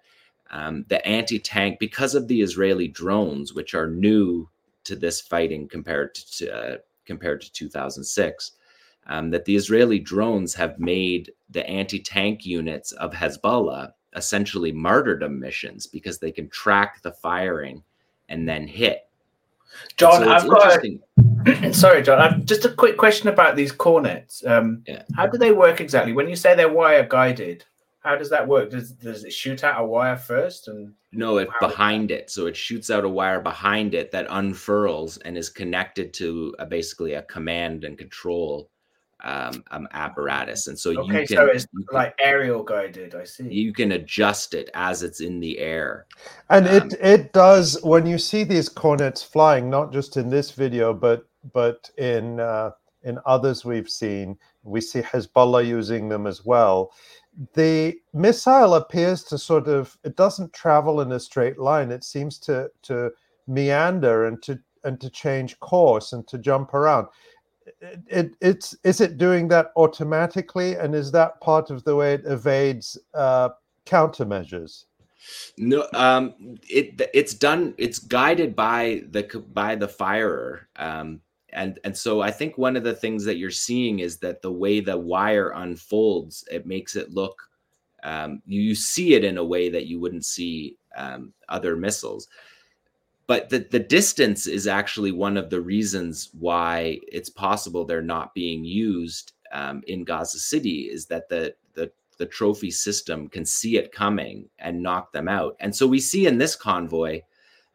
um, 0.50 0.84
the 0.88 1.04
anti-tank, 1.06 1.78
because 1.78 2.14
of 2.14 2.28
the 2.28 2.42
Israeli 2.42 2.88
drones, 2.88 3.54
which 3.54 3.74
are 3.74 3.88
new 3.88 4.48
to 4.84 4.96
this 4.96 5.20
fighting 5.20 5.68
compared 5.68 6.14
to 6.14 6.54
uh, 6.54 6.76
compared 7.06 7.40
to 7.40 7.52
2006, 7.52 8.52
um, 9.06 9.30
that 9.30 9.44
the 9.44 9.56
Israeli 9.56 9.98
drones 9.98 10.54
have 10.54 10.78
made 10.78 11.32
the 11.50 11.66
anti-tank 11.68 12.44
units 12.44 12.92
of 12.92 13.12
Hezbollah 13.12 13.92
essentially 14.16 14.72
martyrdom 14.72 15.38
missions 15.38 15.86
because 15.86 16.18
they 16.18 16.30
can 16.30 16.48
track 16.48 17.02
the 17.02 17.12
firing 17.12 17.82
and 18.28 18.48
then 18.48 18.66
hit. 18.66 19.08
Jon, 19.96 20.22
so 20.22 20.30
I've 20.30 20.48
got. 20.48 21.74
Sorry, 21.74 22.02
Jon. 22.02 22.18
I've, 22.18 22.44
just 22.44 22.64
a 22.64 22.70
quick 22.70 22.96
question 22.96 23.28
about 23.28 23.56
these 23.56 23.72
Kornets. 23.72 24.46
Um, 24.46 24.82
yeah. 24.86 25.02
How 25.16 25.26
do 25.26 25.38
they 25.38 25.52
work 25.52 25.80
exactly? 25.80 26.12
When 26.12 26.28
you 26.28 26.36
say 26.36 26.54
they're 26.54 26.72
wire 26.72 27.06
guided, 27.06 27.64
how 28.00 28.16
does 28.16 28.30
that 28.30 28.46
work? 28.46 28.70
Does 28.70 28.92
does 28.92 29.24
it 29.24 29.32
shoot 29.32 29.64
out 29.64 29.80
a 29.80 29.84
wire 29.84 30.16
first 30.16 30.68
and? 30.68 30.92
No, 31.12 31.38
it's 31.38 31.52
behind 31.60 32.10
it. 32.10 32.30
So 32.30 32.46
it 32.46 32.56
shoots 32.56 32.90
out 32.90 33.04
a 33.04 33.08
wire 33.08 33.40
behind 33.40 33.94
it 33.94 34.10
that 34.12 34.26
unfurls 34.30 35.18
and 35.18 35.36
is 35.36 35.50
connected 35.50 36.14
to 36.14 36.54
a, 36.58 36.64
basically 36.64 37.14
a 37.14 37.22
command 37.22 37.84
and 37.84 37.98
control 37.98 38.70
um, 39.22 39.62
um, 39.70 39.88
apparatus, 39.92 40.66
and 40.66 40.78
so 40.78 40.90
okay, 40.90 41.20
you 41.20 41.26
can. 41.26 41.36
so 41.36 41.46
it's 41.46 41.66
like 41.92 42.14
aerial 42.20 42.62
guided. 42.62 43.14
I 43.14 43.24
see. 43.24 43.48
You 43.48 43.72
can 43.72 43.92
adjust 43.92 44.54
it 44.54 44.70
as 44.74 45.02
it's 45.02 45.20
in 45.20 45.40
the 45.40 45.58
air, 45.58 46.06
and 46.50 46.66
um, 46.66 46.74
it 46.74 46.94
it 47.00 47.32
does 47.32 47.80
when 47.82 48.06
you 48.06 48.18
see 48.18 48.44
these 48.44 48.68
Kornets 48.68 49.24
flying, 49.24 49.70
not 49.70 49.92
just 49.92 50.16
in 50.16 50.28
this 50.28 50.50
video, 50.50 50.92
but 50.92 51.26
but 51.52 51.90
in 51.98 52.40
uh, 52.40 52.70
in 53.04 53.18
others 53.26 53.64
we've 53.64 53.90
seen. 53.90 54.36
We 54.64 54.80
see 54.80 55.00
Hezbollah 55.00 55.66
using 55.66 56.08
them 56.08 56.26
as 56.26 56.44
well. 56.44 56.92
The 57.54 57.96
missile 58.12 58.74
appears 58.74 59.24
to 59.24 59.38
sort 59.38 59.68
of 59.68 59.96
it 60.04 60.16
doesn't 60.16 60.52
travel 60.52 61.00
in 61.00 61.12
a 61.12 61.20
straight 61.20 61.58
line. 61.58 61.90
It 61.90 62.04
seems 62.04 62.38
to 62.40 62.70
to 62.82 63.10
meander 63.46 64.26
and 64.26 64.42
to 64.42 64.58
and 64.84 65.00
to 65.00 65.10
change 65.10 65.58
course 65.60 66.12
and 66.12 66.26
to 66.28 66.38
jump 66.38 66.74
around 66.74 67.06
it, 67.80 68.34
it's 68.40 68.76
is 68.84 69.00
it 69.00 69.18
doing 69.18 69.48
that 69.48 69.72
automatically, 69.76 70.74
and 70.74 70.94
is 70.94 71.10
that 71.12 71.40
part 71.40 71.70
of 71.70 71.84
the 71.84 71.96
way 71.96 72.14
it 72.14 72.22
evades 72.24 72.98
uh, 73.14 73.50
countermeasures? 73.86 74.84
No, 75.56 75.86
um, 75.94 76.58
it 76.68 77.00
it's 77.14 77.34
done. 77.34 77.74
It's 77.78 77.98
guided 77.98 78.56
by 78.56 79.02
the 79.10 79.44
by 79.52 79.74
the 79.74 79.88
firer, 79.88 80.68
um, 80.76 81.20
and 81.52 81.78
and 81.84 81.96
so 81.96 82.20
I 82.20 82.30
think 82.30 82.58
one 82.58 82.76
of 82.76 82.84
the 82.84 82.94
things 82.94 83.24
that 83.24 83.36
you're 83.36 83.50
seeing 83.50 84.00
is 84.00 84.18
that 84.18 84.42
the 84.42 84.52
way 84.52 84.80
the 84.80 84.98
wire 84.98 85.50
unfolds, 85.50 86.44
it 86.50 86.66
makes 86.66 86.96
it 86.96 87.12
look. 87.12 87.40
Um, 88.04 88.42
you, 88.46 88.60
you 88.60 88.74
see 88.74 89.14
it 89.14 89.22
in 89.22 89.38
a 89.38 89.44
way 89.44 89.68
that 89.68 89.86
you 89.86 90.00
wouldn't 90.00 90.24
see 90.24 90.76
um, 90.96 91.32
other 91.48 91.76
missiles 91.76 92.26
but 93.26 93.50
the, 93.50 93.60
the 93.70 93.78
distance 93.78 94.46
is 94.46 94.66
actually 94.66 95.12
one 95.12 95.36
of 95.36 95.50
the 95.50 95.60
reasons 95.60 96.30
why 96.38 96.98
it's 97.06 97.30
possible 97.30 97.84
they're 97.84 98.02
not 98.02 98.34
being 98.34 98.64
used 98.64 99.32
um, 99.52 99.82
in 99.86 100.04
Gaza 100.04 100.38
City 100.38 100.88
is 100.90 101.06
that 101.06 101.28
the, 101.28 101.54
the 101.74 101.90
the 102.18 102.26
trophy 102.26 102.70
system 102.70 103.28
can 103.28 103.44
see 103.44 103.76
it 103.76 103.92
coming 103.92 104.48
and 104.58 104.82
knock 104.82 105.12
them 105.12 105.28
out. 105.28 105.56
And 105.60 105.74
so 105.74 105.86
we 105.86 106.00
see 106.00 106.26
in 106.26 106.38
this 106.38 106.54
convoy, 106.54 107.22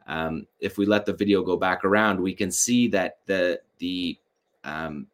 um, 0.07 0.47
if 0.59 0.77
we 0.77 0.85
let 0.85 1.05
the 1.05 1.13
video 1.13 1.43
go 1.43 1.57
back 1.57 1.83
around, 1.83 2.19
we 2.19 2.33
can 2.33 2.51
see 2.51 2.87
that 2.89 3.17
the 3.25 3.61
the 3.79 4.17
um, 4.63 5.07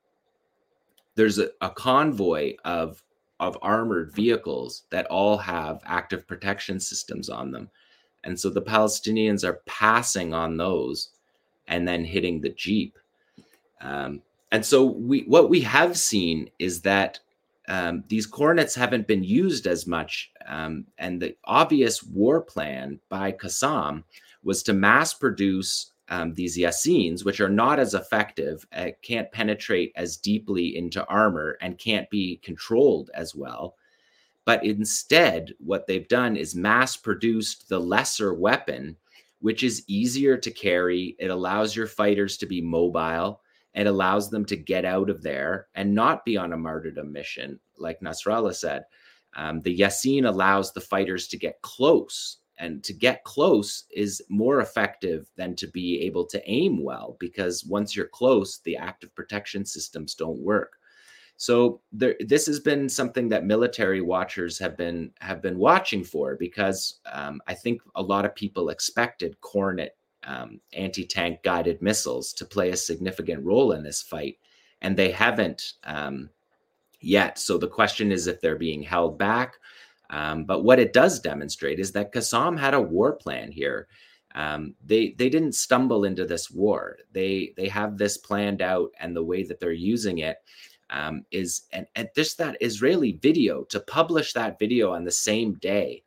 there's 1.15 1.39
a, 1.39 1.49
a 1.61 1.69
convoy 1.69 2.55
of 2.63 3.03
of 3.39 3.57
armored 3.61 4.13
vehicles 4.13 4.83
that 4.89 5.05
all 5.07 5.37
have 5.37 5.81
active 5.85 6.27
protection 6.27 6.79
systems 6.79 7.29
on 7.29 7.51
them. 7.51 7.69
And 8.23 8.39
so 8.39 8.49
the 8.49 8.61
Palestinians 8.61 9.43
are 9.43 9.61
passing 9.65 10.33
on 10.33 10.57
those 10.57 11.09
and 11.67 11.87
then 11.87 12.03
hitting 12.05 12.41
the 12.41 12.49
Jeep. 12.49 12.97
Um, 13.81 14.21
and 14.51 14.65
so 14.65 14.83
we 14.83 15.21
what 15.21 15.49
we 15.49 15.61
have 15.61 15.97
seen 15.97 16.49
is 16.59 16.81
that 16.81 17.19
um, 17.67 18.03
these 18.07 18.29
Kornets 18.29 18.75
haven't 18.75 19.07
been 19.07 19.23
used 19.23 19.67
as 19.67 19.87
much. 19.87 20.31
Um, 20.45 20.85
and 20.97 21.21
the 21.21 21.35
obvious 21.45 22.03
war 22.03 22.41
plan 22.41 22.99
by 23.09 23.31
Qassam 23.31 24.03
was 24.43 24.63
to 24.63 24.73
mass 24.73 25.13
produce 25.13 25.91
um, 26.09 26.33
these 26.33 26.57
Yassins, 26.57 27.23
which 27.23 27.39
are 27.39 27.49
not 27.49 27.79
as 27.79 27.93
effective, 27.93 28.67
uh, 28.73 28.87
can't 29.01 29.31
penetrate 29.31 29.93
as 29.95 30.17
deeply 30.17 30.75
into 30.75 31.05
armor, 31.07 31.57
and 31.61 31.77
can't 31.77 32.09
be 32.09 32.39
controlled 32.43 33.09
as 33.13 33.33
well. 33.33 33.75
But 34.45 34.65
instead, 34.65 35.53
what 35.59 35.87
they've 35.87 36.07
done 36.07 36.35
is 36.35 36.55
mass 36.55 36.97
produced 36.97 37.69
the 37.69 37.79
lesser 37.79 38.33
weapon, 38.33 38.97
which 39.39 39.63
is 39.63 39.83
easier 39.87 40.37
to 40.37 40.51
carry. 40.51 41.15
It 41.19 41.29
allows 41.29 41.75
your 41.75 41.87
fighters 41.87 42.37
to 42.37 42.45
be 42.45 42.61
mobile. 42.61 43.41
It 43.73 43.87
allows 43.87 44.29
them 44.29 44.45
to 44.45 44.55
get 44.55 44.85
out 44.85 45.09
of 45.09 45.23
there 45.23 45.67
and 45.75 45.95
not 45.95 46.25
be 46.25 46.37
on 46.37 46.53
a 46.53 46.57
martyrdom 46.57 47.11
mission, 47.11 47.59
like 47.77 48.01
Nasrallah 48.01 48.55
said. 48.55 48.83
Um, 49.35 49.61
the 49.61 49.75
Yassin 49.75 50.27
allows 50.27 50.73
the 50.73 50.81
fighters 50.81 51.27
to 51.29 51.37
get 51.37 51.61
close, 51.61 52.37
and 52.59 52.83
to 52.83 52.93
get 52.93 53.23
close 53.23 53.85
is 53.89 54.21
more 54.29 54.61
effective 54.61 55.27
than 55.37 55.55
to 55.55 55.67
be 55.67 56.01
able 56.01 56.25
to 56.27 56.49
aim 56.49 56.83
well 56.83 57.17
because 57.19 57.65
once 57.65 57.95
you're 57.95 58.07
close, 58.07 58.59
the 58.59 58.77
active 58.77 59.13
protection 59.15 59.65
systems 59.65 60.13
don't 60.13 60.39
work. 60.39 60.77
So 61.37 61.81
there, 61.91 62.15
this 62.19 62.45
has 62.45 62.59
been 62.59 62.87
something 62.87 63.27
that 63.29 63.45
military 63.45 64.01
watchers 64.01 64.59
have 64.59 64.77
been 64.77 65.11
have 65.19 65.41
been 65.41 65.57
watching 65.57 66.03
for 66.03 66.35
because 66.35 66.99
um, 67.11 67.41
I 67.47 67.53
think 67.53 67.81
a 67.95 68.01
lot 68.01 68.25
of 68.25 68.35
people 68.35 68.69
expected 68.69 69.35
Kornet 69.41 69.89
um, 70.25 70.61
anti-tank 70.71 71.43
guided 71.43 71.81
missiles 71.81 72.33
to 72.33 72.45
play 72.45 72.69
a 72.69 72.77
significant 72.77 73.43
role 73.43 73.73
in 73.73 73.83
this 73.83 74.01
fight, 74.01 74.37
and 74.81 74.95
they 74.95 75.11
haven't 75.11 75.73
um, 75.83 76.29
yet. 77.01 77.37
So 77.37 77.57
the 77.57 77.67
question 77.67 78.11
is 78.11 78.27
if 78.27 78.39
they're 78.39 78.55
being 78.55 78.81
held 78.81 79.17
back. 79.17 79.55
Um, 80.09 80.45
but 80.45 80.63
what 80.63 80.79
it 80.79 80.93
does 80.93 81.19
demonstrate 81.19 81.79
is 81.79 81.91
that 81.93 82.13
Qassam 82.13 82.57
had 82.57 82.73
a 82.73 82.81
war 82.81 83.13
plan 83.13 83.51
here. 83.51 83.87
Um, 84.35 84.75
they 84.85 85.15
they 85.17 85.29
didn't 85.29 85.55
stumble 85.55 86.05
into 86.05 86.25
this 86.25 86.49
war. 86.49 86.97
They 87.11 87.53
they 87.57 87.67
have 87.67 87.97
this 87.97 88.17
planned 88.17 88.61
out, 88.61 88.91
and 88.99 89.15
the 89.15 89.23
way 89.23 89.43
that 89.43 89.59
they're 89.59 89.71
using 89.71 90.19
it 90.19 90.37
um, 90.89 91.25
is 91.31 91.63
and, 91.71 91.87
and 91.95 92.09
just 92.15 92.37
that 92.37 92.57
Israeli 92.61 93.13
video 93.21 93.63
to 93.65 93.79
publish 93.79 94.33
that 94.33 94.59
video 94.59 94.93
on 94.93 95.03
the 95.03 95.11
same 95.11 95.53
day 95.55 96.03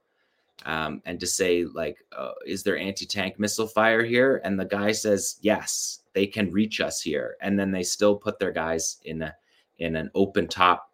um, 0.65 1.03
and 1.05 1.19
to 1.20 1.27
say 1.27 1.65
like, 1.65 1.98
uh, 2.16 2.32
is 2.47 2.62
there 2.62 2.78
anti-tank 2.78 3.39
missile 3.39 3.66
fire 3.66 4.05
here? 4.05 4.40
And 4.44 4.59
the 4.59 4.65
guy 4.65 4.93
says 4.93 5.36
yes. 5.40 6.01
they 6.16 6.27
can 6.27 6.51
reach 6.51 6.81
us 6.81 7.03
here, 7.03 7.36
and 7.43 7.59
then 7.59 7.70
they 7.70 7.82
still 7.82 8.16
put 8.16 8.39
their 8.39 8.51
guys 8.51 8.97
in 9.05 9.23
a 9.23 9.35
in 9.78 9.97
an 9.97 10.11
open 10.15 10.48
top 10.48 10.90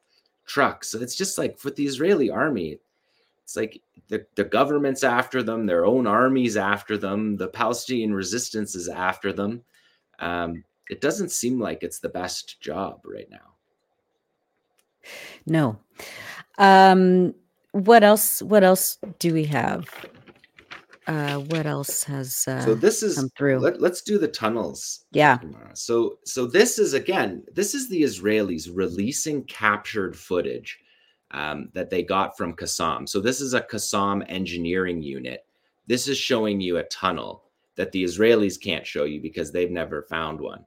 truck. 0.47 0.85
So 0.85 1.01
it's 1.01 1.15
just 1.15 1.39
like 1.39 1.63
with 1.65 1.77
the 1.77 1.87
Israeli 1.87 2.29
army, 2.29 2.81
it's 3.45 3.57
like 3.57 3.81
the, 4.09 4.27
the 4.35 4.45
government's 4.45 5.05
after 5.05 5.43
them, 5.43 5.65
their 5.65 5.87
own 5.87 6.09
armies 6.09 6.57
after 6.57 6.99
them, 6.99 7.37
the 7.37 7.47
Palestinian 7.47 8.13
resistance 8.13 8.75
is 8.75 8.89
after 8.89 9.33
them. 9.33 9.63
Um, 10.19 10.65
it 10.91 11.01
doesn't 11.01 11.31
seem 11.31 11.61
like 11.61 11.85
it's 11.85 12.01
the 12.01 12.09
best 12.09 12.61
job 12.61 13.03
right 13.05 13.31
now. 13.31 13.52
No. 15.47 15.79
Um, 16.59 17.35
what 17.73 18.03
else? 18.03 18.43
What 18.43 18.63
else 18.65 18.99
do 19.19 19.33
we 19.33 19.45
have? 19.47 19.89
Uh, 21.07 21.39
what 21.39 21.67
else 21.67 22.05
has 22.05 22.47
uh, 22.47 22.61
so 22.61 22.75
this 22.75 23.03
is 23.03 23.17
come 23.17 23.29
through? 23.37 23.59
Let, 23.59 23.83
us 23.83 24.03
do 24.03 24.19
the 24.19 24.29
tunnels. 24.29 25.05
Yeah. 25.11 25.39
So 25.75 26.19
so 26.25 26.47
this 26.47 26.79
is 26.79 26.95
again 26.95 27.43
this 27.53 27.75
is 27.75 27.89
the 27.89 28.03
Israelis 28.03 28.69
releasing 28.73 29.43
captured 29.45 30.17
footage 30.17 30.79
um, 31.33 31.71
that 31.75 31.91
they 31.91 32.03
got 32.03 32.37
from 32.37 32.55
Qassam. 32.55 33.09
So 33.09 33.21
this 33.21 33.41
is 33.41 33.55
a 33.55 33.63
Qassam 33.63 34.25
engineering 34.29 35.03
unit. 35.03 35.45
This 35.87 36.07
is 36.07 36.19
showing 36.19 36.61
you 36.61 36.77
a 36.77 36.85
tunnel 36.85 37.45
that 37.75 37.91
the 37.91 38.05
Israelis 38.05 38.61
can't 38.61 38.87
show 38.87 39.05
you 39.05 39.21
because 39.21 39.51
they've 39.51 39.71
never 39.71 40.03
found 40.03 40.41
one. 40.41 40.65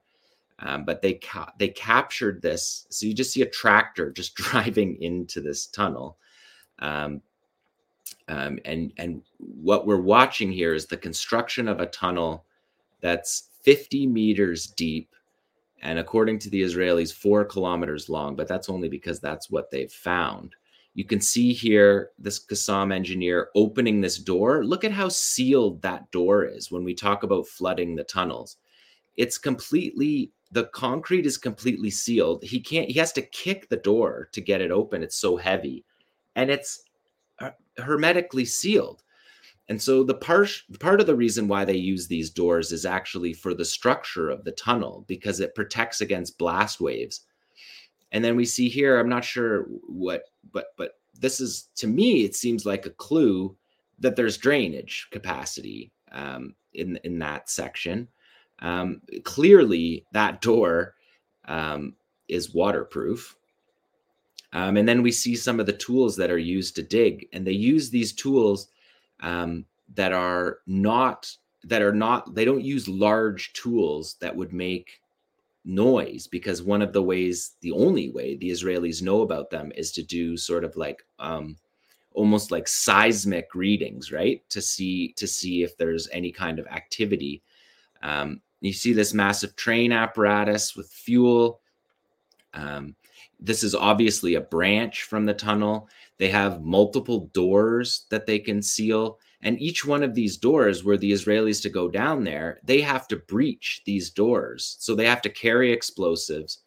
Um, 0.59 0.85
but 0.85 1.01
they 1.01 1.15
ca- 1.15 1.51
they 1.59 1.67
captured 1.69 2.41
this. 2.41 2.87
So 2.89 3.05
you 3.05 3.13
just 3.13 3.33
see 3.33 3.41
a 3.41 3.49
tractor 3.49 4.11
just 4.11 4.35
driving 4.35 5.01
into 5.01 5.41
this 5.41 5.67
tunnel. 5.67 6.17
Um, 6.79 7.21
um, 8.27 8.59
and 8.65 8.93
and 8.97 9.21
what 9.37 9.85
we're 9.85 9.97
watching 9.97 10.51
here 10.51 10.73
is 10.73 10.85
the 10.85 10.97
construction 10.97 11.67
of 11.67 11.79
a 11.79 11.87
tunnel 11.87 12.45
that's 13.01 13.49
50 13.63 14.07
meters 14.07 14.67
deep 14.67 15.15
and 15.85 15.99
according 15.99 16.39
to 16.39 16.49
the 16.49 16.63
Israelis, 16.63 17.13
four 17.13 17.45
kilometers 17.45 18.09
long, 18.09 18.35
but 18.35 18.47
that's 18.47 18.69
only 18.69 18.89
because 18.89 19.19
that's 19.19 19.51
what 19.51 19.69
they've 19.69 19.91
found. 19.91 20.55
You 20.95 21.03
can 21.03 21.21
see 21.21 21.53
here 21.53 22.09
this 22.17 22.43
Qassam 22.43 22.91
engineer 22.91 23.49
opening 23.53 24.01
this 24.01 24.17
door. 24.17 24.65
Look 24.65 24.83
at 24.83 24.91
how 24.91 25.09
sealed 25.09 25.81
that 25.83 26.09
door 26.09 26.45
is 26.45 26.71
when 26.71 26.83
we 26.83 26.95
talk 26.95 27.21
about 27.21 27.47
flooding 27.47 27.95
the 27.95 28.03
tunnels. 28.03 28.57
It's 29.15 29.37
completely, 29.37 30.31
the 30.51 30.65
concrete 30.65 31.25
is 31.25 31.37
completely 31.37 31.89
sealed. 31.89 32.43
He 32.43 32.59
can't, 32.59 32.89
he 32.89 32.99
has 32.99 33.11
to 33.13 33.21
kick 33.21 33.69
the 33.69 33.77
door 33.77 34.29
to 34.31 34.41
get 34.41 34.61
it 34.61 34.71
open. 34.71 35.03
It's 35.03 35.17
so 35.17 35.37
heavy 35.37 35.83
and 36.35 36.49
it's 36.49 36.83
hermetically 37.77 38.45
sealed. 38.45 39.03
And 39.67 39.81
so 39.81 40.03
the 40.03 40.13
part 40.13 40.49
part 40.79 41.01
of 41.01 41.07
the 41.07 41.15
reason 41.15 41.47
why 41.47 41.65
they 41.65 41.75
use 41.75 42.07
these 42.07 42.29
doors 42.29 42.71
is 42.71 42.85
actually 42.85 43.33
for 43.33 43.53
the 43.55 43.65
structure 43.65 44.29
of 44.29 44.43
the 44.43 44.51
tunnel 44.51 45.05
because 45.07 45.39
it 45.39 45.55
protects 45.55 46.01
against 46.01 46.37
blast 46.37 46.79
waves. 46.79 47.21
And 48.11 48.23
then 48.23 48.35
we 48.35 48.45
see 48.45 48.69
here, 48.69 48.99
I'm 48.99 49.09
not 49.09 49.25
sure 49.25 49.63
what, 49.87 50.25
but 50.51 50.67
but 50.77 50.99
this 51.19 51.39
is 51.39 51.69
to 51.77 51.87
me, 51.87 52.25
it 52.25 52.35
seems 52.35 52.65
like 52.65 52.85
a 52.85 52.91
clue 52.91 53.55
that 53.99 54.15
there's 54.15 54.37
drainage 54.37 55.07
capacity 55.11 55.91
um, 56.11 56.53
in 56.73 56.97
in 57.03 57.17
that 57.19 57.49
section. 57.49 58.07
Um, 58.59 59.01
clearly, 59.23 60.05
that 60.11 60.41
door 60.41 60.95
um, 61.45 61.95
is 62.27 62.53
waterproof. 62.53 63.35
Um, 64.53 64.77
and 64.77 64.87
then 64.87 65.01
we 65.01 65.11
see 65.11 65.35
some 65.35 65.59
of 65.59 65.65
the 65.65 65.73
tools 65.73 66.15
that 66.15 66.31
are 66.31 66.37
used 66.37 66.75
to 66.75 66.83
dig, 66.83 67.27
and 67.33 67.45
they 67.45 67.51
use 67.51 67.89
these 67.89 68.13
tools 68.13 68.69
um, 69.19 69.65
that 69.95 70.13
are 70.13 70.59
not 70.65 71.35
that 71.65 71.81
are 71.81 71.93
not 71.93 72.33
they 72.35 72.45
don't 72.45 72.63
use 72.63 72.87
large 72.87 73.51
tools 73.53 74.15
that 74.21 74.35
would 74.35 74.53
make 74.53 75.01
noise 75.65 76.27
because 76.27 76.61
one 76.61 76.81
of 76.81 76.93
the 76.93 77.01
ways 77.01 77.55
the 77.61 77.71
only 77.71 78.11
way 78.11 78.35
the 78.35 78.49
israelis 78.49 79.01
know 79.01 79.21
about 79.21 79.49
them 79.49 79.71
is 79.75 79.91
to 79.91 80.03
do 80.03 80.37
sort 80.37 80.63
of 80.63 80.75
like 80.77 81.03
um 81.17 81.55
almost 82.13 82.51
like 82.51 82.67
seismic 82.67 83.55
readings 83.55 84.11
right 84.11 84.47
to 84.47 84.61
see 84.61 85.11
to 85.13 85.27
see 85.27 85.63
if 85.63 85.75
there's 85.77 86.07
any 86.11 86.31
kind 86.31 86.59
of 86.59 86.67
activity 86.67 87.41
um 88.03 88.41
you 88.61 88.73
see 88.73 88.93
this 88.93 89.13
massive 89.13 89.55
train 89.55 89.91
apparatus 89.91 90.75
with 90.75 90.89
fuel 90.89 91.61
um 92.53 92.95
this 93.39 93.63
is 93.63 93.75
obviously 93.75 94.35
a 94.35 94.41
branch 94.41 95.03
from 95.03 95.25
the 95.25 95.33
tunnel. 95.33 95.89
They 96.17 96.29
have 96.29 96.63
multiple 96.63 97.29
doors 97.33 98.05
that 98.09 98.25
they 98.25 98.39
can 98.39 98.61
seal. 98.61 99.19
And 99.41 99.59
each 99.61 99.85
one 99.85 100.03
of 100.03 100.15
these 100.15 100.37
doors, 100.37 100.83
where 100.83 100.97
the 100.97 101.11
Israelis 101.11 101.61
to 101.63 101.69
go 101.69 101.89
down 101.89 102.23
there, 102.23 102.59
they 102.63 102.81
have 102.81 103.07
to 103.09 103.17
breach 103.17 103.81
these 103.85 104.09
doors. 104.09 104.77
So 104.79 104.95
they 104.95 105.05
have 105.05 105.21
to 105.23 105.29
carry 105.29 105.71
explosives. 105.71 106.61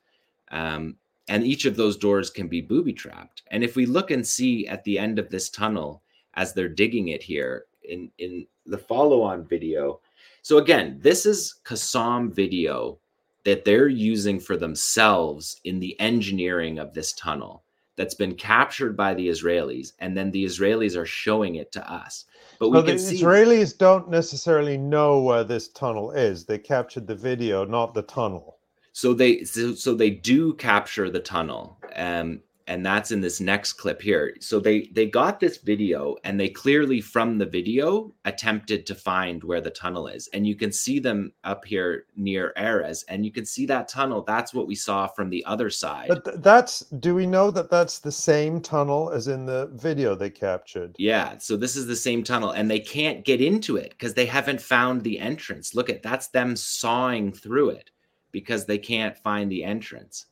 Um, 0.51 0.97
and 1.29 1.45
each 1.45 1.65
of 1.65 1.77
those 1.77 1.97
doors 1.97 2.31
can 2.31 2.49
be 2.49 2.61
booby 2.61 2.93
trapped. 2.93 3.43
And 3.51 3.65
if 3.65 3.75
we 3.75 3.87
look 3.87 4.11
and 4.11 4.27
see 4.27 4.67
at 4.69 4.85
the 4.85 4.99
end 4.99 5.19
of 5.19 5.31
this 5.31 5.51
tunnel, 5.51 6.03
as 6.35 6.53
they're 6.53 6.69
digging 6.69 7.09
it 7.09 7.23
here 7.23 7.65
in, 7.83 8.11
in 8.19 8.47
the 8.67 8.79
follow 8.79 9.23
on 9.23 9.45
video. 9.45 10.01
So 10.49 10.57
again, 10.57 10.97
this 11.03 11.27
is 11.27 11.57
Qassam 11.66 12.33
video 12.35 12.99
that 13.45 13.66
they're 13.66 13.87
using 13.87 14.41
for 14.41 14.57
themselves 14.57 15.61
in 15.65 15.79
the 15.79 15.95
engineering 16.01 16.79
of 16.79 16.95
this 16.95 17.12
tunnel 17.12 17.65
that's 17.97 18.15
been 18.15 18.35
captured 18.35 18.97
by 18.97 19.12
the 19.12 19.29
Israelis, 19.29 19.93
and 19.99 20.16
then 20.16 20.31
the 20.31 20.47
Israelis 20.47 20.97
are 20.97 21.05
showing 21.05 21.57
it 21.57 21.70
to 21.73 21.93
us. 21.93 22.25
But 22.59 22.70
we 22.70 22.79
so 22.79 22.83
the 22.83 22.99
see... 22.99 23.20
Israelis 23.20 23.77
don't 23.77 24.09
necessarily 24.09 24.79
know 24.79 25.20
where 25.20 25.45
this 25.45 25.69
tunnel 25.69 26.12
is. 26.12 26.47
They 26.47 26.57
captured 26.57 27.07
the 27.07 27.15
video, 27.15 27.66
not 27.66 27.93
the 27.93 28.01
tunnel. 28.01 28.57
So 28.95 29.12
they 29.12 29.45
so, 29.45 29.75
so 29.75 29.95
they 29.95 30.09
do 30.09 30.55
capture 30.55 31.11
the 31.11 31.20
tunnel, 31.20 31.77
um, 31.95 32.41
and 32.69 32.85
that's 32.85 33.11
in 33.11 33.20
this 33.20 33.40
next 33.40 33.73
clip 33.74 34.01
here. 34.01 34.36
So 34.40 34.61
they 34.61 34.90
they 34.93 35.07
got 35.07 35.40
this 35.40 35.57
video 35.57 36.16
and 36.23 36.39
they 36.39 36.49
clearly 36.49 37.01
from 37.01 37.39
the 37.39 37.47
video 37.47 38.15
attempted 38.27 38.86
to 38.86 38.95
find 38.95 39.43
where 39.43 39.62
the 39.62 39.70
tunnel 39.70 40.07
is. 40.07 40.28
And 40.32 40.47
you 40.47 40.55
can 40.55 40.70
see 40.70 41.01
them 41.01 41.32
up 41.45 41.65
here 41.65 42.05
near 42.15 42.53
Erez 42.57 43.05
and 43.09 43.24
you 43.24 43.32
can 43.32 43.47
see 43.47 43.66
that 43.66 43.89
tunnel. 43.89 44.23
That's 44.23 44.55
what 44.55 44.69
we 44.69 44.74
saw 44.74 45.07
from 45.09 45.31
the 45.31 45.45
other 45.47 45.70
side. 45.70 46.09
But 46.09 46.24
th- 46.24 46.36
that's 46.40 46.81
do 47.01 47.15
we 47.15 47.27
know 47.27 47.51
that 47.51 47.70
that's 47.70 47.99
the 47.99 48.12
same 48.12 48.61
tunnel 48.61 49.11
as 49.11 49.28
in 49.28 49.47
the 49.47 49.70
video 49.73 50.15
they 50.15 50.31
captured? 50.31 50.95
Yeah 50.99 51.39
so 51.39 51.57
this 51.57 51.74
is 51.74 51.86
the 51.86 51.97
same 51.97 52.23
tunnel 52.23 52.51
and 52.51 52.70
they 52.70 52.81
can't 52.81 53.24
get 53.24 53.40
into 53.40 53.77
it 53.77 53.90
because 53.90 54.15
they 54.15 54.27
haven't 54.27 54.61
found 54.61 55.03
the 55.03 55.19
entrance. 55.19 55.74
Look 55.74 55.89
at 55.89 56.03
that's 56.03 56.28
them 56.28 56.55
sawing 56.55 57.32
through 57.32 57.70
it 57.70 57.90
because 58.31 58.66
they 58.66 58.78
can't 58.78 59.16
find 59.16 59.51
the 59.51 59.65
entrance 59.65 60.27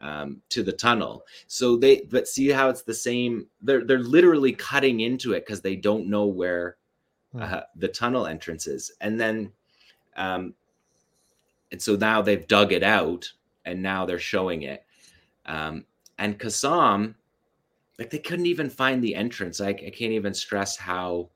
um, 0.00 0.40
to 0.48 0.62
the 0.62 0.72
tunnel. 0.72 1.24
So 1.46 1.76
they, 1.76 2.02
but 2.10 2.28
see 2.28 2.48
how 2.48 2.68
it's 2.68 2.82
the 2.82 2.94
same. 2.94 3.46
They're 3.62 3.84
they're 3.84 3.98
literally 3.98 4.52
cutting 4.52 5.00
into 5.00 5.32
it 5.32 5.46
because 5.46 5.60
they 5.60 5.76
don't 5.76 6.08
know 6.08 6.26
where 6.26 6.76
hmm. 7.32 7.42
uh, 7.42 7.60
the 7.76 7.88
tunnel 7.88 8.26
entrance 8.26 8.66
is, 8.66 8.92
and 9.00 9.20
then, 9.20 9.52
um, 10.16 10.54
and 11.72 11.80
so 11.80 11.96
now 11.96 12.22
they've 12.22 12.46
dug 12.46 12.72
it 12.72 12.82
out, 12.82 13.30
and 13.64 13.82
now 13.82 14.06
they're 14.06 14.18
showing 14.18 14.62
it. 14.62 14.84
Um, 15.46 15.84
and 16.18 16.38
Qassam, 16.38 17.14
like 17.98 18.10
they 18.10 18.18
couldn't 18.18 18.46
even 18.46 18.70
find 18.70 19.02
the 19.02 19.14
entrance. 19.14 19.60
I, 19.60 19.68
I 19.68 19.72
can't 19.72 20.12
even 20.12 20.34
stress 20.34 20.76
how 20.76 21.30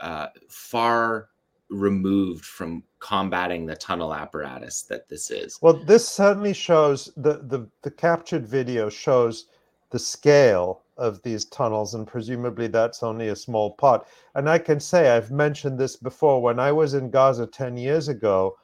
uh, 0.00 0.28
far 0.48 1.28
removed 1.68 2.44
from 2.44 2.82
combating 2.98 3.66
the 3.66 3.76
tunnel 3.76 4.14
apparatus 4.14 4.82
that 4.82 5.08
this 5.08 5.30
is. 5.30 5.58
Well, 5.60 5.74
this 5.74 6.08
certainly 6.08 6.54
shows 6.54 7.12
the 7.16 7.34
the, 7.42 7.68
the 7.82 7.90
captured 7.90 8.46
video 8.46 8.88
shows 8.88 9.46
the 9.90 9.98
scale 9.98 10.82
of 10.96 11.22
these 11.22 11.44
tunnels, 11.44 11.94
and 11.94 12.06
presumably 12.06 12.66
that's 12.66 13.02
only 13.02 13.28
a 13.28 13.36
small 13.36 13.72
part. 13.72 14.06
And 14.34 14.48
I 14.48 14.58
can 14.58 14.80
say 14.80 15.10
I've 15.10 15.30
mentioned 15.30 15.78
this 15.78 15.96
before 15.96 16.42
when 16.42 16.58
I 16.58 16.72
was 16.72 16.94
in 16.94 17.10
Gaza 17.10 17.46
10 17.46 17.76
years 17.76 18.08
ago 18.08 18.56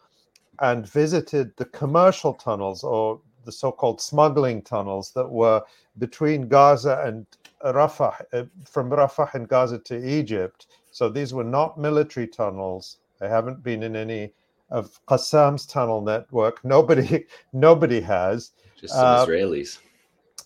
and 0.60 0.88
visited 0.88 1.52
the 1.56 1.66
commercial 1.66 2.32
tunnels 2.32 2.82
or 2.82 3.20
the 3.44 3.52
so-called 3.52 4.00
smuggling 4.00 4.62
tunnels 4.62 5.12
that 5.12 5.28
were 5.28 5.62
between 5.98 6.48
Gaza 6.48 7.02
and 7.04 7.26
Rafah, 7.64 8.22
uh, 8.32 8.44
from 8.66 8.90
Rafah 8.90 9.34
and 9.34 9.48
Gaza 9.48 9.78
to 9.78 10.08
Egypt 10.08 10.66
so 10.92 11.08
these 11.08 11.32
were 11.32 11.42
not 11.42 11.78
military 11.78 12.28
tunnels. 12.28 12.98
I 13.22 13.28
haven't 13.28 13.62
been 13.62 13.82
in 13.82 13.94
any 13.94 14.32
of 14.70 14.98
Qassam's 15.06 15.66
tunnel 15.66 16.00
network. 16.00 16.64
Nobody, 16.64 17.26
nobody 17.52 18.00
has. 18.00 18.52
Just 18.76 18.94
some 18.94 19.06
uh, 19.06 19.24
Israelis. 19.24 19.78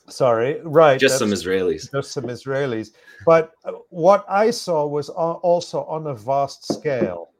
Sorry, 0.08 0.60
right. 0.62 1.00
Just 1.00 1.18
some 1.18 1.30
Israelis. 1.30 1.90
Just 1.90 2.12
some 2.12 2.24
Israelis. 2.24 2.90
But 3.24 3.52
uh, 3.64 3.72
what 3.88 4.24
I 4.28 4.50
saw 4.50 4.86
was 4.86 5.08
also 5.08 5.84
on 5.84 6.06
a 6.06 6.14
vast 6.14 6.72
scale. 6.72 7.30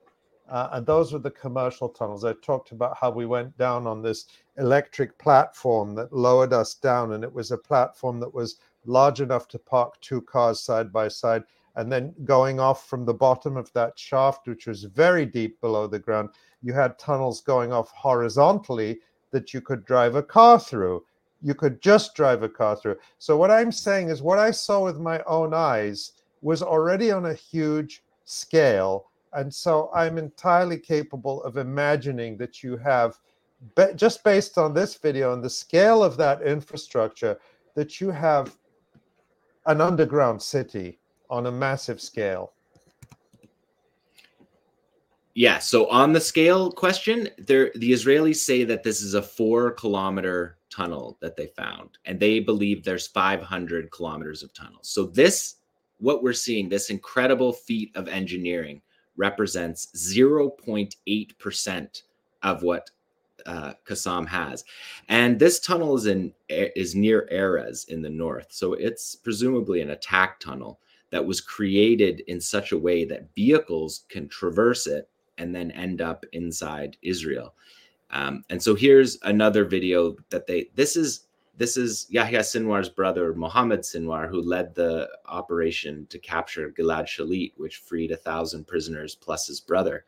Uh, 0.49 0.69
and 0.73 0.87
those 0.87 1.13
were 1.13 1.19
the 1.19 1.31
commercial 1.31 1.89
tunnels. 1.89 2.25
I 2.25 2.33
talked 2.35 2.71
about 2.71 2.97
how 2.97 3.11
we 3.11 3.27
went 3.27 3.57
down 3.59 3.87
on 3.87 4.01
this 4.01 4.27
electric 4.59 5.19
platform 5.19 5.95
that 5.97 6.13
lowered 6.13 6.53
us 6.53 6.75
down, 6.75 7.13
and 7.13 7.25
it 7.25 7.33
was 7.33 7.51
a 7.51 7.59
platform 7.59 8.21
that 8.21 8.33
was 8.33 8.57
large 8.85 9.21
enough 9.21 9.49
to 9.49 9.59
park 9.59 10.01
two 10.01 10.23
cars 10.23 10.61
side 10.61 10.93
by 10.93 11.09
side 11.09 11.43
and 11.77 11.93
then 11.93 12.15
going 12.24 12.59
off 12.59 12.89
from 12.89 13.05
the 13.05 13.15
bottom 13.15 13.57
of 13.57 13.73
that 13.74 13.98
shaft, 13.98 14.48
which 14.48 14.66
was 14.66 14.85
very 14.85 15.27
deep 15.27 15.61
below 15.61 15.86
the 15.86 15.98
ground, 15.98 16.31
you 16.62 16.73
had 16.73 16.98
tunnels 16.98 17.43
going 17.43 17.73
off 17.73 17.93
horizontally 17.93 18.98
that 19.31 19.53
you 19.53 19.61
could 19.61 19.85
drive 19.85 20.15
a 20.15 20.23
car 20.23 20.59
through. 20.59 21.05
You 21.43 21.55
could 21.55 21.82
just 21.82 22.15
drive 22.15 22.43
a 22.43 22.48
car 22.48 22.77
through. 22.77 22.97
So, 23.19 23.36
what 23.36 23.51
I'm 23.51 23.70
saying 23.70 24.09
is, 24.09 24.23
what 24.23 24.39
I 24.39 24.51
saw 24.51 24.82
with 24.82 24.98
my 24.98 25.23
own 25.27 25.53
eyes 25.53 26.12
was 26.40 26.62
already 26.62 27.12
on 27.12 27.27
a 27.27 27.35
huge 27.35 28.03
scale. 28.24 29.11
And 29.35 29.53
so, 29.53 29.90
I'm 29.94 30.16
entirely 30.16 30.78
capable 30.78 31.43
of 31.43 31.59
imagining 31.59 32.39
that 32.39 32.62
you 32.62 32.78
have, 32.78 33.19
just 33.97 34.24
based 34.24 34.57
on 34.57 34.73
this 34.73 34.94
video 34.94 35.35
and 35.35 35.44
the 35.44 35.51
scale 35.51 36.03
of 36.03 36.16
that 36.16 36.40
infrastructure, 36.40 37.39
that 37.74 38.01
you 38.01 38.11
have 38.11 38.57
an 39.66 39.82
underground 39.82 40.40
city 40.40 40.98
on 41.31 41.47
a 41.47 41.53
massive 41.53 42.01
scale. 42.01 42.53
Yeah. 45.36 45.59
So 45.59 45.86
on 45.89 46.15
the 46.15 46.20
scale 46.20 46.73
question, 46.73 47.28
there 47.36 47.70
the 47.74 47.93
Israelis 47.93 48.36
say 48.36 48.65
that 48.65 48.82
this 48.82 49.03
is 49.03 49.12
a 49.12 49.23
four 49.23 49.73
kilometer 49.73 50.57
tunnel 50.70 51.19
that 51.20 51.36
they 51.36 51.48
found, 51.48 51.98
and 52.07 52.19
they 52.19 52.40
believe 52.40 52.82
there's 52.82 53.07
500 53.07 53.90
kilometers 53.90 54.43
of 54.43 54.55
tunnels. 54.55 54.89
So 54.89 55.05
this, 55.05 55.57
what 55.98 56.23
we're 56.23 56.32
seeing, 56.32 56.70
this 56.70 56.89
incredible 56.89 57.53
feat 57.53 57.94
of 57.97 58.09
engineering, 58.09 58.81
represents 59.19 59.89
0.8 59.94 61.39
percent 61.39 62.05
of 62.43 62.62
what 62.62 62.90
uh, 63.44 63.74
has, 64.28 64.65
and 65.11 65.39
this 65.39 65.61
tunnel 65.61 65.97
is 65.97 66.07
in 66.07 66.32
is 66.48 66.94
near 66.94 67.28
Erez 67.31 67.89
in 67.89 68.01
the 68.01 68.09
north. 68.09 68.47
So 68.53 68.73
it's 68.73 69.16
presumably 69.16 69.82
an 69.82 69.90
attack 69.90 70.40
tunnel 70.40 70.81
that 71.11 71.24
was 71.24 71.41
created 71.41 72.20
in 72.27 72.41
such 72.41 72.73
a 72.73 72.78
way 72.78 73.05
that 73.05 73.35
vehicles 73.35 74.05
can 74.09 74.28
traverse 74.28 74.87
it 74.87 75.09
and 75.39 75.55
then 75.55 75.70
end 75.73 76.01
up 76.01 76.24
inside 76.33 76.97
Israel. 77.03 77.55
Um, 78.11 78.45
and 78.51 78.62
so 78.62 78.74
here's 78.74 79.19
another 79.23 79.65
video 79.65 80.16
that 80.31 80.47
they 80.47 80.70
this 80.74 80.97
is 80.97 81.27
this 81.57 81.77
is 81.77 82.07
Yahya 82.11 82.41
Sinwar's 82.41 82.89
brother 82.89 83.35
Mohammed 83.35 83.81
Sinwar 83.81 84.28
who 84.28 84.43
led 84.43 84.74
the 84.74 85.09
operation 85.27 86.07
to 86.11 86.19
capture 86.19 86.70
Gilad 86.70 87.07
Shalit, 87.07 87.53
which 87.57 87.78
freed 87.78 88.11
a 88.11 88.16
thousand 88.16 88.66
prisoners 88.66 89.15
plus 89.15 89.47
his 89.47 89.61
brother. 89.61 90.05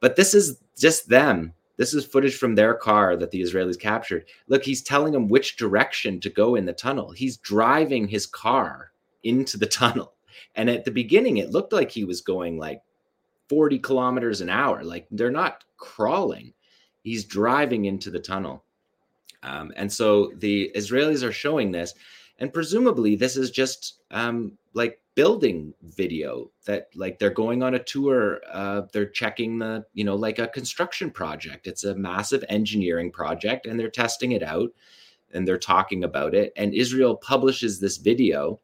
But 0.00 0.16
this 0.16 0.34
is 0.34 0.60
just 0.76 1.08
them. 1.08 1.54
This 1.76 1.94
is 1.94 2.04
footage 2.04 2.36
from 2.36 2.56
their 2.56 2.74
car 2.74 3.16
that 3.16 3.30
the 3.30 3.40
Israelis 3.40 3.78
captured. 3.78 4.24
Look, 4.48 4.64
he's 4.64 4.82
telling 4.82 5.12
them 5.12 5.28
which 5.28 5.56
direction 5.56 6.18
to 6.20 6.30
go 6.30 6.56
in 6.56 6.66
the 6.66 6.72
tunnel. 6.72 7.12
He's 7.12 7.36
driving 7.36 8.08
his 8.08 8.26
car 8.26 8.90
into 9.22 9.56
the 9.56 9.66
tunnel. 9.80 10.12
And 10.54 10.68
at 10.68 10.84
the 10.84 10.90
beginning, 10.90 11.38
it 11.38 11.50
looked 11.50 11.72
like 11.72 11.90
he 11.90 12.04
was 12.04 12.20
going 12.20 12.58
like 12.58 12.82
40 13.48 13.78
kilometers 13.78 14.40
an 14.40 14.48
hour. 14.48 14.84
Like 14.84 15.06
they're 15.10 15.30
not 15.30 15.64
crawling, 15.76 16.52
he's 17.02 17.24
driving 17.24 17.86
into 17.86 18.10
the 18.10 18.18
tunnel. 18.18 18.64
Um, 19.42 19.72
and 19.76 19.92
so 19.92 20.32
the 20.36 20.70
Israelis 20.74 21.22
are 21.22 21.32
showing 21.32 21.70
this. 21.70 21.94
And 22.40 22.52
presumably, 22.52 23.16
this 23.16 23.36
is 23.36 23.50
just 23.50 24.00
um, 24.10 24.58
like 24.74 25.00
building 25.18 25.74
video 25.82 26.48
that 26.64 26.86
like 26.94 27.18
they're 27.18 27.30
going 27.30 27.60
on 27.60 27.74
a 27.74 27.82
tour 27.82 28.40
uh, 28.52 28.82
they're 28.92 29.04
checking 29.04 29.58
the 29.58 29.84
you 29.92 30.04
know 30.04 30.14
like 30.14 30.38
a 30.38 30.46
construction 30.46 31.10
project 31.10 31.66
it's 31.66 31.82
a 31.82 31.94
massive 31.96 32.44
engineering 32.48 33.10
project 33.10 33.66
and 33.66 33.80
they're 33.80 33.90
testing 33.90 34.30
it 34.30 34.44
out 34.44 34.70
and 35.32 35.46
they're 35.46 35.58
talking 35.58 36.04
about 36.04 36.36
it 36.36 36.52
and 36.54 36.72
israel 36.72 37.16
publishes 37.16 37.80
this 37.80 37.96
video 37.96 38.60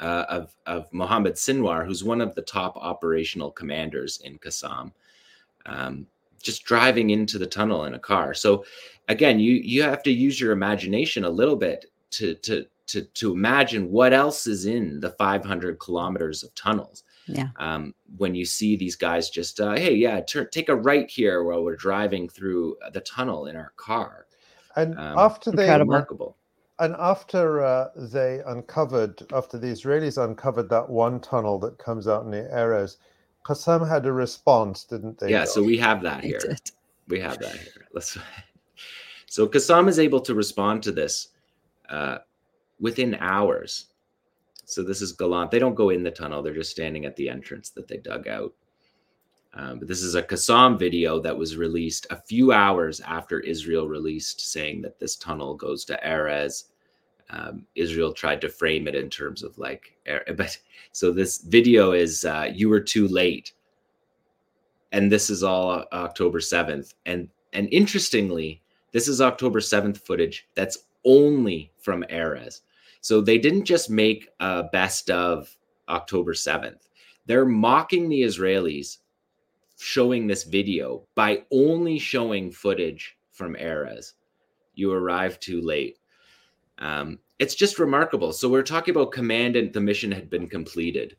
uh, 0.00 0.24
of 0.28 0.54
of 0.66 0.92
Mohammed 0.92 1.34
Sinwar, 1.34 1.86
who's 1.86 2.04
one 2.04 2.20
of 2.20 2.34
the 2.34 2.42
top 2.42 2.76
operational 2.76 3.50
commanders 3.50 4.20
in 4.24 4.38
Qassam, 4.38 4.92
um, 5.66 6.06
just 6.42 6.64
driving 6.64 7.10
into 7.10 7.38
the 7.38 7.46
tunnel 7.46 7.84
in 7.84 7.94
a 7.94 7.98
car. 7.98 8.34
So 8.34 8.64
again, 9.08 9.40
you 9.40 9.54
you 9.54 9.82
have 9.82 10.02
to 10.04 10.12
use 10.12 10.40
your 10.40 10.52
imagination 10.52 11.24
a 11.24 11.30
little 11.30 11.56
bit 11.56 11.86
to 12.10 12.34
to 12.34 12.66
to 12.88 13.02
to 13.02 13.32
imagine 13.32 13.90
what 13.90 14.12
else 14.12 14.46
is 14.46 14.66
in 14.66 15.00
the 15.00 15.10
500 15.10 15.78
kilometers 15.78 16.42
of 16.42 16.54
tunnels. 16.54 17.02
Yeah. 17.26 17.48
Um, 17.56 17.92
when 18.18 18.36
you 18.36 18.44
see 18.44 18.76
these 18.76 18.94
guys 18.94 19.30
just, 19.30 19.58
uh, 19.58 19.72
hey, 19.72 19.94
yeah, 19.94 20.20
turn, 20.20 20.46
take 20.52 20.68
a 20.68 20.76
right 20.76 21.10
here 21.10 21.42
while 21.42 21.64
we're 21.64 21.74
driving 21.74 22.28
through 22.28 22.76
the 22.92 23.00
tunnel 23.00 23.46
in 23.46 23.56
our 23.56 23.72
car. 23.76 24.26
And 24.76 24.96
um, 24.96 25.18
after 25.18 25.50
they 25.50 25.68
remarkable 25.76 26.36
and 26.78 26.94
after 26.98 27.64
uh, 27.64 27.88
they 27.96 28.42
uncovered, 28.46 29.22
after 29.32 29.58
the 29.58 29.68
Israelis 29.68 30.22
uncovered 30.22 30.68
that 30.68 30.88
one 30.88 31.20
tunnel 31.20 31.58
that 31.60 31.78
comes 31.78 32.06
out 32.06 32.26
near 32.26 32.50
Erez, 32.52 32.96
Qassam 33.44 33.88
had 33.88 34.04
a 34.06 34.12
response, 34.12 34.84
didn't 34.84 35.18
they? 35.18 35.30
Yeah, 35.30 35.44
so 35.44 35.62
we 35.62 35.78
have 35.78 36.02
that 36.02 36.22
here. 36.22 36.56
We 37.08 37.20
have 37.20 37.38
that 37.38 37.56
here. 37.56 37.86
Let's. 37.92 38.18
So 39.28 39.46
Qassam 39.46 39.88
is 39.88 39.98
able 39.98 40.20
to 40.20 40.34
respond 40.34 40.84
to 40.84 40.92
this 40.92 41.28
uh, 41.90 42.18
within 42.80 43.16
hours. 43.16 43.86
So 44.64 44.82
this 44.82 45.02
is 45.02 45.12
Gallant. 45.12 45.50
They 45.50 45.58
don't 45.58 45.74
go 45.74 45.90
in 45.90 46.04
the 46.04 46.12
tunnel; 46.12 46.42
they're 46.42 46.54
just 46.54 46.70
standing 46.70 47.04
at 47.04 47.16
the 47.16 47.28
entrance 47.28 47.70
that 47.70 47.88
they 47.88 47.98
dug 47.98 48.28
out. 48.28 48.54
Um, 49.54 49.78
but 49.78 49.88
this 49.88 50.02
is 50.02 50.14
a 50.14 50.22
Qassam 50.22 50.78
video 50.78 51.18
that 51.20 51.36
was 51.36 51.56
released 51.56 52.06
a 52.10 52.16
few 52.16 52.52
hours 52.52 53.00
after 53.00 53.40
Israel 53.40 53.88
released, 53.88 54.52
saying 54.52 54.82
that 54.82 54.98
this 54.98 55.16
tunnel 55.16 55.54
goes 55.54 55.84
to 55.86 55.98
Erez. 56.04 56.64
Um, 57.30 57.66
Israel 57.74 58.12
tried 58.12 58.40
to 58.42 58.48
frame 58.48 58.86
it 58.86 58.94
in 58.94 59.08
terms 59.08 59.42
of 59.42 59.56
like, 59.58 59.96
but 60.36 60.56
so 60.92 61.10
this 61.10 61.38
video 61.38 61.92
is 61.92 62.24
uh, 62.24 62.50
you 62.52 62.68
were 62.68 62.80
too 62.80 63.08
late, 63.08 63.52
and 64.92 65.10
this 65.10 65.30
is 65.30 65.42
all 65.42 65.84
October 65.92 66.40
seventh, 66.40 66.94
and 67.06 67.28
and 67.52 67.68
interestingly, 67.72 68.62
this 68.92 69.08
is 69.08 69.20
October 69.20 69.60
seventh 69.60 69.98
footage 69.98 70.46
that's 70.54 70.78
only 71.04 71.72
from 71.78 72.04
Erez. 72.10 72.60
So 73.00 73.20
they 73.20 73.38
didn't 73.38 73.64
just 73.64 73.88
make 73.88 74.28
a 74.40 74.64
best 74.64 75.10
of 75.10 75.56
October 75.88 76.34
seventh; 76.34 76.88
they're 77.24 77.46
mocking 77.46 78.08
the 78.08 78.22
Israelis 78.22 78.98
showing 79.78 80.26
this 80.26 80.44
video 80.44 81.02
by 81.14 81.44
only 81.50 81.98
showing 81.98 82.50
footage 82.50 83.16
from 83.32 83.54
Erez. 83.54 84.12
You 84.74 84.92
arrived 84.92 85.42
too 85.42 85.60
late. 85.60 85.98
Um, 86.78 87.18
it's 87.38 87.54
just 87.54 87.78
remarkable. 87.78 88.32
So 88.32 88.48
we're 88.48 88.62
talking 88.62 88.94
about 88.94 89.12
command 89.12 89.56
and 89.56 89.72
the 89.72 89.80
mission 89.80 90.10
had 90.10 90.30
been 90.30 90.48
completed. 90.48 91.16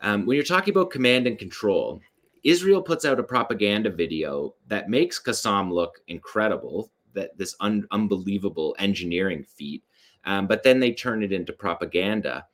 Um, 0.00 0.26
when 0.26 0.36
you're 0.36 0.44
talking 0.44 0.72
about 0.72 0.90
command 0.90 1.26
and 1.26 1.38
control, 1.38 2.00
Israel 2.42 2.82
puts 2.82 3.06
out 3.06 3.18
a 3.18 3.22
propaganda 3.22 3.90
video 3.90 4.54
that 4.68 4.90
makes 4.90 5.20
Qassam 5.20 5.72
look 5.72 6.00
incredible, 6.08 6.90
that 7.14 7.36
this 7.38 7.56
un- 7.60 7.86
unbelievable 7.90 8.76
engineering 8.78 9.44
feat, 9.44 9.82
um, 10.26 10.46
but 10.46 10.62
then 10.62 10.78
they 10.78 10.92
turn 10.92 11.22
it 11.22 11.32
into 11.32 11.52
propaganda. 11.52 12.46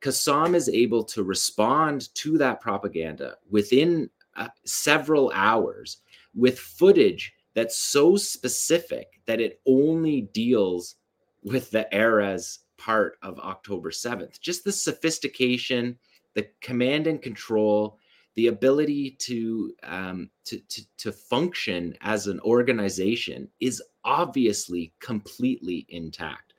Qassam 0.00 0.54
is 0.54 0.68
able 0.68 1.04
to 1.04 1.22
respond 1.22 2.12
to 2.16 2.36
that 2.38 2.60
propaganda 2.60 3.36
within 3.50 4.10
uh, 4.36 4.48
several 4.64 5.32
hours 5.34 5.98
with 6.34 6.58
footage 6.58 7.32
that's 7.54 7.78
so 7.78 8.16
specific 8.16 9.20
that 9.26 9.40
it 9.40 9.60
only 9.66 10.22
deals 10.32 10.96
with 11.42 11.70
the 11.70 11.88
Erez 11.92 12.58
part 12.76 13.16
of 13.22 13.38
October 13.38 13.90
7th. 13.90 14.40
Just 14.40 14.64
the 14.64 14.72
sophistication, 14.72 15.98
the 16.34 16.46
command 16.60 17.06
and 17.06 17.22
control, 17.22 17.98
the 18.34 18.48
ability 18.48 19.16
to, 19.20 19.72
um, 19.82 20.30
to, 20.44 20.58
to, 20.68 20.82
to 20.98 21.12
function 21.12 21.96
as 22.02 22.26
an 22.26 22.38
organization 22.40 23.48
is 23.60 23.82
obviously 24.04 24.92
completely 25.00 25.86
intact. 25.88 26.52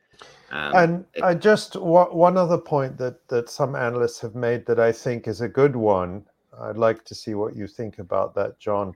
Um, 0.49 0.75
and 0.75 1.05
I 1.21 1.35
just 1.35 1.75
one 1.75 2.37
other 2.37 2.57
point 2.57 2.97
that 2.97 3.27
that 3.27 3.49
some 3.49 3.75
analysts 3.75 4.19
have 4.21 4.33
made 4.33 4.65
that 4.65 4.79
I 4.79 4.91
think 4.91 5.27
is 5.27 5.41
a 5.41 5.47
good 5.47 5.75
one 5.75 6.25
I'd 6.61 6.77
like 6.77 7.03
to 7.05 7.15
see 7.15 7.33
what 7.33 7.55
you 7.55 7.67
think 7.67 7.99
about 7.99 8.35
that, 8.35 8.59
Jon, 8.59 8.95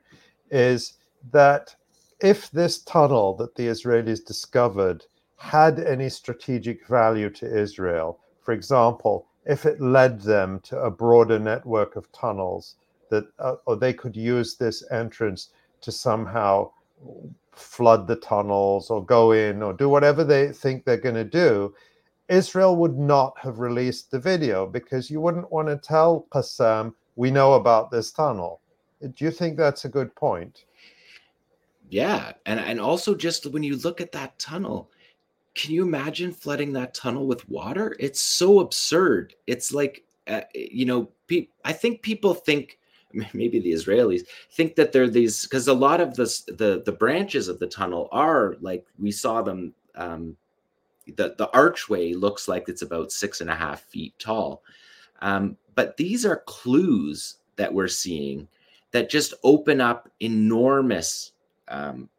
is 0.50 0.94
that 1.32 1.76
if 2.20 2.52
this 2.52 2.80
tunnel 2.84 3.36
that 3.38 3.56
the 3.56 3.68
Israelis 3.68 4.24
discovered 4.24 5.06
had 5.38 5.80
any 5.80 6.10
strategic 6.10 6.86
value 6.88 7.30
to 7.32 7.46
Israel, 7.46 8.20
for 8.42 8.54
example, 8.54 9.28
if 9.46 9.66
it 9.66 9.82
led 9.82 10.22
them 10.22 10.60
to 10.62 10.80
a 10.80 10.92
broader 10.92 11.40
network 11.40 11.96
of 11.96 12.12
tunnels, 12.12 12.76
that 13.10 13.26
uh, 13.40 13.56
or 13.66 13.76
they 13.76 13.94
could 13.94 14.16
use 14.16 14.56
this 14.56 14.84
entrance 14.92 15.50
to 15.82 15.92
somehow 15.92 16.70
flood 17.52 18.08
the 18.08 18.16
tunnels 18.16 18.90
or 18.90 19.04
go 19.04 19.32
in 19.32 19.62
or 19.62 19.74
do 19.74 19.90
whatever 19.90 20.24
they 20.24 20.52
think 20.52 20.86
they're 20.86 20.98
going 20.98 21.16
to 21.16 21.24
do, 21.24 21.74
Israel 22.30 22.76
would 22.78 22.98
not 22.98 23.38
have 23.40 23.60
released 23.60 24.12
the 24.12 24.20
video 24.20 24.66
because 24.66 25.10
you 25.10 25.20
wouldn't 25.20 25.52
want 25.52 25.68
to 25.68 25.76
tell 25.76 26.28
Qassam 26.32 26.94
we 27.16 27.32
know 27.32 27.54
about 27.54 27.92
this 27.92 28.12
tunnel. 28.12 28.62
Do 29.02 29.26
you 29.26 29.32
think 29.32 29.58
that's 29.58 29.86
a 29.86 29.90
good 29.90 30.14
point? 30.16 30.66
Yeah, 31.90 32.34
and 32.46 32.60
and 32.60 32.80
also 32.80 33.16
just 33.16 33.48
when 33.48 33.64
you 33.64 33.78
look 33.78 34.00
at 34.00 34.12
that 34.14 34.38
tunnel, 34.40 34.92
can 35.56 35.72
you 35.72 35.84
imagine 35.84 36.32
flooding 36.32 36.72
that 36.74 36.94
tunnel 36.94 37.28
with 37.28 37.48
water? 37.50 37.96
It's 38.00 38.22
so 38.22 38.60
absurd. 38.60 39.36
It's 39.48 39.74
like 39.74 40.06
uh, 40.28 40.42
you 40.54 40.86
know, 40.86 41.10
pe- 41.28 41.48
I 41.66 41.74
think 41.74 42.02
people 42.02 42.34
think 42.34 42.80
maybe 43.34 43.60
the 43.60 43.74
Israelis 43.74 44.22
think 44.52 44.76
that 44.76 44.92
they're 44.92 45.10
these 45.10 45.44
because 45.44 45.68
a 45.68 45.74
lot 45.74 46.00
of 46.00 46.16
the 46.16 46.82
the 46.86 46.96
branches 46.98 47.48
of 47.48 47.60
the 47.60 47.68
tunnel 47.68 48.08
are 48.12 48.56
like 48.62 48.86
we 48.98 49.12
saw 49.12 49.42
them. 49.42 49.74
Um, 49.96 50.38
the 51.18 51.36
the 51.38 51.50
archway 51.54 52.14
looks 52.14 52.48
like 52.48 52.70
it's 52.70 52.84
about 52.84 53.12
six 53.12 53.42
and 53.42 53.50
a 53.50 53.56
half 53.56 53.82
feet 53.82 54.14
tall, 54.20 54.64
um, 55.22 55.58
but 55.76 55.98
these 55.98 56.26
are 56.26 56.44
clues 56.46 57.38
that 57.56 57.74
we're 57.74 57.88
seeing 57.88 58.48
that 58.92 59.10
just 59.10 59.34
open 59.44 59.80
up 59.80 60.10
enormous 60.20 61.32
um, 61.68 62.10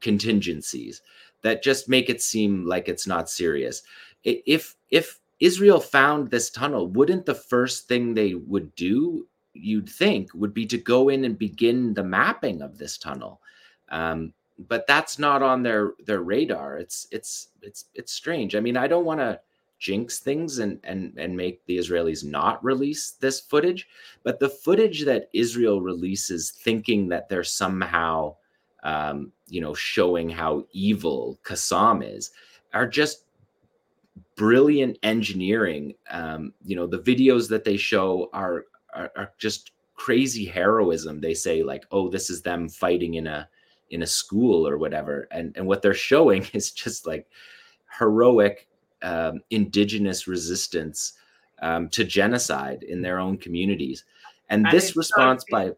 contingencies 0.00 1.02
that 1.42 1.62
just 1.62 1.88
make 1.88 2.08
it 2.10 2.22
seem 2.22 2.64
like 2.66 2.88
it's 2.88 3.06
not 3.06 3.28
serious. 3.28 3.82
If 4.24 4.76
if 4.90 5.18
Israel 5.40 5.80
found 5.80 6.30
this 6.30 6.50
tunnel, 6.50 6.86
wouldn't 6.88 7.26
the 7.26 7.34
first 7.34 7.88
thing 7.88 8.14
they 8.14 8.34
would 8.34 8.74
do, 8.74 9.26
you'd 9.54 9.88
think, 9.88 10.28
would 10.34 10.52
be 10.52 10.66
to 10.66 10.76
go 10.76 11.08
in 11.08 11.24
and 11.24 11.38
begin 11.38 11.94
the 11.94 12.04
mapping 12.04 12.60
of 12.60 12.76
this 12.76 12.98
tunnel? 12.98 13.40
Um, 13.88 14.34
but 14.68 14.86
that's 14.86 15.18
not 15.18 15.42
on 15.42 15.62
their 15.62 15.94
their 16.04 16.20
radar. 16.20 16.76
It's 16.76 17.06
it's 17.10 17.48
it's 17.62 17.86
it's 17.94 18.12
strange. 18.12 18.54
I 18.54 18.60
mean, 18.60 18.76
I 18.76 18.86
don't 18.86 19.06
want 19.06 19.20
to 19.20 19.40
jinx 19.80 20.20
things 20.20 20.58
and 20.58 20.78
and 20.84 21.12
and 21.16 21.36
make 21.36 21.64
the 21.66 21.78
Israelis 21.78 22.22
not 22.22 22.62
release 22.62 23.12
this 23.12 23.40
footage, 23.40 23.88
but 24.22 24.38
the 24.38 24.48
footage 24.48 25.04
that 25.06 25.28
Israel 25.32 25.80
releases, 25.80 26.50
thinking 26.50 27.08
that 27.08 27.28
they're 27.28 27.42
somehow, 27.42 28.36
um, 28.84 29.32
you 29.48 29.60
know, 29.60 29.74
showing 29.74 30.28
how 30.28 30.64
evil 30.72 31.40
Qassam 31.42 32.06
is, 32.06 32.30
are 32.74 32.86
just 32.86 33.24
brilliant 34.36 34.98
engineering. 35.02 35.94
Um, 36.10 36.52
you 36.64 36.76
know, 36.76 36.86
the 36.86 37.00
videos 37.00 37.48
that 37.48 37.64
they 37.64 37.78
show 37.78 38.28
are, 38.32 38.66
are 38.94 39.10
are 39.16 39.32
just 39.38 39.72
crazy 39.94 40.44
heroism. 40.44 41.20
They 41.20 41.34
say 41.34 41.62
like, 41.62 41.84
oh, 41.90 42.08
this 42.08 42.30
is 42.30 42.42
them 42.42 42.68
fighting 42.68 43.14
in 43.14 43.26
a 43.26 43.48
in 43.88 44.02
a 44.02 44.06
school 44.06 44.68
or 44.68 44.76
whatever, 44.76 45.26
and 45.30 45.56
and 45.56 45.66
what 45.66 45.80
they're 45.80 45.94
showing 45.94 46.46
is 46.52 46.70
just 46.70 47.06
like 47.06 47.26
heroic 47.98 48.68
um, 49.02 49.40
indigenous 49.50 50.26
resistance 50.26 51.14
um, 51.62 51.88
to 51.90 52.04
genocide 52.04 52.82
in 52.82 53.02
their 53.02 53.18
own 53.18 53.36
communities. 53.36 54.04
And, 54.48 54.66
and 54.66 54.74
this 54.74 54.96
response 54.96 55.44
so, 55.48 55.56
by 55.56 55.72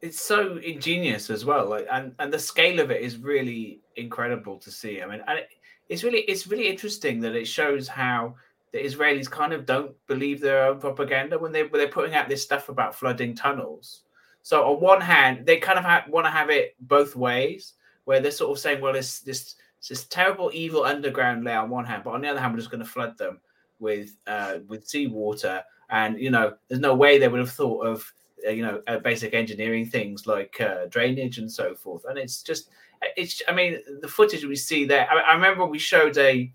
it's 0.00 0.20
so 0.20 0.56
ingenious 0.56 1.30
as 1.30 1.44
well, 1.44 1.68
like 1.68 1.86
and 1.90 2.12
and 2.18 2.32
the 2.32 2.38
scale 2.38 2.80
of 2.80 2.90
it 2.90 3.00
is 3.00 3.18
really 3.18 3.80
incredible 3.96 4.58
to 4.58 4.70
see. 4.70 5.00
I 5.00 5.06
mean, 5.06 5.22
and 5.28 5.38
it, 5.38 5.48
it's 5.88 6.02
really 6.02 6.20
it's 6.22 6.46
really 6.46 6.68
interesting 6.68 7.20
that 7.20 7.36
it 7.36 7.46
shows 7.46 7.86
how 7.86 8.34
the 8.72 8.78
Israelis 8.78 9.30
kind 9.30 9.52
of 9.52 9.64
don't 9.64 9.94
believe 10.08 10.40
their 10.40 10.64
own 10.66 10.80
propaganda 10.80 11.38
when 11.38 11.52
they 11.52 11.62
when 11.62 11.80
they're 11.80 11.88
putting 11.88 12.14
out 12.14 12.28
this 12.28 12.42
stuff 12.42 12.68
about 12.68 12.96
flooding 12.96 13.34
tunnels. 13.36 14.02
So 14.42 14.64
on 14.64 14.80
one 14.80 15.00
hand, 15.00 15.46
they 15.46 15.58
kind 15.58 15.78
of 15.78 15.84
ha- 15.84 16.04
want 16.08 16.26
to 16.26 16.30
have 16.30 16.50
it 16.50 16.74
both 16.80 17.14
ways, 17.14 17.74
where 18.04 18.20
they're 18.20 18.32
sort 18.32 18.50
of 18.50 18.58
saying, 18.58 18.80
well, 18.80 18.92
this 18.92 19.20
this 19.20 19.54
it's 19.82 19.88
this 19.88 20.04
terrible, 20.04 20.48
evil 20.54 20.84
underground 20.84 21.42
layer 21.42 21.58
on 21.58 21.68
one 21.68 21.84
hand, 21.84 22.04
but 22.04 22.12
on 22.12 22.20
the 22.20 22.28
other 22.28 22.38
hand, 22.38 22.52
we're 22.52 22.60
just 22.60 22.70
going 22.70 22.84
to 22.84 22.88
flood 22.88 23.18
them 23.18 23.40
with 23.80 24.16
uh, 24.28 24.58
with 24.68 24.86
seawater. 24.86 25.60
And 25.90 26.20
you 26.20 26.30
know, 26.30 26.52
there's 26.68 26.80
no 26.80 26.94
way 26.94 27.18
they 27.18 27.26
would 27.26 27.40
have 27.40 27.50
thought 27.50 27.84
of 27.84 28.12
uh, 28.46 28.50
you 28.50 28.62
know 28.62 28.80
uh, 28.86 29.00
basic 29.00 29.34
engineering 29.34 29.84
things 29.84 30.24
like 30.24 30.60
uh, 30.60 30.86
drainage 30.88 31.38
and 31.38 31.50
so 31.50 31.74
forth. 31.74 32.04
And 32.04 32.16
it's 32.16 32.44
just, 32.44 32.70
it's. 33.16 33.42
I 33.48 33.52
mean, 33.52 33.80
the 34.00 34.06
footage 34.06 34.44
we 34.44 34.54
see 34.54 34.84
there. 34.84 35.08
I, 35.10 35.18
I 35.18 35.34
remember 35.34 35.66
we 35.66 35.80
showed 35.80 36.16
a 36.16 36.52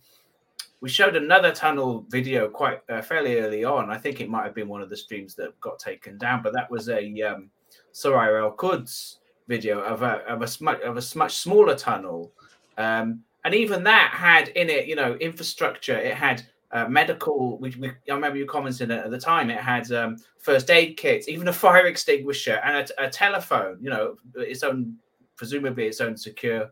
we 0.80 0.88
showed 0.88 1.18
another 1.18 1.52
tunnel 1.52 2.06
video 2.08 2.48
quite 2.48 2.80
uh, 2.88 3.02
fairly 3.02 3.42
early 3.42 3.66
on. 3.66 3.90
I 3.90 3.98
think 3.98 4.22
it 4.22 4.30
might 4.30 4.46
have 4.46 4.56
been 4.56 4.70
one 4.70 4.82
of 4.82 4.90
the 4.90 4.96
streams 4.96 5.36
that 5.36 5.60
got 5.60 5.80
taken 5.80 6.18
down, 6.18 6.44
but 6.44 6.54
that 6.54 6.72
was 6.72 6.88
a 6.88 7.22
um, 7.24 7.50
Saraya 7.94 8.42
Al 8.42 8.52
Quds 8.52 9.18
video 9.50 9.82
of 9.82 10.02
a 10.02 10.20
of 10.30 10.44
a 10.44 10.64
much 10.64 10.80
of 10.80 10.96
a 10.96 11.18
much 11.18 11.36
smaller 11.36 11.76
tunnel 11.76 12.32
um, 12.78 13.24
and 13.44 13.56
even 13.56 13.84
that 13.84 14.12
had 14.14 14.50
in 14.50 14.70
it, 14.70 14.88
you 14.88 14.96
know, 14.96 15.16
infrastructure. 15.16 15.98
It 15.98 16.14
had 16.14 16.46
uh, 16.72 16.88
medical. 16.88 17.58
We, 17.60 17.70
we, 17.80 17.90
I 17.90 18.14
remember 18.14 18.38
you 18.38 18.46
commented 18.46 18.92
at 18.92 19.10
the 19.10 19.20
time. 19.20 19.50
It 19.50 19.60
had 19.60 19.92
um, 19.92 20.18
first 20.38 20.70
aid 20.70 20.98
kits, 20.98 21.30
even 21.30 21.48
a 21.48 21.54
fire 21.54 21.88
extinguisher, 21.88 22.60
and 22.64 22.90
a, 22.98 23.06
a, 23.06 23.10
telephone. 23.10 23.78
You 23.82 23.90
know, 23.90 24.16
its 24.36 24.64
own, 24.64 24.98
presumably 25.36 25.88
its 25.88 26.02
own 26.02 26.18
secure 26.18 26.72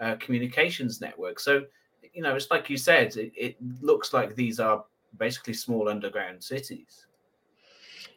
uh, 0.00 0.16
communications 0.16 1.00
network. 1.00 1.38
So, 1.40 1.64
you 2.12 2.22
know, 2.22 2.34
it's 2.34 2.50
like 2.50 2.70
you 2.70 2.78
said. 2.78 3.16
It, 3.16 3.32
it 3.36 3.56
looks 3.82 4.12
like 4.12 4.34
these 4.34 4.60
are 4.60 4.84
basically 5.18 5.54
small 5.54 5.88
underground 5.88 6.42
cities. 6.42 7.06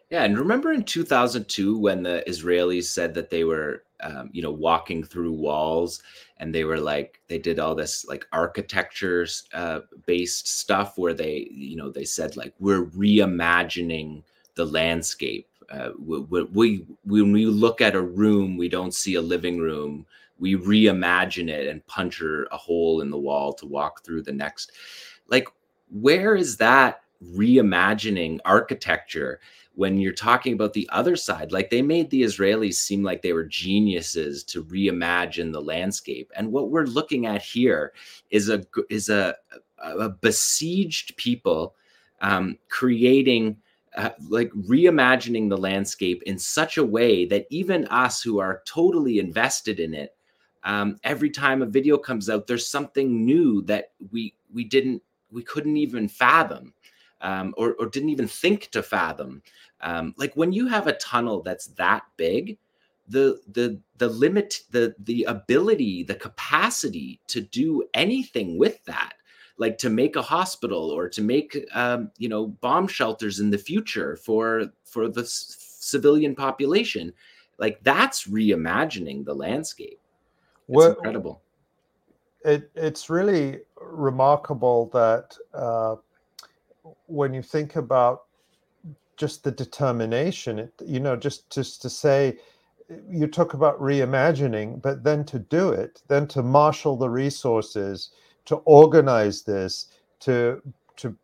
Yeah, 0.09 0.23
and 0.23 0.39
remember 0.39 0.71
in 0.71 0.83
2002 0.83 1.77
when 1.77 2.03
the 2.03 2.23
Israelis 2.27 2.85
said 2.85 3.13
that 3.15 3.29
they 3.29 3.43
were, 3.43 3.83
um, 4.01 4.29
you 4.31 4.41
know, 4.41 4.51
walking 4.51 5.03
through 5.03 5.31
walls, 5.31 6.01
and 6.37 6.53
they 6.53 6.63
were 6.63 6.79
like, 6.79 7.21
they 7.27 7.37
did 7.39 7.59
all 7.59 7.75
this 7.75 8.05
like 8.05 8.27
architecture 8.31 9.27
uh, 9.53 9.81
based 10.05 10.47
stuff 10.47 10.97
where 10.97 11.13
they, 11.13 11.47
you 11.51 11.75
know, 11.75 11.89
they 11.89 12.05
said 12.05 12.37
like 12.37 12.53
we're 12.59 12.85
reimagining 12.85 14.23
the 14.55 14.65
landscape. 14.65 15.47
Uh, 15.69 15.89
we, 15.99 16.43
we, 16.43 16.85
when 17.03 17.31
we 17.31 17.45
look 17.45 17.81
at 17.81 17.95
a 17.95 18.01
room, 18.01 18.57
we 18.57 18.69
don't 18.69 18.93
see 18.93 19.15
a 19.15 19.21
living 19.21 19.59
room. 19.59 20.05
We 20.39 20.55
reimagine 20.55 21.49
it 21.49 21.67
and 21.67 21.85
punch 21.87 22.21
a 22.21 22.57
hole 22.57 23.01
in 23.01 23.09
the 23.09 23.17
wall 23.17 23.53
to 23.53 23.65
walk 23.65 24.03
through 24.03 24.23
the 24.23 24.31
next. 24.31 24.71
Like, 25.27 25.47
where 25.89 26.35
is 26.35 26.57
that 26.57 27.01
reimagining 27.23 28.39
architecture? 28.45 29.39
When 29.77 29.99
you're 29.99 30.11
talking 30.11 30.53
about 30.53 30.73
the 30.73 30.89
other 30.91 31.15
side, 31.15 31.51
like 31.51 31.69
they 31.69 31.83
made 31.83 32.09
the 32.09 32.23
Israelis 32.23 32.73
seem 32.73 33.03
like 33.03 33.21
they 33.21 33.33
were 33.33 33.43
geniuses 33.43 34.43
to 34.45 34.63
reimagine 34.63 35.53
the 35.53 35.61
landscape. 35.61 36.31
And 36.35 36.51
what 36.51 36.71
we're 36.71 36.85
looking 36.85 37.27
at 37.27 37.43
here 37.43 37.93
is 38.31 38.49
a 38.49 38.65
is 38.89 39.09
a, 39.09 39.35
a 39.77 40.09
besieged 40.09 41.15
people 41.15 41.75
um, 42.21 42.57
creating. 42.69 43.57
Uh, 43.95 44.11
like 44.29 44.51
reimagining 44.51 45.49
the 45.49 45.57
landscape 45.57 46.21
in 46.27 46.37
such 46.37 46.77
a 46.77 46.83
way 46.83 47.25
that 47.25 47.47
even 47.49 47.87
us 47.87 48.21
who 48.21 48.37
are 48.37 48.61
totally 48.63 49.17
invested 49.17 49.79
in 49.79 49.91
it 49.95 50.15
um, 50.65 50.99
every 51.03 51.31
time 51.31 51.63
a 51.63 51.65
video 51.65 51.97
comes 51.97 52.29
out 52.29 52.45
there's 52.45 52.67
something 52.67 53.25
new 53.25 53.63
that 53.63 53.93
we 54.11 54.35
we 54.53 54.63
didn't 54.63 55.01
we 55.31 55.41
couldn't 55.41 55.77
even 55.77 56.07
fathom 56.07 56.73
um, 57.21 57.53
or, 57.57 57.73
or 57.79 57.87
didn't 57.87 58.09
even 58.09 58.27
think 58.27 58.69
to 58.71 58.83
fathom 58.83 59.41
um, 59.81 60.13
like 60.17 60.33
when 60.35 60.51
you 60.51 60.67
have 60.67 60.87
a 60.87 60.93
tunnel 60.93 61.41
that's 61.41 61.67
that 61.67 62.03
big, 62.17 62.57
the 63.07 63.39
the 63.51 63.79
the 63.97 64.07
limit, 64.09 64.61
the 64.71 64.95
the 64.99 65.23
ability, 65.23 66.03
the 66.03 66.15
capacity 66.15 67.19
to 67.27 67.41
do 67.41 67.83
anything 67.93 68.57
with 68.57 68.83
that, 68.85 69.13
like 69.57 69.77
to 69.79 69.89
make 69.89 70.15
a 70.15 70.21
hospital 70.21 70.89
or 70.89 71.07
to 71.09 71.21
make 71.21 71.65
um, 71.73 72.11
you 72.17 72.27
know 72.29 72.47
bomb 72.47 72.87
shelters 72.87 73.39
in 73.39 73.49
the 73.49 73.57
future 73.57 74.15
for 74.17 74.65
for 74.83 75.07
the 75.07 75.21
s- 75.21 75.55
civilian 75.79 76.35
population, 76.35 77.13
like 77.59 77.79
that's 77.83 78.27
reimagining 78.27 79.23
the 79.23 79.33
landscape. 79.33 79.99
It's 80.67 80.75
well, 80.75 80.89
incredible. 80.89 81.41
It 82.43 82.69
it's 82.75 83.09
really 83.09 83.59
remarkable 83.79 84.89
that 84.93 85.37
uh, 85.53 85.95
when 87.05 87.33
you 87.33 87.41
think 87.41 87.75
about 87.77 88.26
just 89.17 89.43
the 89.43 89.51
determination 89.51 90.71
you 90.85 90.99
know 90.99 91.15
just 91.15 91.49
just 91.49 91.81
to 91.81 91.89
say 91.89 92.37
you 93.09 93.27
talk 93.27 93.53
about 93.53 93.79
reimagining 93.79 94.81
but 94.81 95.03
then 95.03 95.25
to 95.25 95.39
do 95.39 95.69
it 95.69 96.01
then 96.07 96.27
to 96.27 96.41
marshal 96.41 96.95
the 96.95 97.09
resources 97.09 98.11
to 98.45 98.55
organize 98.57 99.43
this 99.43 99.87
to 100.19 100.61
to 100.95 101.15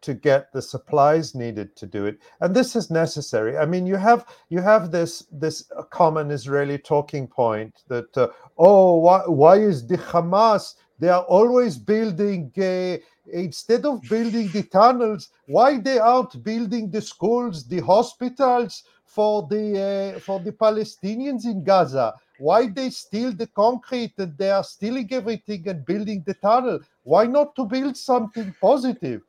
to 0.00 0.14
get 0.14 0.52
the 0.52 0.62
supplies 0.62 1.34
needed 1.34 1.74
to 1.76 1.86
do 1.86 2.06
it. 2.06 2.18
And 2.40 2.54
this 2.54 2.76
is 2.76 2.90
necessary. 2.90 3.58
I 3.58 3.66
mean 3.66 3.86
you 3.86 3.96
have 3.96 4.26
you 4.48 4.60
have 4.60 4.90
this 4.90 5.26
this 5.32 5.70
common 5.90 6.30
israeli 6.30 6.78
talking 6.78 7.26
point 7.26 7.82
that 7.88 8.16
uh, 8.16 8.28
oh 8.56 8.96
why, 8.98 9.20
why 9.26 9.56
is 9.56 9.86
the 9.86 9.98
hamas 9.98 10.74
they 10.98 11.08
are 11.08 11.22
always 11.22 11.76
building 11.76 12.52
uh, 12.58 12.96
instead 13.32 13.84
of 13.84 14.02
building 14.08 14.48
the 14.48 14.64
tunnels, 14.64 15.30
why 15.46 15.78
they 15.78 15.98
aren't 15.98 16.42
building 16.42 16.90
the 16.90 17.00
schools, 17.00 17.66
the 17.66 17.80
hospitals 17.80 18.84
for 19.04 19.46
the 19.48 20.14
uh, 20.16 20.20
for 20.20 20.40
the 20.40 20.52
Palestinians 20.52 21.44
in 21.44 21.64
Gaza? 21.64 22.14
Why 22.38 22.68
they 22.68 22.90
steal 22.90 23.32
the 23.32 23.48
concrete 23.48 24.14
and 24.18 24.36
they 24.38 24.50
are 24.50 24.62
stealing 24.62 25.08
everything 25.12 25.68
and 25.68 25.84
building 25.84 26.22
the 26.24 26.34
tunnel? 26.34 26.80
Why 27.02 27.24
not 27.26 27.56
to 27.56 27.64
build 27.64 27.96
something 27.96 28.54
positive? 28.60 29.22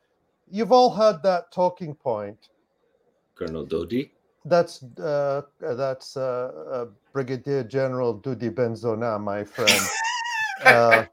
You've 0.50 0.72
all 0.72 0.90
heard 0.90 1.22
that 1.22 1.50
talking 1.52 1.94
point. 1.94 2.38
Colonel 3.34 3.66
Dodi. 3.66 4.10
That's 4.44 4.82
uh, 4.98 5.42
that's 5.60 6.16
uh, 6.16 6.50
uh 6.70 6.86
Brigadier 7.12 7.64
General 7.64 8.14
Dudi 8.14 8.50
Benzona, 8.50 9.20
my 9.20 9.44
friend. 9.44 9.80
Uh, 10.64 11.06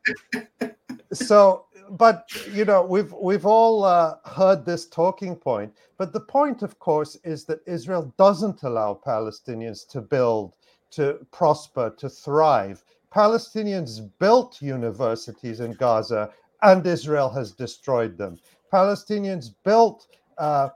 so 1.13 1.65
but 1.91 2.27
you 2.51 2.65
know 2.65 2.83
we've 2.83 3.13
we've 3.13 3.45
all 3.45 3.83
uh, 3.83 4.15
heard 4.25 4.65
this 4.65 4.87
talking 4.87 5.35
point 5.35 5.73
but 5.97 6.11
the 6.11 6.19
point 6.19 6.61
of 6.61 6.77
course 6.79 7.15
is 7.23 7.45
that 7.45 7.59
israel 7.65 8.13
doesn't 8.17 8.63
allow 8.63 8.99
palestinians 9.05 9.87
to 9.87 10.01
build 10.01 10.57
to 10.91 11.25
prosper 11.31 11.93
to 11.97 12.09
thrive. 12.09 12.83
Palestinians 13.13 14.09
built 14.19 14.61
universities 14.61 15.59
in 15.59 15.73
gaza 15.73 16.29
and 16.61 16.85
israel 16.85 17.29
has 17.29 17.51
destroyed 17.51 18.17
them. 18.17 18.37
Palestinians 18.73 19.53
built 19.63 20.07
uh, 20.37 20.69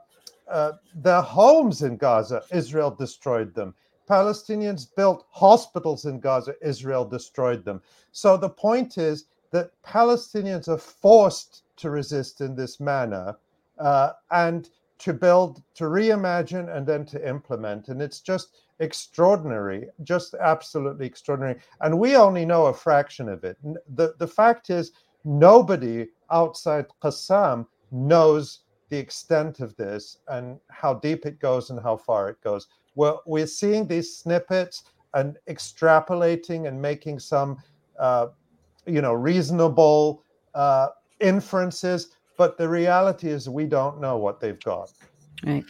uh, 0.50 0.72
their 0.94 1.22
homes 1.22 1.82
in 1.82 1.96
gaza 1.96 2.42
israel 2.52 2.90
destroyed 2.90 3.54
them 3.54 3.74
palestinians 4.08 4.86
built 4.96 5.26
hospitals 5.30 6.04
in 6.04 6.20
gaza 6.20 6.54
israel 6.62 7.04
destroyed 7.04 7.64
them 7.64 7.80
so 8.12 8.36
the 8.36 8.48
point 8.50 8.98
is 8.98 9.26
that 9.52 9.70
Palestinians 9.82 10.66
are 10.66 10.78
forced 10.78 11.62
to 11.76 11.90
resist 11.90 12.40
in 12.40 12.56
this 12.56 12.80
manner 12.80 13.36
uh, 13.78 14.12
and 14.30 14.70
to 14.98 15.12
build, 15.12 15.62
to 15.74 15.84
reimagine, 15.84 16.74
and 16.74 16.86
then 16.86 17.04
to 17.06 17.28
implement. 17.28 17.88
And 17.88 18.00
it's 18.00 18.20
just 18.20 18.56
extraordinary, 18.80 19.88
just 20.02 20.34
absolutely 20.34 21.06
extraordinary. 21.06 21.60
And 21.80 21.98
we 21.98 22.16
only 22.16 22.44
know 22.44 22.66
a 22.66 22.74
fraction 22.74 23.28
of 23.28 23.44
it. 23.44 23.56
The, 23.94 24.14
the 24.18 24.26
fact 24.26 24.70
is, 24.70 24.92
nobody 25.24 26.08
outside 26.30 26.86
Qassam 27.02 27.66
knows 27.90 28.60
the 28.88 28.98
extent 28.98 29.60
of 29.60 29.76
this 29.76 30.18
and 30.28 30.58
how 30.68 30.94
deep 30.94 31.26
it 31.26 31.40
goes 31.40 31.70
and 31.70 31.80
how 31.80 31.96
far 31.96 32.28
it 32.28 32.40
goes. 32.42 32.68
We're, 32.94 33.16
we're 33.26 33.46
seeing 33.46 33.86
these 33.86 34.16
snippets 34.16 34.84
and 35.14 35.36
extrapolating 35.48 36.68
and 36.68 36.80
making 36.80 37.18
some 37.18 37.58
uh, 37.98 38.28
you 38.86 39.00
know 39.00 39.12
reasonable 39.12 40.24
uh, 40.54 40.88
inferences 41.20 42.16
but 42.36 42.58
the 42.58 42.68
reality 42.68 43.28
is 43.28 43.48
we 43.48 43.66
don't 43.66 44.00
know 44.00 44.16
what 44.16 44.40
they've 44.40 44.58
got. 44.60 44.90
Right. 45.44 45.64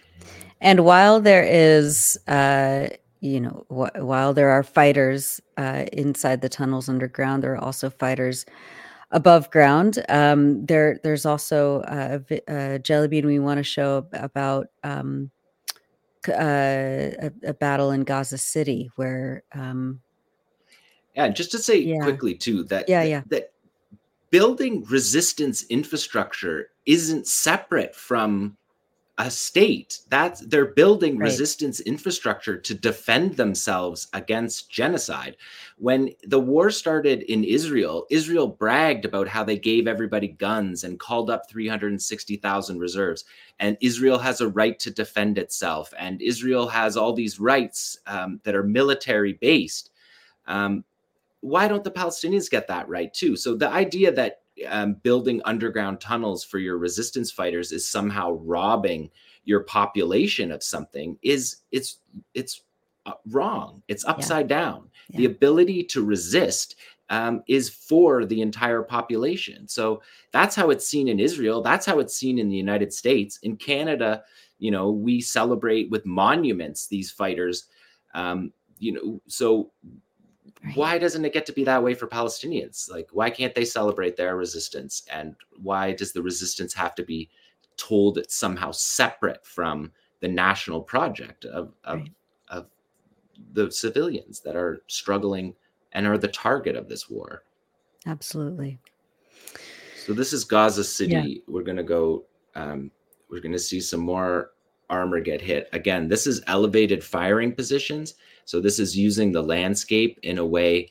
And 0.60 0.84
while 0.84 1.20
there 1.20 1.44
is 1.44 2.18
uh 2.28 2.88
you 3.20 3.40
know 3.40 3.64
wh- 3.68 3.96
while 4.02 4.32
there 4.32 4.50
are 4.50 4.62
fighters 4.62 5.40
uh, 5.56 5.84
inside 5.92 6.40
the 6.40 6.48
tunnels 6.48 6.88
underground 6.88 7.42
there 7.42 7.54
are 7.54 7.64
also 7.64 7.90
fighters 7.90 8.44
above 9.10 9.50
ground. 9.50 10.02
Um, 10.08 10.64
there 10.66 10.98
there's 11.02 11.26
also 11.26 11.82
a, 11.86 12.20
a 12.48 12.78
jelly 12.78 13.08
bean 13.08 13.26
we 13.26 13.38
want 13.38 13.58
to 13.58 13.64
show 13.64 14.06
about 14.12 14.68
um, 14.82 15.30
uh, 16.28 16.32
a, 16.32 17.32
a, 17.44 17.54
battle 17.54 17.90
in 17.90 18.04
gaza 18.04 18.38
city 18.38 18.90
where 18.96 19.42
um, 19.54 20.00
yeah, 21.14 21.28
just 21.28 21.50
to 21.52 21.58
say 21.58 21.78
yeah. 21.78 22.02
quickly 22.02 22.34
too 22.34 22.64
that 22.64 22.88
yeah, 22.88 23.02
yeah. 23.02 23.22
that 23.26 23.52
building 24.30 24.84
resistance 24.84 25.64
infrastructure 25.64 26.70
isn't 26.86 27.26
separate 27.26 27.94
from 27.94 28.56
a 29.22 29.30
state. 29.30 30.00
That 30.08 30.42
they're 30.46 30.66
building 30.66 31.16
right. 31.16 31.26
resistance 31.26 31.80
infrastructure 31.80 32.58
to 32.58 32.74
defend 32.74 33.36
themselves 33.36 34.08
against 34.12 34.68
genocide. 34.68 35.36
When 35.78 36.10
the 36.24 36.40
war 36.40 36.70
started 36.70 37.22
in 37.22 37.44
israel 37.44 38.06
israel 38.10 38.48
bragged 38.48 39.04
about 39.04 39.28
how 39.28 39.44
they 39.44 39.58
gave 39.58 39.86
everybody 39.86 40.28
guns 40.28 40.84
and 40.84 40.98
called 40.98 41.30
up 41.30 41.48
360000 41.48 42.78
reserves. 42.78 43.24
And 43.60 43.76
israel 43.80 44.18
has 44.18 44.40
a 44.40 44.48
right 44.48 44.78
to 44.80 44.90
defend 44.90 45.38
itself. 45.38 45.94
And 45.96 46.20
israel 46.20 46.66
has 46.68 46.96
all 46.96 47.12
these 47.12 47.38
rights 47.38 47.98
um, 48.06 48.40
that 48.42 48.56
are 48.56 48.64
military 48.64 49.34
based 49.34 49.90
um, 50.46 50.84
why 51.40 51.66
don't 51.68 51.84
the 51.84 51.90
Palestinians 51.90 52.50
get 52.50 52.68
that 52.68 52.88
right 52.88 53.12
too? 53.12 53.36
So 53.36 53.56
the 53.56 53.68
idea 53.68 54.12
that 54.12 54.41
um, 54.68 54.94
building 54.94 55.40
underground 55.44 56.00
tunnels 56.00 56.44
for 56.44 56.58
your 56.58 56.78
resistance 56.78 57.30
fighters 57.30 57.72
is 57.72 57.88
somehow 57.88 58.32
robbing 58.32 59.10
your 59.44 59.60
population 59.60 60.52
of 60.52 60.62
something 60.62 61.18
is 61.22 61.56
it's 61.72 61.98
it's 62.34 62.62
uh, 63.06 63.12
wrong. 63.30 63.82
It's 63.88 64.04
upside 64.04 64.48
yeah. 64.48 64.60
down. 64.60 64.90
Yeah. 65.08 65.18
The 65.18 65.24
ability 65.26 65.84
to 65.84 66.04
resist 66.04 66.76
um, 67.10 67.42
is 67.48 67.68
for 67.68 68.24
the 68.24 68.40
entire 68.40 68.82
population. 68.82 69.66
So 69.68 70.02
that's 70.32 70.54
how 70.54 70.70
it's 70.70 70.86
seen 70.86 71.08
in 71.08 71.18
Israel. 71.18 71.62
That's 71.62 71.84
how 71.84 71.98
it's 71.98 72.16
seen 72.16 72.38
in 72.38 72.48
the 72.48 72.56
United 72.56 72.92
States. 72.92 73.38
In 73.42 73.56
Canada, 73.56 74.22
you 74.58 74.70
know, 74.70 74.90
we 74.90 75.20
celebrate 75.20 75.90
with 75.90 76.06
monuments 76.06 76.86
these 76.86 77.10
fighters. 77.10 77.66
Um, 78.14 78.52
you 78.78 78.92
know, 78.92 79.20
so 79.26 79.72
Right. 80.64 80.76
Why 80.76 80.98
doesn't 80.98 81.24
it 81.24 81.32
get 81.32 81.46
to 81.46 81.52
be 81.52 81.64
that 81.64 81.82
way 81.82 81.94
for 81.94 82.06
Palestinians? 82.06 82.88
Like, 82.90 83.08
why 83.12 83.30
can't 83.30 83.54
they 83.54 83.64
celebrate 83.64 84.16
their 84.16 84.36
resistance? 84.36 85.02
And 85.10 85.34
why 85.60 85.92
does 85.92 86.12
the 86.12 86.22
resistance 86.22 86.72
have 86.74 86.94
to 86.96 87.02
be 87.02 87.28
told 87.76 88.16
it's 88.16 88.36
somehow 88.36 88.70
separate 88.70 89.44
from 89.44 89.90
the 90.20 90.28
national 90.28 90.80
project 90.80 91.44
of, 91.46 91.72
of, 91.84 91.98
right. 91.98 92.12
of 92.48 92.66
the 93.54 93.72
civilians 93.72 94.40
that 94.40 94.54
are 94.54 94.82
struggling 94.86 95.54
and 95.92 96.06
are 96.06 96.18
the 96.18 96.28
target 96.28 96.76
of 96.76 96.88
this 96.88 97.10
war? 97.10 97.42
Absolutely. 98.06 98.78
So 100.06 100.12
this 100.12 100.32
is 100.32 100.44
Gaza 100.44 100.84
City. 100.84 101.12
Yeah. 101.12 101.40
We're 101.48 101.62
going 101.62 101.76
to 101.76 101.82
go. 101.82 102.24
Um, 102.54 102.90
we're 103.30 103.40
going 103.40 103.52
to 103.52 103.58
see 103.58 103.80
some 103.80 104.00
more 104.00 104.51
armor 104.92 105.18
get 105.18 105.40
hit. 105.40 105.68
Again, 105.72 106.06
this 106.06 106.26
is 106.26 106.42
elevated 106.46 107.02
firing 107.02 107.52
positions. 107.52 108.14
So 108.44 108.60
this 108.60 108.78
is 108.78 108.96
using 108.96 109.32
the 109.32 109.42
landscape 109.42 110.20
in 110.22 110.38
a 110.38 110.46
way 110.46 110.90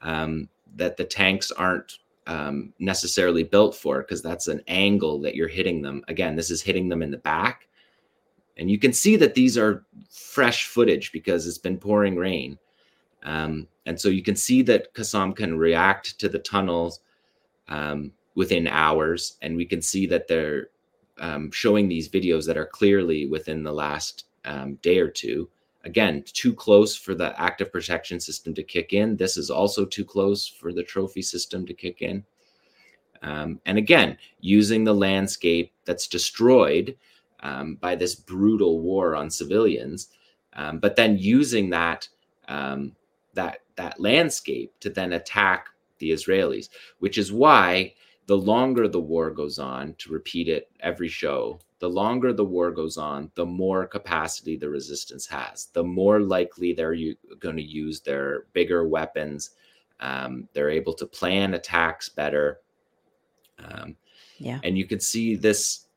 um, 0.00 0.48
that 0.74 0.96
the 0.96 1.04
tanks 1.04 1.50
aren't 1.50 1.98
um, 2.26 2.72
necessarily 2.78 3.42
built 3.42 3.74
for 3.74 4.00
because 4.00 4.22
that's 4.22 4.48
an 4.48 4.62
angle 4.68 5.20
that 5.20 5.34
you're 5.34 5.48
hitting 5.48 5.82
them. 5.82 6.02
Again, 6.08 6.34
this 6.34 6.50
is 6.50 6.62
hitting 6.62 6.88
them 6.88 7.02
in 7.02 7.10
the 7.10 7.18
back. 7.18 7.68
And 8.56 8.70
you 8.70 8.78
can 8.78 8.92
see 8.92 9.16
that 9.16 9.34
these 9.34 9.58
are 9.58 9.84
fresh 10.10 10.66
footage 10.66 11.12
because 11.12 11.46
it's 11.46 11.58
been 11.58 11.78
pouring 11.78 12.16
rain. 12.16 12.58
Um, 13.24 13.68
and 13.86 14.00
so 14.00 14.08
you 14.08 14.22
can 14.22 14.36
see 14.36 14.62
that 14.62 14.94
Qassam 14.94 15.34
can 15.34 15.56
react 15.56 16.18
to 16.20 16.28
the 16.28 16.38
tunnels 16.38 17.00
um, 17.68 18.12
within 18.34 18.66
hours. 18.66 19.36
And 19.42 19.56
we 19.56 19.64
can 19.64 19.82
see 19.82 20.06
that 20.06 20.28
they're 20.28 20.68
um, 21.18 21.50
showing 21.50 21.88
these 21.88 22.08
videos 22.08 22.46
that 22.46 22.56
are 22.56 22.66
clearly 22.66 23.26
within 23.26 23.62
the 23.62 23.72
last 23.72 24.26
um, 24.44 24.74
day 24.76 24.98
or 24.98 25.08
two. 25.08 25.48
Again, 25.84 26.22
too 26.24 26.54
close 26.54 26.96
for 26.96 27.14
the 27.14 27.38
active 27.40 27.72
protection 27.72 28.20
system 28.20 28.54
to 28.54 28.62
kick 28.62 28.92
in. 28.92 29.16
This 29.16 29.36
is 29.36 29.50
also 29.50 29.84
too 29.84 30.04
close 30.04 30.46
for 30.46 30.72
the 30.72 30.82
trophy 30.82 31.22
system 31.22 31.66
to 31.66 31.74
kick 31.74 32.02
in. 32.02 32.24
Um, 33.22 33.60
and 33.66 33.78
again, 33.78 34.16
using 34.40 34.84
the 34.84 34.94
landscape 34.94 35.72
that's 35.84 36.08
destroyed 36.08 36.96
um, 37.40 37.76
by 37.76 37.94
this 37.94 38.14
brutal 38.14 38.80
war 38.80 39.16
on 39.16 39.30
civilians, 39.30 40.08
um, 40.54 40.78
but 40.78 40.96
then 40.96 41.18
using 41.18 41.70
that 41.70 42.08
um, 42.48 42.94
that 43.34 43.60
that 43.76 44.00
landscape 44.00 44.72
to 44.80 44.90
then 44.90 45.14
attack 45.14 45.68
the 45.98 46.10
Israelis, 46.10 46.68
which 46.98 47.18
is 47.18 47.32
why 47.32 47.94
the 48.32 48.38
longer 48.38 48.88
the 48.88 48.98
war 48.98 49.30
goes 49.30 49.58
on, 49.58 49.94
to 49.98 50.10
repeat 50.10 50.48
it 50.48 50.70
every 50.80 51.06
show, 51.06 51.60
the 51.80 51.90
longer 51.90 52.32
the 52.32 52.42
war 52.42 52.70
goes 52.70 52.96
on, 52.96 53.30
the 53.34 53.44
more 53.44 53.86
capacity 53.86 54.56
the 54.56 54.70
resistance 54.70 55.26
has, 55.26 55.66
the 55.74 55.84
more 55.84 56.18
likely 56.18 56.72
they're 56.72 56.96
going 57.40 57.58
to 57.58 57.62
use 57.62 58.00
their 58.00 58.44
bigger 58.54 58.88
weapons. 58.88 59.50
Um, 60.00 60.48
they're 60.54 60.70
able 60.70 60.94
to 60.94 61.04
plan 61.04 61.52
attacks 61.52 62.08
better. 62.08 62.60
Um, 63.58 63.96
yeah. 64.38 64.60
And 64.64 64.78
you 64.78 64.86
can 64.86 64.98
see 64.98 65.36
this. 65.36 65.88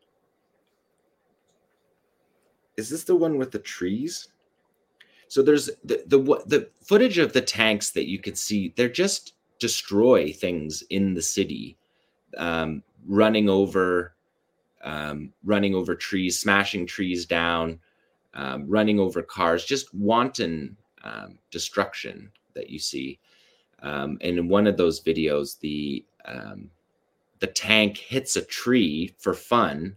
Is 2.76 2.90
this 2.90 3.06
the 3.06 3.16
one 3.16 3.38
with 3.38 3.52
the 3.52 3.60
trees? 3.60 4.28
So 5.30 5.42
there's 5.42 5.68
the, 5.86 6.04
the 6.06 6.20
the 6.48 6.70
footage 6.84 7.18
of 7.18 7.32
the 7.32 7.40
tanks 7.40 7.92
that 7.92 8.10
you 8.10 8.20
can 8.20 8.36
see. 8.36 8.74
They're 8.76 8.90
just 8.90 9.36
destroy 9.58 10.34
things 10.34 10.84
in 10.90 11.14
the 11.14 11.22
city 11.22 11.78
um, 12.38 12.84
running 13.08 13.50
over 13.50 14.14
um, 14.84 15.34
running 15.44 15.74
over 15.74 15.96
trees, 15.96 16.40
smashing 16.40 16.86
trees 16.86 17.26
down, 17.26 17.80
um, 18.36 18.66
running 18.68 19.00
over 19.00 19.24
cars, 19.24 19.66
just 19.66 19.92
wanton 19.96 20.78
um, 21.04 21.40
destruction 21.50 22.30
that 22.54 22.70
you 22.70 22.78
see. 22.78 23.20
Um, 23.82 24.20
and 24.22 24.38
in 24.38 24.48
one 24.48 24.68
of 24.68 24.78
those 24.78 25.02
videos, 25.02 25.60
the 25.60 26.06
um, 26.26 26.70
the 27.40 27.48
tank 27.48 27.98
hits 27.98 28.36
a 28.36 28.42
tree 28.44 29.14
for 29.18 29.34
fun, 29.34 29.96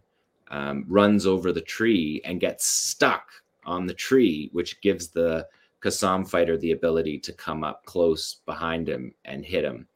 runs 0.87 1.27
over 1.27 1.53
the 1.53 1.61
tree 1.61 2.21
and 2.25 2.41
gets 2.41 2.67
stuck 2.67 3.31
on 3.65 3.87
the 3.87 3.95
tree, 3.95 4.49
which 4.53 4.81
gives 4.81 5.09
the 5.09 5.47
Qassam 5.81 6.29
fighter 6.29 6.57
the 6.57 6.73
ability 6.73 7.19
to 7.21 7.33
come 7.33 7.63
up 7.63 7.85
close 7.85 8.37
behind 8.47 8.89
him 8.89 9.15
and 9.25 9.45
hit 9.45 9.65
him, 9.65 9.87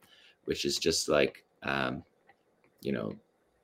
which 0.45 0.63
is 0.65 0.77
just 0.77 1.09
like 1.09 1.43
um, 1.63 2.03
you 2.83 2.91
know 2.91 3.15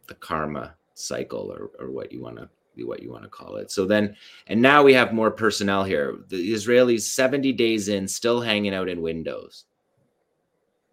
the 0.08 0.16
karma 0.16 0.74
cycle 0.96 1.52
or, 1.52 1.70
or 1.80 1.91
what 1.91 2.12
you 2.12 2.22
want 2.22 2.38
to 2.38 2.50
be 2.76 2.84
what 2.84 3.02
you 3.02 3.12
want 3.12 3.24
to 3.24 3.30
call 3.30 3.58
it. 3.58 3.72
So 3.72 3.86
then, 3.86 4.16
and 4.48 4.62
now 4.62 4.84
we 4.84 4.94
have 4.94 5.14
more 5.14 5.32
personnel 5.32 5.84
here. 5.84 6.18
The 6.30 6.54
Israelis 6.54 7.02
70 7.02 7.54
days 7.54 7.90
in, 7.90 8.08
still 8.08 8.41
hanging 8.41 8.74
out 8.74 8.90
in 8.90 9.02
windows. 9.02 9.66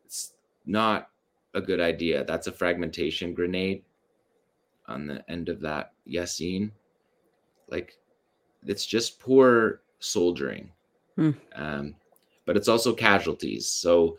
It's 0.05 0.32
not 0.65 1.11
a 1.55 1.61
good 1.61 1.81
idea. 1.81 2.24
That's 2.24 2.47
a 2.47 2.53
fragmentation 2.53 3.35
grenade 3.35 3.82
on 4.86 5.07
the 5.07 5.28
end 5.31 5.48
of 5.48 5.61
that 5.61 5.93
Yasin. 6.09 6.70
Like 7.69 7.97
it's 8.66 8.86
just 8.86 9.19
poor 9.19 9.81
soldiering. 9.98 10.70
Hmm. 11.16 11.31
Um, 11.55 11.94
but 12.44 12.57
it's 12.57 12.69
also 12.69 12.94
casualties. 12.94 13.66
So 13.66 14.19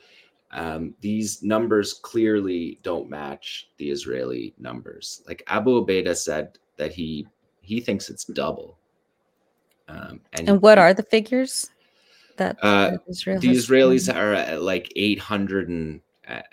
um, 0.52 0.94
these 1.02 1.44
numbers 1.44 1.94
clearly 1.94 2.80
don't 2.84 3.10
match 3.10 3.70
the 3.78 3.90
Israeli 3.90 4.54
numbers. 4.58 5.22
Like 5.28 5.44
Abu 5.48 5.84
Obaida 5.84 6.16
said 6.16 6.58
that 6.78 6.94
he 6.94 7.28
he 7.62 7.82
thinks 7.82 8.10
it's 8.10 8.26
double. 8.26 8.78
Um, 9.90 10.22
and, 10.34 10.50
and 10.50 10.62
what 10.62 10.78
he, 10.78 10.82
are 10.82 10.94
the 10.94 11.04
figures 11.04 11.70
that, 12.38 12.58
uh, 12.62 12.92
that 12.92 13.02
Israel 13.08 13.40
the 13.40 13.50
Israelis 13.50 14.14
are 14.14 14.34
at 14.34 14.62
like 14.62 14.92
800 14.96 15.70
and 15.70 16.02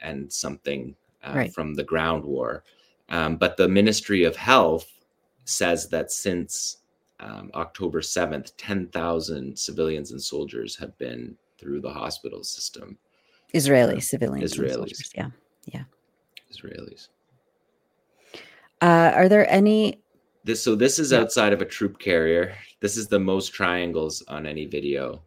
and 0.00 0.32
something 0.32 0.94
uh, 1.22 1.32
right. 1.34 1.52
from 1.52 1.74
the 1.74 1.84
ground 1.84 2.24
war. 2.24 2.64
Um, 3.08 3.36
but 3.36 3.56
the 3.56 3.68
Ministry 3.68 4.24
of 4.24 4.36
Health 4.36 4.90
says 5.44 5.88
that 5.88 6.10
since 6.10 6.78
um, 7.20 7.50
October 7.54 8.00
7th, 8.00 8.52
10,000 8.56 9.58
civilians 9.58 10.12
and 10.12 10.22
soldiers 10.22 10.76
have 10.76 10.96
been 10.98 11.36
through 11.58 11.80
the 11.80 11.92
hospital 11.92 12.42
system. 12.42 12.98
Israeli 13.54 14.00
civilians. 14.00 14.54
Israelis. 14.54 15.14
Yeah. 15.14 15.30
Yeah. 15.66 15.84
Israelis. 16.52 17.08
Uh, 18.80 19.12
are 19.14 19.28
there 19.28 19.50
any? 19.50 20.02
This 20.44 20.62
so 20.62 20.74
this 20.74 20.98
is 20.98 21.12
yeah. 21.12 21.20
outside 21.20 21.52
of 21.52 21.62
a 21.62 21.64
troop 21.64 21.98
carrier. 21.98 22.54
This 22.80 22.96
is 22.96 23.08
the 23.08 23.18
most 23.18 23.54
triangles 23.54 24.22
on 24.28 24.46
any 24.46 24.66
video. 24.66 25.22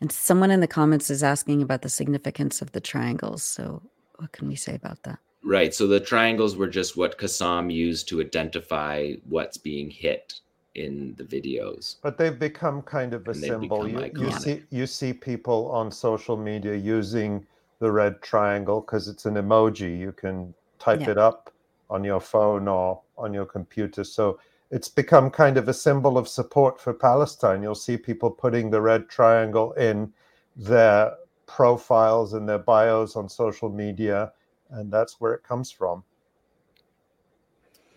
And 0.00 0.10
someone 0.10 0.50
in 0.50 0.60
the 0.60 0.66
comments 0.68 1.10
is 1.10 1.22
asking 1.22 1.62
about 1.62 1.82
the 1.82 1.88
significance 1.88 2.60
of 2.60 2.72
the 2.72 2.80
triangles. 2.80 3.42
So 3.42 3.82
what 4.16 4.32
can 4.32 4.48
we 4.48 4.56
say 4.56 4.74
about 4.74 5.02
that? 5.04 5.18
Right. 5.44 5.74
So 5.74 5.86
the 5.86 6.00
triangles 6.00 6.56
were 6.56 6.68
just 6.68 6.96
what 6.96 7.18
Qassam 7.18 7.72
used 7.72 8.08
to 8.08 8.20
identify 8.20 9.12
what's 9.28 9.58
being 9.58 9.90
hit 9.90 10.40
in 10.74 11.14
the 11.16 11.24
videos. 11.24 11.96
But 12.02 12.18
they've 12.18 12.38
become 12.38 12.82
kind 12.82 13.14
of 13.14 13.28
a 13.28 13.34
symbol. 13.34 13.86
You, 13.86 14.10
you, 14.16 14.32
see 14.32 14.62
you 14.70 14.86
see 14.86 15.12
people 15.12 15.70
on 15.70 15.90
social 15.90 16.36
media 16.36 16.74
using 16.74 17.46
the 17.78 17.90
red 17.90 18.22
triangle 18.22 18.80
because 18.80 19.08
it's 19.08 19.26
an 19.26 19.34
emoji. 19.34 19.98
You 19.98 20.12
can 20.12 20.54
type 20.78 21.00
yeah. 21.00 21.10
it 21.10 21.18
up 21.18 21.52
on 21.90 22.04
your 22.04 22.20
phone 22.20 22.68
or 22.68 23.00
on 23.18 23.34
your 23.34 23.44
computer. 23.44 24.04
So 24.04 24.38
it's 24.70 24.88
become 24.88 25.30
kind 25.30 25.58
of 25.58 25.68
a 25.68 25.74
symbol 25.74 26.16
of 26.16 26.26
support 26.26 26.80
for 26.80 26.94
Palestine. 26.94 27.62
You'll 27.62 27.74
see 27.74 27.96
people 27.96 28.30
putting 28.30 28.70
the 28.70 28.80
red 28.80 29.08
triangle 29.08 29.72
in 29.72 30.12
their 30.56 31.12
profiles 31.46 32.32
and 32.32 32.48
their 32.48 32.58
bios 32.58 33.14
on 33.14 33.28
social 33.28 33.68
media 33.68 34.32
and 34.70 34.90
that's 34.90 35.20
where 35.20 35.34
it 35.34 35.42
comes 35.42 35.70
from. 35.70 36.02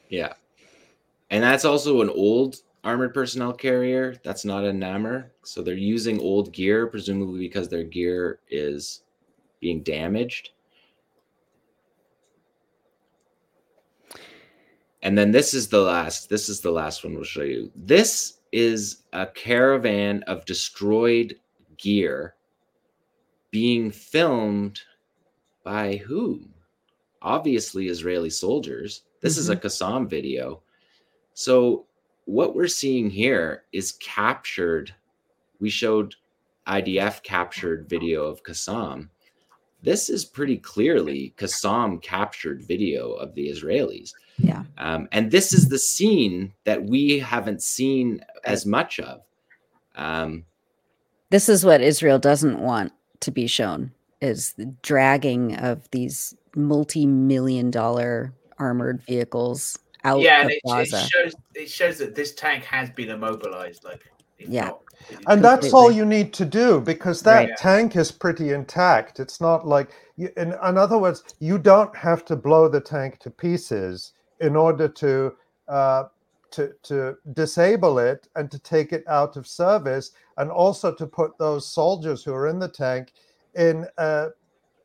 Yeah. 0.10 0.34
And 1.30 1.43
that's 1.43 1.65
also 1.65 2.02
an 2.02 2.10
old 2.10 2.57
armored 2.86 3.14
personnel 3.14 3.52
carrier. 3.52 4.16
That's 4.24 4.45
not 4.45 4.64
a 4.64 4.72
Namer. 4.72 5.34
So 5.44 5.62
they're 5.62 5.74
using 5.74 6.20
old 6.22 6.53
gear, 6.53 6.88
presumably 6.88 7.40
because 7.40 7.68
their 7.68 7.84
gear 7.84 8.40
is 8.49 9.02
being 9.60 9.84
damaged. 9.84 10.52
And 15.02 15.18
then 15.18 15.32
this 15.32 15.53
is 15.53 15.68
the 15.68 15.82
last. 15.82 16.30
This 16.30 16.48
is 16.48 16.62
the 16.62 16.72
last 16.72 17.03
one 17.03 17.14
we'll 17.14 17.24
show 17.26 17.44
you. 17.44 17.72
This 17.76 18.38
is 18.52 19.03
a 19.12 19.28
caravan 19.28 20.24
of 20.24 20.45
destroyed 20.45 21.36
gear 21.78 22.36
being 23.52 23.91
filmed 23.91 24.80
by 25.64 25.98
who? 25.98 26.48
obviously 27.26 27.88
Israeli 27.88 28.30
soldiers. 28.30 29.02
This 29.20 29.34
mm-hmm. 29.34 29.40
is 29.40 29.49
a 29.49 29.56
mm-hmm. 29.56 29.68
Qassam 29.68 30.10
video. 30.10 30.62
So 31.34 31.88
what 32.26 32.56
we're 32.56 32.68
seeing 32.68 33.10
here 33.10 33.64
is 33.72 33.93
captured. 33.93 34.93
We 35.60 35.69
showed 35.69 36.15
IDF 36.68 37.23
captured 37.23 37.88
video 37.88 38.26
of 38.26 38.43
Qassam. 38.43 39.10
This 39.81 40.10
is 40.10 40.26
pretty 40.26 40.57
clearly 40.57 41.34
Qassam 41.38 42.02
captured 42.02 42.64
video 42.64 43.11
of 43.14 43.35
the 43.35 43.49
Israelis. 43.49 44.11
Yeah. 44.39 44.64
Um, 44.77 45.07
and 45.11 45.31
this 45.31 45.53
is 45.53 45.69
the 45.69 45.77
scene 45.77 46.53
that 46.64 46.84
we 46.84 47.19
haven't 47.19 47.61
seen 47.61 48.26
as 48.43 48.65
much 48.65 48.99
of. 48.99 49.22
Um, 49.95 50.43
this 51.30 51.47
is 51.47 51.64
what 51.64 51.81
Israel 51.81 52.19
doesn't 52.19 52.60
want 52.60 52.91
to 53.22 53.31
be 53.31 53.47
shown 53.47 53.91
is 54.22 54.53
the 54.53 54.65
dragging 54.81 55.56
of 55.57 55.89
these 55.91 56.35
multi-million 56.56 57.69
dollar 57.69 58.34
armored 58.57 59.02
vehicles 59.03 59.77
out 60.03 60.22
yeah, 60.22 60.41
and 60.41 60.52
it, 60.52 60.60
it, 60.64 61.10
shows 61.10 61.35
it 61.56 61.69
shows 61.69 61.98
that 61.99 62.15
this 62.15 62.34
tank 62.34 62.64
has 62.65 62.90
been 62.90 63.10
immobilized. 63.10 63.84
Like, 63.84 64.03
yeah. 64.38 64.65
Not, 64.65 64.82
and 65.27 65.44
that's 65.44 65.73
all 65.73 65.91
you 65.91 66.06
need 66.06 66.34
to 66.34 66.45
do 66.45 66.80
because 66.80 67.22
that 67.22 67.49
right. 67.49 67.57
tank 67.57 67.95
is 67.95 68.11
pretty 68.11 68.52
intact. 68.52 69.19
It's 69.19 69.40
not 69.40 69.68
like, 69.68 69.90
you, 70.18 70.30
in, 70.38 70.53
in 70.53 70.77
other 70.77 70.98
words, 70.98 71.23
you 71.40 71.57
don't 71.57 71.95
have 71.95 72.26
to 72.26 72.36
blow 72.36 72.68
the 72.68 72.82
tank 72.82 73.19
to 73.19 73.30
pieces 73.30 74.14
in 74.40 74.56
order 74.56 74.88
to 74.88 75.34
uh, 75.68 76.06
to 76.52 76.73
to 76.84 77.18
disable 77.34 77.99
it 77.99 78.27
and 78.36 78.49
to 78.52 78.60
take 78.60 78.94
it 78.94 79.03
out 79.07 79.36
of 79.36 79.48
service, 79.48 80.11
and 80.38 80.49
also 80.49 80.94
to 80.94 81.06
put 81.06 81.38
those 81.38 81.68
soldiers 81.68 82.23
who 82.23 82.34
are 82.34 82.48
in 82.48 82.60
the 82.60 82.68
tank 82.68 83.11
in 83.56 83.86
a 83.98 84.27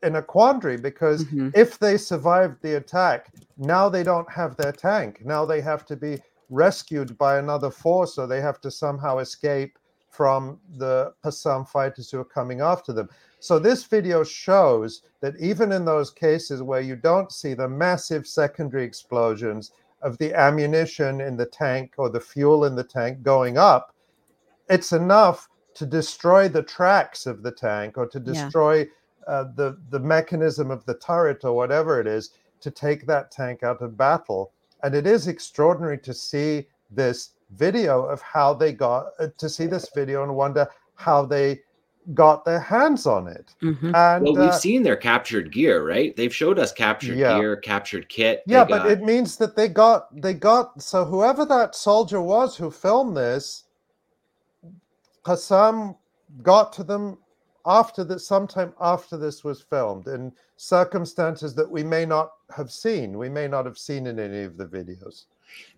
in 0.03 0.15
a 0.15 0.21
quandary 0.21 0.77
because 0.77 1.23
mm-hmm. 1.25 1.49
if 1.53 1.77
they 1.77 1.97
survived 1.97 2.55
the 2.61 2.77
attack, 2.77 3.27
now 3.57 3.87
they 3.87 4.03
don't 4.03 4.29
have 4.31 4.55
their 4.57 4.71
tank. 4.71 5.21
Now 5.23 5.45
they 5.45 5.61
have 5.61 5.85
to 5.85 5.95
be 5.95 6.19
rescued 6.51 7.17
by 7.17 7.39
another 7.39 7.71
force, 7.71 8.17
or 8.17 8.27
they 8.27 8.41
have 8.41 8.61
to 8.61 8.69
somehow 8.69 9.17
escape 9.17 9.79
from 10.09 10.59
the 10.77 11.13
Qassam 11.23 11.67
fighters 11.67 12.11
who 12.11 12.19
are 12.19 12.25
coming 12.25 12.61
after 12.61 12.93
them. 12.93 13.09
So 13.39 13.57
this 13.57 13.85
video 13.85 14.23
shows 14.23 15.01
that 15.21 15.39
even 15.39 15.71
in 15.71 15.85
those 15.85 16.11
cases 16.11 16.61
where 16.61 16.81
you 16.81 16.95
don't 16.95 17.31
see 17.31 17.53
the 17.53 17.67
massive 17.67 18.27
secondary 18.27 18.83
explosions 18.83 19.71
of 20.03 20.17
the 20.17 20.33
ammunition 20.33 21.21
in 21.21 21.37
the 21.37 21.45
tank 21.45 21.93
or 21.97 22.09
the 22.09 22.19
fuel 22.19 22.65
in 22.65 22.75
the 22.75 22.83
tank 22.83 23.23
going 23.23 23.57
up, 23.57 23.95
it's 24.69 24.91
enough 24.91 25.49
to 25.73 25.85
destroy 25.85 26.49
the 26.49 26.63
tracks 26.63 27.25
of 27.25 27.41
the 27.41 27.51
tank 27.51 27.97
or 27.97 28.05
to 28.05 28.19
destroy 28.19 28.79
yeah 28.79 28.85
uh, 29.27 29.45
the 29.55 29.77
the 29.89 29.99
mechanism 29.99 30.71
of 30.71 30.85
the 30.85 30.95
turret 30.95 31.43
or 31.43 31.53
whatever 31.53 31.99
it 31.99 32.07
is 32.07 32.31
to 32.59 32.71
take 32.71 33.05
that 33.07 33.31
tank 33.31 33.63
out 33.63 33.81
of 33.81 33.97
battle. 33.97 34.51
And 34.83 34.95
it 34.95 35.05
is 35.07 35.27
extraordinary 35.27 35.97
to 35.99 36.13
see 36.13 36.67
this 36.89 37.31
video 37.51 38.03
of 38.03 38.21
how 38.21 38.53
they 38.53 38.71
got 38.71 39.07
uh, 39.19 39.27
to 39.37 39.49
see 39.49 39.67
this 39.67 39.89
video 39.93 40.23
and 40.23 40.35
wonder 40.35 40.67
how 40.95 41.25
they 41.25 41.61
got 42.13 42.43
their 42.45 42.59
hands 42.59 43.05
on 43.05 43.27
it. 43.27 43.53
Mm-hmm. 43.61 43.93
And 43.95 44.23
well, 44.23 44.33
we've 44.33 44.49
uh, 44.49 44.51
seen 44.51 44.83
their 44.83 44.95
captured 44.95 45.51
gear, 45.51 45.87
right? 45.87 46.15
They've 46.15 46.33
showed 46.33 46.59
us 46.59 46.71
captured 46.71 47.17
yeah. 47.17 47.37
gear, 47.37 47.55
captured 47.57 48.09
kit. 48.09 48.43
Yeah, 48.47 48.65
but 48.65 48.89
it 48.89 49.03
means 49.03 49.37
that 49.37 49.55
they 49.55 49.67
got 49.67 50.07
they 50.19 50.33
got 50.33 50.81
so 50.81 51.05
whoever 51.05 51.45
that 51.45 51.75
soldier 51.75 52.21
was 52.21 52.55
who 52.57 52.71
filmed 52.71 53.15
this, 53.15 53.65
Qassam 55.23 55.95
got 56.41 56.73
to 56.73 56.83
them 56.83 57.17
after 57.65 58.03
that 58.03 58.19
sometime 58.19 58.73
after 58.81 59.17
this 59.17 59.43
was 59.43 59.61
filmed, 59.61 60.07
in 60.07 60.31
circumstances 60.57 61.53
that 61.55 61.69
we 61.69 61.83
may 61.83 62.05
not 62.05 62.31
have 62.53 62.71
seen, 62.71 63.17
we 63.17 63.29
may 63.29 63.47
not 63.47 63.65
have 63.65 63.77
seen 63.77 64.07
in 64.07 64.19
any 64.19 64.43
of 64.43 64.57
the 64.57 64.65
videos. 64.65 65.25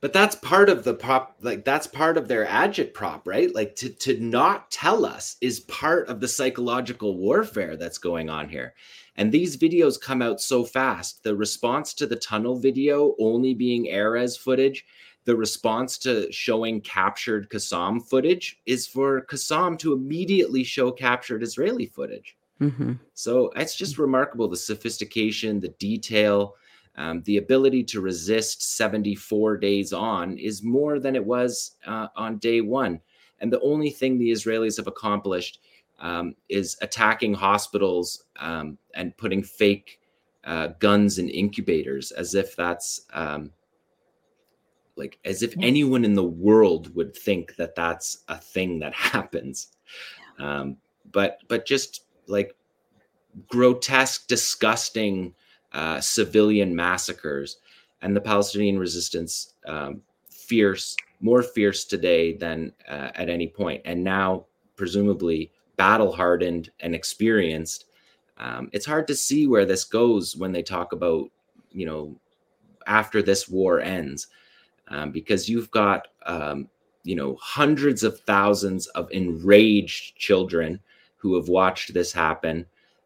But 0.02 0.14
that's 0.14 0.36
part 0.36 0.70
of 0.70 0.84
the 0.84 0.94
prop, 0.94 1.36
like 1.42 1.66
that's 1.66 1.88
part 1.88 2.18
of 2.18 2.28
their 2.28 2.46
agitprop, 2.46 3.22
right? 3.26 3.54
Like 3.54 3.76
to 3.78 3.90
to 3.90 4.20
not 4.20 4.70
tell 4.70 5.04
us 5.04 5.38
is 5.42 5.62
part 5.62 6.08
of 6.10 6.20
the 6.20 6.28
psychological 6.28 7.18
warfare 7.18 7.76
that's 7.76 7.98
going 7.98 8.30
on 8.30 8.50
here. 8.50 8.76
And 9.16 9.32
these 9.32 9.58
videos 9.58 10.00
come 10.00 10.22
out 10.22 10.42
so 10.42 10.64
fast. 10.64 11.24
The 11.24 11.36
response 11.36 11.96
to 11.96 12.06
the 12.06 12.16
tunnel 12.16 12.60
video 12.60 13.16
only 13.20 13.56
being 13.56 13.86
Erez 13.86 14.38
footage 14.38 14.86
the 15.26 15.36
response 15.36 15.98
to 16.00 16.32
showing 16.32 16.82
captured 16.82 17.50
Qassam 17.50 18.02
footage 18.02 18.60
is 18.66 18.88
for 18.88 19.26
Qassam 19.26 19.80
to 19.80 19.94
immediately 19.94 20.64
show 20.64 20.92
captured 20.92 21.44
Israeli 21.44 21.86
footage. 21.86 22.36
Mm-hmm. 22.60 22.94
So 23.14 23.52
it's 23.56 23.76
just 23.76 23.98
remarkable 23.98 24.48
the 24.48 24.58
sophistication, 24.58 25.60
the 25.60 25.70
detail, 25.80 26.56
um, 26.96 27.22
the 27.24 27.38
ability 27.38 27.84
to 27.86 28.02
resist 28.02 28.76
74 28.78 29.58
days 29.58 29.94
on 29.94 30.38
is 30.38 30.64
more 30.64 31.00
than 31.00 31.16
it 31.16 31.26
was 31.26 31.78
uh, 31.88 32.08
on 32.16 32.38
day 32.38 32.62
one. 32.62 33.00
And 33.40 33.52
the 33.52 33.62
only 33.62 33.90
thing 33.90 34.18
the 34.18 34.32
Israelis 34.32 34.78
have 34.78 34.88
accomplished 34.88 35.60
um, 36.00 36.36
is 36.50 36.78
attacking 36.82 37.34
hospitals 37.34 38.26
um, 38.40 38.78
and 38.94 39.16
putting 39.18 39.44
fake 39.44 40.00
uh, 40.44 40.68
guns 40.80 41.20
in 41.20 41.30
incubators 41.30 42.12
as 42.12 42.36
if 42.36 42.56
that's 42.56 43.02
um, 43.14 43.52
like 44.96 45.18
as 45.26 45.42
if 45.42 45.56
anyone 45.62 46.06
in 46.06 46.14
the 46.14 46.24
world 46.24 46.94
would 46.96 47.16
think 47.16 47.56
that 47.56 47.76
that's 47.76 48.24
a 48.28 48.38
thing 48.38 48.80
that 48.80 48.94
happens. 48.94 49.68
Um, 50.40 50.78
but 51.12 51.40
but 51.48 51.66
just 51.66 52.06
like 52.28 52.56
grotesque, 53.48 54.28
disgusting 54.28 55.34
uh, 55.74 56.00
civilian 56.00 56.76
massacres, 56.76 57.58
and 58.02 58.16
the 58.16 58.22
Palestinian 58.22 58.78
resistance 58.78 59.54
um, 59.66 60.02
fierce, 60.30 60.96
more 61.22 61.42
fierce 61.42 61.86
today 61.86 62.36
than 62.36 62.74
uh, 62.88 63.10
at 63.16 63.30
any 63.30 63.48
point, 63.48 63.82
and 63.86 64.04
now 64.04 64.46
presumably 64.76 65.52
battle 65.78 66.12
hardened 66.12 66.70
and 66.80 66.94
experienced. 66.94 67.86
Um, 68.38 68.70
it's 68.74 68.86
hard 68.86 69.08
to 69.08 69.16
see 69.16 69.48
where 69.48 69.66
this 69.66 69.84
goes 69.84 70.36
when 70.36 70.52
they 70.52 70.64
talk 70.64 70.92
about, 70.92 71.30
you 71.72 71.86
know, 71.86 72.20
after 72.88 73.22
this 73.22 73.48
war 73.48 73.80
ends, 73.80 74.28
um, 74.90 75.12
because 75.12 75.48
you've 75.48 75.72
got, 75.72 76.10
um, 76.26 76.68
you 77.04 77.16
know, 77.16 77.38
hundreds 77.42 78.04
of 78.04 78.20
thousands 78.22 78.88
of 78.88 79.10
enraged 79.12 80.16
children 80.18 80.80
who 81.18 81.36
have 81.36 81.48
watched 81.48 81.94
this 81.94 82.12
happen. 82.12 82.66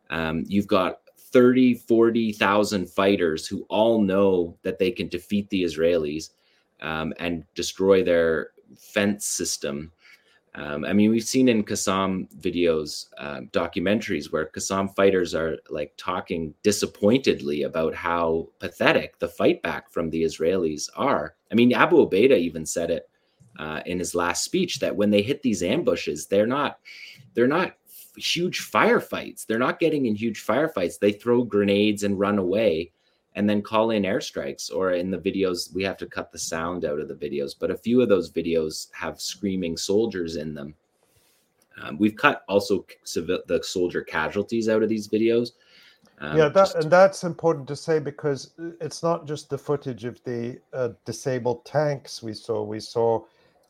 Um, 0.09 0.43
you've 0.47 0.67
got 0.67 1.01
30, 1.31 1.75
40,000 1.75 2.89
fighters 2.89 3.47
who 3.47 3.65
all 3.69 4.01
know 4.01 4.57
that 4.63 4.79
they 4.79 4.91
can 4.91 5.07
defeat 5.07 5.49
the 5.49 5.63
Israelis 5.63 6.29
um, 6.81 7.13
and 7.19 7.43
destroy 7.55 8.03
their 8.03 8.51
fence 8.77 9.25
system. 9.25 9.91
Um, 10.55 10.85
I 10.85 10.93
mean, 10.93 11.11
we've 11.11 11.23
seen 11.23 11.49
in 11.49 11.63
Qassam 11.63 12.27
videos, 12.39 13.07
uh, 13.17 13.41
documentaries 13.51 14.31
where 14.31 14.47
Qassam 14.47 14.95
fighters 14.95 15.35
are 15.35 15.57
like 15.69 15.93
talking 15.97 16.53
disappointedly 16.63 17.63
about 17.63 17.93
how 17.93 18.49
pathetic 18.59 19.19
the 19.19 19.27
fight 19.27 19.61
back 19.61 19.91
from 19.91 20.09
the 20.09 20.23
Israelis 20.23 20.89
are. 20.95 21.35
I 21.51 21.55
mean, 21.55 21.73
Abu 21.73 21.97
Ubaidah 21.97 22.39
even 22.39 22.65
said 22.65 22.89
it 22.89 23.07
uh, 23.59 23.81
in 23.85 23.99
his 23.99 24.15
last 24.15 24.43
speech 24.43 24.79
that 24.79 24.95
when 24.95 25.11
they 25.11 25.21
hit 25.21 25.43
these 25.43 25.61
ambushes, 25.61 26.25
they're 26.25 26.47
not 26.47 26.79
they're 27.33 27.47
not 27.47 27.75
huge 28.17 28.59
firefights. 28.59 29.45
They're 29.45 29.59
not 29.59 29.79
getting 29.79 30.05
in 30.05 30.15
huge 30.15 30.45
firefights. 30.45 30.99
They 30.99 31.11
throw 31.11 31.43
grenades 31.43 32.03
and 32.03 32.19
run 32.19 32.37
away 32.37 32.91
and 33.35 33.47
then 33.47 33.61
call 33.61 33.91
in 33.91 34.03
airstrikes. 34.03 34.73
Or 34.73 34.91
in 34.91 35.11
the 35.11 35.17
videos, 35.17 35.73
we 35.73 35.83
have 35.83 35.97
to 35.97 36.07
cut 36.07 36.31
the 36.31 36.39
sound 36.39 36.85
out 36.85 36.99
of 36.99 37.07
the 37.07 37.15
videos, 37.15 37.51
but 37.57 37.71
a 37.71 37.77
few 37.77 38.01
of 38.01 38.09
those 38.09 38.31
videos 38.31 38.87
have 38.93 39.21
screaming 39.21 39.77
soldiers 39.77 40.35
in 40.35 40.53
them. 40.53 40.73
Um, 41.81 41.97
we've 41.99 42.15
cut 42.15 42.43
also 42.47 42.85
civil, 43.03 43.39
the 43.47 43.61
soldier 43.63 44.01
casualties 44.01 44.67
out 44.67 44.81
of 44.81 44.89
these 44.89 45.07
videos. 45.07 45.51
Um, 46.19 46.35
yeah, 46.35 46.49
that, 46.49 46.55
just... 46.55 46.75
and 46.75 46.91
that's 46.91 47.23
important 47.23 47.67
to 47.67 47.75
say 47.75 47.99
because 47.99 48.53
it's 48.81 49.03
not 49.03 49.27
just 49.27 49.49
the 49.49 49.57
footage 49.57 50.03
of 50.03 50.23
the 50.23 50.59
uh, 50.73 50.89
disabled 51.05 51.63
tanks 51.65 52.23
we 52.23 52.33
saw. 52.33 52.63
We 52.63 52.79
saw 52.79 53.23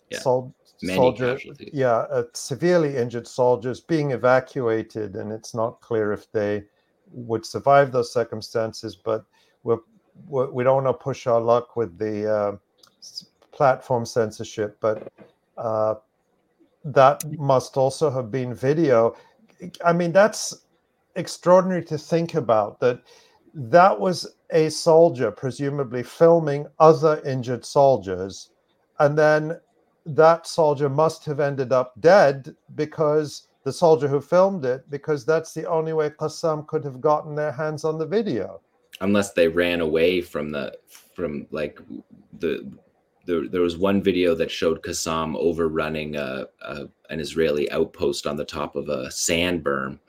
yeah. 0.09 0.19
sol- 0.19 0.55
soldiers, 0.83 1.45
yeah, 1.73 2.05
uh, 2.11 2.23
severely 2.33 2.97
injured 2.97 3.27
soldiers 3.27 3.81
being 3.81 4.11
evacuated, 4.11 5.15
and 5.15 5.31
it's 5.31 5.53
not 5.53 5.81
clear 5.81 6.13
if 6.13 6.31
they 6.31 6.63
would 7.11 7.45
survive 7.45 7.91
those 7.91 8.13
circumstances. 8.13 8.95
But 8.95 9.25
we're, 9.63 9.79
we're 10.27 10.51
we 10.51 10.63
do 10.63 10.67
not 10.67 10.83
want 10.83 10.87
to 10.87 11.03
push 11.03 11.27
our 11.27 11.41
luck 11.41 11.75
with 11.75 11.97
the 11.97 12.31
uh, 12.31 12.51
platform 13.51 14.05
censorship, 14.05 14.77
but 14.79 15.11
uh, 15.57 15.95
that 16.85 17.23
must 17.39 17.77
also 17.77 18.09
have 18.09 18.31
been 18.31 18.53
video. 18.53 19.15
I 19.83 19.93
mean, 19.93 20.11
that's 20.11 20.65
extraordinary 21.15 21.83
to 21.85 21.97
think 21.97 22.35
about. 22.35 22.79
That 22.79 23.01
that 23.53 23.99
was 23.99 24.35
a 24.51 24.69
soldier, 24.69 25.31
presumably 25.31 26.03
filming 26.03 26.67
other 26.79 27.21
injured 27.25 27.65
soldiers, 27.65 28.51
and 28.99 29.17
then 29.17 29.59
that 30.15 30.47
soldier 30.47 30.89
must 30.89 31.25
have 31.25 31.39
ended 31.39 31.71
up 31.71 31.93
dead 31.99 32.55
because 32.75 33.47
the 33.63 33.73
soldier 33.73 34.07
who 34.07 34.21
filmed 34.21 34.63
it, 34.63 34.89
because 34.89 35.25
that's 35.25 35.53
the 35.53 35.65
only 35.65 35.93
way 35.93 36.09
Qassam 36.09 36.65
could 36.67 36.85
have 36.85 37.01
gotten 37.01 37.35
their 37.35 37.51
hands 37.51 37.83
on 37.83 37.97
the 37.97 38.05
video. 38.05 38.61
Unless 39.01 39.33
they 39.33 39.47
ran 39.47 39.81
away 39.81 40.21
from 40.21 40.51
the 40.51 40.77
from 41.13 41.47
like 41.51 41.79
the 42.39 42.65
there, 43.25 43.47
there 43.47 43.61
was 43.61 43.77
one 43.77 44.01
video 44.01 44.33
that 44.35 44.49
showed 44.49 44.81
Qassam 44.81 45.35
overrunning 45.35 46.15
a, 46.15 46.45
a, 46.61 46.87
an 47.09 47.19
Israeli 47.19 47.69
outpost 47.71 48.25
on 48.25 48.37
the 48.37 48.45
top 48.45 48.75
of 48.75 48.87
a 48.87 49.11
sand 49.11 49.63
berm. 49.63 49.99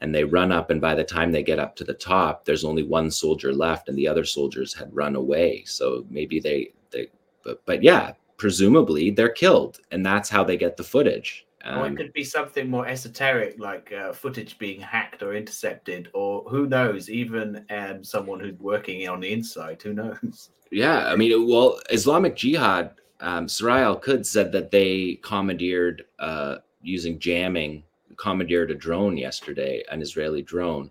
And 0.00 0.14
they 0.14 0.24
run 0.24 0.50
up, 0.50 0.70
and 0.70 0.80
by 0.80 0.94
the 0.94 1.04
time 1.04 1.30
they 1.30 1.42
get 1.42 1.58
up 1.58 1.76
to 1.76 1.84
the 1.84 1.94
top, 1.94 2.44
there's 2.44 2.64
only 2.64 2.82
one 2.82 3.10
soldier 3.10 3.52
left, 3.52 3.88
and 3.88 3.96
the 3.96 4.08
other 4.08 4.24
soldiers 4.24 4.74
had 4.74 4.94
run 4.94 5.14
away. 5.14 5.62
So 5.64 6.04
maybe 6.08 6.40
they, 6.40 6.72
they, 6.90 7.08
but, 7.44 7.64
but 7.66 7.82
yeah, 7.82 8.12
presumably 8.42 9.08
they're 9.12 9.28
killed, 9.28 9.78
and 9.92 10.04
that's 10.04 10.28
how 10.28 10.42
they 10.42 10.56
get 10.56 10.76
the 10.76 10.82
footage. 10.82 11.46
Um, 11.64 11.78
or 11.78 11.86
it 11.86 11.96
could 11.96 12.12
be 12.12 12.24
something 12.24 12.68
more 12.68 12.88
esoteric, 12.88 13.54
like 13.56 13.92
uh, 13.92 14.12
footage 14.12 14.58
being 14.58 14.80
hacked 14.80 15.22
or 15.22 15.32
intercepted, 15.32 16.08
or 16.12 16.42
who 16.50 16.66
knows, 16.66 17.08
even 17.08 17.64
um, 17.70 18.02
someone 18.02 18.40
who's 18.40 18.58
working 18.58 19.08
on 19.08 19.20
the 19.20 19.32
inside. 19.32 19.80
Who 19.80 19.92
knows? 19.92 20.50
Yeah, 20.72 21.06
I 21.06 21.14
mean, 21.14 21.46
well, 21.46 21.78
Islamic 21.90 22.34
Jihad, 22.34 22.96
um, 23.20 23.46
Saraya 23.46 23.82
Al 23.82 24.00
Quds 24.00 24.28
said 24.28 24.50
that 24.50 24.72
they 24.72 25.20
commandeered 25.22 26.06
uh, 26.18 26.56
using 26.80 27.20
jamming, 27.20 27.84
commandeered 28.16 28.72
a 28.72 28.74
drone 28.74 29.16
yesterday, 29.16 29.84
an 29.88 30.02
Israeli 30.02 30.42
drone, 30.42 30.90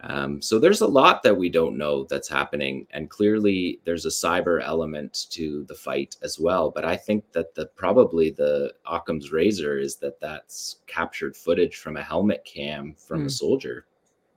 um, 0.00 0.40
so 0.40 0.58
there's 0.58 0.80
a 0.80 0.86
lot 0.86 1.22
that 1.24 1.36
we 1.36 1.48
don't 1.48 1.76
know 1.76 2.04
that's 2.04 2.28
happening, 2.28 2.86
and 2.92 3.10
clearly 3.10 3.80
there's 3.84 4.06
a 4.06 4.10
cyber 4.10 4.62
element 4.62 5.26
to 5.30 5.64
the 5.64 5.74
fight 5.74 6.16
as 6.22 6.38
well. 6.38 6.70
But 6.70 6.84
I 6.84 6.96
think 6.96 7.32
that 7.32 7.54
the 7.54 7.66
probably 7.66 8.30
the 8.30 8.72
Occam's 8.86 9.32
razor 9.32 9.78
is 9.78 9.96
that 9.96 10.20
that's 10.20 10.76
captured 10.86 11.36
footage 11.36 11.76
from 11.76 11.96
a 11.96 12.02
helmet 12.02 12.44
cam 12.44 12.94
from 12.94 13.18
mm. 13.18 13.22
a 13.22 13.24
hmm. 13.24 13.28
soldier 13.30 13.86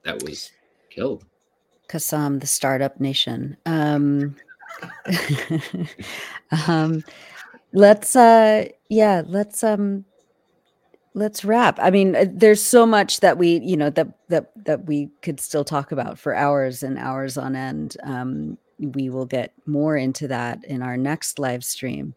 that 0.04 0.24
was 0.24 0.52
killed. 0.90 1.26
Qassam, 1.88 2.40
the 2.40 2.48
startup 2.48 3.00
nation. 3.00 3.56
Um, 3.68 4.36
um, 6.68 7.04
let's 7.72 8.16
uh, 8.16 8.66
yeah, 8.90 9.22
let's 9.28 9.64
um, 9.64 10.06
let's 11.14 11.44
wrap. 11.44 11.78
I 11.82 11.92
mean 11.92 12.16
uh, 12.16 12.26
there's 12.30 12.64
so 12.64 12.86
much 12.86 13.20
that 13.20 13.38
we 13.38 13.60
you 13.60 13.78
know 13.78 13.90
that 13.90 14.08
that 14.30 14.52
that 14.66 14.86
we 14.86 15.10
could 15.22 15.40
still 15.40 15.64
talk 15.64 15.92
about 15.92 16.18
for 16.18 16.36
hours 16.36 16.84
and 16.84 16.98
hours 16.98 17.38
on 17.38 17.56
end. 17.56 17.98
Um, 18.04 18.58
we 18.80 19.10
will 19.10 19.26
get 19.26 19.54
more 19.66 19.96
into 19.96 20.28
that 20.28 20.64
in 20.66 20.82
our 20.82 20.98
next 20.98 21.38
live 21.40 21.64
stream. 21.64 22.16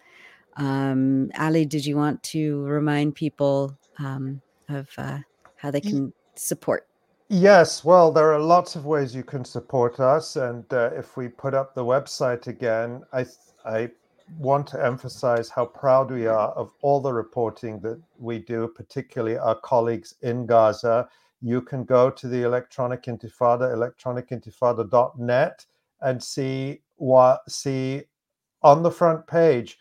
Um, 0.57 1.31
ali 1.39 1.65
did 1.65 1.85
you 1.85 1.97
want 1.97 2.23
to 2.25 2.62
remind 2.62 3.15
people 3.16 3.77
um, 3.99 4.41
of 4.69 4.89
uh, 4.97 5.19
how 5.57 5.71
they 5.71 5.81
can 5.81 6.12
support? 6.37 6.87
Yes 7.29 7.85
well 7.85 8.12
there 8.12 8.33
are 8.33 8.39
lots 8.39 8.77
of 8.77 8.87
ways 8.87 9.15
you 9.15 9.25
can 9.25 9.45
support 9.45 9.99
us 9.99 10.37
and 10.37 10.65
uh, 10.73 10.91
if 10.95 11.16
we 11.16 11.29
put 11.29 11.55
up 11.55 11.75
the 11.75 11.85
website 11.85 12.47
again 12.47 13.03
i 13.12 13.25
i 13.65 13.91
want 14.38 14.66
to 14.68 14.84
emphasize 14.84 15.48
how 15.48 15.66
proud 15.66 16.10
we 16.10 16.26
are 16.26 16.51
of 16.51 16.72
all 16.82 17.01
the 17.01 17.12
reporting 17.12 17.80
that 17.80 18.01
we 18.18 18.38
do, 18.38 18.68
particularly 18.68 19.38
our 19.38 19.56
colleagues 19.56 20.14
in 20.22 20.46
Gaza. 20.46 21.09
You 21.40 21.60
can 21.60 21.84
go 21.84 22.10
to 22.10 22.28
the 22.28 22.42
Electronic 22.42 23.05
Intifada, 23.05 23.74
electronicintifada.net, 23.74 25.66
and 26.01 26.22
see 26.22 26.80
what 26.96 27.40
see 27.51 28.02
on 28.62 28.82
the 28.82 28.90
front 28.90 29.26
page 29.26 29.78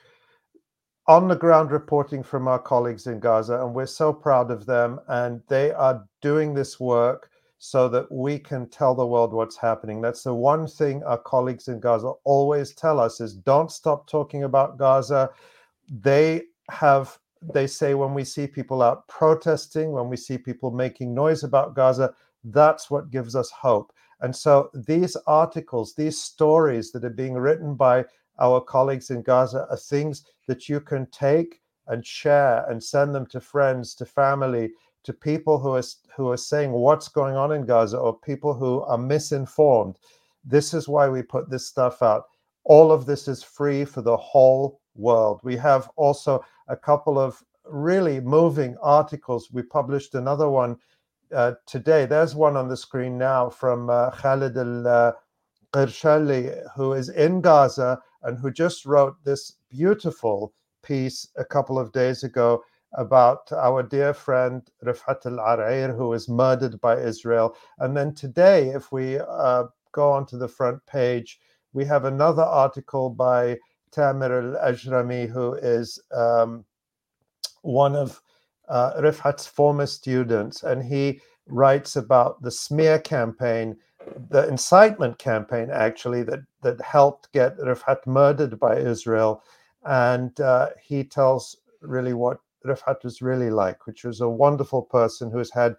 on 1.07 1.27
the 1.27 1.35
ground 1.35 1.71
reporting 1.71 2.23
from 2.23 2.47
our 2.47 2.59
colleagues 2.59 3.07
in 3.07 3.19
Gaza, 3.19 3.59
and 3.61 3.73
we're 3.73 3.85
so 3.85 4.13
proud 4.13 4.51
of 4.51 4.65
them. 4.65 4.99
And 5.07 5.41
they 5.49 5.71
are 5.71 6.05
doing 6.21 6.53
this 6.53 6.79
work 6.79 7.29
so 7.65 7.87
that 7.87 8.11
we 8.11 8.37
can 8.37 8.67
tell 8.67 8.93
the 8.93 9.07
world 9.07 9.31
what's 9.31 9.55
happening. 9.55 10.01
That's 10.01 10.23
the 10.23 10.33
one 10.33 10.67
thing 10.67 11.01
our 11.03 11.17
colleagues 11.17 11.69
in 11.69 11.79
Gaza 11.79 12.11
always 12.25 12.73
tell 12.73 12.99
us 12.99 13.21
is 13.21 13.35
don't 13.35 13.71
stop 13.71 14.05
talking 14.05 14.43
about 14.43 14.77
Gaza. 14.77 15.29
They 15.89 16.41
have 16.69 17.17
they 17.53 17.67
say 17.67 17.93
when 17.93 18.13
we 18.13 18.25
see 18.25 18.47
people 18.47 18.81
out 18.81 19.07
protesting, 19.07 19.93
when 19.93 20.09
we 20.09 20.17
see 20.17 20.37
people 20.37 20.71
making 20.71 21.13
noise 21.13 21.45
about 21.45 21.73
Gaza, 21.73 22.13
that's 22.43 22.91
what 22.91 23.11
gives 23.11 23.33
us 23.33 23.49
hope. 23.49 23.93
And 24.19 24.35
so 24.35 24.69
these 24.73 25.15
articles, 25.25 25.93
these 25.95 26.21
stories 26.21 26.91
that 26.91 27.05
are 27.05 27.09
being 27.09 27.35
written 27.35 27.75
by 27.75 28.03
our 28.39 28.59
colleagues 28.59 29.09
in 29.09 29.21
Gaza 29.21 29.67
are 29.69 29.77
things 29.77 30.25
that 30.47 30.67
you 30.67 30.81
can 30.81 31.05
take 31.11 31.61
and 31.87 32.05
share 32.05 32.69
and 32.69 32.83
send 32.83 33.15
them 33.15 33.25
to 33.27 33.39
friends, 33.39 33.95
to 33.95 34.05
family, 34.05 34.71
to 35.03 35.13
people 35.13 35.59
who 35.59 35.71
are 35.71 35.83
who 36.15 36.29
are 36.29 36.37
saying 36.37 36.71
what's 36.71 37.07
going 37.07 37.35
on 37.35 37.51
in 37.51 37.65
Gaza 37.65 37.97
or 37.97 38.17
people 38.17 38.53
who 38.53 38.81
are 38.81 38.97
misinformed. 38.97 39.97
This 40.45 40.73
is 40.73 40.87
why 40.87 41.09
we 41.09 41.21
put 41.21 41.49
this 41.49 41.67
stuff 41.67 42.01
out. 42.01 42.25
All 42.65 42.91
of 42.91 43.05
this 43.05 43.27
is 43.27 43.43
free 43.43 43.85
for 43.85 44.01
the 44.01 44.17
whole 44.17 44.79
world. 44.95 45.41
We 45.43 45.57
have 45.57 45.89
also 45.95 46.43
a 46.67 46.77
couple 46.77 47.19
of 47.19 47.43
really 47.65 48.19
moving 48.19 48.77
articles. 48.81 49.51
We 49.51 49.63
published 49.63 50.15
another 50.15 50.49
one 50.49 50.77
uh, 51.33 51.53
today. 51.65 52.05
There's 52.05 52.35
one 52.35 52.55
on 52.55 52.67
the 52.67 52.77
screen 52.77 53.17
now 53.17 53.49
from 53.49 53.89
uh, 53.89 54.11
Khalid 54.11 54.57
al 54.57 55.13
Qirshali, 55.73 56.61
who 56.75 56.93
is 56.93 57.09
in 57.09 57.41
Gaza 57.41 57.99
and 58.23 58.37
who 58.37 58.51
just 58.51 58.85
wrote 58.85 59.15
this 59.23 59.53
beautiful 59.69 60.53
piece 60.83 61.27
a 61.37 61.45
couple 61.45 61.79
of 61.79 61.91
days 61.91 62.23
ago 62.23 62.63
about 62.95 63.51
our 63.51 63.83
dear 63.83 64.13
friend 64.13 64.61
Refaat 64.83 65.23
Alareer, 65.23 65.95
who 65.95 66.09
was 66.09 66.29
murdered 66.29 66.79
by 66.79 66.97
Israel. 66.97 67.55
And 67.79 67.95
then 67.95 68.13
today, 68.13 68.69
if 68.69 68.91
we 68.91 69.19
uh, 69.19 69.65
go 69.91 70.11
onto 70.11 70.37
the 70.37 70.47
front 70.47 70.85
page, 70.85 71.39
we 71.73 71.85
have 71.85 72.05
another 72.05 72.43
article 72.43 73.09
by 73.09 73.57
Tamir 73.91 74.55
al 74.55 74.71
Ajrami, 74.71 75.29
who 75.29 75.53
is 75.53 75.99
um, 76.11 76.65
one 77.61 77.95
of 77.95 78.21
uh, 78.69 78.93
Refaat's 78.99 79.47
former 79.47 79.85
students, 79.85 80.63
and 80.63 80.83
he 80.83 81.19
writes 81.47 81.95
about 81.95 82.41
the 82.41 82.51
smear 82.51 82.99
campaign, 82.99 83.75
the 84.29 84.47
incitement 84.47 85.17
campaign, 85.17 85.69
actually, 85.71 86.23
that, 86.23 86.39
that 86.61 86.79
helped 86.81 87.31
get 87.33 87.57
Refaat 87.57 88.05
murdered 88.07 88.59
by 88.59 88.77
Israel. 88.77 89.43
And 89.85 90.39
uh, 90.39 90.69
he 90.81 91.03
tells 91.03 91.57
really 91.81 92.13
what 92.13 92.39
Refaat 92.65 93.03
was 93.03 93.21
really 93.21 93.49
like, 93.49 93.85
which 93.85 94.03
was 94.03 94.21
a 94.21 94.29
wonderful 94.29 94.81
person 94.81 95.31
who 95.31 95.37
has 95.37 95.51
had 95.51 95.75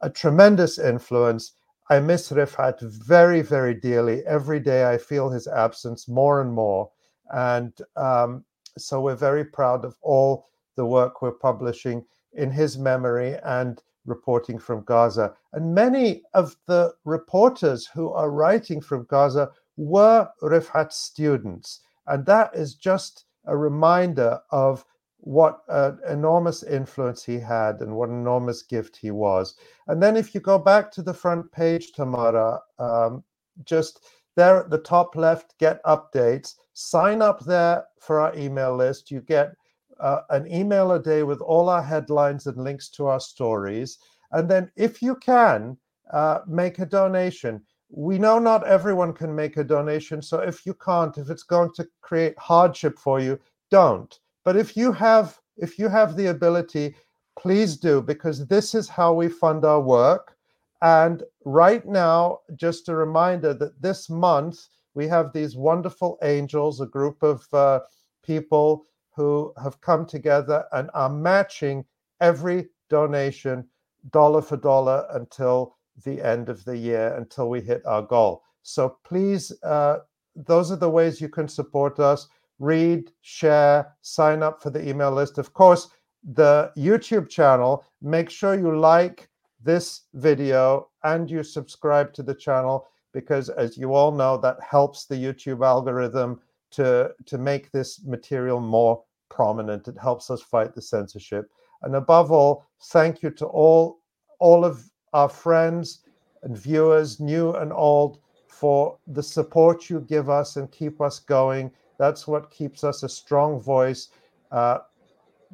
a 0.00 0.10
tremendous 0.10 0.78
influence. 0.78 1.52
I 1.90 2.00
miss 2.00 2.30
Refaat 2.30 2.80
very, 2.80 3.42
very 3.42 3.74
dearly. 3.74 4.24
Every 4.26 4.60
day 4.60 4.90
I 4.90 4.98
feel 4.98 5.30
his 5.30 5.46
absence 5.46 6.08
more 6.08 6.40
and 6.40 6.52
more. 6.52 6.90
And 7.32 7.72
um, 7.96 8.44
so 8.78 9.00
we're 9.00 9.16
very 9.16 9.44
proud 9.44 9.84
of 9.84 9.96
all 10.02 10.46
the 10.76 10.86
work 10.86 11.22
we're 11.22 11.32
publishing 11.32 12.04
in 12.32 12.50
his 12.50 12.78
memory 12.78 13.36
and 13.44 13.82
reporting 14.06 14.58
from 14.58 14.84
Gaza. 14.84 15.34
And 15.52 15.74
many 15.74 16.22
of 16.34 16.56
the 16.66 16.94
reporters 17.04 17.86
who 17.86 18.10
are 18.12 18.30
writing 18.30 18.80
from 18.80 19.06
Gaza 19.08 19.50
were 19.76 20.28
Refaat 20.42 20.92
students. 20.92 21.80
And 22.06 22.26
that 22.26 22.54
is 22.54 22.74
just 22.74 23.26
a 23.46 23.56
reminder 23.56 24.40
of 24.50 24.84
what 25.22 25.60
an 25.68 25.98
enormous 26.08 26.64
influence 26.64 27.22
he 27.22 27.38
had 27.38 27.80
and 27.80 27.94
what 27.94 28.08
an 28.08 28.20
enormous 28.20 28.62
gift 28.62 28.96
he 28.96 29.12
was. 29.12 29.54
And 29.86 30.02
then 30.02 30.16
if 30.16 30.34
you 30.34 30.40
go 30.40 30.58
back 30.58 30.90
to 30.92 31.02
the 31.02 31.14
front 31.14 31.50
page, 31.52 31.92
Tamara, 31.92 32.60
um, 32.80 33.22
just 33.64 34.04
there 34.34 34.58
at 34.58 34.70
the 34.70 34.78
top 34.78 35.14
left, 35.14 35.56
get 35.58 35.82
updates. 35.84 36.56
Sign 36.72 37.22
up 37.22 37.38
there 37.44 37.84
for 38.00 38.18
our 38.18 38.36
email 38.36 38.74
list. 38.74 39.12
You 39.12 39.20
get 39.20 39.54
uh, 40.00 40.22
an 40.30 40.52
email 40.52 40.90
a 40.90 41.00
day 41.00 41.22
with 41.22 41.40
all 41.40 41.68
our 41.68 41.82
headlines 41.82 42.48
and 42.48 42.56
links 42.56 42.88
to 42.90 43.06
our 43.06 43.20
stories. 43.20 43.98
And 44.32 44.50
then, 44.50 44.72
if 44.74 45.02
you 45.02 45.14
can, 45.16 45.76
uh, 46.12 46.40
make 46.48 46.80
a 46.80 46.86
donation. 46.86 47.62
We 47.90 48.18
know 48.18 48.40
not 48.40 48.66
everyone 48.66 49.12
can 49.12 49.34
make 49.34 49.56
a 49.56 49.64
donation. 49.64 50.20
So, 50.20 50.40
if 50.40 50.66
you 50.66 50.74
can't, 50.74 51.16
if 51.16 51.30
it's 51.30 51.44
going 51.44 51.72
to 51.74 51.86
create 52.00 52.36
hardship 52.38 52.98
for 52.98 53.20
you, 53.20 53.38
don't. 53.70 54.18
But 54.44 54.56
if 54.56 54.76
you 54.76 54.92
have 54.92 55.38
if 55.56 55.78
you 55.78 55.88
have 55.88 56.16
the 56.16 56.26
ability, 56.26 56.94
please 57.38 57.76
do 57.76 58.00
because 58.02 58.46
this 58.46 58.74
is 58.74 58.88
how 58.88 59.12
we 59.12 59.28
fund 59.28 59.64
our 59.64 59.80
work. 59.80 60.36
And 60.80 61.22
right 61.44 61.86
now, 61.86 62.40
just 62.56 62.88
a 62.88 62.94
reminder 62.94 63.54
that 63.54 63.80
this 63.80 64.10
month 64.10 64.68
we 64.94 65.06
have 65.08 65.32
these 65.32 65.56
wonderful 65.56 66.18
angels, 66.22 66.80
a 66.80 66.86
group 66.86 67.22
of 67.22 67.46
uh, 67.52 67.80
people 68.24 68.86
who 69.14 69.52
have 69.62 69.80
come 69.80 70.06
together 70.06 70.64
and 70.72 70.90
are 70.94 71.08
matching 71.08 71.84
every 72.20 72.68
donation 72.88 73.68
dollar 74.10 74.42
for 74.42 74.56
dollar 74.56 75.06
until 75.12 75.76
the 76.04 76.20
end 76.22 76.48
of 76.48 76.64
the 76.64 76.76
year, 76.76 77.14
until 77.16 77.48
we 77.48 77.60
hit 77.60 77.84
our 77.86 78.02
goal. 78.02 78.42
So 78.62 78.96
please, 79.04 79.52
uh, 79.62 79.98
those 80.34 80.70
are 80.72 80.76
the 80.76 80.90
ways 80.90 81.20
you 81.20 81.28
can 81.28 81.48
support 81.48 82.00
us. 82.00 82.28
Read, 82.62 83.10
share, 83.22 83.92
sign 84.02 84.40
up 84.40 84.62
for 84.62 84.70
the 84.70 84.88
email 84.88 85.10
list. 85.10 85.36
Of 85.36 85.52
course, 85.52 85.88
the 86.22 86.70
YouTube 86.76 87.28
channel, 87.28 87.84
make 88.00 88.30
sure 88.30 88.54
you 88.54 88.78
like 88.78 89.28
this 89.64 90.02
video 90.14 90.88
and 91.02 91.28
you 91.28 91.42
subscribe 91.42 92.12
to 92.14 92.22
the 92.22 92.34
channel 92.34 92.86
because 93.12 93.48
as 93.48 93.76
you 93.76 93.94
all 93.94 94.12
know 94.12 94.36
that 94.36 94.58
helps 94.62 95.06
the 95.06 95.16
YouTube 95.16 95.66
algorithm 95.66 96.40
to 96.70 97.12
to 97.26 97.36
make 97.36 97.72
this 97.72 98.04
material 98.04 98.60
more 98.60 99.02
prominent. 99.28 99.88
It 99.88 99.98
helps 99.98 100.30
us 100.30 100.40
fight 100.40 100.72
the 100.72 100.82
censorship. 100.82 101.50
And 101.82 101.96
above 101.96 102.30
all, 102.30 102.64
thank 102.80 103.24
you 103.24 103.30
to 103.30 103.46
all 103.46 103.98
all 104.38 104.64
of 104.64 104.88
our 105.12 105.28
friends 105.28 106.04
and 106.44 106.56
viewers, 106.56 107.18
new 107.18 107.54
and 107.54 107.72
old, 107.72 108.20
for 108.46 108.98
the 109.08 109.22
support 109.22 109.90
you 109.90 110.00
give 110.00 110.30
us 110.30 110.56
and 110.56 110.70
keep 110.70 111.00
us 111.00 111.18
going. 111.18 111.72
That's 111.98 112.26
what 112.26 112.50
keeps 112.50 112.84
us 112.84 113.02
a 113.02 113.08
strong 113.08 113.60
voice, 113.60 114.08
uh, 114.50 114.78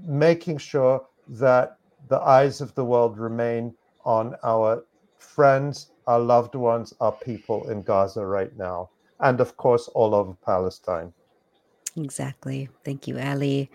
making 0.07 0.59
sure 0.59 1.05
that 1.29 1.79
the 2.09 2.21
eyes 2.21 2.61
of 2.61 2.75
the 2.75 2.85
world 2.85 3.19
remain 3.19 3.75
on 4.05 4.35
our 4.43 4.85
friends, 5.19 5.91
our 6.07 6.21
loved 6.21 6.55
ones, 6.55 6.95
our 7.01 7.13
people 7.13 7.69
in 7.71 7.83
Gaza 7.83 8.25
right 8.25 8.57
now, 8.57 8.91
and 9.21 9.41
of 9.41 9.57
course, 9.57 9.89
all 9.89 10.15
over 10.15 10.35
Palestine. 10.45 11.13
Exactly. 11.97 12.69
Thank 12.85 13.09
you, 13.09 13.19
Ali. 13.19 13.71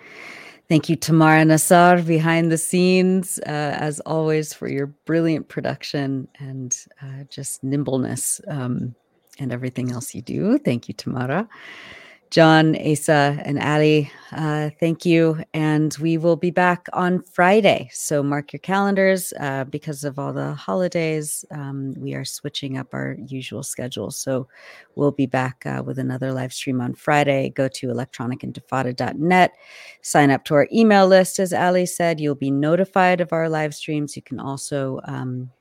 Thank 0.70 0.88
you, 0.88 0.96
Tamara 0.96 1.44
Nassar, 1.44 2.06
behind 2.06 2.52
the 2.52 2.58
scenes, 2.58 3.38
uh, 3.40 3.76
as 3.78 4.00
always, 4.02 4.54
for 4.54 4.68
your 4.70 4.88
brilliant 4.88 5.50
production 5.50 6.28
and 6.40 6.76
uh, 7.02 7.26
just 7.30 7.64
nimbleness 7.64 8.40
um, 8.48 8.96
and 9.40 9.52
everything 9.52 9.92
else 9.92 10.16
you 10.16 10.22
do. 10.22 10.58
Thank 10.58 10.88
you, 10.88 10.94
Tamara. 10.94 11.48
Jon, 12.34 12.76
Asa, 12.78 13.40
and 13.46 13.62
Ali, 13.62 14.12
uh, 14.32 14.72
thank 14.80 15.06
you. 15.06 15.44
And 15.54 15.96
we 16.02 16.18
will 16.18 16.36
be 16.36 16.50
back 16.50 16.88
on 16.92 17.22
Friday. 17.22 17.92
So 17.94 18.24
mark 18.24 18.52
your 18.52 18.60
calendars. 18.62 19.34
Uh, 19.40 19.66
because 19.66 20.04
of 20.04 20.18
all 20.18 20.34
the 20.34 20.56
holidays, 20.56 21.46
um, 21.52 21.94
we 21.96 22.16
are 22.16 22.26
switching 22.26 22.76
up 22.80 22.88
our 22.92 23.18
usual 23.28 23.62
schedule. 23.62 24.10
So 24.10 24.48
we'll 24.96 25.12
be 25.12 25.28
back 25.28 25.64
uh, 25.68 25.84
with 25.86 26.00
another 26.00 26.34
live 26.34 26.54
stream 26.54 26.82
on 26.82 26.96
Friday. 26.96 27.50
Go 27.52 27.68
to 27.68 27.88
electronicintifada.net, 27.90 29.54
sign 30.02 30.32
up 30.32 30.44
to 30.46 30.56
our 30.56 30.68
email 30.74 31.06
list. 31.06 31.38
As 31.38 31.54
Ali 31.54 31.86
said, 31.86 32.20
you'll 32.20 32.34
be 32.34 32.50
notified 32.50 33.22
of 33.22 33.32
our 33.32 33.48
live 33.48 33.76
streams. 33.76 34.16
You 34.16 34.24
can 34.24 34.40
also 34.40 35.00
um, 35.04 35.52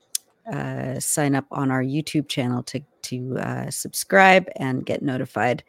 uh, 0.51 0.99
sign 0.99 1.35
up 1.35 1.45
on 1.51 1.69
our 1.69 1.83
YouTube 1.83 2.27
channel 2.27 2.63
to 2.63 2.81
to 3.03 3.37
uh, 3.37 3.69
subscribe 3.69 4.47
and 4.55 4.85
get 4.85 5.01
notified 5.01 5.63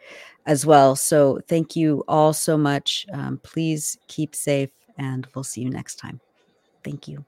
as 0.46 0.66
well. 0.66 0.96
So 0.96 1.40
thank 1.48 1.76
you 1.76 2.04
all 2.08 2.32
so 2.32 2.56
much. 2.56 3.06
Um, 3.12 3.38
please 3.42 3.98
keep 4.08 4.34
safe, 4.34 4.70
and 4.98 5.26
we'll 5.34 5.44
see 5.44 5.62
you 5.62 5.70
next 5.70 5.96
time. 5.96 6.20
Thank 6.82 7.08
you. 7.08 7.24